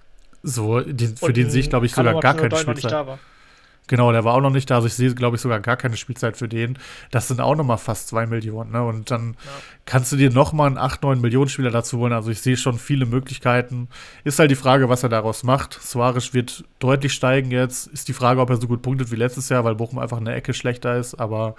so, 0.44 0.82
den, 0.82 1.16
für 1.16 1.34
den 1.34 1.50
sehe 1.50 1.62
ich, 1.62 1.70
glaube 1.70 1.86
ich, 1.86 1.94
sogar 1.94 2.20
gar 2.20 2.34
keine 2.36 2.56
Spielzeit. 2.56 3.20
Genau, 3.90 4.12
der 4.12 4.24
war 4.24 4.36
auch 4.36 4.42
noch 4.42 4.52
nicht 4.52 4.70
da. 4.70 4.76
Also 4.76 4.86
ich 4.88 4.94
sehe, 4.94 5.16
glaube 5.16 5.36
ich, 5.36 5.42
sogar 5.42 5.60
gar 5.62 5.76
keine 5.76 5.98
Spielzeit 5.98 6.38
für 6.38 6.48
den. 6.48 6.78
Das 7.10 7.28
sind 7.28 7.42
auch 7.42 7.56
noch 7.56 7.66
mal 7.66 7.78
fast 7.78 8.08
zwei 8.08 8.28
Millionen. 8.28 8.72
Ne? 8.72 8.84
Und 8.84 9.10
dann 9.10 9.36
ja. 9.44 9.52
kannst 9.88 10.12
du 10.12 10.16
dir 10.16 10.30
noch 10.30 10.54
mal 10.54 10.68
einen 10.68 10.78
8, 10.78 11.02
9 11.02 11.20
Millionen 11.20 11.50
Spieler 11.50 11.72
dazu 11.72 11.98
holen. 11.98 12.14
Also 12.14 12.30
ich 12.30 12.40
sehe 12.40 12.56
schon 12.56 12.78
viele 12.78 13.08
Möglichkeiten. 13.08 13.90
Ist 14.24 14.38
halt 14.38 14.52
die 14.52 14.56
Frage, 14.56 14.90
was 14.90 15.02
er 15.02 15.10
daraus 15.10 15.42
macht. 15.42 15.74
Suarez 15.74 16.36
wird 16.36 16.66
deutlich 16.78 17.14
steigen 17.14 17.50
jetzt. 17.50 17.88
Ist 17.88 18.08
die 18.08 18.14
Frage, 18.14 18.42
ob 18.42 18.52
er 18.52 18.58
so 18.58 18.68
gut 18.68 18.84
punktet 18.84 19.12
wie 19.12 19.16
letztes 19.16 19.50
Jahr, 19.50 19.64
weil 19.64 19.74
Bochum 19.74 19.98
einfach 19.98 20.18
eine 20.18 20.36
Ecke 20.36 20.54
schlechter 20.54 20.96
ist. 20.96 21.16
Aber 21.16 21.56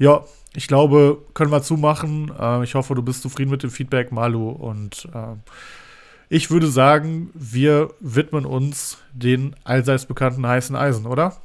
ja, 0.00 0.24
ich 0.56 0.66
glaube, 0.66 1.22
können 1.32 1.52
wir 1.52 1.62
zumachen. 1.62 2.32
Äh, 2.36 2.64
ich 2.64 2.74
hoffe, 2.74 2.96
du 2.96 3.02
bist 3.02 3.22
zufrieden 3.22 3.52
mit 3.52 3.62
dem 3.62 3.70
Feedback, 3.70 4.10
Malu. 4.10 4.50
Und 4.50 5.08
äh, 5.14 5.36
ich 6.28 6.50
würde 6.50 6.66
sagen, 6.66 7.30
wir 7.34 7.94
widmen 8.00 8.46
uns 8.46 8.98
den 9.12 9.54
allseits 9.62 10.06
bekannten 10.06 10.44
heißen 10.44 10.74
Eisen, 10.74 11.06
oder? 11.06 11.36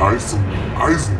Heißen 0.00 0.44
Eisen. 0.78 1.16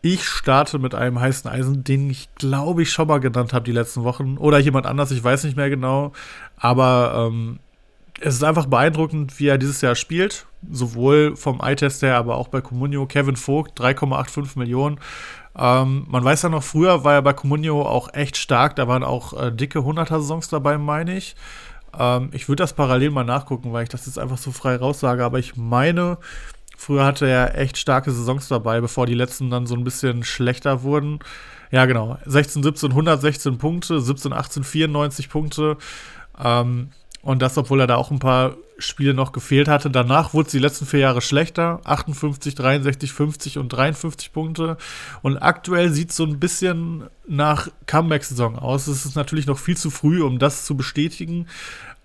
Ich 0.00 0.24
starte 0.24 0.78
mit 0.78 0.94
einem 0.94 1.20
heißen 1.20 1.50
Eisen, 1.50 1.84
den 1.84 2.08
ich 2.08 2.34
glaube 2.36 2.82
ich 2.82 2.90
schon 2.90 3.08
mal 3.08 3.20
genannt 3.20 3.52
habe 3.52 3.64
die 3.64 3.72
letzten 3.72 4.04
Wochen. 4.04 4.38
Oder 4.38 4.58
jemand 4.58 4.86
anders, 4.86 5.10
ich 5.10 5.22
weiß 5.22 5.44
nicht 5.44 5.56
mehr 5.56 5.68
genau. 5.70 6.12
Aber 6.56 7.28
ähm, 7.28 7.58
es 8.20 8.34
ist 8.34 8.44
einfach 8.44 8.66
beeindruckend, 8.66 9.38
wie 9.38 9.48
er 9.48 9.58
dieses 9.58 9.80
Jahr 9.80 9.94
spielt. 9.94 10.46
Sowohl 10.70 11.36
vom 11.36 11.60
Eye-Test 11.60 12.02
her, 12.02 12.16
aber 12.16 12.36
auch 12.36 12.48
bei 12.48 12.60
Comunio. 12.60 13.06
Kevin 13.06 13.36
Vogt, 13.36 13.80
3,85 13.80 14.58
Millionen. 14.58 14.98
Ähm, 15.58 16.06
man 16.08 16.24
weiß 16.24 16.42
ja 16.42 16.48
noch, 16.48 16.62
früher 16.62 17.04
war 17.04 17.14
er 17.14 17.22
bei 17.22 17.32
Comunio 17.32 17.82
auch 17.82 18.14
echt 18.14 18.36
stark. 18.36 18.76
Da 18.76 18.86
waren 18.86 19.02
auch 19.02 19.32
äh, 19.40 19.50
dicke 19.50 19.80
100er-Saisons 19.80 20.48
dabei, 20.48 20.78
meine 20.78 21.16
ich. 21.16 21.34
Ähm, 21.98 22.30
ich 22.32 22.48
würde 22.48 22.62
das 22.62 22.72
parallel 22.72 23.10
mal 23.10 23.24
nachgucken, 23.24 23.72
weil 23.72 23.82
ich 23.82 23.88
das 23.88 24.06
jetzt 24.06 24.18
einfach 24.18 24.38
so 24.38 24.52
frei 24.52 24.76
raussage. 24.76 25.24
Aber 25.24 25.38
ich 25.38 25.56
meine, 25.56 26.18
früher 26.76 27.04
hatte 27.04 27.26
er 27.26 27.58
echt 27.58 27.76
starke 27.76 28.12
Saisons 28.12 28.48
dabei, 28.48 28.80
bevor 28.80 29.06
die 29.06 29.14
letzten 29.14 29.50
dann 29.50 29.66
so 29.66 29.74
ein 29.74 29.84
bisschen 29.84 30.22
schlechter 30.22 30.82
wurden. 30.82 31.18
Ja, 31.70 31.86
genau. 31.86 32.18
16, 32.24 32.62
17, 32.62 32.90
116 32.90 33.58
Punkte, 33.58 34.00
17, 34.00 34.32
18, 34.32 34.64
94 34.64 35.28
Punkte. 35.28 35.76
Ähm, 36.42 36.90
und 37.28 37.42
das, 37.42 37.58
obwohl 37.58 37.80
er 37.80 37.86
da 37.86 37.96
auch 37.96 38.10
ein 38.10 38.20
paar 38.20 38.56
Spiele 38.78 39.12
noch 39.12 39.32
gefehlt 39.32 39.68
hatte. 39.68 39.90
Danach 39.90 40.32
wurde 40.32 40.46
es 40.46 40.52
die 40.52 40.58
letzten 40.58 40.86
vier 40.86 41.00
Jahre 41.00 41.20
schlechter. 41.20 41.82
58, 41.84 42.54
63, 42.54 43.12
50 43.12 43.58
und 43.58 43.68
53 43.68 44.32
Punkte. 44.32 44.78
Und 45.20 45.36
aktuell 45.36 45.90
sieht 45.92 46.08
es 46.08 46.16
so 46.16 46.24
ein 46.24 46.40
bisschen 46.40 47.04
nach 47.26 47.68
Comeback-Saison 47.84 48.58
aus. 48.58 48.86
Es 48.86 49.04
ist 49.04 49.14
natürlich 49.14 49.46
noch 49.46 49.58
viel 49.58 49.76
zu 49.76 49.90
früh, 49.90 50.22
um 50.22 50.38
das 50.38 50.64
zu 50.64 50.74
bestätigen. 50.74 51.48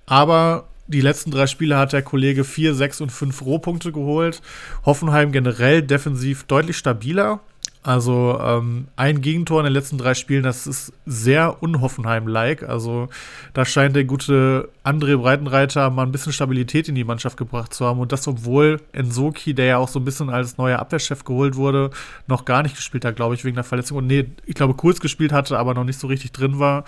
Aber 0.05 0.67
die 0.87 0.99
letzten 0.99 1.31
drei 1.31 1.47
Spiele 1.47 1.77
hat 1.77 1.93
der 1.93 2.01
Kollege 2.01 2.43
4, 2.43 2.75
6 2.75 2.99
und 2.99 3.11
5 3.13 3.43
Rohpunkte 3.43 3.93
geholt. 3.93 4.41
Hoffenheim 4.85 5.31
generell 5.31 5.83
defensiv 5.83 6.43
deutlich 6.43 6.75
stabiler. 6.75 7.39
Also 7.83 8.39
ähm, 8.41 8.87
ein 8.95 9.19
Gegentor 9.19 9.59
in 9.59 9.65
den 9.65 9.73
letzten 9.73 9.97
drei 9.97 10.13
Spielen, 10.13 10.43
das 10.43 10.67
ist 10.67 10.93
sehr 11.05 11.61
unhoffenheim-like. 11.61 12.63
Also 12.63 13.09
da 13.53 13.65
scheint 13.65 13.93
der 13.93 14.05
gute 14.05 14.69
André 14.85 15.17
Breitenreiter 15.17 15.89
mal 15.89 16.03
ein 16.03 16.13
bisschen 16.13 16.31
Stabilität 16.31 16.87
in 16.87 16.95
die 16.95 17.03
Mannschaft 17.03 17.35
gebracht 17.35 17.73
zu 17.73 17.85
haben. 17.85 17.99
Und 17.99 18.13
das, 18.13 18.25
obwohl 18.25 18.79
Ensoki, 18.93 19.53
der 19.53 19.65
ja 19.65 19.77
auch 19.79 19.89
so 19.89 19.99
ein 19.99 20.05
bisschen 20.05 20.29
als 20.29 20.57
neuer 20.57 20.79
Abwehrchef 20.79 21.25
geholt 21.25 21.57
wurde, 21.57 21.89
noch 22.25 22.45
gar 22.45 22.63
nicht 22.63 22.77
gespielt 22.77 23.03
hat, 23.03 23.17
glaube 23.17 23.35
ich, 23.35 23.43
wegen 23.43 23.55
der 23.55 23.65
Verletzung. 23.65 23.97
Und 23.97 24.07
nee, 24.07 24.27
ich 24.45 24.55
glaube, 24.55 24.75
kurz 24.75 25.01
gespielt 25.01 25.33
hatte, 25.33 25.59
aber 25.59 25.73
noch 25.73 25.83
nicht 25.83 25.99
so 25.99 26.07
richtig 26.07 26.31
drin 26.31 26.59
war. 26.59 26.85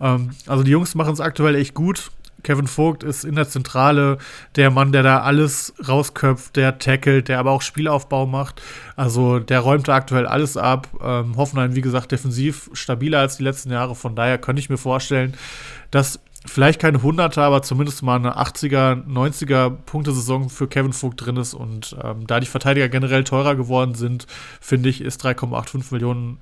Ähm, 0.00 0.30
also 0.46 0.62
die 0.62 0.70
Jungs 0.70 0.94
machen 0.94 1.12
es 1.12 1.20
aktuell 1.20 1.56
echt 1.56 1.74
gut. 1.74 2.12
Kevin 2.46 2.68
Vogt 2.68 3.02
ist 3.02 3.24
in 3.24 3.34
der 3.34 3.48
Zentrale 3.48 4.18
der 4.54 4.70
Mann, 4.70 4.92
der 4.92 5.02
da 5.02 5.22
alles 5.22 5.74
rausköpft, 5.86 6.54
der 6.54 6.78
tackelt, 6.78 7.26
der 7.26 7.40
aber 7.40 7.50
auch 7.50 7.60
Spielaufbau 7.60 8.24
macht. 8.24 8.62
Also 8.94 9.40
der 9.40 9.58
räumt 9.58 9.88
da 9.88 9.96
aktuell 9.96 10.26
alles 10.26 10.56
ab. 10.56 10.88
Ähm, 11.02 11.36
Hoffenheim, 11.36 11.74
wie 11.74 11.80
gesagt, 11.80 12.12
defensiv 12.12 12.70
stabiler 12.72 13.18
als 13.18 13.38
die 13.38 13.42
letzten 13.42 13.72
Jahre. 13.72 13.96
Von 13.96 14.14
daher 14.14 14.38
könnte 14.38 14.60
ich 14.60 14.70
mir 14.70 14.76
vorstellen, 14.76 15.34
dass 15.90 16.20
vielleicht 16.44 16.80
keine 16.80 16.98
100er, 16.98 17.40
aber 17.40 17.62
zumindest 17.62 18.04
mal 18.04 18.14
eine 18.14 18.38
80er, 18.38 19.04
90er 19.08 19.70
Punktesaison 19.70 20.48
für 20.48 20.68
Kevin 20.68 20.92
Vogt 20.92 21.26
drin 21.26 21.38
ist. 21.38 21.52
Und 21.52 21.96
ähm, 22.00 22.28
da 22.28 22.38
die 22.38 22.46
Verteidiger 22.46 22.88
generell 22.88 23.24
teurer 23.24 23.56
geworden 23.56 23.96
sind, 23.96 24.28
finde 24.60 24.88
ich, 24.88 25.00
ist 25.00 25.24
3,85 25.26 25.92
Millionen 25.92 26.38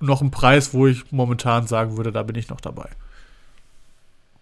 noch 0.00 0.20
ein 0.20 0.30
Preis, 0.30 0.74
wo 0.74 0.86
ich 0.86 1.10
momentan 1.12 1.66
sagen 1.66 1.96
würde, 1.96 2.12
da 2.12 2.22
bin 2.22 2.36
ich 2.36 2.50
noch 2.50 2.60
dabei. 2.60 2.90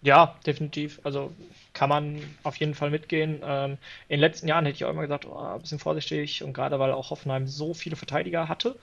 Ja, 0.02 0.36
definitiv. 0.46 1.00
Also 1.04 1.32
kann 1.74 1.88
man 1.88 2.20
auf 2.42 2.56
jeden 2.56 2.74
Fall 2.74 2.90
mitgehen. 2.90 3.40
Ähm, 3.44 3.72
in 4.08 4.16
den 4.16 4.20
letzten 4.20 4.48
Jahren 4.48 4.64
hätte 4.66 4.76
ich 4.76 4.84
auch 4.84 4.90
immer 4.90 5.02
gesagt, 5.02 5.26
oh, 5.26 5.36
ein 5.38 5.60
bisschen 5.60 5.78
vorsichtig 5.78 6.42
und 6.42 6.52
gerade 6.52 6.78
weil 6.80 6.92
auch 6.92 7.10
Hoffenheim 7.10 7.46
so 7.46 7.72
viele 7.72 7.96
Verteidiger 7.96 8.48
hatte. 8.48 8.76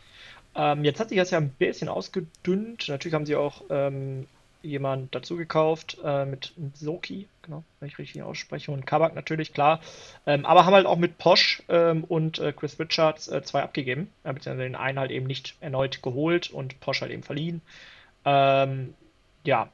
Ähm, 0.55 0.85
jetzt 0.85 0.99
hat 0.99 1.09
sich 1.09 1.17
das 1.17 1.31
ja 1.31 1.39
ein 1.39 1.51
bisschen 1.51 1.89
ausgedünnt. 1.89 2.87
Natürlich 2.89 3.13
haben 3.15 3.25
sie 3.25 3.35
auch 3.35 3.63
ähm, 3.69 4.27
jemand 4.63 5.15
dazu 5.15 5.37
gekauft 5.37 5.97
äh, 6.03 6.25
mit 6.25 6.53
Soki, 6.73 7.29
genau, 7.43 7.63
wenn 7.79 7.89
ich 7.89 7.99
richtig 7.99 8.23
ausspreche, 8.23 8.71
und 8.71 8.85
Kabak 8.87 9.15
natürlich, 9.15 9.53
klar. 9.53 9.81
Ähm, 10.25 10.45
aber 10.45 10.65
haben 10.65 10.73
halt 10.75 10.85
auch 10.87 10.97
mit 10.97 11.17
Posch 11.17 11.63
ähm, 11.69 12.03
und 12.05 12.39
äh, 12.39 12.53
Chris 12.53 12.79
Richards 12.79 13.27
äh, 13.29 13.41
zwei 13.43 13.63
abgegeben, 13.63 14.11
äh, 14.23 14.33
beziehungsweise 14.33 14.63
den 14.69 14.75
einen 14.75 14.99
halt 14.99 15.11
eben 15.11 15.27
nicht 15.27 15.55
erneut 15.61 16.01
geholt 16.03 16.51
und 16.51 16.79
Posch 16.81 17.01
halt 17.01 17.11
eben 17.11 17.23
verliehen. 17.23 17.61
Ähm, 18.25 18.93
ja, 19.45 19.69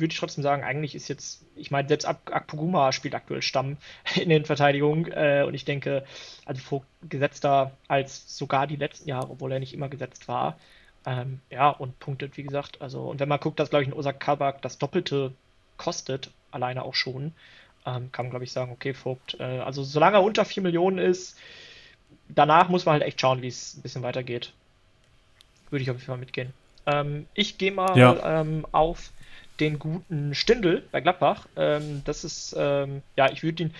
würde 0.00 0.12
ich 0.12 0.18
trotzdem 0.18 0.42
sagen, 0.42 0.64
eigentlich 0.64 0.94
ist 0.94 1.08
jetzt, 1.08 1.44
ich 1.56 1.70
meine, 1.70 1.88
selbst 1.88 2.06
Akpoguma 2.06 2.92
spielt 2.92 3.14
aktuell 3.14 3.42
Stamm 3.42 3.76
in 4.14 4.28
den 4.28 4.44
Verteidigungen 4.44 5.10
äh, 5.12 5.44
und 5.46 5.54
ich 5.54 5.64
denke, 5.64 6.04
also 6.44 6.60
Vogt 6.60 6.86
gesetzter 7.08 7.72
als 7.88 8.36
sogar 8.36 8.66
die 8.66 8.76
letzten 8.76 9.08
Jahre, 9.08 9.30
obwohl 9.30 9.52
er 9.52 9.60
nicht 9.60 9.74
immer 9.74 9.88
gesetzt 9.88 10.28
war. 10.28 10.58
Ähm, 11.06 11.40
ja, 11.50 11.70
und 11.70 11.98
punktet, 11.98 12.36
wie 12.36 12.42
gesagt. 12.42 12.82
Also, 12.82 13.02
und 13.02 13.20
wenn 13.20 13.28
man 13.28 13.40
guckt, 13.40 13.58
dass, 13.58 13.70
glaube 13.70 13.84
ich, 13.84 13.88
ein 13.88 13.94
Osak 13.94 14.20
Kabak 14.20 14.60
das 14.60 14.78
Doppelte 14.78 15.32
kostet, 15.78 16.30
alleine 16.50 16.82
auch 16.82 16.94
schon, 16.94 17.32
ähm, 17.86 18.12
kann 18.12 18.26
man, 18.26 18.30
glaube 18.30 18.44
ich, 18.44 18.52
sagen, 18.52 18.72
okay, 18.72 18.92
Vogt, 18.92 19.38
äh, 19.40 19.60
also 19.60 19.82
solange 19.82 20.18
er 20.18 20.22
unter 20.22 20.44
4 20.44 20.62
Millionen 20.62 20.98
ist, 20.98 21.38
danach 22.28 22.68
muss 22.68 22.84
man 22.84 22.94
halt 22.94 23.02
echt 23.02 23.20
schauen, 23.20 23.40
wie 23.40 23.48
es 23.48 23.74
ein 23.74 23.82
bisschen 23.82 24.02
weitergeht. 24.02 24.52
Würde 25.70 25.82
ich 25.82 25.90
auf 25.90 25.96
jeden 25.96 26.06
Fall 26.06 26.18
mitgehen. 26.18 26.52
Ähm, 26.86 27.26
ich 27.34 27.58
gehe 27.58 27.72
mal 27.72 27.96
ja. 27.96 28.40
ähm, 28.40 28.66
auf 28.72 29.10
den 29.60 29.78
guten 29.78 30.34
Stindel 30.34 30.88
bei 30.90 31.00
Gladbach. 31.00 31.46
Ähm, 31.56 32.02
das 32.04 32.24
ist, 32.24 32.54
ähm, 32.56 33.02
ja, 33.16 33.30
ich 33.30 33.42
würde 33.42 33.64
ihn, 33.64 33.74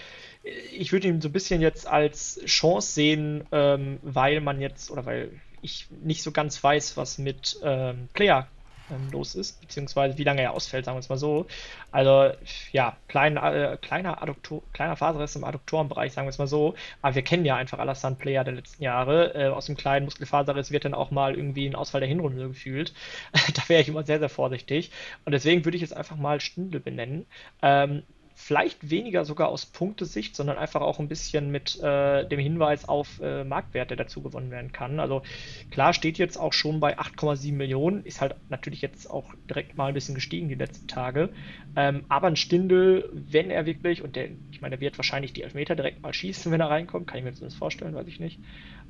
ich 0.73 0.93
würde 0.93 1.09
ihn 1.09 1.21
so 1.21 1.29
ein 1.29 1.33
bisschen 1.33 1.61
jetzt 1.61 1.87
als 1.87 2.41
Chance 2.45 2.93
sehen, 2.93 3.45
ähm, 3.53 3.99
weil 4.03 4.41
man 4.41 4.61
jetzt, 4.61 4.91
oder 4.91 5.07
weil 5.07 5.41
ich 5.63 5.89
nicht 5.91 6.23
so 6.23 6.33
ganz 6.33 6.63
weiß, 6.63 6.97
was 6.97 7.19
mit 7.19 7.59
ähm, 7.63 8.09
Player 8.13 8.49
ähm, 8.91 9.11
los 9.11 9.35
ist, 9.35 9.61
beziehungsweise 9.61 10.19
wie 10.19 10.25
lange 10.25 10.43
er 10.43 10.53
ausfällt, 10.53 10.85
sagen 10.85 10.97
wir 10.97 11.01
es 11.01 11.09
mal 11.09 11.19
so. 11.19 11.47
Also 11.91 12.31
ja, 12.73 12.97
klein, 13.09 13.37
äh, 13.37 13.77
kleiner, 13.81 14.23
Adduktor, 14.23 14.63
kleiner 14.73 14.97
Faserriss 14.97 15.37
im 15.37 15.45
Adduktorenbereich, 15.45 16.13
sagen 16.13 16.27
wir 16.27 16.31
es 16.31 16.39
mal 16.39 16.47
so. 16.47 16.75
Aber 17.03 17.15
wir 17.15 17.23
kennen 17.23 17.45
ja 17.45 17.57
einfach 17.57 17.79
Alassane 17.79 18.17
Player 18.17 18.45
der 18.45 18.55
letzten 18.55 18.83
Jahre. 18.83 19.35
Äh, 19.35 19.49
aus 19.49 19.67
dem 19.67 19.77
kleinen 19.77 20.05
Muskelfaserriss 20.05 20.71
wird 20.71 20.85
dann 20.85 20.95
auch 20.95 21.11
mal 21.11 21.35
irgendwie 21.35 21.67
ein 21.67 21.75
Ausfall 21.75 22.01
der 22.01 22.09
Hinrunde 22.09 22.49
gefühlt. 22.49 22.95
da 23.55 23.69
wäre 23.69 23.83
ich 23.83 23.89
immer 23.89 24.05
sehr, 24.05 24.19
sehr 24.19 24.29
vorsichtig. 24.29 24.91
Und 25.25 25.33
deswegen 25.33 25.65
würde 25.65 25.77
ich 25.77 25.83
jetzt 25.83 25.97
einfach 25.97 26.17
mal 26.17 26.41
Stindel 26.41 26.81
benennen. 26.81 27.27
Ähm, 27.63 28.03
vielleicht 28.41 28.91
weniger 28.91 29.25
sogar 29.25 29.49
aus 29.49 29.67
Punktesicht, 29.67 30.35
sondern 30.35 30.57
einfach 30.57 30.81
auch 30.81 30.99
ein 30.99 31.09
bisschen 31.09 31.51
mit 31.51 31.79
äh, 31.83 32.27
dem 32.27 32.41
Hinweis 32.41 32.89
auf 32.89 33.21
äh, 33.21 33.45
Marktwert, 33.45 33.91
der 33.91 33.99
dazu 33.99 34.23
gewonnen 34.23 34.51
werden 34.51 34.73
kann. 34.73 34.99
Also 34.99 35.23
klar 35.71 35.93
steht 35.93 36.19
jetzt 36.19 36.39
auch 36.39 36.53
schon 36.53 36.81
bei 36.81 36.99
8,7 36.99 37.53
Millionen, 37.53 38.05
ist 38.05 38.21
halt 38.21 38.35
natürlich 38.49 38.81
jetzt 38.81 39.11
auch 39.11 39.35
direkt 39.49 39.77
mal 39.77 39.87
ein 39.87 39.95
bisschen 39.95 40.15
gestiegen 40.15 40.49
die 40.49 40.55
letzten 40.55 40.89
Tage. 40.89 41.29
Ähm, 41.77 42.05
aber 42.09 42.29
ein 42.29 42.37
Stindel, 42.37 43.09
wenn 43.13 43.51
er 43.51 43.67
wirklich, 43.67 44.03
und 44.03 44.17
der, 44.17 44.31
ich 44.51 44.61
meine, 44.61 44.77
der 44.77 44.81
wird 44.81 44.99
wahrscheinlich 44.99 45.33
die 45.33 45.43
Elfmeter 45.43 45.77
direkt 45.77 46.03
mal 46.03 46.15
schießen, 46.15 46.51
wenn 46.51 46.61
er 46.61 46.71
reinkommt, 46.71 47.07
kann 47.07 47.19
ich 47.19 47.25
mir 47.25 47.35
zumindest 47.35 47.59
vorstellen, 47.59 47.95
weiß 47.95 48.09
ich 48.09 48.21
nicht. 48.21 48.41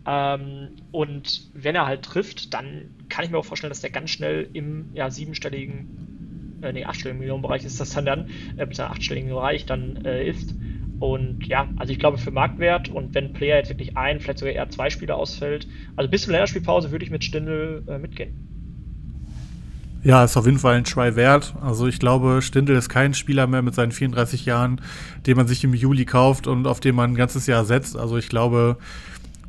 Ähm, 0.07 0.76
und 0.92 1.51
wenn 1.53 1.74
er 1.74 1.86
halt 1.86 2.03
trifft, 2.03 2.55
dann 2.55 2.90
kann 3.09 3.24
ich 3.24 3.30
mir 3.30 3.38
auch 3.38 3.44
vorstellen, 3.44 3.70
dass 3.70 3.80
der 3.80 3.90
ganz 3.90 4.11
schnell 4.11 4.48
im 4.53 4.90
ja, 4.94 5.11
siebenstelligen 5.11 5.88
äh, 6.63 6.73
nee, 6.73 6.85
achtstelligen 6.85 7.19
Millionenbereich 7.19 7.65
ist 7.65 7.81
das 7.81 7.91
dann 7.91 8.07
dann, 8.07 8.27
äh, 8.57 8.67
bis 8.67 8.81
achtstelligen 8.81 9.31
Bereich 9.31 9.67
dann 9.67 9.97
äh, 10.05 10.29
ist. 10.29 10.55
Und 10.99 11.47
ja, 11.47 11.67
also 11.77 11.93
ich 11.93 11.99
glaube 11.99 12.19
für 12.19 12.31
Marktwert 12.31 12.91
und 12.91 13.15
wenn 13.15 13.33
Player 13.33 13.57
jetzt 13.57 13.71
wirklich 13.71 13.97
ein, 13.97 14.21
vielleicht 14.21 14.39
sogar 14.39 14.55
eher 14.55 14.69
zwei 14.69 14.91
Spiele 14.91 15.15
ausfällt, 15.15 15.67
also 15.97 16.11
bis 16.11 16.23
zur 16.23 16.33
Länderspielpause 16.33 16.91
würde 16.91 17.05
ich 17.05 17.11
mit 17.11 17.25
Stindel 17.25 17.83
äh, 17.89 17.99
mitgehen. 17.99 18.51
Ja, 20.03 20.25
ist 20.25 20.37
auf 20.37 20.47
jeden 20.47 20.59
Fall 20.59 20.77
ein 20.77 20.85
Try 20.85 21.15
wert. 21.17 21.55
Also 21.61 21.87
ich 21.87 21.99
glaube, 21.99 22.41
Stindel 22.43 22.77
ist 22.77 22.89
kein 22.89 23.13
Spieler 23.13 23.47
mehr 23.47 23.61
mit 23.61 23.75
seinen 23.75 23.93
34 23.93 24.47
Jahren, 24.47 24.81
den 25.27 25.37
man 25.37 25.47
sich 25.47 25.63
im 25.63 25.75
Juli 25.75 26.07
kauft 26.07 26.47
und 26.47 26.67
auf 26.67 26.81
den 26.81 26.95
man 26.95 27.13
ein 27.13 27.17
ganzes 27.17 27.47
Jahr 27.47 27.65
setzt. 27.67 27.99
Also 27.99 28.17
ich 28.17 28.29
glaube, 28.29 28.79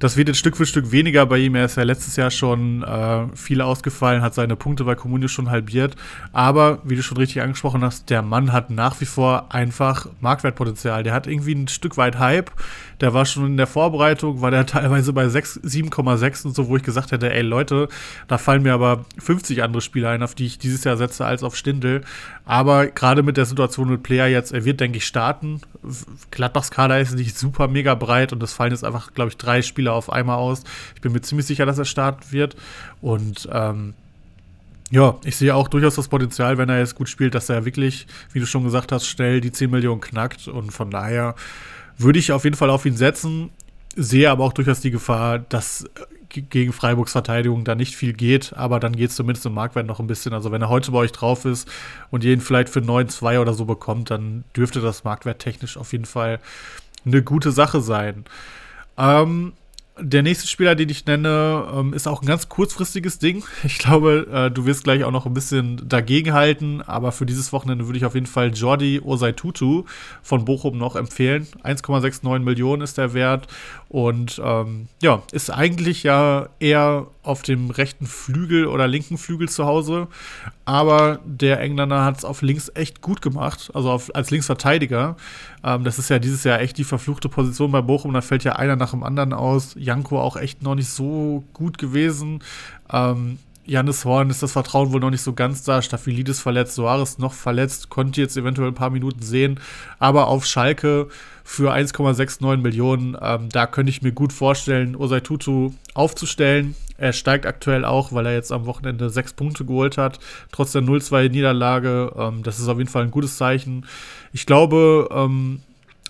das 0.02 0.18
wird 0.18 0.30
jetzt 0.30 0.40
Stück 0.40 0.58
für 0.58 0.66
Stück 0.66 0.92
weniger 0.92 1.28
bei 1.28 1.38
ihm. 1.38 1.54
Er 1.54 1.66
ist 1.66 1.78
ja 1.78 1.84
letztes 1.84 2.16
Jahr 2.16 2.32
schon 2.32 2.82
äh, 2.82 3.28
viel 3.36 3.62
ausgefallen, 3.62 4.24
hat 4.24 4.34
seine 4.34 4.56
Punkte 4.56 4.84
bei 4.84 4.96
Comunio 4.96 5.28
schon 5.28 5.52
halbiert. 5.52 5.96
Aber, 6.34 6.80
wie 6.84 6.96
du 6.96 7.04
schon 7.04 7.18
richtig 7.18 7.44
angesprochen 7.44 7.84
hast, 7.84 8.10
der 8.10 8.24
Mann 8.24 8.52
hat 8.52 8.72
nach 8.72 9.00
wie 9.00 9.06
vor 9.06 9.54
einfach 9.54 10.08
Marktwertpotenzial. 10.20 11.04
Der 11.04 11.14
hat 11.14 11.28
irgendwie 11.28 11.54
ein 11.54 11.68
Stück 11.68 11.98
weit 11.98 12.18
Hype. 12.18 12.52
Der 13.02 13.14
war 13.14 13.26
schon 13.26 13.48
in 13.48 13.58
der 13.58 13.68
Vorbereitung, 13.68 14.42
war 14.42 14.52
der 14.52 14.66
teilweise 14.68 15.12
bei 15.12 15.26
7,6 15.26 16.46
und 16.46 16.56
so, 16.56 16.68
wo 16.68 16.78
ich 16.78 16.84
gesagt 16.84 17.12
hätte, 17.12 17.34
ey 17.34 17.42
Leute, 17.42 17.90
da 18.28 18.38
fallen 18.38 18.64
mir 18.64 18.74
aber 18.74 19.06
50 19.18 19.64
andere 19.64 19.82
Spieler 19.82 20.10
ein, 20.10 20.24
auf 20.24 20.36
die 20.36 20.46
ich 20.46 20.60
dieses 20.60 20.84
Jahr 20.84 20.98
setze, 20.98 21.26
als 21.26 21.44
auf 21.44 21.56
Stindel. 21.56 22.02
Aber 22.46 22.88
gerade 22.88 23.24
mit 23.24 23.38
der 23.38 23.46
Situation 23.46 23.90
mit 23.90 24.04
Player 24.04 24.28
jetzt, 24.28 24.54
er 24.54 24.66
wird, 24.66 24.80
denke 24.80 24.98
ich, 24.98 25.06
starten. 25.06 25.62
Gladbachs 26.30 26.72
Kader 26.72 27.00
ist 27.00 27.16
nicht 27.16 27.38
super 27.38 27.68
mega 27.68 27.96
breit 27.96 28.34
und 28.34 28.42
es 28.44 28.54
fallen 28.54 28.72
jetzt 28.72 28.86
einfach, 28.86 29.14
glaube 29.14 29.30
ich, 29.30 29.38
drei 29.38 29.62
Spieler 29.62 29.94
auf 29.94 30.12
einmal 30.12 30.38
aus. 30.38 30.64
Ich 30.96 31.02
bin 31.02 31.12
mir 31.12 31.22
ziemlich 31.22 31.48
sicher, 31.48 31.66
dass 31.66 31.80
er 31.80 31.86
starten 31.86 32.32
wird. 32.32 32.56
Und 33.02 33.50
ähm, 33.52 33.96
ja, 34.92 35.16
ich 35.24 35.38
sehe 35.38 35.56
auch 35.56 35.70
durchaus 35.70 35.96
das 35.96 36.10
Potenzial, 36.10 36.58
wenn 36.58 36.70
er 36.70 36.80
jetzt 36.80 36.96
gut 36.96 37.08
spielt, 37.08 37.34
dass 37.34 37.50
er 37.50 37.66
wirklich, 37.66 38.08
wie 38.34 38.40
du 38.40 38.46
schon 38.46 38.66
gesagt 38.66 38.92
hast, 38.92 39.08
schnell 39.08 39.40
die 39.40 39.52
10 39.52 39.72
Millionen 39.72 40.02
knackt. 40.02 40.48
Und 40.48 40.72
von 40.72 40.92
daher 40.92 41.36
würde 42.02 42.20
ich 42.20 42.32
auf 42.32 42.44
jeden 42.44 42.56
Fall 42.56 42.70
auf 42.70 42.86
ihn 42.86 42.98
setzen. 42.98 43.50
Sehe 43.96 44.30
aber 44.30 44.46
auch 44.46 44.54
durchaus 44.54 44.80
die 44.80 44.92
Gefahr, 44.92 45.40
dass 45.40 45.86
gegen 46.30 46.72
Freiburgs 46.72 47.12
Verteidigung 47.12 47.66
da 47.66 47.76
nicht 47.76 47.96
viel 47.96 48.14
geht, 48.14 48.54
aber 48.56 48.80
dann 48.80 48.96
geht 48.96 49.10
es 49.10 49.16
zumindest 49.16 49.46
im 49.46 49.54
Marktwert 49.54 49.86
noch 49.86 50.00
ein 50.00 50.08
bisschen. 50.08 50.34
Also 50.34 50.52
wenn 50.52 50.62
er 50.62 50.70
heute 50.70 50.92
bei 50.92 51.00
euch 51.00 51.12
drauf 51.12 51.44
ist 51.46 51.68
und 52.10 52.24
ihr 52.24 52.34
ihn 52.34 52.40
vielleicht 52.42 52.70
für 52.70 52.80
9,2 52.80 53.40
oder 53.40 53.54
so 53.54 53.66
bekommt, 53.66 54.12
dann 54.12 54.46
dürfte 54.56 54.80
das 54.80 55.04
Marktwert 55.04 55.40
technisch 55.40 55.76
auf 55.78 55.92
jeden 55.92 56.06
Fall 56.06 56.40
eine 57.06 57.22
gute 57.22 57.52
Sache 57.52 57.82
sein. 57.82 58.24
Ähm, 58.98 59.54
der 60.02 60.24
nächste 60.24 60.48
Spieler, 60.48 60.76
den 60.76 60.90
ich 60.90 61.06
nenne, 61.06 61.68
ähm, 61.74 61.94
ist 61.94 62.08
auch 62.08 62.22
ein 62.22 62.26
ganz 62.26 62.50
kurzfristiges 62.50 63.20
Ding. 63.20 63.44
Ich 63.64 63.78
glaube, 63.78 64.28
äh, 64.32 64.52
du 64.52 64.66
wirst 64.66 64.84
gleich 64.84 65.04
auch 65.04 65.12
noch 65.12 65.26
ein 65.26 65.34
bisschen 65.34 65.88
dagegenhalten, 65.88 66.82
aber 66.82 67.12
für 67.12 67.26
dieses 67.26 67.54
Wochenende 67.54 67.86
würde 67.88 67.98
ich 67.98 68.06
auf 68.06 68.16
jeden 68.16 68.26
Fall 68.26 68.52
Jordi 68.54 69.00
Osei-Tutu 69.00 69.86
von 70.22 70.46
Bochum 70.46 70.78
noch 70.78 70.96
empfehlen. 70.96 71.48
1,69 71.64 72.40
Millionen 72.40 72.82
ist 72.82 72.98
der 72.98 73.14
Wert 73.14 73.48
und 73.88 74.42
ähm, 74.44 74.88
ja, 75.02 75.24
ist 75.32 75.50
eigentlich 75.50 76.04
ja 76.04 76.50
eher 76.60 77.08
auf 77.24 77.42
dem 77.44 77.70
rechten 77.70 78.08
Flügel 78.08 78.66
oder 78.66 78.88
linken 78.88 79.18
Flügel 79.18 79.48
zu 79.48 79.66
Hause, 79.66 80.08
aber 80.66 81.20
der 81.26 81.60
Engländer 81.60 82.04
hat 82.04 82.18
es 82.18 82.26
auf 82.26 82.42
links 82.42 82.72
echt 82.74 83.02
gut 83.02 83.22
gemacht, 83.22 83.72
also 83.74 83.92
auf, 83.92 84.16
als 84.16 84.32
Linksverteidiger. 84.32 85.16
Ähm, 85.64 85.84
das 85.84 86.00
ist 86.00 86.10
ja 86.10 86.20
dieses 86.20 86.44
Jahr 86.44 86.60
echt 86.60 86.78
die 86.78 86.84
verfluchte 86.84 87.30
Position 87.30 87.72
bei 87.72 87.82
Bochum, 87.82 88.14
da 88.14 88.22
fällt 88.22 88.44
ja 88.44 88.54
einer 88.54 88.76
nach 88.76 88.92
dem 88.92 89.04
anderen 89.04 89.34
aus. 89.34 89.76
Janko 89.78 90.20
auch 90.20 90.36
echt 90.36 90.64
noch 90.64 90.76
nicht 90.76 90.90
so 90.90 91.44
gut 91.54 91.78
gewesen. 91.78 92.44
Ähm, 92.92 93.38
Janis 93.66 94.06
Horn 94.06 94.30
ist 94.30 94.42
das 94.42 94.54
Vertrauen 94.54 94.92
wohl 94.92 95.00
noch 95.00 95.12
nicht 95.12 95.22
so 95.22 95.34
ganz 95.34 95.64
da. 95.64 95.82
Staphylidis 95.82 96.40
verletzt, 96.40 96.76
Soares 96.76 97.20
noch 97.20 97.34
verletzt, 97.34 97.90
konnte 97.90 98.22
jetzt 98.22 98.36
eventuell 98.36 98.70
ein 98.70 98.74
paar 98.76 98.90
Minuten 98.90 99.22
sehen. 99.22 99.60
Aber 100.00 100.28
auf 100.28 100.46
Schalke 100.46 101.08
für 101.44 101.74
1,69 101.74 102.58
Millionen, 102.58 103.18
ähm, 103.22 103.50
da 103.50 103.68
könnte 103.68 103.92
ich 103.92 104.02
mir 104.02 104.12
gut 104.12 104.34
vorstellen, 104.34 104.96
Osei 104.96 105.20
Tutu 105.20 105.72
aufzustellen. 105.94 106.76
Er 106.98 107.14
steigt 107.14 107.46
aktuell 107.46 107.84
auch, 107.86 108.12
weil 108.14 108.26
er 108.26 108.34
jetzt 108.34 108.52
am 108.52 108.66
Wochenende 108.66 109.10
sechs 109.10 109.34
Punkte 109.34 109.66
geholt 109.66 109.98
hat, 109.98 110.20
trotz 110.52 110.72
der 110.72 110.84
0-2-Niederlage. 110.84 112.14
Ähm, 112.16 112.44
das 112.44 112.60
ist 112.60 112.68
auf 112.68 112.78
jeden 112.78 112.90
Fall 112.90 113.04
ein 113.04 113.12
gutes 113.12 113.38
Zeichen. 113.38 113.86
Ich 114.34 114.46
glaube, 114.46 115.10
ähm, 115.12 115.62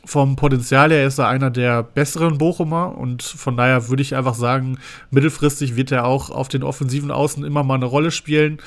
vom 0.05 0.35
Potenzial 0.35 0.91
her 0.91 1.05
ist 1.05 1.19
er 1.19 1.27
einer 1.27 1.51
der 1.51 1.83
besseren 1.83 2.37
Bochumer 2.37 2.97
und 2.97 3.21
von 3.21 3.55
daher 3.55 3.89
würde 3.89 4.01
ich 4.01 4.15
einfach 4.15 4.33
sagen, 4.33 4.79
mittelfristig 5.11 5.75
wird 5.75 5.91
er 5.91 6.05
auch 6.05 6.29
auf 6.29 6.47
den 6.47 6.63
offensiven 6.63 7.11
Außen 7.11 7.43
immer 7.43 7.63
mal 7.63 7.75
eine 7.75 7.85
Rolle 7.85 8.11
spielen. 8.11 8.57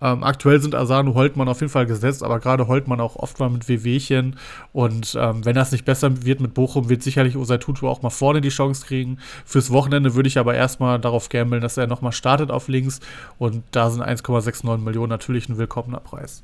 Ähm, 0.00 0.24
aktuell 0.24 0.60
sind 0.60 0.74
Asano 0.74 1.14
Holtmann 1.14 1.48
auf 1.48 1.60
jeden 1.60 1.72
Fall 1.72 1.86
gesetzt, 1.86 2.22
aber 2.22 2.40
gerade 2.40 2.66
Holtmann 2.66 3.00
auch 3.00 3.16
oft 3.16 3.38
mal 3.38 3.48
mit 3.48 3.68
WWchen 3.68 4.36
und 4.72 5.16
ähm, 5.18 5.44
wenn 5.44 5.54
das 5.54 5.72
nicht 5.72 5.84
besser 5.84 6.24
wird 6.24 6.40
mit 6.40 6.54
Bochum, 6.54 6.88
wird 6.88 7.02
sicherlich 7.02 7.36
Osei 7.36 7.58
Tutu 7.58 7.88
auch 7.88 8.02
mal 8.02 8.10
vorne 8.10 8.40
die 8.40 8.48
Chance 8.48 8.84
kriegen. 8.84 9.18
Fürs 9.46 9.70
Wochenende 9.70 10.14
würde 10.14 10.28
ich 10.28 10.38
aber 10.38 10.54
erstmal 10.54 10.98
darauf 10.98 11.28
gambeln, 11.28 11.62
dass 11.62 11.76
er 11.76 11.86
nochmal 11.86 12.12
startet 12.12 12.50
auf 12.50 12.68
links 12.68 13.00
und 13.38 13.62
da 13.70 13.90
sind 13.90 14.02
1,69 14.02 14.78
Millionen 14.78 15.10
natürlich 15.10 15.48
ein 15.48 15.56
willkommener 15.56 16.00
Preis. 16.00 16.42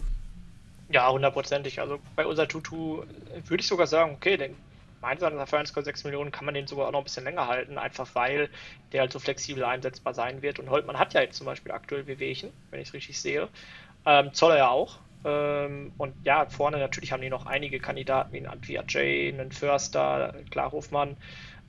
Ja, 0.90 1.10
hundertprozentig. 1.10 1.80
Also 1.80 2.00
bei 2.14 2.24
unser 2.26 2.48
Tutu 2.48 3.02
würde 3.34 3.60
ich 3.60 3.66
sogar 3.66 3.86
sagen, 3.86 4.14
okay, 4.14 4.36
den 4.38 4.58
meines 5.00 5.22
Erachtens 5.22 5.50
für 5.50 5.58
1,6 5.58 6.02
Millionen 6.04 6.32
kann 6.32 6.44
man 6.46 6.54
den 6.54 6.66
sogar 6.66 6.88
auch 6.88 6.92
noch 6.92 7.00
ein 7.00 7.04
bisschen 7.04 7.24
länger 7.24 7.46
halten, 7.46 7.78
einfach 7.78 8.14
weil 8.14 8.50
der 8.92 9.02
halt 9.02 9.12
so 9.12 9.18
flexibel 9.18 9.64
einsetzbar 9.64 10.14
sein 10.14 10.40
wird. 10.42 10.58
Und 10.58 10.70
Holtmann 10.70 10.98
hat 10.98 11.14
ja 11.14 11.20
jetzt 11.20 11.36
zum 11.36 11.44
Beispiel 11.46 11.72
aktuell 11.72 12.06
Wehwehchen, 12.06 12.52
wenn 12.70 12.80
ich 12.80 12.88
es 12.88 12.94
richtig 12.94 13.20
sehe. 13.20 13.50
Ähm, 14.06 14.32
Zoller 14.34 14.56
ja 14.58 14.68
auch. 14.70 15.00
Ähm, 15.24 15.92
und 15.98 16.16
ja, 16.24 16.46
vorne 16.46 16.78
natürlich 16.78 17.12
haben 17.12 17.22
die 17.22 17.30
noch 17.30 17.46
einige 17.46 17.80
Kandidaten 17.80 18.32
wie 18.34 18.38
ein 18.40 18.46
Antwia 18.46 18.84
Jay, 18.88 19.28
einen 19.32 19.52
Förster, 19.52 20.34
klar 20.50 20.72
Hofmann. 20.72 21.18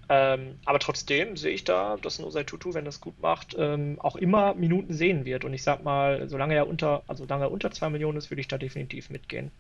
Ähm, 0.10 0.60
aber 0.66 0.80
trotzdem 0.80 1.38
sehe 1.38 1.54
ich 1.54 1.64
da, 1.64 1.98
dass 1.98 2.20
Osei 2.20 2.44
Tutu, 2.44 2.74
wenn 2.74 2.86
das 2.86 3.00
gut 3.00 3.20
macht, 3.20 3.56
ähm, 3.58 4.00
auch 4.02 4.16
immer 4.16 4.56
Minuten 4.56 4.94
sehen 4.94 5.24
wird. 5.26 5.46
Und 5.46 5.54
ich 5.54 5.64
sag 5.64 5.84
mal, 5.84 6.28
solange 6.30 6.56
er 6.56 6.68
unter, 6.68 7.04
also 7.08 7.26
solange 7.26 7.46
er 7.46 7.52
unter 7.52 7.72
2 7.72 7.90
Millionen 7.90 8.18
ist, 8.18 8.32
würde 8.32 8.42
ich 8.42 8.48
da 8.48 8.58
definitiv 8.58 9.10
mitgehen. 9.12 9.52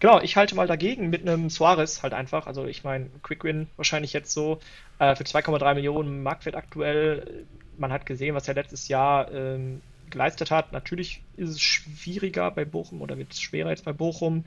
Genau, 0.00 0.20
ich 0.20 0.36
halte 0.36 0.54
mal 0.54 0.66
dagegen 0.68 1.10
mit 1.10 1.22
einem 1.22 1.50
Suarez 1.50 2.02
halt 2.02 2.12
einfach. 2.14 2.46
Also 2.46 2.66
ich 2.66 2.84
meine, 2.84 3.10
Quick 3.22 3.44
Win 3.44 3.70
wahrscheinlich 3.76 4.12
jetzt 4.12 4.32
so 4.32 4.60
äh, 4.98 5.16
für 5.16 5.24
2,3 5.24 5.74
Millionen 5.74 6.22
Marktwert 6.22 6.54
aktuell. 6.56 7.46
Man 7.76 7.92
hat 7.92 8.06
gesehen, 8.06 8.34
was 8.34 8.46
er 8.48 8.54
letztes 8.54 8.88
Jahr 8.88 9.32
ähm, 9.32 9.82
geleistet 10.10 10.50
hat. 10.50 10.72
Natürlich 10.72 11.24
ist 11.36 11.50
es 11.50 11.60
schwieriger 11.60 12.50
bei 12.50 12.64
Bochum 12.64 13.02
oder 13.02 13.18
wird 13.18 13.32
es 13.32 13.40
schwerer 13.40 13.70
jetzt 13.70 13.84
bei 13.84 13.92
Bochum. 13.92 14.44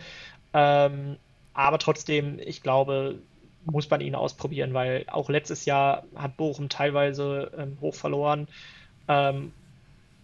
Ähm, 0.54 1.18
aber 1.54 1.80
trotzdem, 1.80 2.40
ich 2.40 2.62
glaube, 2.64 3.22
muss 3.66 3.90
man 3.90 4.02
ihn 4.02 4.16
ausprobieren, 4.16 4.74
weil 4.74 5.06
auch 5.08 5.30
letztes 5.30 5.66
Jahr 5.66 6.04
hat 6.16 6.38
Bochum 6.38 6.70
teilweise 6.70 7.52
ähm, 7.58 7.78
hoch 7.82 7.96
verloren. 7.96 8.48
Ähm, 9.08 9.54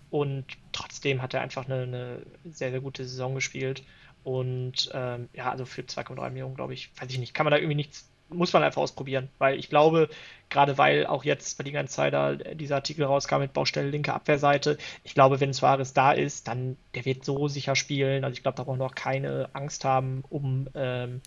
und 0.09 0.45
trotzdem 0.72 1.22
hat 1.22 1.34
er 1.34 1.41
einfach 1.41 1.65
eine, 1.65 1.84
eine, 1.84 2.22
sehr, 2.45 2.72
sehr 2.72 2.81
gute 2.81 3.03
Saison 3.03 3.35
gespielt. 3.35 3.84
Und 4.23 4.89
ähm, 4.93 5.30
ja, 5.34 5.51
also 5.51 5.65
für 5.65 5.81
2,3 5.81 6.30
Millionen, 6.30 6.55
glaube 6.55 6.73
ich, 6.73 6.89
weiß 6.99 7.09
ich 7.11 7.19
nicht, 7.19 7.34
kann 7.34 7.45
man 7.45 7.51
da 7.51 7.57
irgendwie 7.57 7.76
nichts, 7.76 8.09
muss 8.30 8.53
man 8.53 8.64
einfach 8.64 8.81
ausprobieren. 8.81 9.30
Weil 9.38 9.57
ich 9.59 9.69
glaube, 9.69 10.09
gerade 10.49 10.77
weil 10.77 11.05
auch 11.05 11.23
jetzt 11.23 11.57
bei 11.57 11.64
Liga 11.64 11.80
Insider 11.80 12.35
dieser 12.35 12.76
Artikel 12.76 13.05
rauskam 13.05 13.39
mit 13.39 13.53
Baustelle 13.53 13.89
linke 13.89 14.14
Abwehrseite, 14.14 14.77
ich 15.03 15.14
glaube, 15.14 15.39
wenn 15.39 15.53
Suarez 15.53 15.93
da 15.93 16.11
ist, 16.11 16.47
dann 16.47 16.77
der 16.95 17.05
wird 17.05 17.26
so 17.26 17.47
sicher 17.47 17.76
spielen. 17.76 18.23
Also 18.23 18.34
ich 18.34 18.43
glaube, 18.43 18.57
da 18.57 18.64
brauchen 18.64 18.80
wir 18.80 18.85
auch 18.85 18.95
keine 18.95 19.49
Angst 19.53 19.85
haben 19.85 20.23
um 20.30 20.68
ähm, 20.73 21.22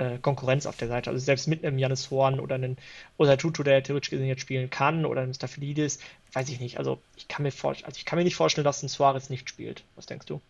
äh, 0.00 0.18
Konkurrenz 0.18 0.66
auf 0.66 0.76
der 0.76 0.88
Seite. 0.88 1.10
Also 1.10 1.22
selbst 1.22 1.46
mit 1.46 1.64
einem 1.64 1.78
Janis 1.78 2.10
Horn 2.10 2.40
oder 2.40 2.54
einem 2.54 2.76
Osatutu, 3.18 3.62
der 3.62 3.82
theoretisch 3.82 4.10
gesehen 4.10 4.26
jetzt 4.26 4.40
spielen 4.40 4.70
kann, 4.70 5.04
oder 5.04 5.20
einem 5.20 5.34
Staphelidis, 5.34 5.98
weiß 6.32 6.48
ich 6.48 6.58
nicht. 6.58 6.78
Also 6.78 7.00
ich 7.16 7.28
kann 7.28 7.42
mir 7.42 7.52
vor, 7.52 7.72
also 7.72 7.96
ich 7.96 8.04
kann 8.06 8.18
mir 8.18 8.24
nicht 8.24 8.36
vorstellen, 8.36 8.64
dass 8.64 8.82
ein 8.82 8.88
Suarez 8.88 9.28
nicht 9.28 9.48
spielt. 9.48 9.84
Was 9.96 10.06
denkst 10.06 10.26
du? 10.26 10.40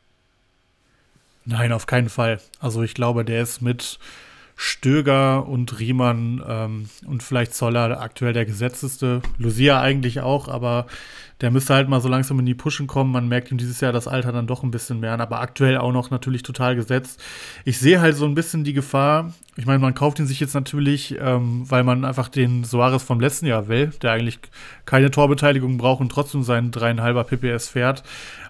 Nein, 1.44 1.72
auf 1.72 1.86
keinen 1.86 2.08
Fall. 2.08 2.40
Also 2.60 2.82
ich 2.82 2.94
glaube, 2.94 3.24
der 3.24 3.42
ist 3.42 3.60
mit 3.60 3.98
Stöger 4.62 5.48
und 5.48 5.80
Riemann 5.80 6.44
ähm, 6.46 6.90
und 7.06 7.22
vielleicht 7.22 7.54
Zoller 7.54 7.98
aktuell 7.98 8.34
der 8.34 8.44
gesetzteste. 8.44 9.22
Lucia 9.38 9.80
eigentlich 9.80 10.20
auch, 10.20 10.48
aber 10.48 10.86
der 11.40 11.50
müsste 11.50 11.72
halt 11.72 11.88
mal 11.88 12.02
so 12.02 12.10
langsam 12.10 12.38
in 12.40 12.44
die 12.44 12.52
Pushen 12.52 12.86
kommen. 12.86 13.10
Man 13.10 13.26
merkt 13.26 13.50
ihm 13.50 13.56
dieses 13.56 13.80
Jahr 13.80 13.92
das 13.92 14.06
Alter 14.06 14.32
dann 14.32 14.46
doch 14.46 14.62
ein 14.62 14.70
bisschen 14.70 15.00
mehr 15.00 15.14
an, 15.14 15.22
aber 15.22 15.40
aktuell 15.40 15.78
auch 15.78 15.92
noch 15.92 16.10
natürlich 16.10 16.42
total 16.42 16.76
gesetzt. 16.76 17.22
Ich 17.64 17.78
sehe 17.78 18.02
halt 18.02 18.16
so 18.16 18.26
ein 18.26 18.34
bisschen 18.34 18.62
die 18.62 18.74
Gefahr. 18.74 19.32
Ich 19.56 19.64
meine, 19.64 19.78
man 19.78 19.94
kauft 19.94 20.18
ihn 20.18 20.26
sich 20.26 20.40
jetzt 20.40 20.52
natürlich, 20.52 21.16
ähm, 21.18 21.64
weil 21.70 21.82
man 21.82 22.04
einfach 22.04 22.28
den 22.28 22.64
Soares 22.64 23.02
vom 23.02 23.18
letzten 23.18 23.46
Jahr 23.46 23.66
will, 23.66 23.86
der 24.02 24.12
eigentlich 24.12 24.40
keine 24.84 25.10
Torbeteiligung 25.10 25.78
braucht 25.78 26.02
und 26.02 26.12
trotzdem 26.12 26.42
seinen 26.42 26.70
dreieinhalber 26.70 27.24
PPS 27.24 27.70
fährt. 27.70 28.02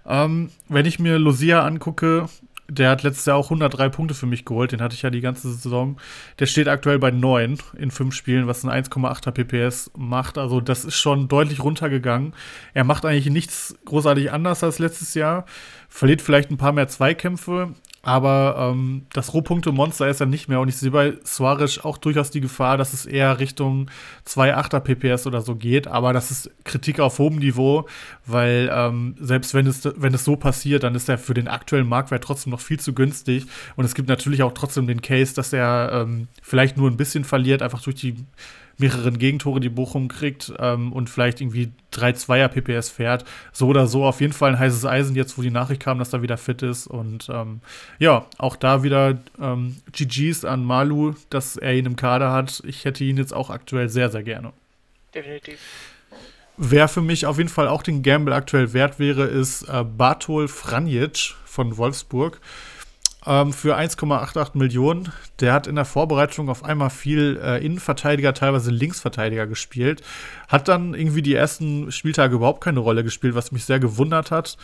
Ähm, 0.05 0.51
wenn 0.69 0.87
ich 0.87 0.99
mir 0.99 1.21
Lucia 1.21 1.65
angucke, 1.65 2.27
der 2.71 2.91
hat 2.91 3.03
letztes 3.03 3.27
Jahr 3.27 3.37
auch 3.37 3.47
103 3.47 3.89
Punkte 3.89 4.15
für 4.15 4.27
mich 4.27 4.45
geholt. 4.45 4.73
Den 4.73 4.81
hatte 4.81 4.95
ich 4.95 5.03
ja 5.03 5.11
die 5.11 5.21
ganze 5.21 5.53
Saison. 5.53 5.97
Der 6.39 6.47
steht 6.47 6.69
aktuell 6.69 6.99
bei 6.99 7.11
9 7.11 7.59
in 7.77 7.91
5 7.91 8.15
Spielen, 8.15 8.47
was 8.47 8.65
ein 8.65 8.71
1,8er 8.71 9.33
PPS 9.33 9.91
macht. 9.97 10.39
Also 10.39 10.61
das 10.61 10.85
ist 10.85 10.97
schon 10.97 11.29
deutlich 11.29 11.63
runtergegangen. 11.63 12.35
Er 12.73 12.85
macht 12.85 13.05
eigentlich 13.05 13.31
nichts 13.31 13.75
großartig 13.85 14.33
anders 14.33 14.63
als 14.63 14.79
letztes 14.79 15.15
Jahr. 15.15 15.45
Verliert 15.89 16.23
vielleicht 16.23 16.51
ein 16.51 16.59
paar 16.59 16.73
mehr 16.73 16.89
Zweikämpfe, 16.89 17.75
aber 18.03 18.73
ähm, 18.73 19.07
das 19.13 19.35
Rohpunkte-Monster 19.35 20.09
ist 20.09 20.21
er 20.21 20.27
nicht 20.27 20.49
mehr. 20.49 20.61
Und 20.61 20.69
ich 20.69 20.77
sehe 20.77 20.91
bei 20.91 21.19
Suarez 21.23 21.79
auch 21.79 21.99
durchaus 21.99 22.31
die 22.31 22.41
Gefahr, 22.41 22.79
dass 22.79 22.95
es 22.95 23.05
eher 23.05 23.39
Richtung 23.39 23.91
2,8er 24.27 24.81
PPS 24.81 25.27
oder 25.27 25.43
so 25.43 25.55
geht. 25.55 25.87
Aber 25.87 26.15
das 26.15 26.31
ist 26.31 26.51
Kritik 26.65 26.99
auf 26.99 27.19
hohem 27.19 27.37
Niveau, 27.37 27.87
weil 28.25 28.71
ähm, 28.73 29.17
selbst 29.21 29.53
wenn 29.53 29.67
es, 29.67 29.83
wenn 29.97 30.15
es 30.15 30.25
so 30.25 30.37
passiert, 30.37 30.83
dann 30.83 30.95
ist 30.95 31.11
er 31.11 31.19
für 31.19 31.35
den 31.35 31.49
aktuellen 31.49 31.89
Marktwert 31.89 32.25
trotzdem 32.25 32.53
noch 32.53 32.61
viel 32.61 32.81
zu 32.81 32.95
günstig. 32.95 33.45
Und 33.77 33.85
es 33.85 33.95
gibt 33.95 34.09
natürlich 34.09 34.43
auch 34.43 34.53
trotzdem 34.53 34.87
den 34.87 35.03
Case, 35.03 35.35
dass 35.35 35.53
er 35.53 35.91
ähm, 35.93 36.29
vielleicht 36.43 36.79
nur 36.79 36.91
ein 36.91 36.97
bisschen 36.97 37.25
verliert, 37.25 37.61
einfach 37.61 37.83
durch 37.83 37.97
die 37.97 38.17
mehreren 38.81 39.19
Gegentore, 39.19 39.61
die 39.61 39.69
Bochum 39.69 40.09
kriegt 40.09 40.53
ähm, 40.59 40.93
und 40.93 41.09
vielleicht 41.09 41.41
irgendwie 41.41 41.71
3-2er 41.93 42.49
PPS 42.49 42.89
fährt. 42.89 43.25
So 43.53 43.69
oder 43.69 43.87
so 43.87 44.05
auf 44.05 44.21
jeden 44.21 44.33
Fall 44.33 44.51
ein 44.51 44.59
heißes 44.59 44.85
Eisen, 44.85 45.15
jetzt 45.15 45.39
wo 45.39 45.43
die 45.43 45.51
Nachricht 45.51 45.83
kam, 45.83 45.99
dass 45.99 46.13
er 46.13 46.23
wieder 46.23 46.37
fit 46.37 46.63
ist. 46.63 46.87
Und 46.87 47.29
ähm, 47.33 47.61
ja, 47.99 48.27
auch 48.39 48.57
da 48.57 48.83
wieder 48.83 49.19
ähm, 49.41 49.77
GGs 49.93 50.45
an 50.45 50.65
Malu, 50.65 51.15
dass 51.31 51.57
er 51.57 51.75
ihn 51.75 51.87
im 51.87 51.97
Kader 51.97 52.33
hat. 52.33 52.63
Ich 52.67 52.85
hätte 52.85 53.05
ihn 53.05 53.17
jetzt 53.17 53.35
auch 53.35 53.51
aktuell 53.51 53.89
sehr, 53.89 54.11
sehr 54.11 54.23
gerne. 54.23 54.53
Definitiv. 55.15 55.59
Wer 56.57 56.89
für 56.89 57.01
mich 57.01 57.25
auf 57.25 57.39
jeden 57.39 57.49
Fall 57.49 57.69
auch 57.69 57.83
den 57.83 58.03
Gamble 58.03 58.35
aktuell 58.35 58.73
wert 58.75 58.99
wäre, 58.99 59.25
ist 59.25 59.63
äh, 59.63 59.83
Bartol 59.83 60.47
Franjic 60.47 61.35
von 61.47 61.79
Wolfsburg 61.79 62.41
ähm, 63.27 63.53
für 63.53 63.77
1,88 63.77 64.57
Millionen. 64.57 65.13
Der 65.41 65.53
hat 65.53 65.67
in 65.67 65.77
der 65.77 65.85
Vorbereitung 65.85 66.49
auf 66.49 66.65
einmal 66.65 66.91
viel 66.91 67.41
äh, 67.43 67.65
Innenverteidiger, 67.65 68.35
teilweise 68.35 68.71
Linksverteidiger 68.71 69.47
gespielt. 69.47 70.03
Hat 70.49 70.69
dann 70.69 70.95
irgendwie 70.95 71.23
die 71.23 71.35
ersten 71.35 71.93
Spieltage 71.93 72.37
überhaupt 72.37 72.63
keine 72.63 72.81
Rolle 72.81 73.05
gespielt, 73.05 73.35
was 73.35 73.53
mich 73.53 73.65
sehr 73.65 73.81
gewundert 73.81 74.31
hat. 74.31 74.57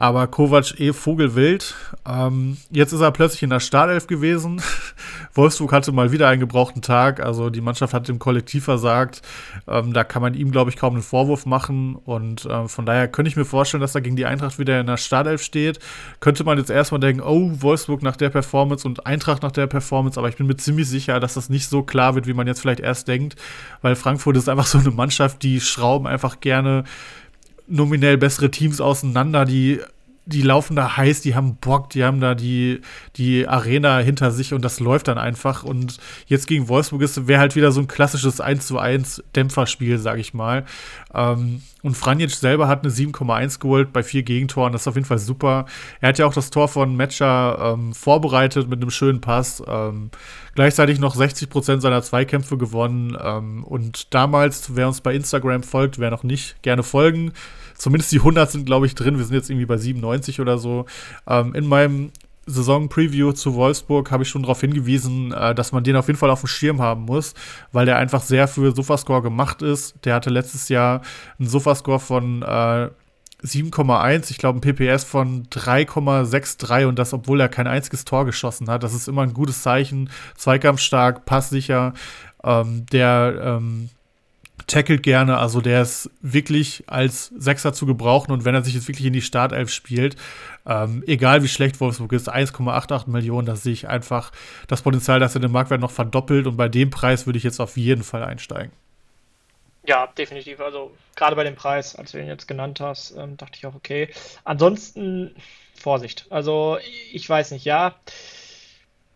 Aber 0.00 0.28
Kovac 0.28 0.78
eh 0.78 0.92
Vogelwild. 0.92 1.74
Ähm, 2.06 2.56
jetzt 2.70 2.92
ist 2.92 3.00
er 3.00 3.10
plötzlich 3.10 3.42
in 3.42 3.50
der 3.50 3.58
Startelf 3.58 4.06
gewesen. 4.06 4.62
Wolfsburg 5.34 5.72
hatte 5.72 5.90
mal 5.90 6.12
wieder 6.12 6.28
einen 6.28 6.38
gebrauchten 6.38 6.82
Tag. 6.82 7.18
Also 7.18 7.50
die 7.50 7.60
Mannschaft 7.60 7.94
hat 7.94 8.06
dem 8.06 8.20
Kollektiv 8.20 8.62
versagt. 8.62 9.22
Ähm, 9.66 9.92
da 9.92 10.04
kann 10.04 10.22
man 10.22 10.34
ihm, 10.34 10.52
glaube 10.52 10.70
ich, 10.70 10.76
kaum 10.76 10.94
einen 10.94 11.02
Vorwurf 11.02 11.46
machen. 11.46 11.96
Und 11.96 12.44
äh, 12.44 12.68
von 12.68 12.86
daher 12.86 13.08
könnte 13.08 13.28
ich 13.28 13.36
mir 13.36 13.44
vorstellen, 13.44 13.80
dass 13.80 13.96
er 13.96 14.00
gegen 14.00 14.14
die 14.14 14.24
Eintracht 14.24 14.60
wieder 14.60 14.78
in 14.78 14.86
der 14.86 14.98
Startelf 14.98 15.42
steht. 15.42 15.80
Könnte 16.20 16.44
man 16.44 16.58
jetzt 16.58 16.70
erstmal 16.70 17.00
denken, 17.00 17.20
oh, 17.20 17.50
Wolfsburg 17.60 18.04
nach 18.04 18.16
der 18.16 18.30
Performance 18.30 18.86
und 18.86 19.04
Eintracht 19.04 19.42
nach 19.42 19.50
der 19.50 19.66
Performance. 19.66 20.16
Aber 20.16 20.28
ich 20.28 20.36
bin 20.36 20.46
mir 20.46 20.56
ziemlich 20.56 20.88
sicher, 20.88 21.18
dass 21.18 21.34
das 21.34 21.48
nicht 21.48 21.68
so 21.68 21.82
klar 21.82 22.14
wird, 22.14 22.28
wie 22.28 22.34
man 22.34 22.46
jetzt 22.46 22.60
vielleicht 22.60 22.80
erst 22.80 23.08
denkt. 23.08 23.34
Weil 23.82 23.96
Frankfurt 23.96 24.36
ist 24.36 24.48
einfach 24.48 24.66
so 24.66 24.78
eine 24.78 24.92
Mannschaft, 24.92 25.42
die 25.42 25.60
schrauben 25.60 26.06
einfach 26.06 26.38
gerne 26.38 26.84
nominell 27.68 28.18
bessere 28.18 28.50
Teams 28.50 28.80
auseinander, 28.80 29.44
die 29.44 29.80
die 30.28 30.42
laufen 30.42 30.76
da 30.76 30.98
heiß, 30.98 31.22
die 31.22 31.34
haben 31.34 31.56
Bock, 31.56 31.88
die 31.88 32.04
haben 32.04 32.20
da 32.20 32.34
die, 32.34 32.82
die 33.16 33.48
Arena 33.48 33.98
hinter 34.00 34.30
sich 34.30 34.52
und 34.52 34.62
das 34.62 34.78
läuft 34.78 35.08
dann 35.08 35.16
einfach. 35.16 35.64
Und 35.64 35.96
jetzt 36.26 36.46
gegen 36.46 36.68
Wolfsburg 36.68 37.00
wäre 37.26 37.40
halt 37.40 37.56
wieder 37.56 37.72
so 37.72 37.80
ein 37.80 37.88
klassisches 37.88 38.38
1 38.38 38.66
zu 38.66 38.78
1 38.78 39.22
Dämpferspiel, 39.34 39.96
sag 39.96 40.18
ich 40.18 40.34
mal. 40.34 40.66
Ähm, 41.14 41.62
und 41.82 41.96
Franjic 41.96 42.30
selber 42.32 42.68
hat 42.68 42.84
eine 42.84 42.92
7,1 42.92 43.58
geholt 43.58 43.90
bei 43.90 44.02
vier 44.02 44.22
Gegentoren. 44.22 44.72
Das 44.72 44.82
ist 44.82 44.88
auf 44.88 44.96
jeden 44.96 45.06
Fall 45.06 45.18
super. 45.18 45.64
Er 46.02 46.10
hat 46.10 46.18
ja 46.18 46.26
auch 46.26 46.34
das 46.34 46.50
Tor 46.50 46.68
von 46.68 46.94
Matcher 46.94 47.72
ähm, 47.72 47.94
vorbereitet 47.94 48.68
mit 48.68 48.82
einem 48.82 48.90
schönen 48.90 49.22
Pass. 49.22 49.62
Ähm, 49.66 50.10
gleichzeitig 50.54 51.00
noch 51.00 51.14
60 51.14 51.48
Prozent 51.48 51.80
seiner 51.80 52.02
Zweikämpfe 52.02 52.58
gewonnen. 52.58 53.16
Ähm, 53.18 53.64
und 53.64 54.12
damals, 54.12 54.76
wer 54.76 54.88
uns 54.88 55.00
bei 55.00 55.14
Instagram 55.14 55.62
folgt, 55.62 55.98
wer 55.98 56.10
noch 56.10 56.22
nicht, 56.22 56.60
gerne 56.60 56.82
folgen 56.82 57.32
zumindest 57.78 58.12
die 58.12 58.18
100 58.18 58.50
sind, 58.50 58.66
glaube 58.66 58.86
ich, 58.86 58.94
drin. 58.94 59.16
Wir 59.16 59.24
sind 59.24 59.34
jetzt 59.34 59.48
irgendwie 59.48 59.66
bei 59.66 59.76
97 59.76 60.40
oder 60.40 60.58
so. 60.58 60.86
Ähm, 61.26 61.54
in 61.54 61.66
meinem 61.66 62.10
Saison-Preview 62.48 63.32
zu 63.32 63.54
Wolfsburg 63.54 64.10
habe 64.10 64.22
ich 64.22 64.28
schon 64.28 64.42
darauf 64.42 64.60
hingewiesen, 64.60 65.32
äh, 65.32 65.54
dass 65.54 65.72
man 65.72 65.84
den 65.84 65.96
auf 65.96 66.06
jeden 66.06 66.18
Fall 66.18 66.30
auf 66.30 66.40
dem 66.40 66.48
Schirm 66.48 66.80
haben 66.80 67.02
muss, 67.02 67.34
weil 67.72 67.86
der 67.86 67.98
einfach 67.98 68.22
sehr 68.22 68.48
für 68.48 68.74
Sofascore 68.74 69.22
gemacht 69.22 69.62
ist. 69.62 69.94
Der 70.04 70.14
hatte 70.14 70.30
letztes 70.30 70.68
Jahr 70.68 71.02
einen 71.38 71.48
Sofascore 71.48 72.00
von 72.00 72.42
äh, 72.42 72.88
7,1, 73.42 74.30
ich 74.30 74.38
glaube 74.38 74.58
ein 74.58 74.60
PPS 74.60 75.04
von 75.04 75.46
3,63 75.46 76.86
und 76.86 76.98
das, 76.98 77.12
obwohl 77.12 77.40
er 77.40 77.48
kein 77.48 77.68
einziges 77.68 78.04
Tor 78.04 78.24
geschossen 78.24 78.68
hat. 78.68 78.82
Das 78.82 78.94
ist 78.94 79.06
immer 79.06 79.22
ein 79.22 79.34
gutes 79.34 79.62
Zeichen. 79.62 80.10
Zweikampfstark, 80.36 81.24
passsicher. 81.24 81.92
Ähm, 82.42 82.86
der 82.86 83.40
ähm, 83.42 83.90
tackelt 84.68 85.02
gerne, 85.02 85.38
also 85.38 85.60
der 85.60 85.82
ist 85.82 86.10
wirklich 86.20 86.84
als 86.86 87.32
Sechser 87.36 87.72
zu 87.72 87.86
gebrauchen 87.86 88.30
und 88.30 88.44
wenn 88.44 88.54
er 88.54 88.62
sich 88.62 88.74
jetzt 88.74 88.86
wirklich 88.86 89.06
in 89.06 89.12
die 89.12 89.22
Startelf 89.22 89.70
spielt, 89.70 90.16
ähm, 90.66 91.02
egal 91.06 91.42
wie 91.42 91.48
schlecht 91.48 91.80
Wolfsburg 91.80 92.12
ist, 92.12 92.28
1,88 92.28 93.08
Millionen, 93.10 93.46
da 93.46 93.56
sehe 93.56 93.72
ich 93.72 93.88
einfach 93.88 94.30
das 94.68 94.82
Potenzial, 94.82 95.18
dass 95.18 95.34
er 95.34 95.40
den 95.40 95.50
Marktwert 95.50 95.80
noch 95.80 95.90
verdoppelt 95.90 96.46
und 96.46 96.56
bei 96.56 96.68
dem 96.68 96.90
Preis 96.90 97.26
würde 97.26 97.38
ich 97.38 97.44
jetzt 97.44 97.60
auf 97.60 97.76
jeden 97.76 98.04
Fall 98.04 98.22
einsteigen. 98.22 98.70
Ja, 99.86 100.06
definitiv. 100.06 100.60
Also 100.60 100.92
gerade 101.16 101.34
bei 101.34 101.44
dem 101.44 101.56
Preis, 101.56 101.96
als 101.96 102.12
du 102.12 102.20
ihn 102.20 102.26
jetzt 102.26 102.46
genannt 102.46 102.78
hast, 102.80 103.16
ähm, 103.16 103.38
dachte 103.38 103.56
ich 103.56 103.64
auch, 103.64 103.74
okay. 103.74 104.10
Ansonsten 104.44 105.34
Vorsicht. 105.74 106.26
Also 106.28 106.78
ich 107.12 107.28
weiß 107.28 107.52
nicht, 107.52 107.64
ja 107.64 107.94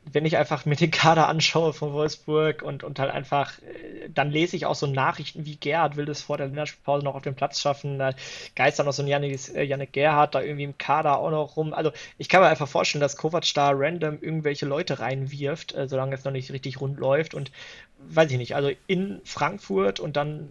wenn 0.04 0.26
ich 0.26 0.36
einfach 0.36 0.66
mir 0.66 0.74
den 0.74 0.90
Kader 0.90 1.28
anschaue 1.28 1.72
von 1.72 1.92
Wolfsburg 1.92 2.62
und, 2.62 2.82
und 2.82 2.98
halt 2.98 3.12
einfach, 3.12 3.58
äh, 3.58 4.08
dann 4.12 4.30
lese 4.30 4.56
ich 4.56 4.66
auch 4.66 4.74
so 4.74 4.86
Nachrichten 4.86 5.46
wie 5.46 5.56
Gerhard 5.56 5.96
will 5.96 6.06
das 6.06 6.22
vor 6.22 6.36
der 6.36 6.46
Länderspielpause 6.48 7.04
noch 7.04 7.14
auf 7.14 7.22
den 7.22 7.34
Platz 7.34 7.60
schaffen. 7.60 7.98
Da 7.98 8.12
geistern 8.56 8.86
noch 8.86 8.92
so 8.92 9.02
ein 9.02 9.08
Janik, 9.08 9.54
äh, 9.54 9.62
Janik 9.62 9.92
Gerhard 9.92 10.34
da 10.34 10.42
irgendwie 10.42 10.64
im 10.64 10.78
Kader 10.78 11.18
auch 11.18 11.30
noch 11.30 11.56
rum. 11.56 11.72
Also 11.72 11.92
ich 12.18 12.28
kann 12.28 12.40
mir 12.40 12.48
einfach 12.48 12.68
vorstellen, 12.68 13.00
dass 13.00 13.16
Kovac 13.16 13.54
da 13.54 13.70
random 13.72 14.18
irgendwelche 14.20 14.66
Leute 14.66 14.98
reinwirft, 14.98 15.74
äh, 15.74 15.88
solange 15.88 16.14
es 16.14 16.24
noch 16.24 16.32
nicht 16.32 16.52
richtig 16.52 16.80
rund 16.80 16.98
läuft. 16.98 17.34
Und 17.34 17.52
weiß 17.98 18.30
ich 18.30 18.38
nicht, 18.38 18.56
also 18.56 18.70
in 18.88 19.20
Frankfurt 19.24 20.00
und 20.00 20.16
dann 20.16 20.48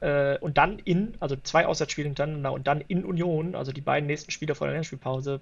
äh, 0.00 0.38
und 0.38 0.56
dann 0.56 0.78
in, 0.78 1.14
also 1.18 1.36
zwei 1.36 1.66
Auswärtsspiele 1.66 2.06
hintereinander 2.06 2.52
und 2.52 2.66
dann 2.66 2.80
in 2.86 3.04
Union, 3.04 3.56
also 3.56 3.72
die 3.72 3.80
beiden 3.80 4.06
nächsten 4.06 4.30
Spiele 4.30 4.54
vor 4.54 4.68
der 4.68 4.74
Länderspielpause, 4.74 5.40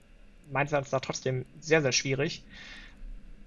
meines 0.51 0.73
Erachtens 0.73 0.91
da 0.91 1.01
trotzdem 1.01 1.45
sehr, 1.61 1.83
sehr 1.83 1.93
schwierig. 1.93 2.43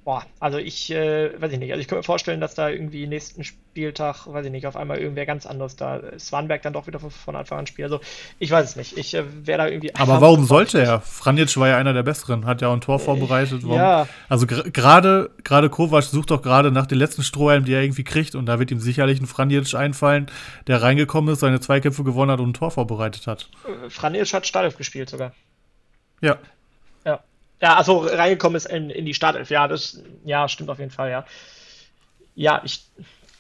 Boah, 0.06 0.24
also 0.40 0.60
ich, 0.60 0.92
äh, 0.92 1.32
weiß 1.42 1.52
ich 1.52 1.58
nicht. 1.58 1.72
Also 1.72 1.82
ich 1.82 1.88
könnte 1.88 2.02
mir 2.02 2.04
vorstellen, 2.04 2.40
dass 2.40 2.54
da 2.54 2.70
irgendwie 2.70 3.08
nächsten 3.08 3.44
Spieltag, 3.44 4.28
weiß 4.28 4.46
ich 4.46 4.52
nicht, 4.52 4.68
auf 4.68 4.76
einmal 4.76 5.00
irgendwer 5.00 5.26
ganz 5.26 5.48
anderes 5.48 5.78
da 5.78 6.00
Swanberg 6.20 6.62
dann 6.62 6.74
doch 6.74 6.86
wieder 6.86 7.00
von 7.00 7.36
Anfang 7.36 7.58
an 7.58 7.66
spielt. 7.66 7.86
Also 7.86 8.00
ich 8.38 8.52
weiß 8.52 8.70
es 8.70 8.76
nicht. 8.76 9.00
Ich 9.00 9.16
äh, 9.16 9.24
wäre 9.48 9.58
da 9.58 9.68
irgendwie. 9.68 9.96
Aber 9.96 10.22
warum 10.22 10.46
sollte 10.46 10.80
er? 10.80 11.02
Franjic 11.02 11.58
war 11.58 11.70
ja 11.70 11.78
einer 11.78 11.94
der 11.94 12.04
besseren, 12.04 12.46
hat 12.46 12.62
ja 12.62 12.68
auch 12.68 12.74
ein 12.74 12.82
Tor 12.82 12.98
äh, 12.98 13.00
vorbereitet. 13.00 13.64
Warum? 13.64 13.78
Ja. 13.78 14.08
Also 14.30 14.46
gerade 14.46 15.32
gerade 15.44 15.72
Kovac 15.72 16.04
sucht 16.04 16.30
doch 16.30 16.44
gerade 16.44 16.70
nach 16.70 16.86
den 16.86 17.00
letzten 17.00 17.24
Strohhalm, 17.24 17.66
die 17.66 17.74
er 17.74 17.82
irgendwie 17.82 18.04
kriegt, 18.04 18.36
und 18.36 18.46
da 18.46 18.60
wird 18.60 18.70
ihm 18.70 18.80
sicherlich 18.80 19.20
ein 19.20 19.26
Franjic 19.26 19.74
einfallen, 19.74 20.28
der 20.68 20.84
reingekommen 20.84 21.34
ist, 21.34 21.40
seine 21.40 21.60
Zweikämpfe 21.60 22.04
gewonnen 22.04 22.30
hat 22.30 22.40
und 22.42 22.50
ein 22.50 22.54
Tor 22.54 22.70
vorbereitet 22.70 23.26
hat. 23.26 23.50
Äh, 23.66 23.90
Franjic 23.90 24.32
hat 24.36 24.46
Startelf 24.46 24.78
gespielt 24.78 25.10
sogar. 25.10 25.34
Ja. 26.22 26.38
Ja, 27.62 27.76
also 27.76 28.00
reingekommen 28.00 28.56
ist 28.56 28.66
in, 28.66 28.90
in 28.90 29.06
die 29.06 29.14
Startelf. 29.14 29.50
Ja, 29.50 29.68
das 29.68 30.02
ja, 30.24 30.48
stimmt 30.48 30.70
auf 30.70 30.80
jeden 30.80 30.92
Fall, 30.92 31.10
ja. 31.10 31.26
Ja, 32.36 32.62
ich, 32.66 32.86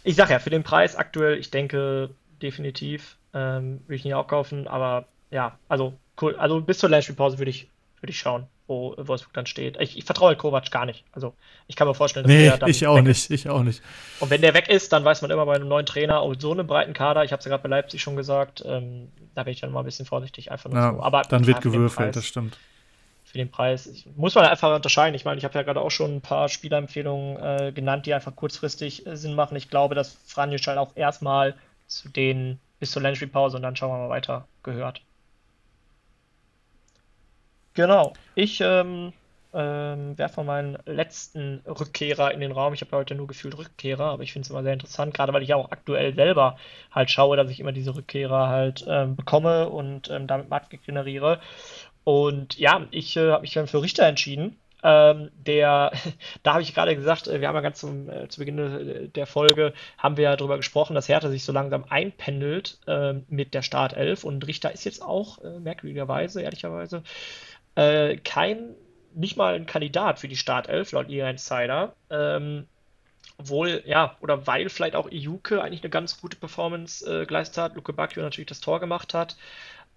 ich 0.03 0.15
sag 0.15 0.29
ja, 0.29 0.39
für 0.39 0.49
den 0.49 0.63
Preis 0.63 0.95
aktuell, 0.95 1.37
ich 1.37 1.51
denke 1.51 2.11
definitiv, 2.41 3.17
ähm, 3.33 3.81
würde 3.87 3.95
ich 3.95 4.05
ihn 4.05 4.13
auch 4.13 4.27
kaufen, 4.27 4.67
aber 4.67 5.07
ja, 5.31 5.57
also 5.67 5.93
cool. 6.21 6.35
Also 6.37 6.61
bis 6.61 6.79
zur 6.79 6.89
Länderspielpause 6.89 7.37
würde 7.39 7.49
ich, 7.49 7.69
würde 7.99 8.11
ich 8.11 8.19
schauen, 8.19 8.47
wo 8.67 8.95
Wolfsburg 8.97 9.33
dann 9.33 9.45
steht. 9.45 9.77
Ich, 9.79 9.97
ich 9.97 10.05
vertraue 10.05 10.35
Kovac 10.35 10.71
gar 10.71 10.85
nicht. 10.85 11.03
Also 11.11 11.33
ich 11.67 11.75
kann 11.75 11.87
mir 11.87 11.93
vorstellen, 11.93 12.25
dass 12.25 12.33
nee, 12.33 12.45
der 12.45 12.57
dann 12.57 12.69
ich 12.69 12.87
auch 12.87 13.01
nicht, 13.01 13.29
ist. 13.29 13.31
ich 13.31 13.49
auch 13.49 13.63
nicht. 13.63 13.81
Und 14.19 14.29
wenn 14.29 14.41
der 14.41 14.53
weg 14.53 14.69
ist, 14.69 14.93
dann 14.93 15.03
weiß 15.03 15.21
man 15.21 15.31
immer 15.31 15.45
bei 15.45 15.55
einem 15.55 15.67
neuen 15.67 15.85
Trainer, 15.85 16.23
oh, 16.23 16.33
so 16.37 16.51
einen 16.51 16.67
breiten 16.67 16.93
Kader, 16.93 17.23
ich 17.25 17.31
habe 17.31 17.39
es 17.39 17.45
ja 17.45 17.49
gerade 17.49 17.63
bei 17.63 17.69
Leipzig 17.69 18.01
schon 18.01 18.15
gesagt, 18.15 18.63
ähm, 18.65 19.09
da 19.33 19.43
bin 19.43 19.53
ich 19.53 19.59
dann 19.59 19.71
mal 19.71 19.79
ein 19.79 19.85
bisschen 19.85 20.05
vorsichtig, 20.05 20.51
einfach 20.51 20.69
nur 20.69 20.79
ja, 20.79 20.93
so. 20.93 21.01
Aber 21.01 21.23
dann 21.23 21.45
wird 21.45 21.61
gewürfelt, 21.61 22.15
das 22.15 22.25
stimmt. 22.25 22.57
Für 23.35 23.39
den 23.39 23.51
Preis 23.51 23.85
ich, 23.85 24.07
muss 24.15 24.33
man 24.33 24.45
einfach 24.45 24.73
unterscheiden. 24.73 25.13
Ich 25.13 25.25
meine, 25.25 25.37
ich 25.37 25.43
habe 25.43 25.55
ja 25.55 25.63
gerade 25.63 25.81
auch 25.81 25.91
schon 25.91 26.15
ein 26.15 26.21
paar 26.21 26.47
Spielerempfehlungen 26.47 27.35
äh, 27.35 27.71
genannt, 27.73 28.05
die 28.05 28.13
einfach 28.13 28.33
kurzfristig 28.33 29.05
äh, 29.05 29.17
Sinn 29.17 29.35
machen. 29.35 29.57
Ich 29.57 29.69
glaube, 29.69 29.93
dass 29.93 30.17
Franjic 30.25 30.65
halt 30.67 30.77
auch 30.77 30.95
erstmal 30.95 31.53
zu 31.85 32.07
den 32.07 32.61
bis 32.79 32.91
zur 32.91 33.01
Länderspielpause 33.01 33.57
und 33.57 33.63
dann 33.63 33.75
schauen 33.75 33.91
wir 33.91 34.07
mal 34.07 34.09
weiter 34.09 34.47
gehört. 34.63 35.01
Genau. 37.73 38.13
Ich 38.35 38.61
ähm, 38.61 39.11
ähm, 39.55 40.17
werfe 40.17 40.43
meinen 40.43 40.77
letzten 40.85 41.61
Rückkehrer 41.65 42.33
in 42.33 42.41
den 42.41 42.51
Raum. 42.51 42.73
Ich 42.73 42.81
habe 42.81 42.95
heute 42.95 43.15
nur 43.15 43.25
gefühlt 43.25 43.57
Rückkehrer, 43.57 44.03
aber 44.03 44.23
ich 44.23 44.33
finde 44.33 44.45
es 44.45 44.49
immer 44.49 44.63
sehr 44.63 44.73
interessant, 44.73 45.13
gerade 45.13 45.31
weil 45.31 45.43
ich 45.43 45.53
auch 45.53 45.71
aktuell 45.71 46.13
selber 46.13 46.57
halt 46.91 47.09
schaue, 47.09 47.37
dass 47.37 47.49
ich 47.49 47.61
immer 47.61 47.71
diese 47.71 47.95
Rückkehrer 47.95 48.49
halt 48.49 48.85
ähm, 48.87 49.15
bekomme 49.15 49.69
und 49.69 50.09
ähm, 50.09 50.27
damit 50.27 50.49
Markt 50.49 50.75
generiere. 50.85 51.39
Und 52.05 52.57
ja, 52.57 52.87
ich 52.91 53.17
äh, 53.17 53.31
habe 53.31 53.41
mich 53.41 53.53
dann 53.53 53.67
für 53.67 53.81
Richter 53.81 54.05
entschieden. 54.05 54.55
Ähm, 54.83 55.31
der, 55.35 55.91
da 56.43 56.53
habe 56.53 56.61
ich 56.61 56.75
gerade 56.75 56.95
gesagt, 56.95 57.27
äh, 57.27 57.41
wir 57.41 57.47
haben 57.47 57.55
ja 57.55 57.61
ganz 57.61 57.79
zum, 57.79 58.09
äh, 58.09 58.29
zu 58.29 58.39
Beginn 58.39 59.11
der 59.13 59.25
Folge, 59.25 59.73
haben 59.97 60.15
wir 60.15 60.25
ja 60.25 60.35
darüber 60.35 60.57
gesprochen, 60.57 60.93
dass 60.93 61.09
Hertha 61.09 61.29
sich 61.29 61.43
so 61.43 61.51
langsam 61.51 61.83
einpendelt 61.89 62.77
äh, 62.85 63.13
mit 63.27 63.55
der 63.55 63.63
Startelf 63.63 64.23
und 64.23 64.45
Richter 64.47 64.71
ist 64.71 64.85
jetzt 64.85 65.01
auch, 65.01 65.43
äh, 65.43 65.59
merkwürdigerweise, 65.59 66.43
ehrlicherweise, 66.43 67.01
äh, 67.73 68.17
kein, 68.17 68.75
nicht 69.15 69.35
mal 69.35 69.55
ein 69.55 69.65
Kandidat 69.65 70.19
für 70.19 70.27
die 70.27 70.37
Startelf, 70.37 70.91
laut 70.91 71.09
ihr 71.09 71.27
Insider. 71.27 71.95
Ähm, 72.11 72.67
wohl, 73.37 73.83
ja, 73.85 74.15
oder 74.21 74.45
weil 74.47 74.69
vielleicht 74.69 74.95
auch 74.95 75.09
Iuke 75.11 75.61
eigentlich 75.61 75.81
eine 75.81 75.89
ganz 75.89 76.21
gute 76.21 76.37
Performance 76.37 77.05
äh, 77.05 77.25
geleistet 77.25 77.57
hat, 77.57 77.75
Luke 77.75 77.91
Bacchio 77.91 78.21
natürlich 78.21 78.47
das 78.47 78.61
Tor 78.61 78.79
gemacht 78.79 79.13
hat. 79.13 79.35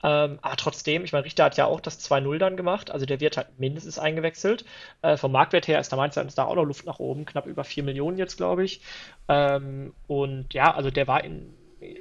Ähm, 0.02 0.38
aber 0.42 0.56
trotzdem, 0.56 1.04
ich 1.04 1.12
meine, 1.12 1.24
Richter 1.24 1.44
hat 1.44 1.56
ja 1.56 1.66
auch 1.66 1.80
das 1.80 1.98
2-0 2.00 2.38
dann 2.38 2.56
gemacht, 2.56 2.90
also 2.90 3.04
der 3.04 3.20
wird 3.20 3.36
halt 3.36 3.58
mindestens 3.58 3.98
eingewechselt. 3.98 4.64
Äh, 5.02 5.16
vom 5.16 5.32
Marktwert 5.32 5.66
her 5.66 5.80
ist 5.80 5.92
da 5.92 5.96
meines 5.96 6.16
Erachtens 6.16 6.36
da 6.36 6.44
auch 6.44 6.54
noch 6.54 6.64
Luft 6.64 6.86
nach 6.86 7.00
oben, 7.00 7.24
knapp 7.24 7.46
über 7.46 7.64
4 7.64 7.82
Millionen 7.82 8.18
jetzt, 8.18 8.36
glaube 8.36 8.64
ich. 8.64 8.80
Ähm, 9.28 9.94
und 10.06 10.54
ja, 10.54 10.74
also 10.74 10.90
der 10.90 11.08
war 11.08 11.24
in, 11.24 11.52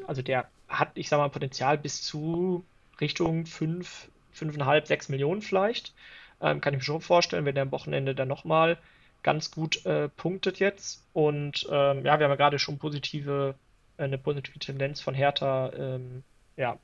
also 0.06 0.22
der 0.22 0.48
hat, 0.68 0.91
ich 0.95 1.10
sag 1.10 1.18
mal, 1.18 1.30
Potenzial 1.30 1.78
bis 1.78 2.03
zu 2.03 2.65
Richtung 3.02 3.45
5, 3.45 4.10
5,5, 4.36 4.86
6 4.86 5.10
Millionen 5.10 5.41
vielleicht. 5.41 5.94
Ähm, 6.41 6.61
kann 6.61 6.74
ich 6.74 6.80
mir 6.80 6.84
schon 6.84 7.02
vorstellen, 7.02 7.45
wenn 7.45 7.56
der 7.56 7.64
am 7.64 7.72
Wochenende 7.72 8.14
dann 8.14 8.28
nochmal 8.28 8.78
ganz 9.24 9.49
gut 9.52 9.86
äh, 9.86 10.10
punktet 10.10 10.60
jetzt. 10.60 11.03
Und 11.14 11.68
ähm, 11.72 12.06
ja, 12.06 12.19
wir 12.19 12.26
haben 12.26 12.32
ja 12.32 12.36
gerade 12.36 12.60
schon 12.60 12.78
positive, 12.78 13.56
äh, 13.98 14.03
eine 14.03 14.19
positive 14.19 14.60
Tendenz 14.60 15.02
von 15.02 15.15
Hertha 15.15 15.72
ähm, 15.74 16.24
ja, 16.57 16.80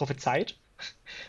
prophezeit. 0.00 0.56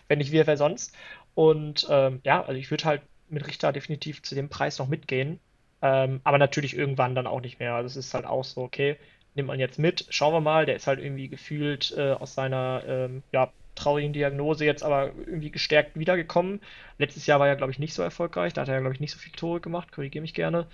wenn 0.08 0.20
nicht 0.20 0.32
wir, 0.32 0.48
wer 0.48 0.56
sonst. 0.56 0.96
Und 1.36 1.86
ähm, 1.90 2.22
ja, 2.24 2.42
also 2.42 2.58
ich 2.58 2.72
würde 2.72 2.86
halt 2.86 3.02
mit 3.30 3.46
Richter 3.48 3.74
definitiv 3.74 4.24
zu 4.24 4.34
dem 4.34 4.48
Preis 4.48 4.80
noch 4.80 4.88
mitgehen. 4.88 5.40
Ähm, 5.82 6.22
aber 6.24 6.38
natürlich 6.38 6.76
irgendwann 6.76 7.16
dann 7.16 7.28
auch 7.28 7.42
nicht 7.42 7.60
mehr. 7.60 7.76
Also 7.76 7.88
es 7.88 8.06
ist 8.06 8.14
halt 8.14 8.26
auch 8.26 8.46
so, 8.46 8.62
okay, 8.62 8.98
nimmt 9.36 9.48
man 9.48 9.60
jetzt 9.60 9.78
mit, 9.78 10.06
schauen 10.10 10.34
wir 10.34 10.42
mal. 10.42 10.66
Der 10.66 10.76
ist 10.78 10.88
halt 10.88 11.00
irgendwie 11.00 11.28
gefühlt 11.28 11.94
äh, 11.98 12.12
aus 12.12 12.34
seiner 12.34 12.84
ähm, 12.88 13.24
ja, 13.34 13.52
traurigen 13.76 14.14
Diagnose 14.14 14.64
jetzt 14.64 14.84
aber 14.84 15.12
irgendwie 15.26 15.52
gestärkt 15.52 15.98
wiedergekommen. 15.98 16.62
Letztes 16.98 17.26
Jahr 17.26 17.40
war 17.40 17.48
er, 17.48 17.58
glaube 17.58 17.72
ich, 17.72 17.80
nicht 17.80 17.94
so 17.94 18.04
erfolgreich. 18.04 18.54
Da 18.54 18.62
hat 18.62 18.70
er, 18.70 18.80
glaube 18.80 18.94
ich, 18.94 19.02
nicht 19.02 19.12
so 19.12 19.20
viele 19.20 19.36
Tore 19.36 19.60
gemacht. 19.60 19.92
Korrigiere 19.92 20.22
mich 20.22 20.34
gerne. 20.34 20.68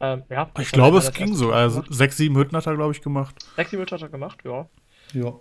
Ähm, 0.00 0.22
ja, 0.28 0.50
ich 0.58 0.70
glaube, 0.70 0.98
es 0.98 1.12
ging 1.12 1.34
so. 1.34 1.52
Also 1.52 1.82
sechs, 1.88 2.16
sieben 2.16 2.36
Hütten 2.36 2.56
hat 2.56 2.66
er, 2.66 2.76
glaube 2.76 2.92
ich, 2.92 3.02
gemacht. 3.02 3.34
Sechs, 3.56 3.70
sieben 3.70 3.82
Hütten 3.82 3.94
hat 3.94 4.02
er 4.02 4.08
gemacht, 4.08 4.38
ja. 4.44 4.68
Ja. 5.12 5.40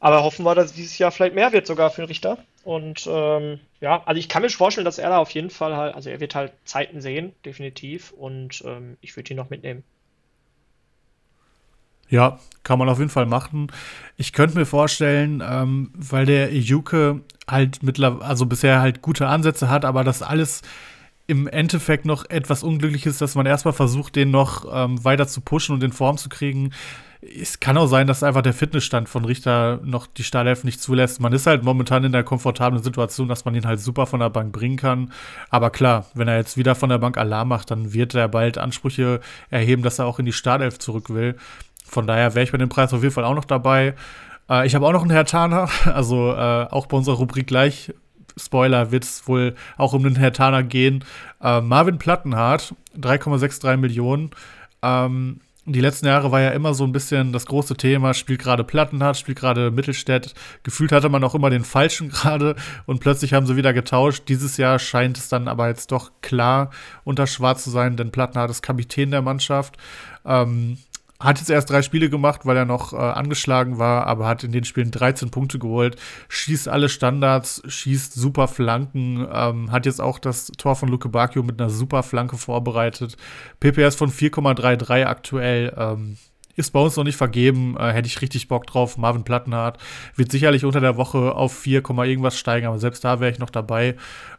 Aber 0.00 0.24
hoffen 0.24 0.44
wir, 0.44 0.54
dass 0.54 0.72
dieses 0.72 0.96
Jahr 0.98 1.12
vielleicht 1.12 1.34
mehr 1.34 1.52
wird 1.52 1.66
sogar 1.66 1.90
für 1.90 2.00
den 2.00 2.08
Richter. 2.08 2.38
Und 2.64 3.06
ähm, 3.06 3.60
ja, 3.80 4.02
also 4.04 4.18
ich 4.18 4.30
kann 4.30 4.42
mir 4.42 4.48
vorstellen, 4.48 4.86
dass 4.86 4.98
er 4.98 5.10
da 5.10 5.18
auf 5.18 5.30
jeden 5.30 5.50
Fall 5.50 5.76
halt, 5.76 5.94
also 5.94 6.08
er 6.08 6.20
wird 6.20 6.34
halt 6.34 6.52
Zeiten 6.64 7.02
sehen, 7.02 7.34
definitiv. 7.44 8.10
Und 8.12 8.62
ähm, 8.66 8.96
ich 9.02 9.14
würde 9.16 9.32
ihn 9.32 9.36
noch 9.36 9.50
mitnehmen. 9.50 9.84
Ja, 12.08 12.40
kann 12.64 12.78
man 12.78 12.88
auf 12.88 12.98
jeden 12.98 13.10
Fall 13.10 13.26
machen. 13.26 13.70
Ich 14.16 14.32
könnte 14.32 14.58
mir 14.58 14.66
vorstellen, 14.66 15.42
ähm, 15.46 15.92
weil 15.94 16.26
der 16.26 16.52
Juke 16.52 17.20
halt 17.46 17.82
mittlerweile, 17.82 18.24
also 18.24 18.46
bisher 18.46 18.80
halt 18.80 19.02
gute 19.02 19.28
Ansätze 19.28 19.68
hat, 19.68 19.84
aber 19.84 20.02
das 20.02 20.22
alles 20.22 20.62
im 21.30 21.46
Endeffekt 21.46 22.06
noch 22.06 22.28
etwas 22.28 22.64
unglücklich 22.64 23.06
ist, 23.06 23.20
dass 23.20 23.36
man 23.36 23.46
erstmal 23.46 23.72
versucht, 23.72 24.16
den 24.16 24.32
noch 24.32 24.66
ähm, 24.72 25.02
weiter 25.04 25.28
zu 25.28 25.40
pushen 25.40 25.76
und 25.76 25.84
in 25.84 25.92
Form 25.92 26.16
zu 26.16 26.28
kriegen. 26.28 26.72
Es 27.22 27.60
kann 27.60 27.78
auch 27.78 27.86
sein, 27.86 28.08
dass 28.08 28.24
einfach 28.24 28.42
der 28.42 28.52
Fitnessstand 28.52 29.08
von 29.08 29.24
Richter 29.24 29.78
noch 29.84 30.08
die 30.08 30.24
Startelf 30.24 30.64
nicht 30.64 30.80
zulässt. 30.80 31.20
Man 31.20 31.32
ist 31.32 31.46
halt 31.46 31.62
momentan 31.62 32.02
in 32.02 32.10
der 32.10 32.24
komfortablen 32.24 32.82
Situation, 32.82 33.28
dass 33.28 33.44
man 33.44 33.54
ihn 33.54 33.64
halt 33.64 33.78
super 33.78 34.06
von 34.06 34.18
der 34.18 34.30
Bank 34.30 34.52
bringen 34.52 34.76
kann. 34.76 35.12
Aber 35.50 35.70
klar, 35.70 36.06
wenn 36.14 36.26
er 36.26 36.38
jetzt 36.38 36.56
wieder 36.56 36.74
von 36.74 36.88
der 36.88 36.98
Bank 36.98 37.16
Alarm 37.16 37.46
macht, 37.46 37.70
dann 37.70 37.92
wird 37.92 38.14
er 38.14 38.26
bald 38.26 38.58
Ansprüche 38.58 39.20
erheben, 39.50 39.84
dass 39.84 40.00
er 40.00 40.06
auch 40.06 40.18
in 40.18 40.26
die 40.26 40.32
Startelf 40.32 40.80
zurück 40.80 41.10
will. 41.10 41.36
Von 41.84 42.08
daher 42.08 42.34
wäre 42.34 42.42
ich 42.42 42.50
bei 42.50 42.58
dem 42.58 42.70
Preis 42.70 42.92
auf 42.92 43.02
jeden 43.02 43.14
Fall 43.14 43.24
auch 43.24 43.36
noch 43.36 43.44
dabei. 43.44 43.94
Äh, 44.48 44.66
ich 44.66 44.74
habe 44.74 44.84
auch 44.84 44.92
noch 44.92 45.02
einen 45.02 45.12
Herr 45.12 45.26
Tana, 45.26 45.68
also 45.84 46.32
äh, 46.32 46.66
auch 46.70 46.86
bei 46.86 46.96
unserer 46.96 47.16
Rubrik 47.16 47.46
gleich. 47.46 47.92
Spoiler, 48.36 48.90
wird 48.90 49.04
es 49.04 49.26
wohl 49.26 49.54
auch 49.76 49.92
um 49.92 50.02
den 50.02 50.16
Herr 50.16 50.32
Tana 50.32 50.62
gehen. 50.62 51.04
Äh, 51.42 51.60
Marvin 51.60 51.98
Plattenhardt, 51.98 52.74
3,63 52.98 53.76
Millionen. 53.76 54.30
Ähm, 54.82 55.40
die 55.66 55.80
letzten 55.80 56.06
Jahre 56.06 56.32
war 56.32 56.40
ja 56.40 56.50
immer 56.50 56.74
so 56.74 56.84
ein 56.84 56.92
bisschen 56.92 57.32
das 57.32 57.46
große 57.46 57.76
Thema, 57.76 58.14
spielt 58.14 58.40
gerade 58.40 58.64
Plattenhardt, 58.64 59.18
spielt 59.18 59.38
gerade 59.38 59.70
Mittelstädt. 59.70 60.34
Gefühlt 60.62 60.90
hatte 60.90 61.08
man 61.08 61.22
auch 61.22 61.34
immer 61.34 61.50
den 61.50 61.64
Falschen 61.64 62.08
gerade 62.10 62.56
und 62.86 63.00
plötzlich 63.00 63.34
haben 63.34 63.46
sie 63.46 63.56
wieder 63.56 63.72
getauscht. 63.72 64.24
Dieses 64.28 64.56
Jahr 64.56 64.78
scheint 64.78 65.18
es 65.18 65.28
dann 65.28 65.48
aber 65.48 65.68
jetzt 65.68 65.92
doch 65.92 66.12
klar 66.22 66.70
unter 67.04 67.26
Schwarz 67.26 67.64
zu 67.64 67.70
sein, 67.70 67.96
denn 67.96 68.10
Plattenhardt 68.10 68.50
ist 68.50 68.62
Kapitän 68.62 69.10
der 69.10 69.22
Mannschaft. 69.22 69.76
Ähm, 70.24 70.78
hat 71.20 71.38
jetzt 71.38 71.50
erst 71.50 71.70
drei 71.70 71.82
Spiele 71.82 72.08
gemacht, 72.08 72.46
weil 72.46 72.56
er 72.56 72.64
noch 72.64 72.92
äh, 72.92 72.96
angeschlagen 72.96 73.78
war, 73.78 74.06
aber 74.06 74.26
hat 74.26 74.42
in 74.42 74.52
den 74.52 74.64
Spielen 74.64 74.90
13 74.90 75.30
Punkte 75.30 75.58
geholt, 75.58 75.96
schießt 76.28 76.68
alle 76.68 76.88
Standards, 76.88 77.62
schießt 77.66 78.14
super 78.14 78.48
Flanken, 78.48 79.28
ähm, 79.30 79.70
hat 79.70 79.86
jetzt 79.86 80.00
auch 80.00 80.18
das 80.18 80.46
Tor 80.56 80.76
von 80.76 80.88
Luke 80.88 81.10
Bacchio 81.10 81.42
mit 81.42 81.60
einer 81.60 81.70
super 81.70 82.02
Flanke 82.02 82.38
vorbereitet. 82.38 83.16
PPS 83.60 83.94
von 83.94 84.10
4,33 84.10 85.04
aktuell. 85.04 85.74
Ähm, 85.76 86.16
ist 86.60 86.70
bei 86.70 86.80
uns 86.80 86.96
noch 86.96 87.04
nicht 87.04 87.16
vergeben. 87.16 87.76
Äh, 87.78 87.92
hätte 87.92 88.06
ich 88.06 88.20
richtig 88.20 88.48
Bock 88.48 88.66
drauf. 88.66 88.96
Marvin 88.96 89.24
Plattenhardt 89.24 89.78
wird 90.14 90.30
sicherlich 90.30 90.64
unter 90.64 90.80
der 90.80 90.96
Woche 90.96 91.34
auf 91.34 91.52
4, 91.56 91.82
irgendwas 91.88 92.38
steigen, 92.38 92.66
aber 92.66 92.78
selbst 92.78 93.04
da 93.04 93.20
wäre 93.20 93.30
ich 93.30 93.38
noch 93.38 93.50
dabei, 93.50 93.96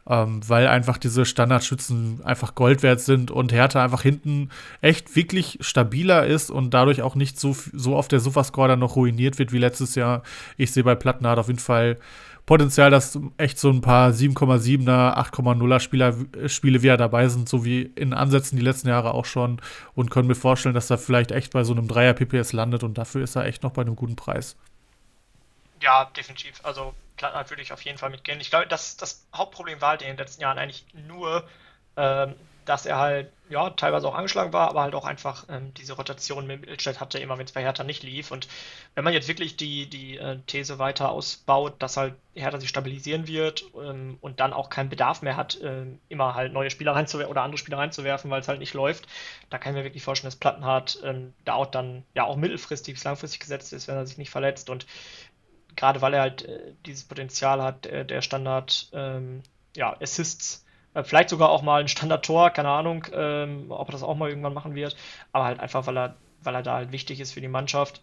ähm, 0.08 0.40
weil 0.48 0.68
einfach 0.68 0.98
diese 0.98 1.26
Standardschützen 1.26 2.22
einfach 2.24 2.56
Gold 2.56 2.84
wert 2.84 3.02
sind 3.02 3.32
und 3.32 3.52
Hertha 3.52 3.84
einfach 3.84 4.02
hinten 4.02 4.50
echt 4.82 5.16
wirklich 5.16 5.58
stabiler 5.62 6.26
ist 6.26 6.50
und 6.50 6.74
dadurch 6.74 7.02
auch 7.02 7.16
nicht 7.16 7.40
so, 7.40 7.56
so 7.74 7.96
auf 7.96 8.08
der 8.08 8.20
Sofascore 8.20 8.70
dann 8.70 8.80
noch 8.80 8.96
ruiniert 8.96 9.40
wird 9.40 9.52
wie 9.52 9.60
letztes 9.60 9.96
Jahr. 9.96 10.24
Ich 10.58 10.72
sehe 10.72 10.84
bei 10.84 10.96
Plattenhardt 10.96 11.40
auf 11.40 11.48
jeden 11.48 11.60
Fall 11.60 11.98
Potenzial, 12.46 12.90
dass 12.90 13.18
echt 13.38 13.60
so 13.60 13.70
ein 13.70 13.82
paar 13.82 14.10
7,7er, 14.10 15.18
8,0er 15.18 15.80
Spieler, 15.80 16.16
Spiele 16.48 16.82
wieder 16.82 16.98
dabei 16.98 17.28
sind, 17.28 17.48
so 17.48 17.64
wie 17.64 17.84
in 17.84 18.14
Ansätzen 18.14 18.58
die 18.58 18.64
letzten 18.64 18.90
Jahre 18.90 19.14
auch 19.14 19.26
schon. 19.26 19.62
Und 19.94 20.10
können 20.10 20.28
mir 20.28 20.36
vorstellen, 20.36 20.76
dass 20.76 20.90
er 20.90 20.98
vielleicht 20.98 21.32
echt 21.32 21.54
bei 21.54 21.64
so 21.64 21.74
einem 21.74 21.88
Dreier 21.88 22.14
PPS 22.14 22.54
landet 22.54 22.84
und 22.84 22.98
dafür 22.98 23.24
ist 23.24 23.36
er 23.36 23.46
echt 23.46 23.64
noch 23.64 23.72
bei 23.72 23.82
einem 23.82 23.96
guten 23.96 24.16
Preis. 24.16 24.58
Ja, 25.82 26.06
definitiv. 26.16 26.60
Also 26.64 26.94
klar, 27.18 27.50
würde 27.50 27.62
ich 27.62 27.74
auf 27.74 27.82
jeden 27.84 27.98
Fall 27.98 28.10
mitgehen. 28.10 28.40
Ich 28.40 28.50
glaube, 28.50 28.68
das, 28.68 28.98
das 28.98 29.26
Hauptproblem 29.36 29.82
war 29.82 29.90
halt 29.90 30.02
in 30.02 30.10
den 30.10 30.18
letzten 30.18 30.42
Jahren 30.42 30.58
eigentlich 30.58 30.86
nur, 31.08 31.48
ähm, 31.98 32.36
dass 32.66 32.86
er 32.86 33.00
halt 33.00 33.32
ja 33.50 33.70
teilweise 33.72 34.08
auch 34.08 34.16
angeschlagen 34.16 34.54
war, 34.54 34.70
aber 34.70 34.82
halt 34.82 34.96
auch 34.96 35.06
einfach 35.06 35.46
ähm, 35.50 35.74
diese 35.74 35.94
Rotation 35.94 36.48
mit 36.48 36.62
Mittelstädt 36.62 37.00
hatte, 37.00 37.20
immer 37.20 37.38
wenn 37.38 37.46
es 37.46 37.52
bei 37.52 37.62
Hertha 37.62 37.84
nicht 37.84 38.04
lief. 38.04 38.32
Und 38.32 38.48
wenn 38.96 39.04
man 39.04 39.14
jetzt 39.14 39.28
wirklich 39.28 39.58
die, 39.58 39.90
die 39.90 40.18
äh, 40.18 40.40
These 40.48 40.80
weiter 40.80 41.12
ausbaut, 41.12 41.76
dass 41.80 41.98
halt 41.98 42.16
Hertha 42.34 42.60
sich 42.60 42.70
stabilisieren 42.70 43.28
wird 43.28 43.66
ähm, 43.76 44.18
und 44.22 44.40
dann 44.40 44.54
auch 44.54 44.70
keinen 44.70 44.90
Bedarf 44.90 45.22
mehr 45.22 45.36
hat, 45.36 45.60
äh, 45.62 45.86
immer 46.08 46.36
halt 46.36 46.54
neue 46.54 46.70
Spieler 46.70 46.94
reinzuwerfen 46.94 47.32
oder 47.32 47.44
andere 47.44 47.58
Spieler 47.58 47.78
reinzuwerfen, 47.78 48.32
weil 48.32 48.42
es 48.42 48.48
halt 48.48 48.60
nicht 48.60 48.74
läuft, 48.74 49.08
da 49.50 49.58
kann 49.58 49.74
ich 49.74 49.80
mir 49.80 49.84
wirklich 49.84 50.04
vorstellen, 50.04 50.30
dass 50.30 50.40
Plattenhardt 50.40 51.00
ähm, 51.04 51.34
da 51.44 51.56
auch 51.56 51.68
dann 51.68 52.04
ja 52.16 52.24
auch 52.24 52.38
mittelfristig 52.38 52.94
bis 52.94 53.04
langfristig 53.04 53.42
gesetzt 53.42 53.74
ist, 53.74 53.88
wenn 53.88 53.96
er 53.96 54.06
sich 54.06 54.18
nicht 54.18 54.30
verletzt. 54.30 54.70
Und 54.70 54.86
gerade 55.76 56.02
weil 56.02 56.14
er 56.14 56.22
halt 56.22 56.44
äh, 56.44 56.74
dieses 56.86 57.04
Potenzial 57.04 57.62
hat, 57.62 57.86
äh, 57.86 58.06
der 58.06 58.22
Standard 58.22 58.90
ähm, 58.94 59.44
ja, 59.76 59.96
Assists 60.02 60.66
vielleicht 61.04 61.30
sogar 61.30 61.50
auch 61.50 61.62
mal 61.62 61.82
ein 61.82 61.88
Standard-Tor, 61.88 62.52
keine 62.52 62.70
Ahnung, 62.70 63.06
ähm, 63.14 63.68
ob 63.70 63.90
er 63.90 63.92
das 63.94 64.04
auch 64.04 64.16
mal 64.16 64.30
irgendwann 64.30 64.54
machen 64.54 64.76
wird. 64.76 64.96
Aber 65.32 65.46
halt 65.46 65.60
einfach, 65.60 65.86
weil 65.88 65.98
er, 65.98 66.16
weil 66.42 66.56
er 66.56 66.64
da 66.64 66.76
halt 66.76 66.92
wichtig 66.92 67.20
ist 67.20 67.34
für 67.34 67.42
die 67.42 67.48
Mannschaft 67.48 68.02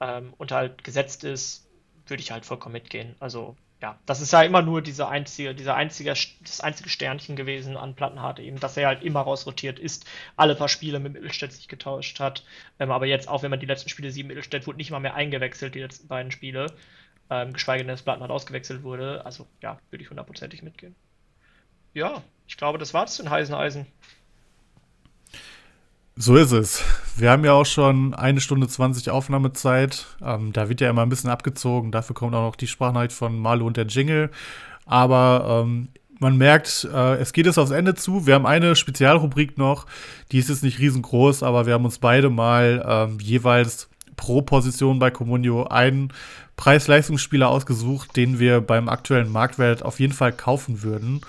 ähm, 0.00 0.34
und 0.38 0.52
halt 0.52 0.84
gesetzt 0.84 1.24
ist, 1.24 1.68
würde 2.06 2.22
ich 2.22 2.32
halt 2.32 2.46
vollkommen 2.46 2.72
mitgehen. 2.74 3.14
Also 3.20 3.56
ja, 3.82 3.98
das 4.04 4.20
ist 4.20 4.32
ja 4.32 4.42
immer 4.42 4.60
nur 4.62 4.82
diese 4.82 5.08
einzige, 5.08 5.54
dieser 5.54 5.74
einzige, 5.74 6.10
das 6.42 6.60
einzige 6.60 6.90
Sternchen 6.90 7.34
gewesen 7.34 7.76
an 7.78 7.94
Plattenhardt 7.94 8.38
eben, 8.38 8.60
dass 8.60 8.76
er 8.76 8.88
halt 8.88 9.02
immer 9.02 9.20
rausrotiert 9.20 9.78
ist, 9.78 10.06
alle 10.36 10.54
paar 10.54 10.68
Spiele 10.68 11.00
mit 11.00 11.14
Mittelstädt 11.14 11.52
sich 11.52 11.66
getauscht 11.68 12.20
hat. 12.20 12.44
Ähm, 12.78 12.90
aber 12.90 13.06
jetzt, 13.06 13.28
auch 13.28 13.42
wenn 13.42 13.50
man 13.50 13.60
die 13.60 13.66
letzten 13.66 13.88
Spiele 13.88 14.10
sieht, 14.10 14.26
Mittelstädt 14.26 14.66
wurde 14.66 14.76
nicht 14.78 14.90
mal 14.90 15.00
mehr 15.00 15.14
eingewechselt, 15.14 15.74
die 15.74 15.80
letzten 15.80 16.08
beiden 16.08 16.30
Spiele. 16.30 16.66
Ähm, 17.30 17.52
geschweige 17.52 17.84
denn, 17.84 17.88
dass 17.88 18.02
Plattenhardt 18.02 18.32
ausgewechselt 18.32 18.82
wurde. 18.82 19.24
Also 19.24 19.46
ja, 19.62 19.78
würde 19.90 20.02
ich 20.02 20.10
hundertprozentig 20.10 20.62
mitgehen. 20.62 20.94
Ja, 21.92 22.22
ich 22.46 22.56
glaube, 22.56 22.78
das 22.78 22.94
war's 22.94 23.16
zu 23.16 23.22
den 23.22 23.30
heißen 23.30 23.54
Eisen. 23.54 23.86
So 26.16 26.36
ist 26.36 26.52
es. 26.52 26.84
Wir 27.16 27.30
haben 27.30 27.44
ja 27.44 27.52
auch 27.52 27.64
schon 27.64 28.12
eine 28.14 28.40
Stunde 28.40 28.68
20 28.68 29.10
Aufnahmezeit. 29.10 30.06
Ähm, 30.22 30.52
da 30.52 30.68
wird 30.68 30.80
ja 30.80 30.90
immer 30.90 31.02
ein 31.02 31.08
bisschen 31.08 31.30
abgezogen. 31.30 31.92
Dafür 31.92 32.14
kommt 32.14 32.34
auch 32.34 32.42
noch 32.42 32.56
die 32.56 32.66
Sprachnachricht 32.66 33.14
von 33.14 33.38
Malu 33.38 33.66
und 33.66 33.76
der 33.76 33.86
Jingle. 33.86 34.30
Aber 34.84 35.64
ähm, 35.64 35.88
man 36.18 36.36
merkt, 36.36 36.86
äh, 36.92 37.14
es 37.16 37.32
geht 37.32 37.46
jetzt 37.46 37.58
aufs 37.58 37.70
Ende 37.70 37.94
zu. 37.94 38.26
Wir 38.26 38.34
haben 38.34 38.46
eine 38.46 38.76
Spezialrubrik 38.76 39.56
noch. 39.56 39.86
Die 40.30 40.38
ist 40.38 40.50
jetzt 40.50 40.62
nicht 40.62 40.78
riesengroß, 40.78 41.42
aber 41.42 41.64
wir 41.64 41.72
haben 41.72 41.86
uns 41.86 41.98
beide 41.98 42.28
mal 42.28 42.84
ähm, 42.86 43.18
jeweils 43.20 43.88
pro 44.16 44.42
Position 44.42 44.98
bei 44.98 45.10
Comunio 45.10 45.64
einen 45.64 46.12
Preis-Leistungsspieler 46.56 47.48
ausgesucht, 47.48 48.14
den 48.16 48.38
wir 48.38 48.60
beim 48.60 48.90
aktuellen 48.90 49.32
Marktwert 49.32 49.82
auf 49.82 49.98
jeden 49.98 50.12
Fall 50.12 50.32
kaufen 50.32 50.82
würden. 50.82 51.22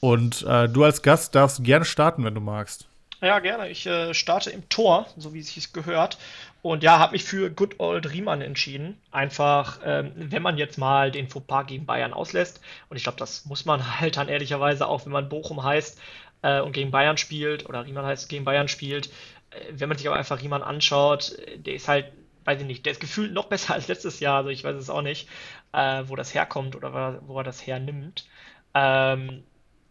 Und 0.00 0.42
äh, 0.42 0.68
du 0.68 0.84
als 0.84 1.02
Gast 1.02 1.34
darfst 1.34 1.64
gerne 1.64 1.84
starten, 1.84 2.24
wenn 2.24 2.34
du 2.34 2.40
magst. 2.40 2.86
Ja, 3.22 3.38
gerne. 3.38 3.70
Ich 3.70 3.86
äh, 3.86 4.12
starte 4.12 4.50
im 4.50 4.68
Tor, 4.68 5.06
so 5.16 5.32
wie 5.32 5.40
es 5.40 5.72
gehört. 5.72 6.18
Und 6.60 6.82
ja, 6.82 6.98
habe 6.98 7.12
mich 7.12 7.24
für 7.24 7.50
Good 7.50 7.80
Old 7.80 8.12
Riemann 8.12 8.42
entschieden. 8.42 9.00
Einfach, 9.10 9.80
ähm, 9.84 10.12
wenn 10.16 10.42
man 10.42 10.58
jetzt 10.58 10.76
mal 10.76 11.10
den 11.10 11.28
Fauxpas 11.28 11.64
gegen 11.64 11.86
Bayern 11.86 12.12
auslässt. 12.12 12.60
Und 12.88 12.96
ich 12.96 13.04
glaube, 13.04 13.18
das 13.18 13.46
muss 13.46 13.64
man 13.64 14.00
halt 14.00 14.16
dann 14.16 14.28
ehrlicherweise 14.28 14.86
auch, 14.86 15.06
wenn 15.06 15.12
man 15.12 15.28
Bochum 15.28 15.62
heißt 15.62 15.98
äh, 16.42 16.60
und 16.60 16.72
gegen 16.72 16.90
Bayern 16.90 17.16
spielt, 17.16 17.68
oder 17.68 17.86
Riemann 17.86 18.04
heißt 18.04 18.28
gegen 18.28 18.44
Bayern 18.44 18.68
spielt. 18.68 19.08
Äh, 19.50 19.72
wenn 19.72 19.88
man 19.88 19.96
sich 19.96 20.06
aber 20.06 20.16
einfach 20.16 20.42
Riemann 20.42 20.62
anschaut, 20.62 21.36
der 21.56 21.74
ist 21.74 21.88
halt, 21.88 22.12
weiß 22.44 22.60
ich 22.60 22.66
nicht, 22.66 22.84
der 22.84 22.92
ist 22.92 23.00
gefühlt 23.00 23.32
noch 23.32 23.46
besser 23.48 23.74
als 23.74 23.88
letztes 23.88 24.20
Jahr. 24.20 24.38
Also 24.38 24.50
ich 24.50 24.62
weiß 24.62 24.76
es 24.76 24.90
auch 24.90 25.02
nicht, 25.02 25.28
äh, 25.72 26.02
wo 26.06 26.16
das 26.16 26.34
herkommt 26.34 26.76
oder 26.76 27.22
wo 27.26 27.38
er 27.38 27.44
das 27.44 27.66
hernimmt. 27.66 28.26
Ähm, 28.74 29.42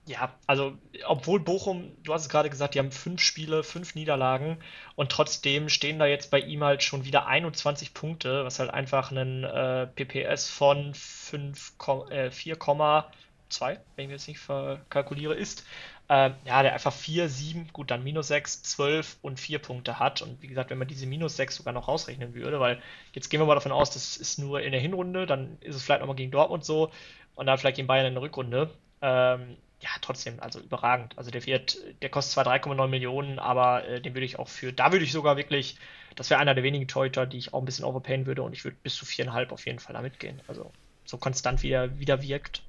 ja, 0.08 0.34
also 0.46 0.78
obwohl 1.08 1.40
Bochum, 1.40 1.92
du 2.04 2.14
hast 2.14 2.24
es 2.24 2.30
gerade 2.30 2.50
gesagt, 2.50 2.76
die 2.76 2.80
haben 2.80 2.92
fünf 2.92 3.22
Spiele, 3.22 3.64
fünf 3.64 3.96
Niederlagen 3.96 4.58
und 4.96 5.12
trotzdem 5.12 5.68
stehen 5.68 5.98
da 5.98 6.06
jetzt 6.06 6.30
bei 6.30 6.40
ihm 6.40 6.64
halt 6.64 6.84
schon 6.84 7.06
wieder 7.06 7.26
21 7.26 7.94
Punkte, 7.94 8.46
was 8.46 8.60
halt 8.60 8.70
einfach 8.70 9.12
ein 9.12 9.44
äh, 9.44 9.88
PPS 9.88 10.50
von 10.50 10.94
5, 10.94 11.74
äh, 12.12 12.30
4,2, 12.30 13.80
wenn 13.96 14.06
ich 14.06 14.12
jetzt 14.12 14.28
nicht 14.28 14.40
verkalkuliere, 14.40 15.34
ist. 15.34 15.66
Äh, 16.08 16.32
ja, 16.46 16.62
der 16.62 16.74
einfach 16.74 16.94
4, 16.94 17.28
7, 17.28 17.70
gut, 17.74 17.90
dann 17.90 18.04
minus 18.04 18.28
6, 18.28 18.62
12 18.62 19.18
und 19.24 19.40
4 19.40 19.58
Punkte 19.58 19.98
hat. 19.98 20.22
Und 20.22 20.40
wie 20.44 20.48
gesagt, 20.48 20.70
wenn 20.70 20.78
man 20.78 20.88
diese 20.88 21.08
minus 21.08 21.36
6 21.36 21.56
sogar 21.56 21.74
noch 21.74 21.88
rausrechnen 21.88 22.36
würde, 22.36 22.60
weil 22.60 22.80
jetzt 23.14 23.30
gehen 23.30 23.40
wir 23.40 23.48
mal 23.48 23.56
davon 23.56 23.72
aus, 23.72 23.90
das 23.90 24.18
ist 24.18 24.38
nur 24.38 24.62
in 24.62 24.72
der 24.72 24.82
Hinrunde, 24.82 25.26
dann 25.26 25.58
ist 25.62 25.76
es 25.76 25.84
vielleicht 25.84 26.02
nochmal 26.02 26.16
gegen 26.16 26.32
Dortmund 26.32 26.64
so 26.64 26.92
und 27.34 27.48
dann 27.48 27.58
vielleicht 27.58 27.78
gegen 27.78 27.88
Bayern 27.88 28.06
in 28.06 28.14
der 28.14 28.22
Rückrunde. 28.22 28.70
Ähm, 29.02 29.58
ja, 29.86 29.92
trotzdem, 30.02 30.40
also 30.40 30.60
überragend. 30.60 31.16
Also 31.16 31.30
der 31.30 31.46
wird, 31.46 31.78
der 32.02 32.10
kostet 32.10 32.34
zwar 32.34 32.48
3,9 32.48 32.88
Millionen, 32.88 33.38
aber 33.38 33.88
äh, 33.88 34.02
den 34.02 34.16
würde 34.16 34.26
ich 34.26 34.40
auch 34.40 34.48
für, 34.48 34.74
da 34.74 34.92
würde 34.92 35.06
ich 35.06 35.12
sogar 35.12 35.38
wirklich, 35.38 35.78
das 36.16 36.32
wäre 36.32 36.40
einer 36.40 36.56
der 36.56 36.64
wenigen 36.64 36.88
Torhüter, 36.88 37.28
die 37.28 37.38
ich 37.38 37.54
auch 37.54 37.60
ein 37.60 37.66
bisschen 37.66 37.86
overpayen 37.86 38.26
würde 38.26 38.42
und 38.42 38.54
ich 38.54 38.64
würde 38.64 38.78
bis 38.82 38.96
zu 38.96 39.06
viereinhalb 39.06 39.52
auf 39.52 39.64
jeden 39.68 39.78
Fall 39.78 39.94
damit 39.94 40.20
gehen. 40.20 40.42
Also 40.48 40.72
so 41.06 41.18
konstant 41.18 41.62
wie 41.62 41.70
er 41.70 42.00
wieder 42.00 42.24
wirkt. 42.24 42.64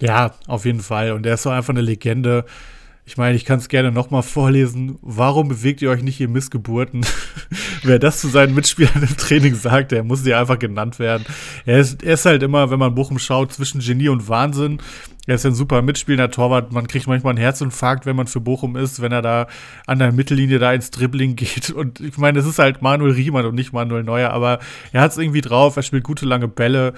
Ja, 0.00 0.36
auf 0.46 0.64
jeden 0.64 0.80
Fall. 0.80 1.10
Und 1.10 1.24
der 1.24 1.34
ist 1.34 1.42
so 1.42 1.50
einfach 1.50 1.70
eine 1.70 1.80
Legende. 1.80 2.44
Ich 3.08 3.16
meine, 3.16 3.36
ich 3.36 3.44
kann 3.44 3.60
es 3.60 3.68
gerne 3.68 3.92
nochmal 3.92 4.24
vorlesen. 4.24 4.98
Warum 5.00 5.46
bewegt 5.46 5.80
ihr 5.80 5.90
euch 5.90 6.02
nicht, 6.02 6.18
ihr 6.18 6.28
Missgeburten? 6.28 7.06
Wer 7.84 8.00
das 8.00 8.20
zu 8.20 8.26
seinen 8.26 8.52
Mitspielern 8.52 9.00
im 9.00 9.16
Training 9.16 9.54
sagt, 9.54 9.92
der 9.92 10.02
muss 10.02 10.26
ja 10.26 10.40
einfach 10.40 10.58
genannt 10.58 10.98
werden. 10.98 11.24
Er 11.66 11.78
ist, 11.78 12.02
er 12.02 12.14
ist 12.14 12.26
halt 12.26 12.42
immer, 12.42 12.68
wenn 12.72 12.80
man 12.80 12.96
Bochum 12.96 13.20
schaut, 13.20 13.52
zwischen 13.52 13.80
Genie 13.80 14.08
und 14.08 14.28
Wahnsinn. 14.28 14.78
Er 15.28 15.36
ist 15.36 15.46
ein 15.46 15.54
super 15.54 15.82
mitspielender 15.82 16.32
Torwart. 16.32 16.72
Man 16.72 16.88
kriegt 16.88 17.06
manchmal 17.06 17.30
einen 17.30 17.40
Herzinfarkt, 17.40 18.06
wenn 18.06 18.16
man 18.16 18.26
für 18.26 18.40
Bochum 18.40 18.74
ist, 18.76 19.00
wenn 19.00 19.12
er 19.12 19.22
da 19.22 19.46
an 19.86 20.00
der 20.00 20.10
Mittellinie 20.10 20.58
da 20.58 20.72
ins 20.72 20.90
Dribbling 20.90 21.36
geht. 21.36 21.70
Und 21.70 22.00
ich 22.00 22.18
meine, 22.18 22.40
es 22.40 22.46
ist 22.46 22.58
halt 22.58 22.82
Manuel 22.82 23.12
Riemann 23.12 23.46
und 23.46 23.54
nicht 23.54 23.72
Manuel 23.72 24.02
Neuer, 24.02 24.30
aber 24.30 24.58
er 24.92 25.02
hat 25.02 25.12
es 25.12 25.18
irgendwie 25.18 25.42
drauf. 25.42 25.76
Er 25.76 25.82
spielt 25.84 26.02
gute 26.02 26.26
lange 26.26 26.48
Bälle. 26.48 26.94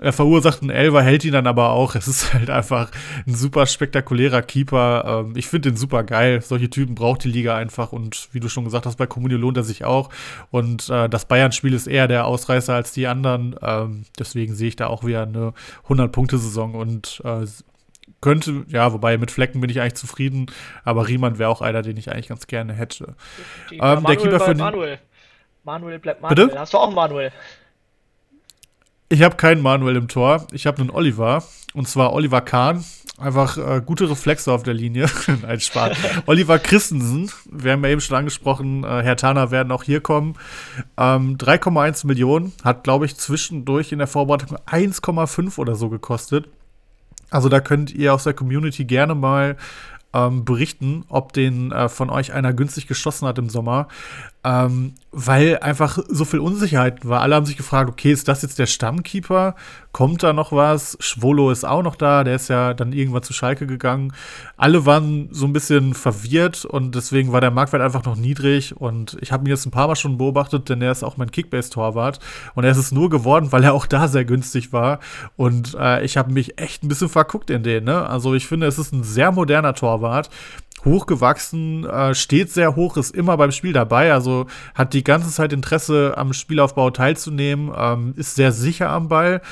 Er 0.00 0.12
verursacht 0.12 0.62
einen 0.62 0.70
Elver, 0.70 1.02
hält 1.02 1.24
ihn 1.24 1.32
dann 1.32 1.46
aber 1.46 1.70
auch. 1.70 1.94
Es 1.94 2.08
ist 2.08 2.32
halt 2.34 2.50
einfach 2.50 2.90
ein 3.26 3.34
super 3.34 3.66
spektakulärer 3.66 4.42
Keeper. 4.42 5.24
Ähm, 5.26 5.34
ich 5.36 5.48
finde 5.48 5.70
den 5.70 5.76
super 5.76 6.04
geil. 6.04 6.40
Solche 6.40 6.70
Typen 6.70 6.94
braucht 6.94 7.24
die 7.24 7.30
Liga 7.30 7.56
einfach. 7.56 7.92
Und 7.92 8.28
wie 8.32 8.40
du 8.40 8.48
schon 8.48 8.64
gesagt 8.64 8.86
hast, 8.86 8.96
bei 8.96 9.06
Comunio 9.06 9.38
lohnt 9.38 9.56
er 9.56 9.64
sich 9.64 9.84
auch. 9.84 10.10
Und 10.50 10.88
äh, 10.88 11.08
das 11.08 11.26
Bayern-Spiel 11.26 11.74
ist 11.74 11.86
eher 11.86 12.08
der 12.08 12.26
Ausreißer 12.26 12.74
als 12.74 12.92
die 12.92 13.06
anderen. 13.06 13.56
Ähm, 13.62 14.04
deswegen 14.18 14.54
sehe 14.54 14.68
ich 14.68 14.76
da 14.76 14.86
auch 14.86 15.04
wieder 15.04 15.22
eine 15.22 15.52
100-Punkte-Saison 15.88 16.74
und 16.74 17.20
äh, 17.24 17.46
könnte, 18.20 18.64
ja, 18.68 18.92
wobei 18.92 19.18
mit 19.18 19.30
Flecken 19.30 19.60
bin 19.60 19.70
ich 19.70 19.80
eigentlich 19.80 19.94
zufrieden, 19.94 20.46
aber 20.84 21.08
Riemann 21.08 21.38
wäre 21.38 21.48
auch 21.48 21.62
einer, 21.62 21.82
den 21.82 21.96
ich 21.96 22.10
eigentlich 22.10 22.28
ganz 22.28 22.46
gerne 22.46 22.74
hätte. 22.74 23.14
Ähm, 23.70 24.04
der 24.04 24.16
Keeper 24.16 24.40
für 24.40 24.54
Manuel. 24.54 24.98
Manuel 25.64 25.98
bleibt 25.98 26.22
Manuel. 26.22 26.46
Bitte? 26.48 26.58
Hast 26.58 26.74
du 26.74 26.78
auch 26.78 26.92
Manuel? 26.92 27.32
Ich 29.12 29.22
habe 29.22 29.34
keinen 29.34 29.60
Manuel 29.60 29.96
im 29.96 30.06
Tor. 30.06 30.46
Ich 30.52 30.68
habe 30.68 30.80
einen 30.80 30.90
Oliver. 30.90 31.42
Und 31.74 31.88
zwar 31.88 32.12
Oliver 32.12 32.42
Kahn. 32.42 32.84
Einfach 33.18 33.58
äh, 33.58 33.82
gute 33.84 34.08
Reflexe 34.08 34.52
auf 34.52 34.62
der 34.62 34.72
Linie. 34.72 35.06
Nein, 35.42 35.58
Spaß. 35.58 35.96
Oliver 36.26 36.60
Christensen. 36.60 37.28
Wir 37.50 37.72
haben 37.72 37.82
ja 37.82 37.90
eben 37.90 38.00
schon 38.00 38.16
angesprochen, 38.16 38.84
äh, 38.84 39.02
Herr 39.02 39.16
Tana 39.16 39.50
werden 39.50 39.72
auch 39.72 39.82
hier 39.82 40.00
kommen. 40.00 40.36
Ähm, 40.96 41.38
3,1 41.38 42.06
Millionen. 42.06 42.52
Hat, 42.62 42.84
glaube 42.84 43.04
ich, 43.04 43.16
zwischendurch 43.16 43.90
in 43.90 43.98
der 43.98 44.06
Vorbereitung 44.06 44.56
1,5 44.68 45.58
oder 45.58 45.74
so 45.74 45.88
gekostet. 45.88 46.46
Also 47.30 47.48
da 47.48 47.58
könnt 47.58 47.92
ihr 47.92 48.14
aus 48.14 48.22
der 48.22 48.34
Community 48.34 48.84
gerne 48.84 49.16
mal 49.16 49.56
ähm, 50.12 50.44
berichten, 50.44 51.04
ob 51.08 51.32
den 51.32 51.72
äh, 51.72 51.88
von 51.88 52.10
euch 52.10 52.32
einer 52.32 52.52
günstig 52.52 52.86
geschossen 52.86 53.26
hat 53.26 53.38
im 53.38 53.50
Sommer 53.50 53.88
ähm, 54.42 54.94
weil 55.12 55.58
einfach 55.58 55.98
so 56.08 56.24
viel 56.24 56.38
Unsicherheit 56.38 57.06
war. 57.06 57.20
Alle 57.20 57.34
haben 57.34 57.44
sich 57.44 57.56
gefragt, 57.56 57.90
okay, 57.90 58.12
ist 58.12 58.28
das 58.28 58.42
jetzt 58.42 58.58
der 58.58 58.66
Stammkeeper? 58.66 59.54
Kommt 59.92 60.22
da 60.22 60.32
noch 60.32 60.52
was? 60.52 60.96
Schwolo 61.00 61.50
ist 61.50 61.66
auch 61.66 61.82
noch 61.82 61.96
da, 61.96 62.24
der 62.24 62.36
ist 62.36 62.48
ja 62.48 62.72
dann 62.72 62.92
irgendwann 62.92 63.22
zu 63.22 63.32
Schalke 63.32 63.66
gegangen. 63.66 64.12
Alle 64.56 64.86
waren 64.86 65.28
so 65.32 65.46
ein 65.46 65.52
bisschen 65.52 65.94
verwirrt 65.94 66.64
und 66.64 66.94
deswegen 66.94 67.32
war 67.32 67.40
der 67.40 67.50
Marktwert 67.50 67.82
einfach 67.82 68.04
noch 68.04 68.16
niedrig 68.16 68.80
und 68.80 69.18
ich 69.20 69.32
habe 69.32 69.44
ihn 69.44 69.50
jetzt 69.50 69.66
ein 69.66 69.72
paar 69.72 69.88
Mal 69.88 69.96
schon 69.96 70.16
beobachtet, 70.16 70.68
denn 70.68 70.80
er 70.80 70.92
ist 70.92 71.02
auch 71.02 71.16
mein 71.16 71.32
Kickbase-Torwart 71.32 72.20
und 72.54 72.64
er 72.64 72.70
ist 72.70 72.78
es 72.78 72.92
nur 72.92 73.10
geworden, 73.10 73.52
weil 73.52 73.64
er 73.64 73.74
auch 73.74 73.86
da 73.86 74.08
sehr 74.08 74.24
günstig 74.24 74.72
war 74.72 75.00
und 75.36 75.76
äh, 75.78 76.04
ich 76.04 76.16
habe 76.16 76.32
mich 76.32 76.58
echt 76.58 76.84
ein 76.84 76.88
bisschen 76.88 77.08
verguckt 77.08 77.50
in 77.50 77.64
den, 77.64 77.84
ne? 77.84 78.08
Also 78.08 78.34
ich 78.34 78.46
finde, 78.46 78.68
es 78.68 78.78
ist 78.78 78.92
ein 78.92 79.02
sehr 79.02 79.32
moderner 79.32 79.74
Torwart, 79.74 80.30
hochgewachsen, 80.84 81.84
äh, 81.84 82.14
steht 82.14 82.50
sehr 82.50 82.76
hoch, 82.76 82.96
ist 82.96 83.14
immer 83.14 83.36
beim 83.36 83.52
Spiel 83.52 83.72
dabei, 83.72 84.12
also 84.12 84.46
hat 84.74 84.94
die 84.94 85.04
ganze 85.04 85.30
Zeit 85.30 85.52
Interesse 85.52 86.14
am 86.16 86.32
Spielaufbau 86.32 86.90
teilzunehmen, 86.90 87.72
ähm, 87.76 88.14
ist 88.16 88.34
sehr 88.34 88.52
sicher 88.52 88.90
am 88.90 89.08
Ball. 89.08 89.42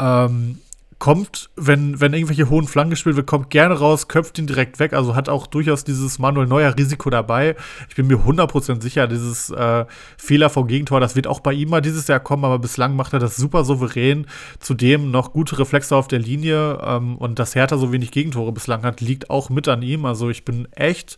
Ähm, 0.00 0.58
kommt, 1.02 1.50
wenn, 1.56 2.00
wenn 2.00 2.12
irgendwelche 2.12 2.48
hohen 2.48 2.68
Flanken 2.68 2.90
gespielt 2.90 3.16
wird, 3.16 3.26
kommt 3.26 3.50
gerne 3.50 3.74
raus, 3.74 4.06
köpft 4.06 4.38
ihn 4.38 4.46
direkt 4.46 4.78
weg. 4.78 4.92
Also 4.92 5.16
hat 5.16 5.28
auch 5.28 5.48
durchaus 5.48 5.82
dieses 5.82 6.20
Manuel 6.20 6.46
Neuer 6.46 6.78
Risiko 6.78 7.10
dabei. 7.10 7.56
Ich 7.88 7.96
bin 7.96 8.06
mir 8.06 8.18
100% 8.18 8.80
sicher, 8.80 9.08
dieses 9.08 9.50
äh, 9.50 9.84
Fehler 10.16 10.48
vom 10.48 10.68
Gegentor, 10.68 11.00
das 11.00 11.16
wird 11.16 11.26
auch 11.26 11.40
bei 11.40 11.54
ihm 11.54 11.70
mal 11.70 11.80
dieses 11.80 12.06
Jahr 12.06 12.20
kommen, 12.20 12.44
aber 12.44 12.60
bislang 12.60 12.94
macht 12.94 13.14
er 13.14 13.18
das 13.18 13.34
super 13.34 13.64
souverän. 13.64 14.28
Zudem 14.60 15.10
noch 15.10 15.32
gute 15.32 15.58
Reflexe 15.58 15.96
auf 15.96 16.06
der 16.06 16.20
Linie 16.20 16.78
ähm, 16.80 17.16
und 17.16 17.40
dass 17.40 17.56
Hertha 17.56 17.78
so 17.78 17.90
wenig 17.90 18.12
Gegentore 18.12 18.52
bislang 18.52 18.84
hat, 18.84 19.00
liegt 19.00 19.28
auch 19.28 19.50
mit 19.50 19.66
an 19.66 19.82
ihm. 19.82 20.04
Also 20.04 20.30
ich 20.30 20.44
bin 20.44 20.68
echt 20.70 21.16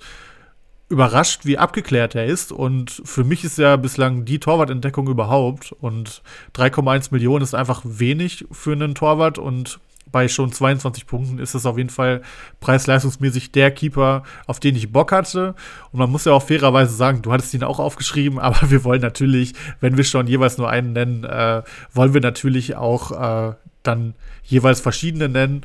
überrascht, 0.94 1.44
wie 1.44 1.58
abgeklärt 1.58 2.14
er 2.14 2.24
ist. 2.24 2.52
Und 2.52 3.02
für 3.04 3.24
mich 3.24 3.44
ist 3.44 3.58
er 3.58 3.76
bislang 3.76 4.24
die 4.24 4.38
Torwartentdeckung 4.38 5.08
überhaupt. 5.08 5.72
Und 5.72 6.22
3,1 6.54 7.08
Millionen 7.10 7.42
ist 7.42 7.54
einfach 7.54 7.82
wenig 7.84 8.46
für 8.50 8.72
einen 8.72 8.94
Torwart. 8.94 9.38
Und 9.38 9.80
bei 10.10 10.28
schon 10.28 10.52
22 10.52 11.06
Punkten 11.06 11.38
ist 11.40 11.54
es 11.54 11.66
auf 11.66 11.76
jeden 11.76 11.90
Fall 11.90 12.22
preis-leistungsmäßig 12.60 13.50
der 13.50 13.72
Keeper, 13.72 14.22
auf 14.46 14.60
den 14.60 14.76
ich 14.76 14.92
Bock 14.92 15.10
hatte. 15.10 15.56
Und 15.90 15.98
man 15.98 16.10
muss 16.10 16.24
ja 16.24 16.32
auch 16.32 16.42
fairerweise 16.42 16.94
sagen, 16.94 17.22
du 17.22 17.32
hattest 17.32 17.52
ihn 17.52 17.64
auch 17.64 17.80
aufgeschrieben, 17.80 18.38
aber 18.38 18.70
wir 18.70 18.84
wollen 18.84 19.02
natürlich, 19.02 19.54
wenn 19.80 19.96
wir 19.96 20.04
schon 20.04 20.28
jeweils 20.28 20.56
nur 20.56 20.70
einen 20.70 20.92
nennen, 20.92 21.24
äh, 21.24 21.62
wollen 21.92 22.14
wir 22.14 22.20
natürlich 22.20 22.76
auch 22.76 23.10
äh, 23.50 23.54
dann 23.82 24.14
jeweils 24.44 24.80
verschiedene 24.80 25.28
nennen. 25.28 25.62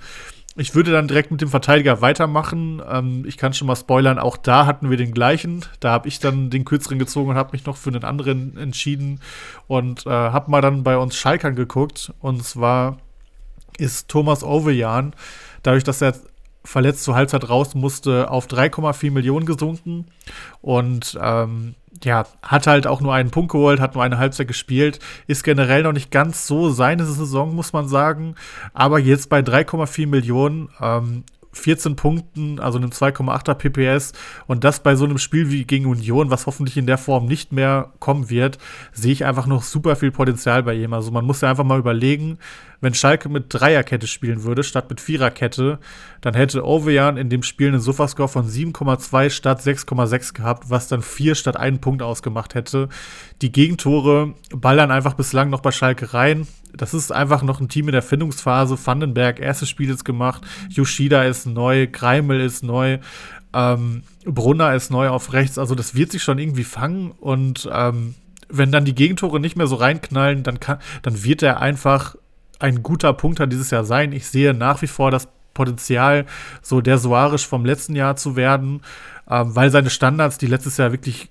Ich 0.60 0.76
würde 0.76 0.91
dann 0.91 1.07
direkt 1.07 1.31
mit 1.31 1.41
dem 1.41 1.49
Verteidiger 1.49 2.02
weitermachen. 2.02 2.81
Ähm, 2.88 3.23
ich 3.26 3.38
kann 3.38 3.53
schon 3.53 3.68
mal 3.68 3.76
spoilern, 3.76 4.19
auch 4.19 4.38
da 4.38 4.65
hatten 4.65 4.90
wir 4.90 4.98
den 4.98 5.14
gleichen. 5.14 5.65
Da 5.80 5.91
habe 5.91 6.07
ich 6.07 6.19
dann 6.19 6.49
den 6.49 6.65
kürzeren 6.65 6.99
gezogen 6.99 7.31
und 7.31 7.36
habe 7.36 7.53
mich 7.53 7.65
noch 7.65 7.77
für 7.77 7.90
einen 7.90 8.03
anderen 8.03 8.57
entschieden 8.57 9.22
und 9.68 10.06
äh, 10.06 10.10
habe 10.10 10.52
mal 10.52 10.61
dann 10.61 10.84
bei 10.84 10.98
uns 10.98 11.15
Schalkern 11.15 11.56
geguckt. 11.56 12.14
Und 12.19 12.44
zwar 12.44 12.98
ist 13.77 14.10
Thomas 14.10 14.44
Ovejan, 14.44 15.14
dadurch, 15.64 15.86
dass 15.86 16.02
er 16.02 16.14
verletzt 16.64 17.03
zur 17.03 17.15
Halbzeit 17.15 17.49
raus 17.49 17.76
musste, 17.76 18.30
auf 18.30 18.48
3,4 18.48 19.11
Millionen 19.11 19.45
gesunken. 19.45 20.07
Und 20.61 21.18
ähm, 21.22 21.76
ja, 22.03 22.26
hat 22.41 22.68
halt 22.68 22.88
auch 22.88 23.02
nur 23.02 23.14
einen 23.14 23.31
Punkt 23.31 23.52
geholt, 23.52 23.80
hat 23.80 23.95
nur 23.95 24.03
eine 24.03 24.18
Halbzeit 24.18 24.48
gespielt, 24.48 24.99
ist 25.27 25.44
generell 25.44 25.84
noch 25.84 25.94
nicht 25.94 26.11
ganz 26.11 26.48
so 26.48 26.69
seine 26.69 27.06
Saison, 27.06 27.56
muss 27.56 27.73
man 27.73 27.88
sagen. 27.88 28.36
Aber 28.73 28.99
jetzt 28.99 29.30
bei 29.30 29.40
3,4 29.40 30.07
Millionen, 30.07 30.69
ähm, 30.81 31.23
14 31.51 31.95
Punkten, 31.95 32.59
also 32.59 32.77
einem 32.77 32.91
2,8er 32.91 33.55
PPS 33.55 34.13
und 34.47 34.63
das 34.63 34.81
bei 34.81 34.95
so 34.95 35.05
einem 35.05 35.17
Spiel 35.17 35.49
wie 35.51 35.65
gegen 35.65 35.85
Union, 35.85 36.30
was 36.30 36.45
hoffentlich 36.45 36.77
in 36.77 36.88
der 36.88 36.97
Form 36.97 37.26
nicht 37.26 37.51
mehr 37.51 37.91
kommen 37.99 38.30
wird, 38.30 38.57
sehe 38.93 39.11
ich 39.11 39.26
einfach 39.26 39.47
noch 39.47 39.63
super 39.63 39.95
viel 39.95 40.11
Potenzial 40.11 40.63
bei 40.63 40.76
ihm. 40.76 40.93
Also 40.93 41.11
man 41.11 41.26
muss 41.26 41.41
ja 41.41 41.49
einfach 41.49 41.63
mal 41.63 41.80
überlegen, 41.80 42.38
wenn 42.81 42.93
Schalke 42.93 43.30
mit 43.30 43.53
Dreierkette 43.53 44.07
spielen 44.07 44.43
würde, 44.43 44.63
statt 44.63 44.89
mit 44.89 45.01
Viererkette, 45.01 45.80
dann 46.21 46.34
hätte 46.34 46.65
Ovejan 46.65 47.17
in 47.17 47.30
dem 47.30 47.43
Spiel 47.43 47.67
einen 47.67 47.81
Sofascore 47.81 48.30
von 48.30 48.47
7,2 48.47 49.30
statt 49.30 49.61
6,6 49.61 50.34
gehabt, 50.34 50.69
was 50.69 50.88
dann 50.88 51.01
4 51.01 51.35
statt 51.35 51.57
1 51.57 51.81
Punkt 51.81 52.01
ausgemacht 52.01 52.55
hätte. 52.55 52.88
Die 53.41 53.51
Gegentore 53.51 54.34
ballern 54.55 54.91
einfach 54.91 55.13
bislang 55.15 55.49
noch 55.49 55.61
bei 55.61 55.71
Schalke 55.71 56.13
rein. 56.13 56.47
Das 56.76 56.94
ist 56.94 57.12
einfach 57.12 57.44
noch 57.44 57.60
ein 57.60 57.70
Team 57.70 57.88
in 57.88 57.94
der 57.94 58.02
Findungsphase. 58.02 58.78
Vandenberg, 58.84 59.40
erstes 59.40 59.70
Spiel 59.70 59.90
jetzt 59.90 60.06
gemacht. 60.06 60.44
Yoshida 60.70 61.24
ist 61.24 61.46
neu, 61.46 61.88
Greimel 61.88 62.40
ist 62.40 62.64
neu. 62.64 63.00
Ähm, 63.54 64.04
Brunner 64.26 64.76
ist 64.76 64.91
neu 64.91 65.10
auf 65.10 65.34
rechts, 65.34 65.58
also 65.58 65.74
das 65.74 65.96
wird 65.96 66.12
sich 66.12 66.22
schon 66.22 66.38
irgendwie 66.38 66.64
fangen 66.64 67.10
und 67.12 67.68
ähm, 67.74 68.14
wenn 68.48 68.72
dann 68.72 68.86
die 68.86 68.96
Gegentore 68.96 69.40
nicht 69.40 69.56
mehr 69.56 69.68
so 69.68 69.76
reinknallen, 69.76 70.44
dann, 70.44 70.60
kann, 70.60 70.80
dann 71.02 71.24
wird 71.24 71.44
er 71.44 71.60
einfach 71.60 72.16
ein 72.60 72.84
guter 72.84 73.14
Punkter 73.14 73.48
dieses 73.48 73.70
Jahr 73.72 73.86
sein. 73.86 74.12
Ich 74.12 74.28
sehe 74.28 74.54
nach 74.54 74.82
wie 74.82 74.88
vor 74.88 75.12
das 75.12 75.30
Potenzial, 75.54 76.26
so 76.62 76.82
der 76.82 76.98
Soares 76.98 77.44
vom 77.44 77.66
letzten 77.66 77.96
Jahr 77.96 78.16
zu 78.16 78.36
werden, 78.36 78.82
ähm, 79.30 79.56
weil 79.56 79.70
seine 79.72 79.90
Standards, 79.90 80.38
die 80.38 80.48
letztes 80.48 80.78
Jahr 80.78 80.91
wirklich 80.91 81.30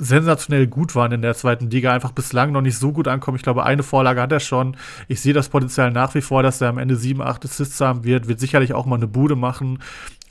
sensationell 0.00 0.66
gut 0.66 0.94
waren 0.94 1.12
in 1.12 1.22
der 1.22 1.34
zweiten 1.34 1.70
Liga, 1.70 1.92
einfach 1.92 2.12
bislang 2.12 2.52
noch 2.52 2.62
nicht 2.62 2.78
so 2.78 2.92
gut 2.92 3.06
ankommen. 3.06 3.36
Ich 3.36 3.42
glaube, 3.42 3.64
eine 3.64 3.82
Vorlage 3.82 4.20
hat 4.20 4.32
er 4.32 4.40
schon. 4.40 4.76
Ich 5.08 5.20
sehe 5.20 5.34
das 5.34 5.50
Potenzial 5.50 5.90
nach 5.90 6.14
wie 6.14 6.22
vor, 6.22 6.42
dass 6.42 6.60
er 6.60 6.68
am 6.68 6.78
Ende 6.78 6.96
sieben, 6.96 7.22
acht 7.22 7.44
Assists 7.44 7.80
haben 7.80 8.04
wird, 8.04 8.26
wird 8.26 8.40
sicherlich 8.40 8.72
auch 8.72 8.86
mal 8.86 8.96
eine 8.96 9.06
Bude 9.06 9.36
machen, 9.36 9.80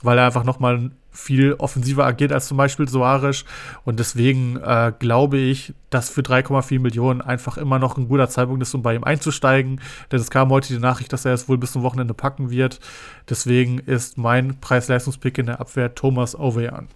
weil 0.02 0.18
er 0.18 0.26
einfach 0.26 0.44
noch 0.44 0.58
mal 0.58 0.90
viel 1.12 1.54
offensiver 1.54 2.04
agiert 2.04 2.32
als 2.32 2.48
zum 2.48 2.56
Beispiel 2.56 2.88
Soares. 2.88 3.44
Und 3.84 3.98
deswegen 3.98 4.56
äh, 4.56 4.92
glaube 4.98 5.38
ich, 5.38 5.74
dass 5.90 6.10
für 6.10 6.22
3,4 6.22 6.80
Millionen 6.80 7.20
einfach 7.20 7.56
immer 7.56 7.78
noch 7.78 7.96
ein 7.96 8.08
guter 8.08 8.28
Zeitpunkt 8.28 8.62
ist, 8.62 8.74
um 8.74 8.82
bei 8.82 8.94
ihm 8.94 9.04
einzusteigen. 9.04 9.80
Denn 10.10 10.20
es 10.20 10.30
kam 10.30 10.50
heute 10.50 10.72
die 10.72 10.78
Nachricht, 10.80 11.12
dass 11.12 11.24
er 11.24 11.34
es 11.34 11.48
wohl 11.48 11.58
bis 11.58 11.72
zum 11.72 11.82
Wochenende 11.82 12.14
packen 12.14 12.50
wird. 12.50 12.80
Deswegen 13.28 13.78
ist 13.78 14.18
mein 14.18 14.60
Preis-Leistungspick 14.60 15.38
in 15.38 15.46
der 15.46 15.60
Abwehr 15.60 15.94
Thomas 15.94 16.38
Ovejan. 16.38 16.88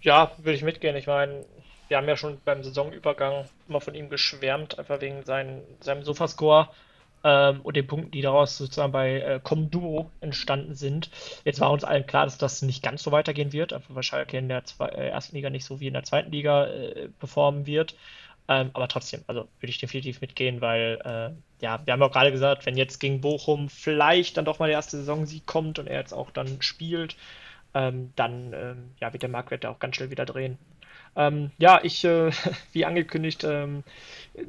Ja, 0.00 0.30
würde 0.38 0.52
ich 0.52 0.62
mitgehen. 0.62 0.94
Ich 0.96 1.08
meine, 1.08 1.44
wir 1.88 1.96
haben 1.96 2.08
ja 2.08 2.16
schon 2.16 2.40
beim 2.44 2.62
Saisonübergang 2.62 3.46
immer 3.68 3.80
von 3.80 3.94
ihm 3.94 4.08
geschwärmt, 4.08 4.78
einfach 4.78 5.00
wegen 5.00 5.24
sein, 5.24 5.62
seinem 5.80 6.02
Sofascore 6.02 6.68
ähm, 7.24 7.60
und 7.62 7.76
den 7.76 7.86
Punkten, 7.86 8.10
die 8.10 8.22
daraus 8.22 8.58
sozusagen 8.58 8.92
bei 8.92 9.20
äh, 9.20 9.40
Comduo 9.42 10.10
entstanden 10.20 10.74
sind. 10.74 11.10
Jetzt 11.44 11.60
war 11.60 11.70
uns 11.70 11.84
allen 11.84 12.06
klar, 12.06 12.24
dass 12.24 12.38
das 12.38 12.62
nicht 12.62 12.82
ganz 12.82 13.02
so 13.02 13.12
weitergehen 13.12 13.52
wird, 13.52 13.72
einfach 13.72 13.94
weil 13.94 14.02
Schalke 14.02 14.38
in 14.38 14.48
der 14.48 14.64
zwei, 14.64 14.88
äh, 14.88 15.08
ersten 15.08 15.36
Liga 15.36 15.50
nicht 15.50 15.64
so 15.64 15.80
wie 15.80 15.88
in 15.88 15.94
der 15.94 16.04
zweiten 16.04 16.30
Liga 16.30 16.66
äh, 16.66 17.08
performen 17.18 17.66
wird. 17.66 17.94
Ähm, 18.50 18.70
aber 18.72 18.88
trotzdem, 18.88 19.24
also 19.26 19.42
würde 19.60 19.70
ich 19.70 19.78
definitiv 19.78 20.22
mitgehen, 20.22 20.62
weil, 20.62 20.98
äh, 21.04 21.62
ja, 21.62 21.80
wir 21.84 21.92
haben 21.92 22.02
auch 22.02 22.12
gerade 22.12 22.32
gesagt, 22.32 22.64
wenn 22.64 22.78
jetzt 22.78 22.98
gegen 22.98 23.20
Bochum 23.20 23.68
vielleicht 23.68 24.36
dann 24.38 24.46
doch 24.46 24.58
mal 24.58 24.66
der 24.68 24.76
erste 24.76 24.96
Saisonsieg 24.96 25.44
kommt 25.44 25.78
und 25.78 25.86
er 25.86 25.98
jetzt 25.98 26.14
auch 26.14 26.30
dann 26.30 26.62
spielt, 26.62 27.16
ähm, 27.74 28.12
dann 28.16 28.52
ähm, 28.54 28.90
ja, 29.00 29.12
wird 29.12 29.22
der 29.22 29.28
Marktwert 29.28 29.66
auch 29.66 29.78
ganz 29.78 29.96
schnell 29.96 30.10
wieder 30.10 30.24
drehen. 30.24 30.56
Ähm, 31.18 31.50
ja, 31.58 31.80
ich, 31.82 32.04
äh, 32.04 32.30
wie 32.72 32.84
angekündigt, 32.86 33.44
ähm, 33.44 33.84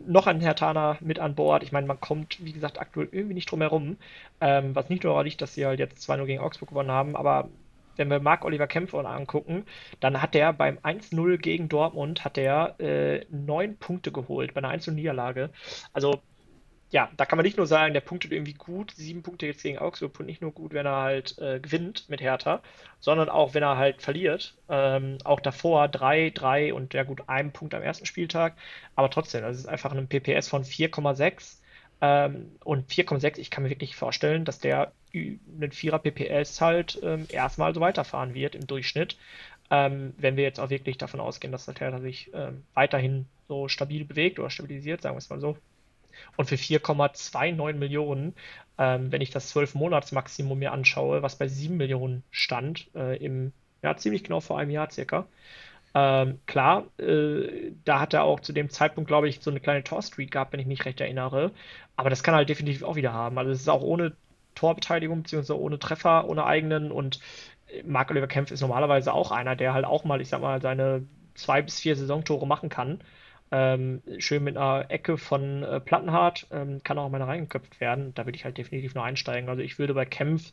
noch 0.05 0.27
ein 0.27 0.39
Herr 0.39 0.55
Tana 0.55 0.97
mit 1.01 1.19
an 1.19 1.35
Bord. 1.35 1.63
Ich 1.63 1.71
meine, 1.71 1.87
man 1.87 1.99
kommt, 1.99 2.43
wie 2.45 2.53
gesagt, 2.53 2.79
aktuell 2.79 3.09
irgendwie 3.11 3.33
nicht 3.33 3.51
drum 3.51 3.61
herum. 3.61 3.97
Ähm, 4.39 4.75
was 4.75 4.89
nicht 4.89 5.03
nur 5.03 5.21
liegt, 5.23 5.41
dass 5.41 5.55
sie 5.55 5.65
halt 5.65 5.79
jetzt 5.79 6.09
2-0 6.09 6.25
gegen 6.25 6.41
Augsburg 6.41 6.69
gewonnen 6.69 6.91
haben, 6.91 7.15
aber 7.15 7.49
wenn 7.97 8.09
wir 8.09 8.19
Marc-Oliver 8.21 8.67
Kämpfer 8.67 9.05
angucken, 9.05 9.65
dann 9.99 10.21
hat 10.21 10.35
er 10.35 10.53
beim 10.53 10.77
1-0 10.77 11.37
gegen 11.37 11.67
Dortmund 11.69 12.23
hat 12.23 12.37
er 12.37 12.79
äh, 12.79 13.25
neun 13.29 13.77
Punkte 13.77 14.11
geholt 14.11 14.53
bei 14.53 14.63
einer 14.63 14.73
1-0-Niederlage. 14.73 15.49
Also 15.91 16.21
ja, 16.91 17.10
da 17.18 17.26
kann 17.26 17.38
man 17.38 17.45
nicht 17.45 17.57
nur 17.57 17.68
sagen, 17.68 17.94
der 17.94 18.02
punktet 18.02 18.32
irgendwie 18.32 18.53
gut, 18.53 18.91
sieben 18.95 19.22
Punkte 19.22 19.45
jetzt 19.45 19.61
gegen 19.61 19.78
Augsburg 19.78 20.20
nicht 20.22 20.41
nur 20.41 20.52
gut, 20.52 20.74
wenn 20.74 20.88
er 20.88 20.95
halt 20.98 21.38
äh, 21.38 21.60
gewinnt 21.60 22.10
mit 22.10 22.20
Hertha, 22.22 22.61
sondern 22.99 23.30
auch 23.30 23.53
wenn 23.53 23.61
er 23.61 23.78
halt 23.78 24.02
verliert. 24.02 24.56
Ähm, 24.70 25.20
auch 25.24 25.40
davor 25.40 25.88
drei, 25.88 26.32
drei 26.32 26.74
und 26.74 26.94
ja 26.95 27.03
gut, 27.03 27.30
einen 27.30 27.52
Punkt 27.52 27.76
am 27.76 27.84
ersten 27.84 28.07
Spieltag. 28.07 28.56
Aber 28.95 29.10
trotzdem, 29.11 29.41
das 29.41 29.57
ist 29.57 29.68
einfach 29.68 29.91
ein 29.94 30.07
PPS 30.07 30.48
von 30.48 30.64
4,6. 30.64 31.60
Ähm, 32.02 32.52
und 32.64 32.90
4,6, 32.90 33.38
ich 33.38 33.52
kann 33.52 33.64
mir 33.64 33.70
wirklich 33.70 33.95
vorstellen, 33.95 34.45
dass 34.45 34.60
der 34.60 34.91
einen 35.14 35.72
Vierer 35.72 35.99
PPS 35.99 36.61
halt 36.61 36.99
ähm, 37.03 37.28
erstmal 37.30 37.74
so 37.74 37.82
weiterfahren 37.82 38.34
wird 38.34 38.56
im 38.56 38.66
Durchschnitt. 38.66 39.18
Ähm, 39.72 40.14
wenn 40.18 40.38
wir 40.38 40.44
jetzt 40.44 40.60
auch 40.60 40.70
wirklich 40.72 40.98
davon 40.98 41.20
ausgehen, 41.20 41.52
dass 41.52 41.66
der 41.66 41.76
Hertha 41.76 41.99
sich 41.99 42.32
ähm, 42.34 42.64
weiterhin 42.74 43.28
so 43.48 43.68
stabil 43.68 44.06
bewegt 44.06 44.40
oder 44.40 44.49
stabilisiert, 44.49 45.02
sagen 45.02 45.16
wir 45.16 45.20
es 45.20 45.30
mal 45.30 45.40
so. 45.40 45.57
Und 46.37 46.47
für 46.47 46.55
4,29 46.55 47.73
Millionen, 47.73 48.35
ähm, 48.77 49.11
wenn 49.11 49.21
ich 49.21 49.29
das 49.29 49.53
12-Monats-Maximum 49.55 50.57
mir 50.57 50.71
anschaue, 50.71 51.21
was 51.21 51.37
bei 51.37 51.47
7 51.47 51.77
Millionen 51.77 52.23
stand, 52.31 52.89
äh, 52.95 53.17
im, 53.23 53.51
ja, 53.81 53.95
ziemlich 53.97 54.23
genau 54.23 54.39
vor 54.39 54.59
einem 54.59 54.71
Jahr 54.71 54.89
circa. 54.89 55.27
Ähm, 55.95 56.39
klar, 56.45 56.85
äh, 56.99 57.71
da 57.83 57.99
hat 57.99 58.13
er 58.13 58.23
auch 58.23 58.39
zu 58.41 58.53
dem 58.53 58.69
Zeitpunkt, 58.69 59.07
glaube 59.07 59.27
ich, 59.27 59.41
so 59.41 59.49
eine 59.49 59.59
kleine 59.59 59.83
Torstreak 59.83 60.31
gehabt, 60.31 60.53
wenn 60.53 60.59
ich 60.59 60.67
mich 60.67 60.85
recht 60.85 61.01
erinnere. 61.01 61.51
Aber 61.95 62.09
das 62.09 62.23
kann 62.23 62.33
er 62.33 62.37
halt 62.37 62.49
definitiv 62.49 62.83
auch 62.83 62.95
wieder 62.95 63.13
haben. 63.13 63.37
Also 63.37 63.51
es 63.51 63.61
ist 63.61 63.69
auch 63.69 63.81
ohne 63.81 64.15
Torbeteiligung, 64.55 65.23
beziehungsweise 65.23 65.59
ohne 65.59 65.79
Treffer, 65.79 66.27
ohne 66.29 66.45
eigenen. 66.45 66.91
Und 66.91 67.19
Marc-Oliver 67.85 68.27
Kempf 68.27 68.51
ist 68.51 68.61
normalerweise 68.61 69.13
auch 69.13 69.31
einer, 69.31 69.55
der 69.55 69.73
halt 69.73 69.85
auch 69.85 70.03
mal, 70.03 70.21
ich 70.21 70.29
sag 70.29 70.41
mal, 70.41 70.61
seine 70.61 71.05
zwei 71.35 71.61
bis 71.61 71.79
vier 71.79 71.95
Saisontore 71.95 72.45
machen 72.45 72.69
kann. 72.69 73.01
Ähm, 73.51 74.01
schön 74.19 74.43
mit 74.43 74.57
einer 74.57 74.89
Ecke 74.89 75.17
von 75.17 75.63
äh, 75.63 75.80
Plattenhardt, 75.80 76.47
ähm, 76.51 76.81
kann 76.84 76.97
auch 76.97 77.09
mal 77.09 77.21
reingeköpft 77.21 77.80
werden. 77.80 78.13
Da 78.13 78.26
würde 78.26 78.35
ich 78.35 78.45
halt 78.45 78.57
definitiv 78.57 78.95
nur 78.95 79.03
einsteigen. 79.03 79.49
Also 79.49 79.61
ich 79.61 79.80
würde 79.80 79.93
bei 79.93 80.05
Kempf, 80.05 80.51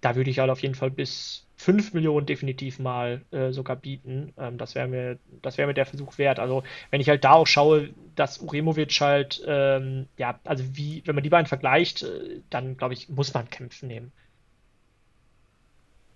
da 0.00 0.16
würde 0.16 0.28
ich 0.30 0.38
halt 0.38 0.50
auf 0.50 0.60
jeden 0.60 0.74
Fall 0.74 0.90
bis 0.90 1.46
5 1.56 1.94
Millionen 1.94 2.26
definitiv 2.26 2.78
mal 2.78 3.22
äh, 3.30 3.52
sogar 3.52 3.76
bieten. 3.76 4.34
Ähm, 4.36 4.58
das 4.58 4.74
wäre 4.74 4.86
mir, 4.86 5.18
das 5.40 5.56
wäre 5.56 5.66
mir 5.66 5.74
der 5.74 5.86
Versuch 5.86 6.18
wert. 6.18 6.38
Also 6.38 6.62
wenn 6.90 7.00
ich 7.00 7.08
halt 7.08 7.24
da 7.24 7.32
auch 7.32 7.46
schaue, 7.46 7.88
dass 8.14 8.38
Uremovic 8.38 9.00
halt, 9.00 9.42
ähm, 9.46 10.06
ja, 10.18 10.38
also 10.44 10.64
wie, 10.76 11.02
wenn 11.06 11.14
man 11.14 11.24
die 11.24 11.30
beiden 11.30 11.46
vergleicht, 11.46 12.02
äh, 12.02 12.40
dann 12.50 12.76
glaube 12.76 12.94
ich, 12.94 13.08
muss 13.08 13.32
man 13.32 13.48
Kämpfen 13.48 13.88
nehmen. 13.88 14.12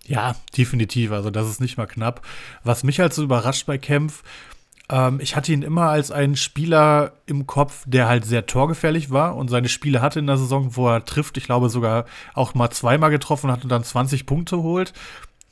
Ja, 0.05 0.35
definitiv. 0.57 1.11
Also 1.11 1.29
das 1.29 1.49
ist 1.49 1.61
nicht 1.61 1.77
mal 1.77 1.87
knapp. 1.87 2.25
Was 2.63 2.83
mich 2.83 2.99
halt 2.99 3.13
so 3.13 3.23
überrascht 3.23 3.65
bei 3.65 3.77
Kempf, 3.77 4.23
ähm, 4.89 5.19
ich 5.21 5.35
hatte 5.35 5.51
ihn 5.53 5.61
immer 5.61 5.89
als 5.89 6.11
einen 6.11 6.35
Spieler 6.35 7.13
im 7.25 7.47
Kopf, 7.47 7.83
der 7.85 8.07
halt 8.07 8.25
sehr 8.25 8.45
torgefährlich 8.45 9.11
war 9.11 9.35
und 9.35 9.49
seine 9.49 9.69
Spiele 9.69 10.01
hatte 10.01 10.19
in 10.19 10.27
der 10.27 10.37
Saison, 10.37 10.75
wo 10.75 10.87
er 10.87 11.05
trifft. 11.05 11.37
Ich 11.37 11.45
glaube 11.45 11.69
sogar 11.69 12.05
auch 12.33 12.53
mal 12.53 12.69
zweimal 12.71 13.11
getroffen 13.11 13.51
hat 13.51 13.63
und 13.63 13.69
dann 13.69 13.83
20 13.83 14.25
Punkte 14.25 14.57
holt 14.57 14.93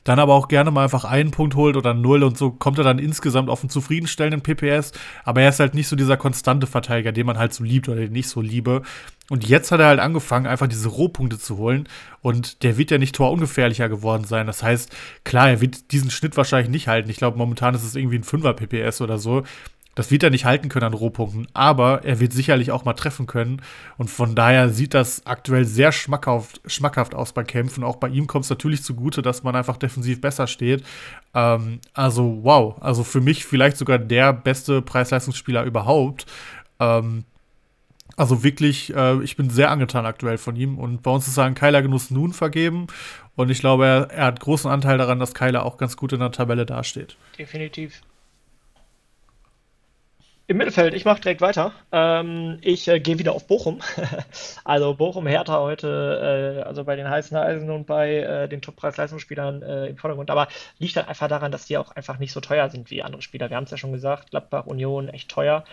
dann 0.08 0.20
aber 0.20 0.34
auch 0.34 0.48
gerne 0.48 0.70
mal 0.70 0.84
einfach 0.84 1.04
einen 1.04 1.32
Punkt 1.32 1.54
holt 1.54 1.76
oder 1.76 1.92
null 1.92 2.22
und 2.22 2.38
so 2.38 2.50
kommt 2.50 2.78
er 2.78 2.84
dann 2.84 2.98
insgesamt 2.98 3.50
auf 3.50 3.60
einen 3.60 3.68
zufriedenstellenden 3.68 4.40
PPS. 4.40 4.92
Aber 5.22 5.42
er 5.42 5.50
ist 5.50 5.60
halt 5.60 5.74
nicht 5.74 5.86
so 5.86 5.96
dieser 5.96 6.16
konstante 6.16 6.66
Verteidiger, 6.66 7.12
den 7.12 7.26
man 7.26 7.36
halt 7.36 7.52
so 7.52 7.62
liebt 7.62 7.90
oder 7.90 8.00
den 8.00 8.14
ich 8.14 8.28
so 8.28 8.40
liebe. 8.40 8.82
Und 9.30 9.46
jetzt 9.46 9.70
hat 9.70 9.80
er 9.80 9.86
halt 9.86 10.00
angefangen, 10.00 10.46
einfach 10.46 10.68
diese 10.68 10.88
Rohpunkte 10.88 11.38
zu 11.38 11.58
holen. 11.58 11.88
Und 12.22 12.62
der 12.62 12.78
wird 12.78 12.90
ja 12.90 12.98
nicht 12.98 13.14
torungefährlicher 13.14 13.88
geworden 13.88 14.24
sein. 14.24 14.46
Das 14.46 14.62
heißt, 14.62 14.90
klar, 15.24 15.50
er 15.50 15.60
wird 15.60 15.92
diesen 15.92 16.10
Schnitt 16.10 16.36
wahrscheinlich 16.36 16.70
nicht 16.70 16.88
halten. 16.88 17.10
Ich 17.10 17.18
glaube, 17.18 17.36
momentan 17.36 17.74
ist 17.74 17.84
es 17.84 17.94
irgendwie 17.94 18.18
ein 18.18 18.24
5er 18.24 18.54
PPS 18.54 19.00
oder 19.02 19.18
so. 19.18 19.44
Das 19.98 20.12
wird 20.12 20.22
er 20.22 20.30
nicht 20.30 20.44
halten 20.44 20.68
können 20.68 20.86
an 20.86 20.94
Rohpunkten, 20.94 21.48
aber 21.54 22.04
er 22.04 22.20
wird 22.20 22.32
sicherlich 22.32 22.70
auch 22.70 22.84
mal 22.84 22.92
treffen 22.92 23.26
können. 23.26 23.62
Und 23.96 24.08
von 24.08 24.36
daher 24.36 24.68
sieht 24.68 24.94
das 24.94 25.26
aktuell 25.26 25.64
sehr 25.64 25.90
schmackhaft, 25.90 26.60
schmackhaft 26.66 27.16
aus 27.16 27.32
bei 27.32 27.42
Kämpfen. 27.42 27.82
Auch 27.82 27.96
bei 27.96 28.06
ihm 28.06 28.28
kommt 28.28 28.44
es 28.44 28.50
natürlich 28.50 28.84
zugute, 28.84 29.22
dass 29.22 29.42
man 29.42 29.56
einfach 29.56 29.76
defensiv 29.76 30.20
besser 30.20 30.46
steht. 30.46 30.84
Ähm, 31.34 31.80
also, 31.94 32.38
wow. 32.42 32.76
Also 32.80 33.02
für 33.02 33.20
mich 33.20 33.44
vielleicht 33.44 33.76
sogar 33.76 33.98
der 33.98 34.32
beste 34.32 34.82
Preis-Leistungsspieler 34.82 35.64
überhaupt. 35.64 36.26
Ähm, 36.78 37.24
Also 38.18 38.42
wirklich, 38.42 38.92
äh, 38.96 39.22
ich 39.22 39.36
bin 39.36 39.48
sehr 39.48 39.70
angetan 39.70 40.04
aktuell 40.04 40.38
von 40.38 40.56
ihm. 40.56 40.76
Und 40.76 41.04
bei 41.04 41.10
uns 41.12 41.28
ist 41.28 41.38
er 41.38 41.48
Keiler 41.52 41.82
Genuss 41.82 42.10
nun 42.10 42.32
vergeben. 42.32 42.88
Und 43.36 43.48
ich 43.48 43.60
glaube, 43.60 43.86
er, 43.86 44.10
er 44.10 44.24
hat 44.26 44.40
großen 44.40 44.68
Anteil 44.68 44.98
daran, 44.98 45.20
dass 45.20 45.34
Keiler 45.34 45.64
auch 45.64 45.78
ganz 45.78 45.96
gut 45.96 46.12
in 46.12 46.18
der 46.18 46.32
Tabelle 46.32 46.66
dasteht. 46.66 47.16
Definitiv. 47.38 48.02
Im 50.48 50.56
Mittelfeld, 50.56 50.94
ich 50.94 51.04
mache 51.04 51.20
direkt 51.20 51.42
weiter. 51.42 51.72
Ähm, 51.92 52.58
ich 52.62 52.88
äh, 52.88 52.98
gehe 52.98 53.20
wieder 53.20 53.34
auf 53.34 53.46
Bochum. 53.46 53.80
also 54.64 54.94
Bochum 54.94 55.28
Hertha 55.28 55.60
heute, 55.60 56.58
äh, 56.58 56.62
also 56.62 56.82
bei 56.82 56.96
den 56.96 57.08
heißen 57.08 57.36
Eisen 57.36 57.70
und 57.70 57.86
bei 57.86 58.14
äh, 58.16 58.48
den 58.48 58.62
Top-Preis-Leistungsspielern 58.62 59.62
äh, 59.62 59.86
im 59.86 59.96
Vordergrund. 59.96 60.30
Aber 60.30 60.48
liegt 60.78 60.96
halt 60.96 61.06
einfach 61.06 61.28
daran, 61.28 61.52
dass 61.52 61.66
die 61.66 61.78
auch 61.78 61.92
einfach 61.92 62.18
nicht 62.18 62.32
so 62.32 62.40
teuer 62.40 62.68
sind 62.68 62.90
wie 62.90 63.04
andere 63.04 63.22
Spieler. 63.22 63.48
Wir 63.48 63.56
haben 63.56 63.64
es 63.64 63.70
ja 63.70 63.76
schon 63.76 63.92
gesagt, 63.92 64.30
Gladbach, 64.30 64.66
Union, 64.66 65.08
echt 65.08 65.30
teuer. 65.30 65.64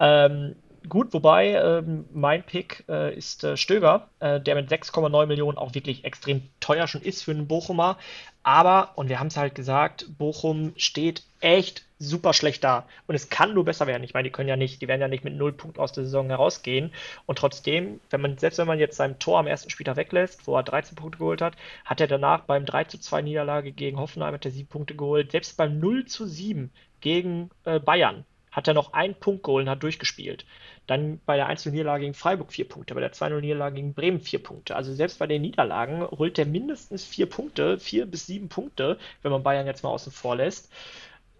Ähm, 0.00 0.56
gut, 0.88 1.12
wobei 1.12 1.54
ähm, 1.54 2.04
mein 2.12 2.42
Pick 2.42 2.84
äh, 2.88 3.14
ist 3.14 3.44
äh, 3.44 3.56
Stöger, 3.56 4.08
äh, 4.20 4.40
der 4.40 4.54
mit 4.54 4.70
6,9 4.70 5.26
Millionen 5.26 5.58
auch 5.58 5.74
wirklich 5.74 6.04
extrem 6.04 6.42
teuer 6.60 6.86
schon 6.86 7.02
ist 7.02 7.22
für 7.22 7.30
einen 7.30 7.48
Bochumer. 7.48 7.98
Aber, 8.42 8.92
und 8.96 9.08
wir 9.08 9.20
haben 9.20 9.28
es 9.28 9.36
halt 9.36 9.54
gesagt, 9.54 10.06
Bochum 10.18 10.72
steht 10.76 11.22
echt 11.40 11.84
super 11.98 12.32
schlecht 12.32 12.64
da. 12.64 12.86
Und 13.06 13.14
es 13.14 13.28
kann 13.28 13.54
nur 13.54 13.64
besser 13.64 13.86
werden. 13.86 14.02
Ich 14.02 14.14
meine, 14.14 14.24
die 14.24 14.32
können 14.32 14.48
ja 14.48 14.56
nicht, 14.56 14.82
die 14.82 14.88
werden 14.88 15.00
ja 15.00 15.08
nicht 15.08 15.22
mit 15.24 15.36
null 15.36 15.52
Punkten 15.52 15.80
aus 15.80 15.92
der 15.92 16.04
Saison 16.04 16.26
herausgehen. 16.26 16.92
Und 17.26 17.38
trotzdem, 17.38 18.00
wenn 18.10 18.20
man, 18.20 18.38
selbst 18.38 18.58
wenn 18.58 18.66
man 18.66 18.80
jetzt 18.80 18.96
sein 18.96 19.18
Tor 19.18 19.38
am 19.38 19.46
ersten 19.46 19.70
Spieltag 19.70 19.96
weglässt, 19.96 20.46
wo 20.46 20.56
er 20.56 20.64
13 20.64 20.96
Punkte 20.96 21.18
geholt 21.18 21.40
hat, 21.40 21.54
hat 21.84 22.00
er 22.00 22.08
danach 22.08 22.40
beim 22.40 22.66
3 22.66 22.84
zu 22.84 22.98
2 22.98 23.22
Niederlage 23.22 23.72
gegen 23.72 23.98
Hoffenheim 23.98 24.34
hat 24.34 24.44
er 24.44 24.50
7 24.50 24.68
Punkte 24.68 24.96
geholt. 24.96 25.30
Selbst 25.30 25.56
beim 25.56 25.78
0 25.78 26.06
zu 26.06 26.26
7 26.26 26.72
gegen 27.00 27.50
äh, 27.64 27.78
Bayern 27.78 28.24
hat 28.52 28.68
er 28.68 28.74
noch 28.74 28.92
einen 28.92 29.14
Punkt 29.14 29.42
geholt 29.42 29.64
und 29.64 29.70
hat 29.70 29.82
durchgespielt. 29.82 30.44
Dann 30.86 31.20
bei 31.26 31.36
der 31.36 31.50
1-0-Niederlage 31.50 32.02
gegen 32.02 32.14
Freiburg 32.14 32.52
vier 32.52 32.68
Punkte, 32.68 32.94
bei 32.94 33.00
der 33.00 33.12
2-0-Niederlage 33.12 33.76
gegen 33.76 33.94
Bremen 33.94 34.20
vier 34.20 34.42
Punkte. 34.42 34.76
Also 34.76 34.92
selbst 34.92 35.18
bei 35.18 35.26
den 35.26 35.42
Niederlagen 35.42 36.02
holt 36.02 36.38
er 36.38 36.46
mindestens 36.46 37.04
vier 37.04 37.26
Punkte, 37.26 37.78
vier 37.78 38.06
bis 38.06 38.26
sieben 38.26 38.48
Punkte, 38.48 38.98
wenn 39.22 39.32
man 39.32 39.42
Bayern 39.42 39.66
jetzt 39.66 39.82
mal 39.82 39.90
außen 39.90 40.12
vor 40.12 40.36
lässt. 40.36 40.70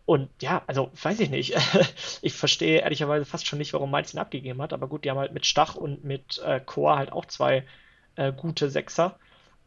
Und 0.05 0.31
ja, 0.41 0.63
also 0.67 0.91
weiß 1.01 1.21
ich 1.21 1.31
nicht. 1.31 1.55
ich 2.23 2.33
verstehe 2.33 2.81
ehrlicherweise 2.81 3.25
fast 3.25 3.47
schon 3.47 3.59
nicht, 3.59 3.73
warum 3.73 3.91
Mainz 3.91 4.13
ihn 4.13 4.19
abgegeben 4.19 4.61
hat. 4.63 4.73
Aber 4.73 4.89
gut, 4.89 5.05
die 5.05 5.11
haben 5.11 5.19
halt 5.19 5.33
mit 5.33 5.47
Stach 5.47 5.77
und 5.77 6.05
mit 6.05 6.39
äh, 6.45 6.61
Chor 6.61 6.97
halt 6.97 7.13
auch 7.13 7.27
zwei 7.27 7.65
äh, 8.17 8.33
gute 8.33 8.71
Sechser. 8.71 9.19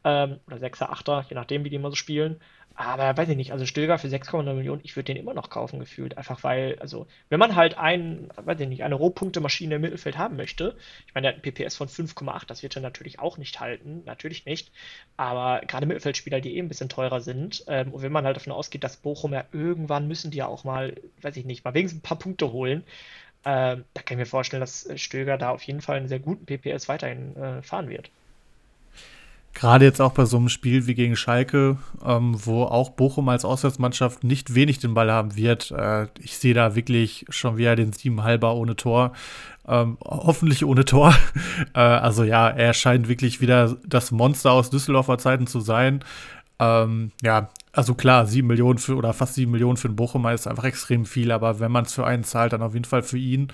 Ähm, 0.05 0.39
oder 0.47 0.59
Sechser, 0.59 0.91
Achter, 0.91 1.25
je 1.29 1.35
nachdem, 1.35 1.65
wie 1.65 1.69
die 1.69 1.75
immer 1.77 1.89
so 1.89 1.97
spielen. 1.97 2.39
Aber 2.77 3.17
weiß 3.17 3.29
ich 3.29 3.37
nicht, 3.37 3.53
also 3.53 3.65
Stöger 3.65 3.97
für 3.97 4.09
6,9 4.09 4.53
Millionen, 4.53 4.81
ich 4.83 4.95
würde 4.97 5.05
den 5.13 5.17
immer 5.17 5.33
noch 5.33 5.49
kaufen 5.49 5.79
gefühlt. 5.79 6.17
Einfach 6.17 6.43
weil, 6.43 6.77
also, 6.79 7.07
wenn 7.29 7.39
man 7.39 7.55
halt 7.55 7.77
ein, 7.77 8.29
weiß 8.35 8.59
ich 8.59 8.67
nicht, 8.67 8.83
eine 8.83 8.95
Rohpunkte-Maschine 8.95 9.75
im 9.75 9.81
Mittelfeld 9.81 10.17
haben 10.17 10.35
möchte, 10.35 10.75
ich 11.07 11.15
meine, 11.15 11.27
der 11.27 11.37
hat 11.37 11.43
einen 11.45 11.53
PPS 11.53 11.75
von 11.77 11.87
5,8, 11.87 12.49
das 12.49 12.63
wird 12.63 12.75
er 12.75 12.81
natürlich 12.81 13.19
auch 13.19 13.37
nicht 13.37 13.59
halten, 13.61 14.03
natürlich 14.05 14.45
nicht. 14.45 14.71
Aber 15.17 15.61
gerade 15.65 15.85
Mittelfeldspieler, 15.85 16.41
die 16.41 16.55
eh 16.57 16.59
ein 16.59 16.67
bisschen 16.67 16.89
teurer 16.89 17.21
sind, 17.21 17.63
ähm, 17.67 17.93
und 17.93 18.01
wenn 18.01 18.11
man 18.11 18.25
halt 18.25 18.35
davon 18.37 18.53
ausgeht, 18.53 18.83
dass 18.83 18.97
Bochum 18.97 19.33
ja 19.33 19.45
irgendwann 19.53 20.07
müssen 20.07 20.31
die 20.31 20.37
ja 20.39 20.47
auch 20.47 20.63
mal, 20.65 20.95
weiß 21.21 21.37
ich 21.37 21.45
nicht, 21.45 21.63
mal 21.63 21.73
wenigstens 21.73 21.99
ein 21.99 22.03
paar 22.03 22.19
Punkte 22.19 22.51
holen, 22.51 22.83
ähm, 23.45 23.85
da 23.93 24.01
kann 24.01 24.17
ich 24.17 24.19
mir 24.19 24.25
vorstellen, 24.25 24.61
dass 24.61 24.89
Stöger 24.97 25.37
da 25.37 25.51
auf 25.51 25.63
jeden 25.63 25.81
Fall 25.81 25.97
einen 25.97 26.07
sehr 26.09 26.19
guten 26.19 26.45
PPS 26.45 26.89
weiterhin 26.89 27.35
äh, 27.37 27.61
fahren 27.63 27.89
wird. 27.89 28.11
Gerade 29.55 29.85
jetzt 29.85 30.01
auch 30.01 30.11
bei 30.11 30.25
so 30.25 30.35
einem 30.35 30.49
Spiel 30.49 30.85
wie 30.85 30.95
gegen 30.95 31.15
Schalke, 31.15 31.77
ähm, 32.05 32.35
wo 32.43 32.63
auch 32.63 32.89
Bochum 32.89 33.29
als 33.29 33.45
Auswärtsmannschaft 33.45 34.25
nicht 34.25 34.53
wenig 34.53 34.79
den 34.79 34.93
Ball 34.93 35.09
haben 35.09 35.37
wird. 35.37 35.71
Äh, 35.71 36.07
ich 36.19 36.37
sehe 36.37 36.53
da 36.53 36.75
wirklich 36.75 37.25
schon 37.29 37.55
wieder 37.55 37.77
den 37.77 37.93
Siebenhalber 37.93 38.53
ohne 38.53 38.75
Tor. 38.75 39.13
Ähm, 39.65 39.97
hoffentlich 40.03 40.65
ohne 40.65 40.83
Tor. 40.83 41.15
äh, 41.73 41.79
also 41.79 42.25
ja, 42.25 42.49
er 42.49 42.73
scheint 42.73 43.07
wirklich 43.07 43.39
wieder 43.39 43.77
das 43.87 44.11
Monster 44.11 44.51
aus 44.51 44.69
Düsseldorfer 44.71 45.17
Zeiten 45.17 45.47
zu 45.47 45.61
sein. 45.61 46.03
Ähm, 46.59 47.11
ja, 47.23 47.47
also 47.71 47.95
klar, 47.95 48.25
sieben 48.25 48.49
Millionen 48.49 48.77
für 48.77 48.95
oder 48.95 49.13
fast 49.13 49.35
sieben 49.35 49.51
Millionen 49.51 49.77
für 49.77 49.87
einen 49.87 49.95
Bochumer 49.95 50.33
ist 50.33 50.47
einfach 50.47 50.65
extrem 50.65 51.05
viel, 51.05 51.31
aber 51.31 51.61
wenn 51.61 51.71
man 51.71 51.85
es 51.85 51.93
für 51.93 52.05
einen 52.05 52.25
zahlt, 52.25 52.51
dann 52.51 52.61
auf 52.61 52.73
jeden 52.73 52.85
Fall 52.85 53.03
für 53.03 53.17
ihn. 53.17 53.47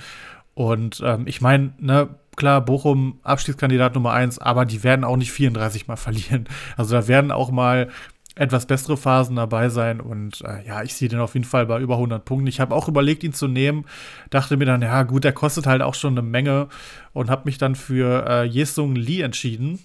Und 0.56 1.02
ähm, 1.06 1.28
ich 1.28 1.41
meine, 1.41 1.73
ne, 1.80 2.10
klar, 2.35 2.61
Bochum 2.61 3.19
Abstiegskandidat 3.23 3.95
Nummer 3.95 4.13
eins, 4.13 4.39
aber 4.39 4.65
die 4.65 4.83
werden 4.83 5.03
auch 5.03 5.17
nicht 5.17 5.31
34 5.31 5.87
Mal 5.87 5.95
verlieren. 5.97 6.47
Also 6.77 6.95
da 6.95 7.07
werden 7.07 7.31
auch 7.31 7.51
mal 7.51 7.89
etwas 8.35 8.65
bessere 8.65 8.95
Phasen 8.95 9.35
dabei 9.35 9.67
sein 9.69 9.99
und 9.99 10.41
äh, 10.41 10.65
ja, 10.65 10.83
ich 10.83 10.93
sehe 10.95 11.09
den 11.09 11.19
auf 11.19 11.33
jeden 11.33 11.45
Fall 11.45 11.65
bei 11.65 11.79
über 11.81 11.95
100 11.95 12.23
Punkten. 12.23 12.47
Ich 12.47 12.61
habe 12.61 12.73
auch 12.73 12.87
überlegt, 12.87 13.23
ihn 13.23 13.33
zu 13.33 13.47
nehmen, 13.47 13.85
dachte 14.29 14.55
mir 14.55 14.65
dann, 14.65 14.81
ja 14.81 15.03
gut, 15.03 15.25
der 15.25 15.33
kostet 15.33 15.67
halt 15.67 15.81
auch 15.81 15.95
schon 15.95 16.13
eine 16.13 16.21
Menge 16.21 16.69
und 17.11 17.29
habe 17.29 17.43
mich 17.45 17.57
dann 17.57 17.75
für 17.75 18.25
äh, 18.27 18.43
Jesung 18.45 18.95
Lee 18.95 19.21
entschieden, 19.21 19.79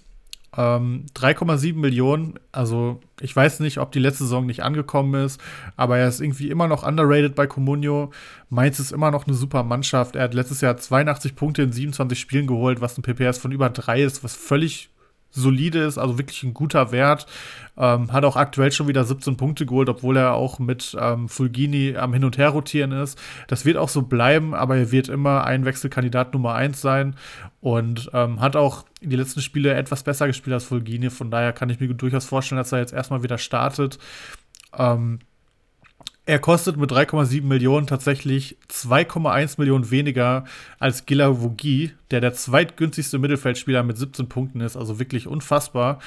ähm, 0.56 1.06
3,7 1.14 1.74
Millionen, 1.76 2.34
also 2.52 3.00
ich 3.20 3.34
weiß 3.34 3.60
nicht, 3.60 3.78
ob 3.78 3.92
die 3.92 3.98
letzte 3.98 4.24
Saison 4.24 4.46
nicht 4.46 4.62
angekommen 4.62 5.24
ist, 5.24 5.40
aber 5.76 5.98
er 5.98 6.08
ist 6.08 6.20
irgendwie 6.20 6.50
immer 6.50 6.68
noch 6.68 6.86
underrated 6.86 7.34
bei 7.34 7.46
Comunio. 7.46 8.12
Mainz 8.50 8.78
ist 8.78 8.92
immer 8.92 9.10
noch 9.10 9.26
eine 9.26 9.34
super 9.34 9.62
Mannschaft. 9.62 10.16
Er 10.16 10.24
hat 10.24 10.34
letztes 10.34 10.60
Jahr 10.60 10.76
82 10.76 11.34
Punkte 11.34 11.62
in 11.62 11.72
27 11.72 12.18
Spielen 12.18 12.46
geholt, 12.46 12.80
was 12.80 12.98
ein 12.98 13.02
PPS 13.02 13.38
von 13.38 13.52
über 13.52 13.70
3 13.70 14.02
ist, 14.02 14.24
was 14.24 14.34
völlig 14.34 14.90
solide 15.40 15.80
ist, 15.80 15.98
also 15.98 16.18
wirklich 16.18 16.42
ein 16.42 16.54
guter 16.54 16.92
Wert. 16.92 17.26
Ähm, 17.78 18.12
hat 18.12 18.24
auch 18.24 18.36
aktuell 18.36 18.72
schon 18.72 18.88
wieder 18.88 19.04
17 19.04 19.36
Punkte 19.36 19.66
geholt, 19.66 19.88
obwohl 19.88 20.16
er 20.16 20.34
auch 20.34 20.58
mit 20.58 20.96
ähm, 20.98 21.28
Fulgini 21.28 21.96
am 21.96 22.14
Hin- 22.14 22.24
und 22.24 22.38
Her 22.38 22.48
rotieren 22.48 22.92
ist. 22.92 23.18
Das 23.48 23.64
wird 23.64 23.76
auch 23.76 23.90
so 23.90 24.02
bleiben, 24.02 24.54
aber 24.54 24.76
er 24.76 24.92
wird 24.92 25.08
immer 25.08 25.44
ein 25.44 25.64
Wechselkandidat 25.64 26.32
Nummer 26.32 26.54
1 26.54 26.80
sein 26.80 27.16
und 27.60 28.10
ähm, 28.14 28.40
hat 28.40 28.56
auch 28.56 28.84
die 29.02 29.16
letzten 29.16 29.42
Spiele 29.42 29.74
etwas 29.74 30.02
besser 30.02 30.26
gespielt 30.26 30.54
als 30.54 30.64
Fulgini. 30.64 31.10
Von 31.10 31.30
daher 31.30 31.52
kann 31.52 31.68
ich 31.68 31.78
mir 31.78 31.92
durchaus 31.92 32.24
vorstellen, 32.24 32.58
dass 32.58 32.72
er 32.72 32.78
jetzt 32.78 32.94
erstmal 32.94 33.22
wieder 33.22 33.38
startet. 33.38 33.98
Ähm, 34.76 35.18
er 36.26 36.40
kostet 36.40 36.76
mit 36.76 36.90
3,7 36.90 37.44
Millionen 37.44 37.86
tatsächlich 37.86 38.58
2,1 38.68 39.54
Millionen 39.58 39.92
weniger 39.92 40.44
als 40.80 41.06
Gila 41.06 41.40
Vogi, 41.40 41.92
der 42.10 42.20
der 42.20 42.34
zweitgünstigste 42.34 43.18
Mittelfeldspieler 43.18 43.84
mit 43.84 43.96
17 43.96 44.28
Punkten 44.28 44.60
ist, 44.60 44.76
also 44.76 44.98
wirklich 44.98 45.28
unfassbar. 45.28 46.00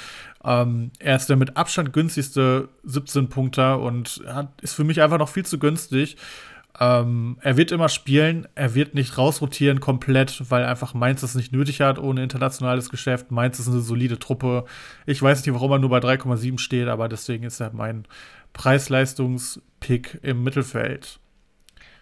Ähm, 0.43 0.91
er 0.99 1.15
ist 1.15 1.29
der 1.29 1.37
mit 1.37 1.55
Abstand 1.55 1.93
günstigste 1.93 2.67
17-Punkter 2.85 3.79
und 3.79 4.21
hat, 4.27 4.49
ist 4.61 4.73
für 4.73 4.83
mich 4.83 5.01
einfach 5.01 5.19
noch 5.19 5.29
viel 5.29 5.45
zu 5.45 5.57
günstig. 5.57 6.17
Ähm, 6.81 7.37
er 7.41 7.55
wird 7.55 7.71
immer 7.71 7.89
spielen, 7.89 8.45
er 8.55 8.75
wird 8.75 8.95
nicht 8.95 9.17
rausrotieren 9.17 9.79
komplett, 9.79 10.49
weil 10.51 10.65
einfach 10.65 10.93
Mainz 10.93 11.21
das 11.21 11.35
nicht 11.35 11.53
nötig 11.53 11.79
hat 11.79 11.97
ohne 11.97 12.23
internationales 12.23 12.89
Geschäft. 12.89 13.31
Mainz 13.31 13.57
ist 13.59 13.69
eine 13.69 13.79
solide 13.79 14.19
Truppe. 14.19 14.65
Ich 15.05 15.21
weiß 15.21 15.45
nicht, 15.45 15.53
warum 15.53 15.71
er 15.71 15.79
nur 15.79 15.89
bei 15.89 15.99
3,7 15.99 16.59
steht, 16.59 16.89
aber 16.89 17.07
deswegen 17.07 17.45
ist 17.45 17.61
er 17.61 17.71
mein 17.73 18.05
Preis-Leistungs-Pick 19.79 20.19
im 20.23 20.43
Mittelfeld. 20.43 21.19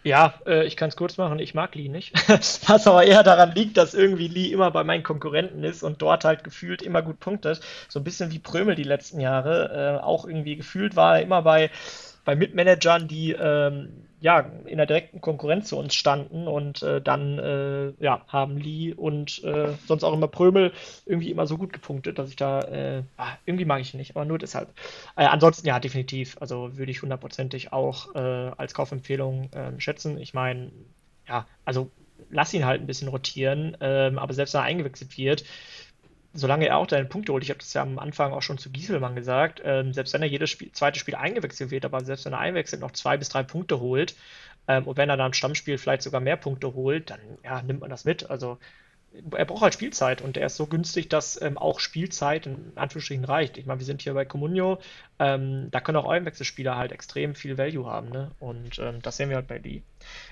Ja, 0.03 0.35
äh, 0.45 0.65
ich 0.65 0.77
kann 0.77 0.89
es 0.89 0.95
kurz 0.95 1.17
machen. 1.17 1.39
Ich 1.39 1.53
mag 1.53 1.75
Lee 1.75 1.89
nicht. 1.89 2.13
Was 2.69 2.87
aber 2.87 3.03
eher 3.03 3.23
daran 3.23 3.53
liegt, 3.53 3.77
dass 3.77 3.93
irgendwie 3.93 4.27
Lee 4.27 4.51
immer 4.51 4.71
bei 4.71 4.83
meinen 4.83 5.03
Konkurrenten 5.03 5.63
ist 5.63 5.83
und 5.83 6.01
dort 6.01 6.23
halt 6.23 6.43
gefühlt 6.43 6.81
immer 6.81 7.01
gut 7.01 7.19
punktet. 7.19 7.59
So 7.89 7.99
ein 7.99 8.03
bisschen 8.03 8.31
wie 8.31 8.39
Prömel 8.39 8.75
die 8.75 8.83
letzten 8.83 9.19
Jahre. 9.19 9.99
Äh, 9.99 10.03
auch 10.03 10.25
irgendwie 10.25 10.55
gefühlt 10.55 10.95
war 10.95 11.17
er 11.17 11.23
immer 11.23 11.41
bei, 11.41 11.71
bei 12.23 12.35
Mitmanagern, 12.35 13.07
die 13.07 13.31
ähm, 13.33 14.06
ja, 14.19 14.39
in 14.65 14.77
der 14.77 14.87
direkten 14.87 15.21
Konkurrenz 15.21 15.69
zu 15.69 15.77
uns 15.77 15.93
standen 15.93 16.47
und 16.47 16.81
äh, 16.81 17.01
dann 17.01 17.37
äh, 17.37 17.93
ja, 18.03 18.25
haben 18.27 18.57
Lee 18.57 18.93
und 18.93 19.43
äh, 19.43 19.73
sonst 19.85 20.03
auch 20.03 20.13
immer 20.13 20.27
Prömel 20.27 20.73
irgendwie 21.05 21.29
immer 21.29 21.45
so 21.45 21.57
gut 21.57 21.71
gepunktet, 21.71 22.17
dass 22.17 22.29
ich 22.29 22.35
da 22.35 22.61
äh, 22.61 23.03
ah, 23.17 23.33
irgendwie 23.45 23.65
mag 23.65 23.81
ich 23.81 23.93
ihn 23.93 23.97
nicht, 23.97 24.15
aber 24.15 24.25
nur 24.25 24.39
deshalb. 24.39 24.69
Äh, 25.15 25.25
ansonsten 25.25 25.67
ja, 25.67 25.79
definitiv, 25.79 26.37
also 26.39 26.77
würde 26.77 26.91
ich 26.91 27.01
hundertprozentig 27.01 27.73
auch 27.73 28.15
äh, 28.15 28.19
als 28.57 28.73
Kaufempfehlung 28.73 29.49
ähm, 29.53 29.79
schätzen. 29.79 30.17
Ich 30.17 30.33
meine, 30.33 30.71
ja, 31.27 31.45
also 31.63 31.91
lass 32.31 32.53
ihn 32.53 32.65
halt 32.65 32.81
ein 32.81 32.87
bisschen 32.87 33.09
rotieren, 33.09 33.77
ähm, 33.81 34.17
aber 34.17 34.33
selbst 34.33 34.53
wenn 34.53 34.61
er 34.61 34.65
eingewechselt 34.65 35.17
wird, 35.17 35.43
solange 36.37 36.67
er 36.67 36.77
auch 36.77 36.87
seine 36.89 37.05
Punkte 37.05 37.33
holt, 37.33 37.43
ich 37.43 37.49
habe 37.49 37.59
das 37.59 37.73
ja 37.73 37.81
am 37.81 37.99
Anfang 37.99 38.31
auch 38.31 38.41
schon 38.41 38.57
zu 38.57 38.69
Gieselmann 38.69 39.15
gesagt, 39.15 39.61
ähm, 39.63 39.93
selbst 39.93 40.13
wenn 40.13 40.21
er 40.21 40.27
jedes 40.27 40.49
Spiel, 40.49 40.71
zweite 40.71 40.99
Spiel 40.99 41.15
eingewechselt 41.15 41.71
wird, 41.71 41.83
aber 41.83 42.03
selbst 42.05 42.25
wenn 42.25 42.33
er 42.33 42.39
einwechselt, 42.39 42.81
noch 42.81 42.91
zwei 42.91 43.17
bis 43.17 43.29
drei 43.29 43.43
Punkte 43.43 43.79
holt, 43.79 44.15
ähm, 44.67 44.85
und 44.85 44.97
wenn 44.97 45.09
er 45.09 45.17
dann 45.17 45.27
im 45.27 45.33
Stammspiel 45.33 45.77
vielleicht 45.77 46.03
sogar 46.03 46.21
mehr 46.21 46.37
Punkte 46.37 46.73
holt, 46.73 47.09
dann 47.09 47.19
ja, 47.43 47.61
nimmt 47.61 47.81
man 47.81 47.89
das 47.89 48.05
mit. 48.05 48.29
Also 48.29 48.59
er 49.35 49.45
braucht 49.45 49.61
halt 49.61 49.73
Spielzeit 49.73 50.21
und 50.21 50.37
er 50.37 50.47
ist 50.47 50.57
so 50.57 50.67
günstig, 50.67 51.09
dass 51.09 51.41
ähm, 51.41 51.57
auch 51.57 51.79
Spielzeit 51.79 52.45
in 52.45 52.73
Anführungsstrichen 52.75 53.25
reicht. 53.25 53.57
Ich 53.57 53.65
meine, 53.65 53.79
wir 53.79 53.85
sind 53.85 54.01
hier 54.01 54.13
bei 54.13 54.25
Comunio, 54.25 54.79
ähm, 55.19 55.69
da 55.71 55.79
können 55.79 55.97
auch 55.97 56.09
Einwechselspieler 56.09 56.75
halt 56.75 56.91
extrem 56.91 57.33
viel 57.33 57.57
Value 57.57 57.85
haben, 57.85 58.09
ne? 58.09 58.31
Und 58.39 58.77
ähm, 58.79 59.01
das 59.01 59.17
sehen 59.17 59.29
wir 59.29 59.37
halt 59.37 59.47
bei 59.47 59.57
Lee. 59.57 59.81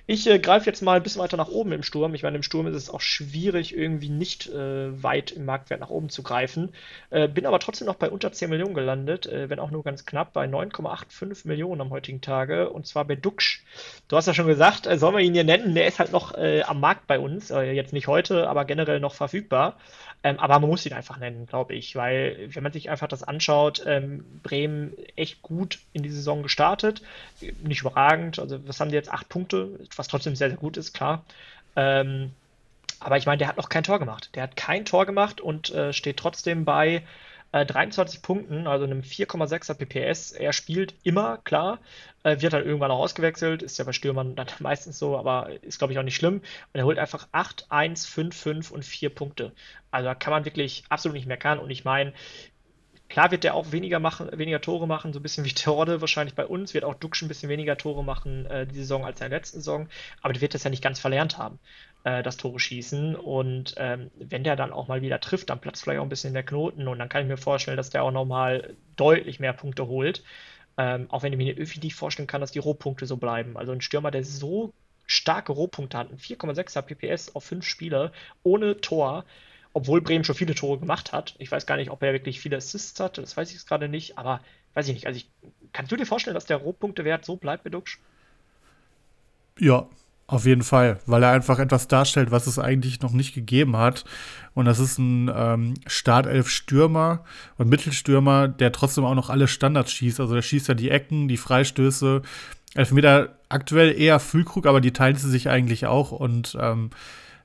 Ich 0.07 0.27
äh, 0.27 0.37
greife 0.37 0.67
jetzt 0.67 0.81
mal 0.81 0.97
ein 0.97 1.03
bisschen 1.03 1.21
weiter 1.21 1.37
nach 1.37 1.47
oben 1.47 1.71
im 1.71 1.81
Sturm. 1.81 2.13
Ich 2.13 2.21
meine, 2.21 2.37
im 2.37 2.43
Sturm 2.43 2.67
ist 2.67 2.75
es 2.75 2.89
auch 2.91 3.01
schwierig, 3.01 3.75
irgendwie 3.75 4.09
nicht 4.09 4.47
äh, 4.47 5.01
weit 5.01 5.31
im 5.31 5.45
Marktwert 5.45 5.79
nach 5.79 5.89
oben 5.89 6.09
zu 6.09 6.21
greifen. 6.21 6.73
Äh, 7.09 7.27
bin 7.27 7.47
aber 7.47 7.59
trotzdem 7.59 7.87
noch 7.87 7.95
bei 7.95 8.11
unter 8.11 8.31
10 8.31 8.49
Millionen 8.49 8.75
gelandet, 8.75 9.25
äh, 9.25 9.49
wenn 9.49 9.59
auch 9.59 9.71
nur 9.71 9.83
ganz 9.83 10.05
knapp, 10.05 10.33
bei 10.33 10.45
9,85 10.45 11.47
Millionen 11.47 11.81
am 11.81 11.89
heutigen 11.89 12.21
Tage. 12.21 12.69
Und 12.69 12.85
zwar 12.85 13.05
bei 13.05 13.15
Dux. 13.15 13.59
Du 14.07 14.15
hast 14.15 14.27
ja 14.27 14.35
schon 14.35 14.47
gesagt, 14.47 14.85
äh, 14.85 14.97
sollen 14.97 15.15
wir 15.15 15.23
ihn 15.23 15.33
hier 15.33 15.43
nennen? 15.43 15.73
Der 15.73 15.87
ist 15.87 15.97
halt 15.97 16.11
noch 16.11 16.35
äh, 16.35 16.61
am 16.61 16.79
Markt 16.79 17.07
bei 17.07 17.17
uns. 17.17 17.49
jetzt 17.49 17.93
nicht 17.93 18.07
heute, 18.07 18.47
aber 18.47 18.65
generell 18.65 18.99
noch 18.99 19.15
verfügbar. 19.15 19.77
Ähm, 20.25 20.39
aber 20.39 20.57
man 20.59 20.71
muss 20.71 20.83
ihn 20.87 20.93
einfach 20.93 21.19
nennen, 21.19 21.45
glaube 21.45 21.75
ich, 21.75 21.95
weil 21.95 22.49
wenn 22.51 22.63
man 22.63 22.71
sich 22.71 22.89
einfach 22.89 23.07
das 23.07 23.21
anschaut, 23.21 23.83
ähm, 23.85 24.25
Bremen 24.41 24.91
echt 25.15 25.43
gut 25.43 25.77
in 25.93 26.01
die 26.01 26.09
Saison 26.09 26.41
gestartet. 26.41 27.03
Nicht 27.61 27.81
überragend. 27.81 28.39
Also, 28.39 28.67
was 28.67 28.79
haben 28.79 28.89
die 28.89 28.95
jetzt? 28.95 29.13
Acht 29.13 29.29
Punkte 29.29 29.79
was 29.95 30.07
trotzdem 30.07 30.35
sehr, 30.35 30.49
sehr 30.49 30.57
gut 30.57 30.77
ist, 30.77 30.93
klar. 30.93 31.23
Ähm, 31.75 32.31
aber 32.99 33.17
ich 33.17 33.27
meine, 33.27 33.37
der 33.37 33.47
hat 33.47 33.57
noch 33.57 33.69
kein 33.69 33.83
Tor 33.83 33.99
gemacht. 33.99 34.31
Der 34.33 34.41
hat 34.41 34.55
kein 34.55 34.83
Tor 34.83 35.05
gemacht 35.05 35.41
und 35.41 35.71
äh, 35.75 35.93
steht 35.93 36.17
trotzdem 36.17 36.65
bei 36.65 37.03
äh, 37.55 37.65
23 37.65 38.21
Punkten, 38.21 38.67
also 38.67 38.83
einem 38.83 38.99
4,6er 38.99 39.75
PPS. 39.75 40.33
Er 40.33 40.51
spielt 40.51 40.93
immer, 41.03 41.37
klar, 41.37 41.79
äh, 42.23 42.41
wird 42.41 42.53
halt 42.53 42.65
irgendwann 42.65 42.91
auch 42.91 42.99
ausgewechselt, 42.99 43.63
ist 43.63 43.79
ja 43.79 43.85
bei 43.85 43.93
Stürmern 43.93 44.35
dann 44.35 44.47
meistens 44.59 44.99
so, 44.99 45.17
aber 45.17 45.49
ist, 45.63 45.77
glaube 45.77 45.93
ich, 45.93 45.99
auch 45.99 46.03
nicht 46.03 46.17
schlimm. 46.17 46.35
Und 46.35 46.43
er 46.73 46.83
holt 46.83 46.99
einfach 46.99 47.29
8, 47.31 47.67
1, 47.69 48.05
5, 48.07 48.35
5 48.35 48.71
und 48.71 48.83
4 48.83 49.09
Punkte. 49.09 49.53
Also 49.89 50.05
da 50.05 50.15
kann 50.15 50.31
man 50.31 50.43
wirklich 50.43 50.83
absolut 50.89 51.15
nicht 51.15 51.27
meckern. 51.27 51.59
Und 51.59 51.69
ich 51.69 51.85
meine, 51.85 52.11
Klar 53.07 53.29
wird 53.29 53.43
der 53.43 53.53
auch 53.53 53.71
weniger 53.71 53.99
machen, 53.99 54.29
weniger 54.33 54.61
Tore 54.61 54.87
machen, 54.87 55.13
so 55.13 55.19
ein 55.19 55.23
bisschen 55.23 55.45
wie 55.45 55.53
Torde 55.53 56.01
wahrscheinlich 56.01 56.33
bei 56.33 56.45
uns, 56.45 56.73
wird 56.73 56.83
auch 56.83 56.95
Duxch 56.95 57.21
ein 57.21 57.27
bisschen 57.27 57.49
weniger 57.49 57.77
Tore 57.77 58.03
machen 58.03 58.47
äh, 58.47 58.65
die 58.65 58.75
Saison 58.75 59.05
als 59.05 59.21
in 59.21 59.29
der 59.29 59.37
letzten 59.37 59.59
Saison, 59.59 59.87
aber 60.23 60.33
der 60.33 60.41
wird 60.41 60.55
das 60.55 60.63
ja 60.63 60.71
nicht 60.71 60.83
ganz 60.83 60.99
verlernt 60.99 61.37
haben, 61.37 61.59
äh, 62.05 62.23
das 62.23 62.37
Tore 62.37 62.59
schießen. 62.59 63.15
Und 63.15 63.75
ähm, 63.77 64.11
wenn 64.15 64.45
der 64.45 64.55
dann 64.55 64.71
auch 64.71 64.87
mal 64.87 65.01
wieder 65.01 65.19
trifft, 65.19 65.49
dann 65.49 65.59
platzt 65.59 65.83
vielleicht 65.83 65.99
auch 65.99 66.03
ein 66.05 66.09
bisschen 66.09 66.33
der 66.33 66.43
Knoten 66.43 66.87
und 66.87 66.99
dann 66.99 67.09
kann 67.09 67.23
ich 67.23 67.27
mir 67.27 67.37
vorstellen, 67.37 67.77
dass 67.77 67.89
der 67.89 68.03
auch 68.03 68.11
nochmal 68.11 68.75
deutlich 68.95 69.41
mehr 69.41 69.53
Punkte 69.53 69.87
holt. 69.87 70.23
Ähm, 70.77 71.07
auch 71.09 71.23
wenn 71.23 71.33
ich 71.33 71.37
mir 71.37 71.57
irgendwie 71.57 71.79
nicht 71.79 71.95
vorstellen 71.95 72.27
kann, 72.27 72.41
dass 72.41 72.51
die 72.51 72.59
Rohpunkte 72.59 73.05
so 73.05 73.17
bleiben. 73.17 73.57
Also 73.57 73.71
ein 73.71 73.81
Stürmer, 73.81 74.11
der 74.11 74.23
so 74.23 74.73
starke 75.07 75.51
Rohpunkte 75.51 75.97
hat, 75.97 76.11
ein 76.11 76.17
4,6er 76.17 76.81
PPS 76.81 77.35
auf 77.35 77.43
5 77.43 77.65
Spiele 77.65 78.11
ohne 78.43 78.79
Tor, 78.81 79.25
obwohl 79.73 80.01
Bremen 80.01 80.23
schon 80.23 80.35
viele 80.35 80.55
Tore 80.55 80.79
gemacht 80.79 81.11
hat. 81.11 81.35
Ich 81.39 81.51
weiß 81.51 81.65
gar 81.65 81.77
nicht, 81.77 81.91
ob 81.91 82.03
er 82.03 82.13
wirklich 82.13 82.39
viele 82.39 82.57
Assists 82.57 82.99
hat, 82.99 83.17
das 83.17 83.35
weiß 83.35 83.49
ich 83.49 83.55
jetzt 83.55 83.67
gerade 83.67 83.89
nicht, 83.89 84.17
aber 84.17 84.41
weiß 84.73 84.87
ich 84.87 84.93
nicht. 84.93 85.07
Also 85.07 85.17
ich, 85.17 85.29
kannst 85.73 85.91
du 85.91 85.95
dir 85.95 86.05
vorstellen, 86.05 86.35
dass 86.35 86.45
der 86.45 86.57
Rohpunktewert 86.57 87.25
so 87.25 87.35
bleibt 87.35 87.63
bei 87.63 87.69
Duxch? 87.69 87.99
Ja, 89.57 89.87
auf 90.27 90.45
jeden 90.45 90.63
Fall, 90.63 90.99
weil 91.05 91.21
er 91.21 91.31
einfach 91.31 91.59
etwas 91.59 91.87
darstellt, 91.87 92.31
was 92.31 92.47
es 92.47 92.57
eigentlich 92.57 93.01
noch 93.01 93.11
nicht 93.11 93.35
gegeben 93.35 93.77
hat. 93.77 94.05
Und 94.55 94.65
das 94.65 94.79
ist 94.79 94.97
ein 94.97 95.31
ähm, 95.33 95.75
Startelf-Stürmer 95.85 97.23
und 97.57 97.69
Mittelstürmer, 97.69 98.47
der 98.47 98.71
trotzdem 98.71 99.05
auch 99.05 99.13
noch 99.13 99.29
alle 99.29 99.47
Standards 99.47 99.91
schießt. 99.91 100.19
Also 100.19 100.33
der 100.33 100.41
schießt 100.41 100.67
ja 100.67 100.73
die 100.73 100.89
Ecken, 100.89 101.27
die 101.27 101.37
Freistöße. 101.37 102.23
Elfmeter 102.73 103.35
aktuell 103.49 103.99
eher 103.99 104.19
Füllkrug, 104.19 104.65
aber 104.65 104.81
die 104.81 104.93
teilt 104.93 105.19
sie 105.19 105.29
sich 105.29 105.49
eigentlich 105.49 105.85
auch. 105.85 106.11
Und 106.11 106.57
ähm, 106.59 106.89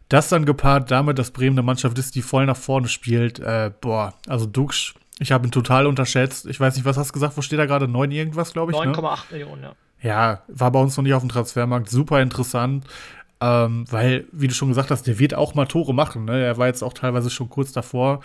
das 0.09 0.31
dann 0.31 0.47
gepaart 0.47 0.91
damit, 0.91 1.19
dass 1.19 1.33
Bremen 1.33 1.59
eine 1.59 1.63
Mannschaft 1.63 1.99
ist, 1.99 2.15
die 2.15 2.23
voll 2.23 2.47
nach 2.47 2.57
vorne 2.57 2.89
spielt, 2.89 3.41
äh, 3.41 3.71
boah, 3.81 4.15
also 4.27 4.47
Dux, 4.47 4.95
ich 5.19 5.33
habe 5.33 5.47
ihn 5.47 5.53
total 5.53 5.87
unterschätzt. 5.87 6.47
Ich 6.47 6.59
weiß 6.59 6.77
nicht, 6.77 6.87
was 6.87 6.97
hast 6.97 7.11
du 7.11 7.13
gesagt? 7.13 7.37
Wo 7.37 7.43
steht 7.43 7.59
er 7.59 7.67
gerade? 7.67 7.87
9 7.87 8.11
irgendwas, 8.11 8.55
glaube 8.55 8.73
ich? 8.73 8.79
9,8 8.79 8.87
ne? 8.87 9.19
Millionen, 9.33 9.63
ja. 9.63 9.73
Ja, 10.03 10.43
war 10.49 10.71
bei 10.71 10.81
uns 10.81 10.97
noch 10.97 11.05
nicht 11.05 11.15
auf 11.15 11.23
dem 11.23 11.29
Transfermarkt. 11.29 11.91
Super 11.91 12.23
interessant. 12.23 12.85
Ähm, 13.43 13.85
weil, 13.91 14.27
wie 14.33 14.49
du 14.49 14.55
schon 14.55 14.69
gesagt 14.69 14.91
hast, 14.91 15.07
der 15.07 15.19
wird 15.19 15.35
auch 15.35 15.55
mal 15.55 15.67
Tore 15.67 15.95
machen. 15.95 16.27
Ne? 16.27 16.43
Er 16.43 16.59
war 16.59 16.67
jetzt 16.67 16.83
auch 16.83 16.93
teilweise 16.93 17.31
schon 17.31 17.49
kurz 17.49 17.73
davor. 17.73 18.21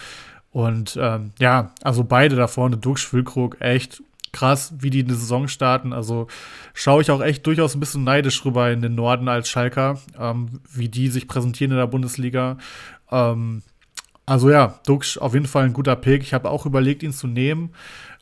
Und 0.51 0.97
ähm, 1.01 1.31
ja, 1.39 1.71
also 1.83 2.03
beide 2.03 2.35
da 2.35 2.47
vorne, 2.47 2.77
Dux, 2.77 3.03
Füllkrug, 3.03 3.57
echt 3.59 4.01
krass, 4.31 4.73
wie 4.79 4.89
die 4.89 5.03
eine 5.03 5.15
Saison 5.15 5.47
starten. 5.47 5.93
Also 5.93 6.27
schaue 6.73 7.01
ich 7.01 7.11
auch 7.11 7.21
echt 7.21 7.47
durchaus 7.47 7.75
ein 7.75 7.79
bisschen 7.79 8.03
neidisch 8.03 8.43
rüber 8.43 8.69
in 8.71 8.81
den 8.81 8.95
Norden 8.95 9.29
als 9.29 9.49
Schalker, 9.49 9.99
ähm, 10.19 10.59
wie 10.71 10.89
die 10.89 11.07
sich 11.07 11.27
präsentieren 11.27 11.71
in 11.71 11.77
der 11.77 11.87
Bundesliga. 11.87 12.57
Ähm, 13.11 13.63
also 14.25 14.49
ja, 14.49 14.79
Dux 14.85 15.17
auf 15.17 15.33
jeden 15.33 15.45
Fall 15.45 15.65
ein 15.65 15.73
guter 15.73 15.95
Pick. 15.95 16.23
Ich 16.23 16.33
habe 16.33 16.49
auch 16.49 16.65
überlegt, 16.65 17.03
ihn 17.03 17.13
zu 17.13 17.27
nehmen. 17.27 17.71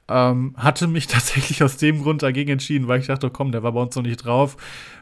Ähm, 0.10 0.54
hatte 0.58 0.88
mich 0.88 1.08
tatsächlich 1.08 1.64
aus 1.64 1.78
dem 1.78 2.04
Grund 2.04 2.24
dagegen 2.24 2.52
entschieden, 2.52 2.88
weil 2.88 3.00
ich 3.00 3.08
dachte, 3.08 3.30
komm, 3.30 3.52
der 3.52 3.64
war 3.64 3.72
bei 3.72 3.82
uns 3.82 3.96
noch 3.96 4.04
nicht 4.04 4.18
drauf. 4.18 4.58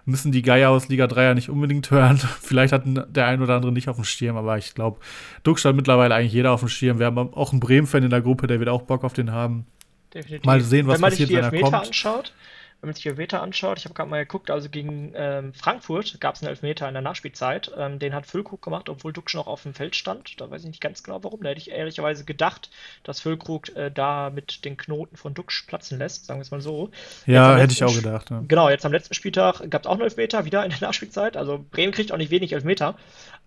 Müssen 0.06 0.32
die 0.32 0.42
Geier 0.42 0.70
aus 0.70 0.90
Liga 0.90 1.08
3 1.08 1.24
ja 1.24 1.34
nicht 1.34 1.50
unbedingt 1.50 1.90
hören. 1.92 2.18
Vielleicht 2.42 2.74
hatten 2.74 3.02
der 3.10 3.28
ein 3.28 3.42
oder 3.42 3.56
andere 3.56 3.72
nicht 3.72 3.90
auf 3.90 3.96
dem 3.96 4.06
Schirm, 4.06 4.38
aber 4.38 4.58
ich 4.58 4.74
glaube, 4.74 5.00
hat 5.44 5.76
mittlerweile 5.76 6.16
eigentlich 6.16 6.34
jeder 6.34 6.52
auf 6.52 6.62
dem 6.62 6.70
Schirm. 6.70 7.00
Wir 7.00 7.08
haben 7.08 7.18
auch 7.18 7.52
einen 7.52 7.60
Bremen-Fan 7.60 8.04
in 8.04 8.10
der 8.10 8.22
Gruppe, 8.22 8.48
der 8.48 8.60
wird 8.60 8.70
auch 8.70 8.84
Bock 8.84 9.04
auf 9.04 9.14
den 9.14 9.32
haben 9.32 9.66
definitiv. 10.14 10.46
Mal 10.46 10.62
sehen, 10.62 10.88
was 10.88 10.96
wenn 10.96 11.02
man 11.02 11.10
passiert, 11.12 11.30
sich 11.30 11.38
die 11.38 11.44
Elfmeter 11.44 11.82
anschaut. 11.82 12.34
Wenn 12.82 12.90
man 12.90 12.96
sich 12.96 13.06
Elfmeter 13.06 13.44
anschaut, 13.44 13.78
ich 13.78 13.86
habe 13.86 13.94
gerade 13.94 14.10
mal 14.10 14.26
geguckt, 14.26 14.50
also 14.50 14.68
gegen 14.68 15.14
ähm, 15.16 15.54
Frankfurt 15.54 16.20
gab 16.20 16.34
es 16.34 16.42
einen 16.42 16.50
Elfmeter 16.50 16.88
in 16.88 16.96
der 16.96 17.04
Nachspielzeit. 17.04 17.72
Ähm, 17.78 18.00
den 18.00 18.16
hat 18.16 18.26
Füllkrug 18.26 18.60
gemacht, 18.60 18.90
obwohl 18.90 19.14
Duxch 19.14 19.36
noch 19.36 19.46
auf 19.46 19.62
dem 19.62 19.76
Feld 19.76 19.96
stand. 19.96 20.42
Da 20.42 20.50
weiß 20.50 20.64
ich 20.64 20.68
nicht 20.68 20.82
ganz 20.82 21.04
genau 21.04 21.24
warum. 21.24 21.44
Da 21.44 21.50
hätte 21.50 21.62
ich 21.62 21.70
ehrlicherweise 21.70 22.26
gedacht, 22.26 22.72
dass 23.04 23.20
Füllkrug 23.22 23.76
äh, 23.76 23.92
da 23.92 24.32
mit 24.32 24.66
den 24.66 24.78
Knoten 24.78 25.16
von 25.16 25.36
Duxch 25.36 25.68
platzen 25.68 26.00
lässt, 26.00 26.26
sagen 26.26 26.40
wir 26.40 26.42
es 26.42 26.50
mal 26.50 26.62
so. 26.62 26.90
Ja, 27.28 27.56
hätte 27.56 27.74
ich 27.74 27.84
auch 27.84 27.94
gedacht. 27.94 28.32
Ja. 28.32 28.44
Genau, 28.48 28.68
jetzt 28.68 28.84
am 28.84 28.92
letzten 28.92 29.14
Spieltag 29.14 29.70
gab 29.70 29.84
es 29.84 29.88
auch 29.88 29.94
einen 29.94 30.02
Elfmeter, 30.02 30.46
wieder 30.46 30.64
in 30.64 30.72
der 30.72 30.82
Nachspielzeit. 30.82 31.38
Also 31.38 31.64
Bremen 31.70 31.94
kriegt 31.94 32.12
auch 32.12 32.18
nicht 32.18 32.32
wenig 32.32 32.52
Elfmeter. 32.54 32.96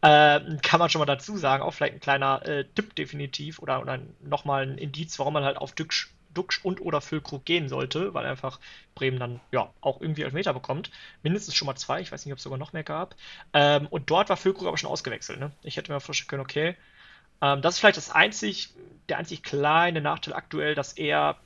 Äh, 0.00 0.40
kann 0.62 0.78
man 0.78 0.90
schon 0.90 1.00
mal 1.00 1.06
dazu 1.06 1.36
sagen, 1.36 1.64
auch 1.64 1.72
vielleicht 1.72 1.94
ein 1.94 2.00
kleiner 2.00 2.46
äh, 2.46 2.64
Tipp 2.76 2.94
definitiv 2.94 3.58
oder, 3.58 3.80
oder 3.80 3.98
nochmal 4.22 4.62
ein 4.62 4.78
Indiz, 4.78 5.18
warum 5.18 5.34
man 5.34 5.44
halt 5.44 5.56
auf 5.56 5.72
Duxch 5.72 6.10
Duxch 6.34 6.64
und 6.64 6.80
oder 6.80 7.00
Füllkrug 7.00 7.44
gehen 7.44 7.68
sollte, 7.68 8.14
weil 8.14 8.26
einfach 8.26 8.60
Bremen 8.94 9.18
dann 9.18 9.40
ja 9.52 9.70
auch 9.80 10.00
irgendwie 10.00 10.22
Elfmeter 10.22 10.52
bekommt. 10.52 10.90
Mindestens 11.22 11.54
schon 11.54 11.66
mal 11.66 11.76
zwei, 11.76 12.00
ich 12.00 12.12
weiß 12.12 12.24
nicht, 12.24 12.32
ob 12.32 12.38
es 12.38 12.44
sogar 12.44 12.58
noch 12.58 12.72
mehr 12.72 12.84
gab. 12.84 13.14
Ähm, 13.52 13.86
und 13.88 14.10
dort 14.10 14.28
war 14.28 14.36
Füllkrug 14.36 14.68
aber 14.68 14.78
schon 14.78 14.90
ausgewechselt. 14.90 15.40
Ne? 15.40 15.52
Ich 15.62 15.76
hätte 15.76 15.92
mir 15.92 16.00
vorstellen 16.00 16.28
können, 16.28 16.42
okay, 16.42 16.76
ähm, 17.40 17.62
das 17.62 17.74
ist 17.74 17.80
vielleicht 17.80 17.96
das 17.96 18.10
einzig, 18.10 18.70
der 19.08 19.18
einzig 19.18 19.42
kleine 19.42 20.00
Nachteil 20.00 20.34
aktuell, 20.34 20.74
dass 20.74 20.92
er 20.92 21.36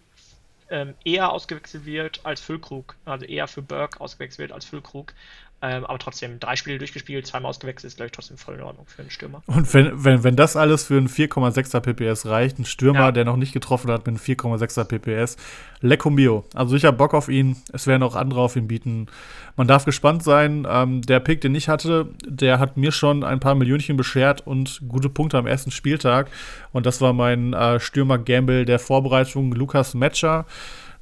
ähm, 0.70 0.94
eher 1.04 1.32
ausgewechselt 1.32 1.86
wird 1.86 2.20
als 2.24 2.40
Füllkrug, 2.40 2.96
also 3.04 3.24
eher 3.24 3.48
für 3.48 3.62
Burke 3.62 4.00
ausgewechselt 4.00 4.38
wird 4.38 4.52
als 4.52 4.64
Füllkrug. 4.64 5.14
Ähm, 5.60 5.84
aber 5.86 5.98
trotzdem, 5.98 6.38
drei 6.38 6.54
Spiele 6.54 6.78
durchgespielt, 6.78 7.26
zweimal 7.26 7.50
ausgewechselt, 7.50 7.88
ist, 7.88 7.96
glaube 7.96 8.06
ich, 8.06 8.12
trotzdem 8.12 8.36
voll 8.36 8.54
in 8.54 8.60
Ordnung 8.60 8.86
für 8.86 9.02
einen 9.02 9.10
Stürmer. 9.10 9.42
Und 9.46 9.74
wenn, 9.74 10.04
wenn, 10.04 10.22
wenn 10.22 10.36
das 10.36 10.54
alles 10.54 10.84
für 10.84 10.96
einen 10.96 11.08
4,6er 11.08 11.80
PPS 11.80 12.26
reicht, 12.26 12.60
ein 12.60 12.64
Stürmer, 12.64 13.00
ja. 13.00 13.12
der 13.12 13.24
noch 13.24 13.36
nicht 13.36 13.52
getroffen 13.52 13.90
hat 13.90 14.06
mit 14.06 14.08
einem 14.08 14.18
4,6er 14.18 14.84
PPS, 14.84 15.36
Lecco 15.80 16.10
Mio. 16.10 16.44
Also 16.54 16.76
ich 16.76 16.84
habe 16.84 16.96
Bock 16.96 17.12
auf 17.12 17.28
ihn, 17.28 17.56
es 17.72 17.88
werden 17.88 18.04
auch 18.04 18.14
andere 18.14 18.40
auf 18.40 18.54
ihn 18.54 18.68
bieten. 18.68 19.08
Man 19.56 19.66
darf 19.66 19.84
gespannt 19.84 20.22
sein. 20.22 20.64
Ähm, 20.70 21.02
der 21.02 21.18
Pick, 21.18 21.40
den 21.40 21.56
ich 21.56 21.68
hatte, 21.68 22.06
der 22.24 22.60
hat 22.60 22.76
mir 22.76 22.92
schon 22.92 23.24
ein 23.24 23.40
paar 23.40 23.56
Millionchen 23.56 23.96
beschert 23.96 24.46
und 24.46 24.80
gute 24.86 25.08
Punkte 25.08 25.38
am 25.38 25.48
ersten 25.48 25.72
Spieltag. 25.72 26.30
Und 26.72 26.86
das 26.86 27.00
war 27.00 27.12
mein 27.12 27.52
äh, 27.52 27.80
Stürmer-Gamble 27.80 28.64
der 28.64 28.78
Vorbereitung, 28.78 29.52
Lukas 29.52 29.94
Metscher. 29.94 30.46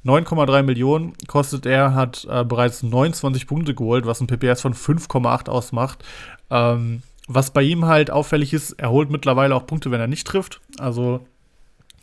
9,3 0.07 0.63
Millionen 0.63 1.13
kostet 1.27 1.65
er, 1.65 1.93
hat 1.93 2.25
äh, 2.29 2.43
bereits 2.43 2.83
29 2.83 3.47
Punkte 3.47 3.75
geholt, 3.75 4.05
was 4.05 4.21
ein 4.21 4.27
PPS 4.27 4.61
von 4.61 4.73
5,8 4.73 5.49
ausmacht. 5.49 6.03
Ähm, 6.49 7.01
was 7.27 7.51
bei 7.51 7.61
ihm 7.61 7.85
halt 7.85 8.09
auffällig 8.09 8.53
ist, 8.53 8.71
er 8.73 8.89
holt 8.89 9.09
mittlerweile 9.09 9.53
auch 9.53 9.65
Punkte, 9.65 9.91
wenn 9.91 9.99
er 9.99 10.07
nicht 10.07 10.25
trifft. 10.25 10.61
Also 10.79 11.21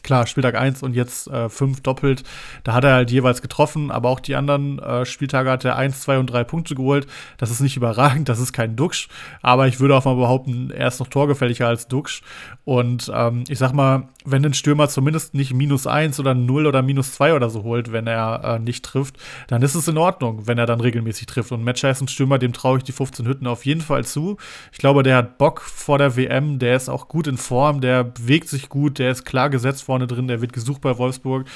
klar, 0.05 0.26
Spieltag 0.28 0.55
1 0.55 0.85
und 0.85 0.94
jetzt 0.94 1.28
5 1.28 1.62
äh, 1.62 1.81
doppelt. 1.82 2.22
Da 2.62 2.74
hat 2.74 2.85
er 2.85 2.93
halt 2.93 3.10
jeweils 3.10 3.43
getroffen, 3.43 3.90
aber 3.90 4.10
auch 4.10 4.20
die 4.20 4.36
anderen 4.36 4.78
äh, 4.78 5.05
Spieltage 5.05 5.51
hat 5.51 5.64
er 5.64 5.76
1, 5.76 6.02
2 6.02 6.18
und 6.18 6.26
3 6.26 6.44
Punkte 6.44 6.76
geholt. 6.76 7.09
Das 7.39 7.51
ist 7.51 7.60
nicht 7.60 7.76
überragend, 7.78 8.28
das 8.28 8.39
ist 8.39 8.52
kein 8.52 8.76
Duxch, 8.76 9.09
aber 9.43 9.66
ich 9.66 9.81
würde 9.81 9.97
auch 9.97 10.05
mal 10.05 10.14
behaupten, 10.14 10.70
er 10.70 10.86
ist 10.86 11.01
noch 11.01 11.09
torgefälliger 11.09 11.66
als 11.66 11.89
Duxch. 11.89 12.22
Und 12.64 13.10
ähm, 13.12 13.44
ich 13.48 13.59
sag 13.59 13.72
mal, 13.72 14.09
wenn 14.24 14.44
ein 14.44 14.55
Stürmer 14.55 14.89
zumindest 14.89 15.35
nicht 15.35 15.52
minus 15.52 15.86
1 15.86 16.20
oder 16.20 16.35
0 16.35 16.66
oder 16.66 16.82
minus 16.82 17.12
2 17.12 17.35
oder 17.35 17.51
so 17.51 17.62
holt, 17.62 17.93
wenn 17.93 18.06
er 18.06 18.44
äh, 18.44 18.59
nicht 18.59 18.85
trifft, 18.85 19.16
dann 19.48 19.62
ist 19.62 19.74
es 19.74 19.89
in 19.89 19.98
Ordnung, 19.98 20.47
wenn 20.47 20.59
er 20.59 20.66
dann 20.66 20.81
regelmäßig 20.81 21.26
trifft. 21.26 21.52
Und 21.52 21.64
Matcher 21.64 21.90
ist 21.90 22.01
ein 22.01 22.09
Stürmer, 22.09 22.39
dem 22.39 22.52
traue 22.52 22.78
ich 22.78 22.85
die 22.85 22.93
15 22.93 23.26
Hütten 23.26 23.47
auf 23.47 23.66
jeden 23.66 23.81
Fall 23.81 24.05
zu. 24.05 24.36
Ich 24.72 24.78
glaube, 24.78 25.02
der 25.02 25.16
hat 25.16 25.39
Bock 25.39 25.60
vor 25.60 25.98
der 25.98 26.16
WM, 26.16 26.59
der 26.59 26.76
ist 26.76 26.89
auch 26.89 27.09
gut 27.09 27.26
in 27.26 27.36
Form, 27.36 27.81
der 27.81 28.05
bewegt 28.05 28.48
sich 28.48 28.68
gut, 28.68 28.98
der 28.98 29.10
ist 29.10 29.24
klar 29.24 29.51
gesetzt 29.51 29.82
vorne 29.94 30.08
drin, 30.08 30.26
der 30.26 30.40
wird 30.40 30.52
gesucht 30.52 30.80
bei 30.80 30.98
Wolfsburg. 30.98 31.46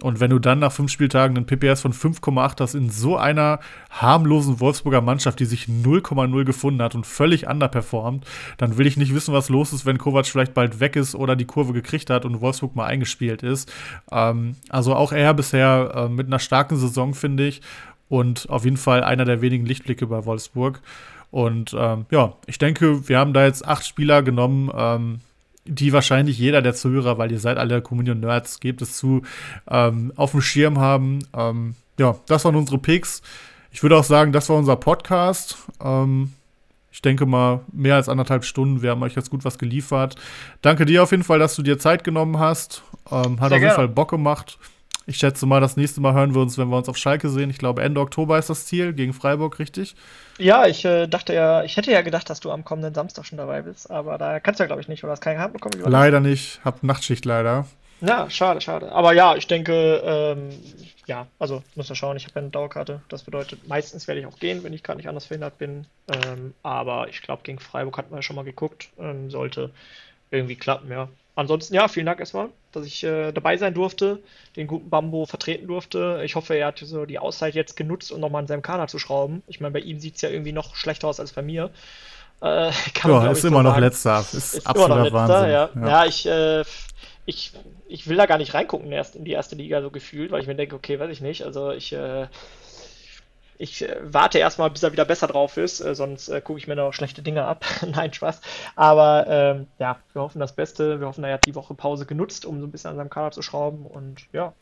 Und 0.00 0.18
wenn 0.18 0.30
du 0.30 0.38
dann 0.38 0.60
nach 0.60 0.72
fünf 0.72 0.90
Spieltagen 0.90 1.36
einen 1.36 1.44
PPS 1.44 1.82
von 1.82 1.92
5,8 1.92 2.60
hast 2.60 2.74
in 2.74 2.88
so 2.88 3.18
einer 3.18 3.60
harmlosen 3.90 4.60
Wolfsburger 4.60 5.02
Mannschaft, 5.02 5.40
die 5.40 5.44
sich 5.44 5.66
0,0 5.66 6.44
gefunden 6.44 6.80
hat 6.80 6.94
und 6.94 7.06
völlig 7.06 7.46
underperformt, 7.46 8.24
dann 8.56 8.78
will 8.78 8.86
ich 8.86 8.96
nicht 8.96 9.14
wissen, 9.14 9.34
was 9.34 9.50
los 9.50 9.74
ist, 9.74 9.84
wenn 9.84 9.98
Kovac 9.98 10.24
vielleicht 10.24 10.54
bald 10.54 10.80
weg 10.80 10.96
ist 10.96 11.14
oder 11.14 11.36
die 11.36 11.44
Kurve 11.44 11.74
gekriegt 11.74 12.08
hat 12.08 12.24
und 12.24 12.40
Wolfsburg 12.40 12.74
mal 12.74 12.86
eingespielt 12.86 13.42
ist. 13.42 13.70
Ähm, 14.10 14.56
also 14.70 14.94
auch 14.94 15.12
er 15.12 15.34
bisher 15.34 15.92
äh, 15.94 16.08
mit 16.08 16.28
einer 16.28 16.38
starken 16.38 16.78
Saison, 16.78 17.12
finde 17.12 17.46
ich. 17.46 17.60
und 18.08 18.48
auf 18.48 18.64
jeden 18.64 18.78
Fall 18.78 19.04
einer 19.04 19.26
der 19.26 19.42
wenigen 19.42 19.66
Lichtblicke 19.66 20.06
bei 20.06 20.24
Wolfsburg. 20.24 20.80
Und 21.30 21.76
ähm, 21.78 22.06
ja, 22.10 22.34
ich 22.46 22.58
denke, 22.58 23.06
wir 23.08 23.18
haben 23.18 23.32
da 23.34 23.44
jetzt 23.44 23.66
acht 23.66 23.86
Spieler 23.86 24.22
genommen, 24.22 24.70
ähm, 24.74 25.20
die 25.64 25.92
wahrscheinlich 25.92 26.38
jeder 26.38 26.62
der 26.62 26.74
Zuhörer, 26.74 27.18
weil 27.18 27.30
ihr 27.30 27.40
seid 27.40 27.58
alle 27.58 27.82
Communion 27.82 28.20
Nerds, 28.20 28.60
gebt 28.60 28.82
es 28.82 28.96
zu, 28.96 29.22
ähm, 29.68 30.12
auf 30.16 30.32
dem 30.32 30.40
Schirm 30.40 30.78
haben. 30.78 31.20
Ähm, 31.36 31.76
ja, 31.98 32.16
das 32.26 32.44
waren 32.44 32.56
unsere 32.56 32.78
Picks. 32.78 33.22
Ich 33.70 33.82
würde 33.82 33.96
auch 33.96 34.04
sagen, 34.04 34.32
das 34.32 34.48
war 34.48 34.56
unser 34.56 34.76
Podcast. 34.76 35.56
Ähm, 35.82 36.32
ich 36.90 37.00
denke 37.00 37.24
mal, 37.24 37.60
mehr 37.72 37.94
als 37.94 38.08
anderthalb 38.08 38.44
Stunden. 38.44 38.82
Wir 38.82 38.90
haben 38.90 39.02
euch 39.02 39.14
jetzt 39.14 39.30
gut 39.30 39.44
was 39.44 39.58
geliefert. 39.58 40.16
Danke 40.60 40.84
dir 40.84 41.02
auf 41.02 41.10
jeden 41.10 41.24
Fall, 41.24 41.38
dass 41.38 41.56
du 41.56 41.62
dir 41.62 41.78
Zeit 41.78 42.04
genommen 42.04 42.38
hast. 42.38 42.82
Ähm, 43.10 43.14
hat 43.14 43.22
Sehr 43.22 43.30
auf 43.46 43.52
jeden 43.52 43.60
gerne. 43.60 43.74
Fall 43.74 43.88
Bock 43.88 44.10
gemacht. 44.10 44.58
Ich 45.06 45.16
schätze 45.16 45.46
mal, 45.46 45.60
das 45.60 45.76
nächste 45.76 46.00
Mal 46.00 46.14
hören 46.14 46.34
wir 46.34 46.40
uns, 46.40 46.58
wenn 46.58 46.68
wir 46.68 46.76
uns 46.76 46.88
auf 46.88 46.96
Schalke 46.96 47.28
sehen. 47.28 47.50
Ich 47.50 47.58
glaube, 47.58 47.82
Ende 47.82 48.00
Oktober 48.00 48.38
ist 48.38 48.50
das 48.50 48.66
Ziel 48.66 48.92
gegen 48.92 49.12
Freiburg, 49.12 49.58
richtig? 49.58 49.94
Ja, 50.38 50.66
ich 50.66 50.84
äh, 50.84 51.06
dachte 51.06 51.34
ja, 51.34 51.64
ich 51.64 51.76
hätte 51.76 51.90
ja 51.90 52.02
gedacht, 52.02 52.30
dass 52.30 52.40
du 52.40 52.50
am 52.50 52.64
kommenden 52.64 52.94
Samstag 52.94 53.26
schon 53.26 53.38
dabei 53.38 53.62
bist, 53.62 53.90
aber 53.90 54.18
da 54.18 54.40
kannst 54.40 54.60
du 54.60 54.64
ja, 54.64 54.66
glaube 54.66 54.80
ich, 54.80 54.88
nicht, 54.88 55.02
oder 55.02 55.12
hast 55.12 55.20
keinen 55.20 55.40
Hand 55.40 55.54
bekommen? 55.54 55.74
Leider 55.84 56.20
nicht, 56.20 56.60
hab 56.64 56.82
Nachtschicht 56.82 57.24
leider. 57.24 57.66
Ja, 58.00 58.28
schade, 58.30 58.60
schade. 58.60 58.90
Aber 58.90 59.12
ja, 59.12 59.36
ich 59.36 59.46
denke, 59.46 60.02
ähm, 60.04 60.50
ja, 61.06 61.26
also 61.38 61.62
muss 61.76 61.88
man 61.88 61.96
schauen, 61.96 62.16
ich 62.16 62.24
habe 62.24 62.34
ja 62.34 62.42
eine 62.42 62.50
Dauerkarte. 62.50 63.00
Das 63.08 63.22
bedeutet, 63.22 63.68
meistens 63.68 64.08
werde 64.08 64.20
ich 64.20 64.26
auch 64.26 64.38
gehen, 64.38 64.64
wenn 64.64 64.72
ich 64.72 64.82
gar 64.82 64.96
nicht 64.96 65.08
anders 65.08 65.26
verhindert 65.26 65.58
bin. 65.58 65.86
Ähm, 66.08 66.52
aber 66.64 67.08
ich 67.08 67.22
glaube, 67.22 67.42
gegen 67.44 67.60
Freiburg 67.60 67.96
hatten 67.98 68.10
wir 68.10 68.16
ja 68.16 68.22
schon 68.22 68.34
mal 68.34 68.44
geguckt. 68.44 68.88
Ähm, 68.98 69.30
sollte 69.30 69.70
irgendwie 70.32 70.56
klappen, 70.56 70.90
ja 70.90 71.08
ansonsten, 71.34 71.74
ja, 71.74 71.88
vielen 71.88 72.06
Dank 72.06 72.20
erstmal, 72.20 72.48
dass 72.72 72.86
ich 72.86 73.04
äh, 73.04 73.32
dabei 73.32 73.56
sein 73.56 73.74
durfte, 73.74 74.22
den 74.56 74.66
guten 74.66 74.90
Bambo 74.90 75.26
vertreten 75.26 75.66
durfte. 75.66 76.22
Ich 76.24 76.34
hoffe, 76.34 76.54
er 76.54 76.68
hat 76.68 76.78
so 76.78 77.06
die 77.06 77.18
Auszeit 77.18 77.54
jetzt 77.54 77.76
genutzt, 77.76 78.12
um 78.12 78.20
nochmal 78.20 78.42
an 78.42 78.46
seinem 78.46 78.62
Kader 78.62 78.88
zu 78.88 78.98
schrauben. 78.98 79.42
Ich 79.46 79.60
meine, 79.60 79.72
bei 79.72 79.80
ihm 79.80 80.00
sieht 80.00 80.16
es 80.16 80.22
ja 80.22 80.30
irgendwie 80.30 80.52
noch 80.52 80.74
schlechter 80.74 81.08
aus 81.08 81.20
als 81.20 81.32
bei 81.32 81.42
mir. 81.42 81.70
Äh, 82.40 82.70
ja, 83.04 83.30
ist 83.30 83.44
immer 83.44 83.58
so 83.58 83.62
noch 83.62 83.78
letzter. 83.78 84.20
Ist, 84.20 84.34
ist 84.34 84.66
absoluter 84.66 85.02
letzter, 85.02 85.14
Wahnsinn. 85.14 85.50
Ja, 85.50 85.70
ja. 85.74 85.88
ja 85.88 86.06
ich, 86.06 86.26
äh, 86.26 86.64
ich, 87.26 87.52
ich 87.86 88.08
will 88.08 88.16
da 88.16 88.26
gar 88.26 88.38
nicht 88.38 88.54
reingucken 88.54 88.90
in 88.90 89.24
die 89.24 89.32
erste 89.32 89.54
Liga 89.54 89.80
so 89.80 89.90
gefühlt, 89.90 90.32
weil 90.32 90.40
ich 90.40 90.46
mir 90.46 90.56
denke, 90.56 90.74
okay, 90.74 90.98
weiß 90.98 91.10
ich 91.10 91.20
nicht. 91.20 91.44
Also 91.44 91.70
ich 91.70 91.92
äh, 91.92 92.26
ich 93.62 93.88
äh, 93.88 93.96
warte 94.02 94.38
erstmal, 94.38 94.70
bis 94.70 94.82
er 94.82 94.92
wieder 94.92 95.04
besser 95.04 95.28
drauf 95.28 95.56
ist, 95.56 95.80
äh, 95.80 95.94
sonst 95.94 96.28
äh, 96.28 96.40
gucke 96.40 96.58
ich 96.58 96.66
mir 96.66 96.74
noch 96.74 96.92
schlechte 96.92 97.22
Dinge 97.22 97.44
ab. 97.44 97.64
Nein, 97.86 98.12
Spaß. 98.12 98.40
Aber 98.74 99.26
ähm, 99.28 99.68
ja, 99.78 99.98
wir 100.12 100.22
hoffen 100.22 100.40
das 100.40 100.54
Beste. 100.54 101.00
Wir 101.00 101.06
hoffen, 101.06 101.22
er 101.24 101.34
hat 101.34 101.46
die 101.46 101.54
Woche 101.54 101.74
Pause 101.74 102.04
genutzt, 102.04 102.44
um 102.44 102.60
so 102.60 102.66
ein 102.66 102.72
bisschen 102.72 102.90
an 102.90 102.96
seinem 102.96 103.10
Kader 103.10 103.30
zu 103.30 103.42
schrauben. 103.42 103.86
Und 103.86 104.26
ja, 104.32 104.52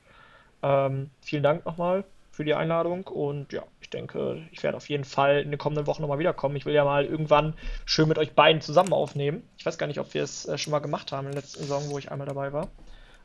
ähm, 0.62 1.10
vielen 1.22 1.42
Dank 1.42 1.64
nochmal 1.64 2.04
für 2.30 2.44
die 2.44 2.54
Einladung. 2.54 3.06
Und 3.06 3.54
ja, 3.54 3.62
ich 3.80 3.88
denke, 3.88 4.42
ich 4.52 4.62
werde 4.62 4.76
auf 4.76 4.88
jeden 4.90 5.04
Fall 5.04 5.40
in 5.40 5.50
den 5.50 5.58
kommenden 5.58 5.86
Wochen 5.86 6.02
nochmal 6.02 6.18
wiederkommen. 6.18 6.56
Ich 6.56 6.66
will 6.66 6.74
ja 6.74 6.84
mal 6.84 7.06
irgendwann 7.06 7.54
schön 7.86 8.06
mit 8.06 8.18
euch 8.18 8.32
beiden 8.34 8.60
zusammen 8.60 8.92
aufnehmen. 8.92 9.42
Ich 9.56 9.64
weiß 9.64 9.78
gar 9.78 9.86
nicht, 9.86 9.98
ob 9.98 10.12
wir 10.12 10.22
es 10.22 10.46
äh, 10.46 10.58
schon 10.58 10.72
mal 10.72 10.80
gemacht 10.80 11.10
haben 11.10 11.26
in 11.26 11.32
der 11.32 11.40
letzten 11.40 11.60
Saison, 11.60 11.84
wo 11.88 11.98
ich 11.98 12.12
einmal 12.12 12.26
dabei 12.26 12.52
war. 12.52 12.68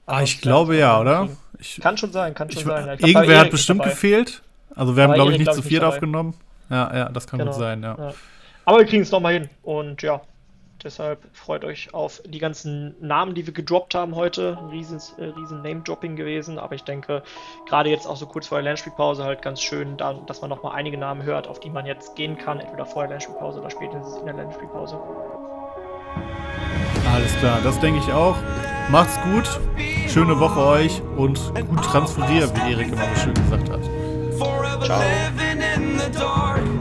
ah, 0.05 0.21
ich 0.21 0.39
glaube 0.39 0.77
ja, 0.77 1.01
oder? 1.01 1.27
Ich, 1.59 1.81
kann 1.81 1.97
schon 1.97 2.13
sein, 2.13 2.33
kann 2.33 2.49
schon 2.49 2.61
ich, 2.61 2.65
sein. 2.65 2.87
Ja, 2.87 2.93
irgendwer 2.93 3.39
hat 3.39 3.51
bestimmt 3.51 3.83
gefehlt. 3.83 4.41
Also 4.75 4.95
wir 4.95 5.03
haben, 5.03 5.13
glaube 5.13 5.31
ich, 5.31 5.39
nicht 5.39 5.53
zu 5.53 5.61
viert 5.61 5.83
aufgenommen. 5.83 6.33
Ja, 6.69 6.95
ja, 6.95 7.09
das 7.09 7.27
kann 7.27 7.39
genau. 7.39 7.51
gut 7.51 7.59
sein, 7.59 7.83
ja. 7.83 7.95
ja. 7.97 8.13
Aber 8.65 8.79
wir 8.79 8.85
kriegen 8.85 9.03
es 9.03 9.11
nochmal 9.11 9.33
hin. 9.33 9.49
Und 9.61 10.01
ja, 10.01 10.21
deshalb 10.83 11.19
freut 11.33 11.63
euch 11.63 11.93
auf 11.93 12.21
die 12.25 12.39
ganzen 12.39 12.95
Namen, 12.99 13.35
die 13.35 13.45
wir 13.45 13.53
gedroppt 13.53 13.93
haben 13.93 14.15
heute. 14.15 14.57
Ein 14.59 14.69
riesen, 14.69 14.99
äh, 15.17 15.25
riesen 15.25 15.61
Name-Dropping 15.61 16.15
gewesen. 16.15 16.57
Aber 16.57 16.75
ich 16.75 16.83
denke, 16.83 17.23
gerade 17.67 17.89
jetzt 17.89 18.07
auch 18.07 18.17
so 18.17 18.25
kurz 18.25 18.47
vor 18.47 18.57
der 18.57 18.63
Lernspielpause 18.63 19.23
halt 19.23 19.41
ganz 19.41 19.61
schön, 19.61 19.97
da, 19.97 20.13
dass 20.25 20.41
man 20.41 20.49
nochmal 20.49 20.75
einige 20.75 20.97
Namen 20.97 21.23
hört, 21.23 21.47
auf 21.47 21.59
die 21.59 21.69
man 21.69 21.85
jetzt 21.85 22.15
gehen 22.15 22.37
kann. 22.37 22.59
Entweder 22.59 22.85
vor 22.85 23.03
der 23.03 23.11
Lernspielpause 23.11 23.59
oder 23.59 23.69
spätestens 23.69 24.17
in 24.17 24.25
der 24.25 24.35
Lernspielpause. 24.35 24.99
Alles 27.13 27.37
klar, 27.37 27.59
das 27.63 27.79
denke 27.79 27.99
ich 27.99 28.11
auch. 28.11 28.35
Macht's 28.89 29.17
gut, 29.21 29.59
schöne 30.09 30.39
Woche 30.39 30.59
euch 30.59 31.01
und 31.17 31.39
gut 31.67 31.83
transferieren, 31.83 32.51
wie 32.55 32.71
Erik 32.71 32.91
immer 32.91 33.07
so 33.15 33.21
schön 33.21 33.33
gesagt 33.33 33.69
hat. 33.69 34.04
Ciao. 34.85 36.74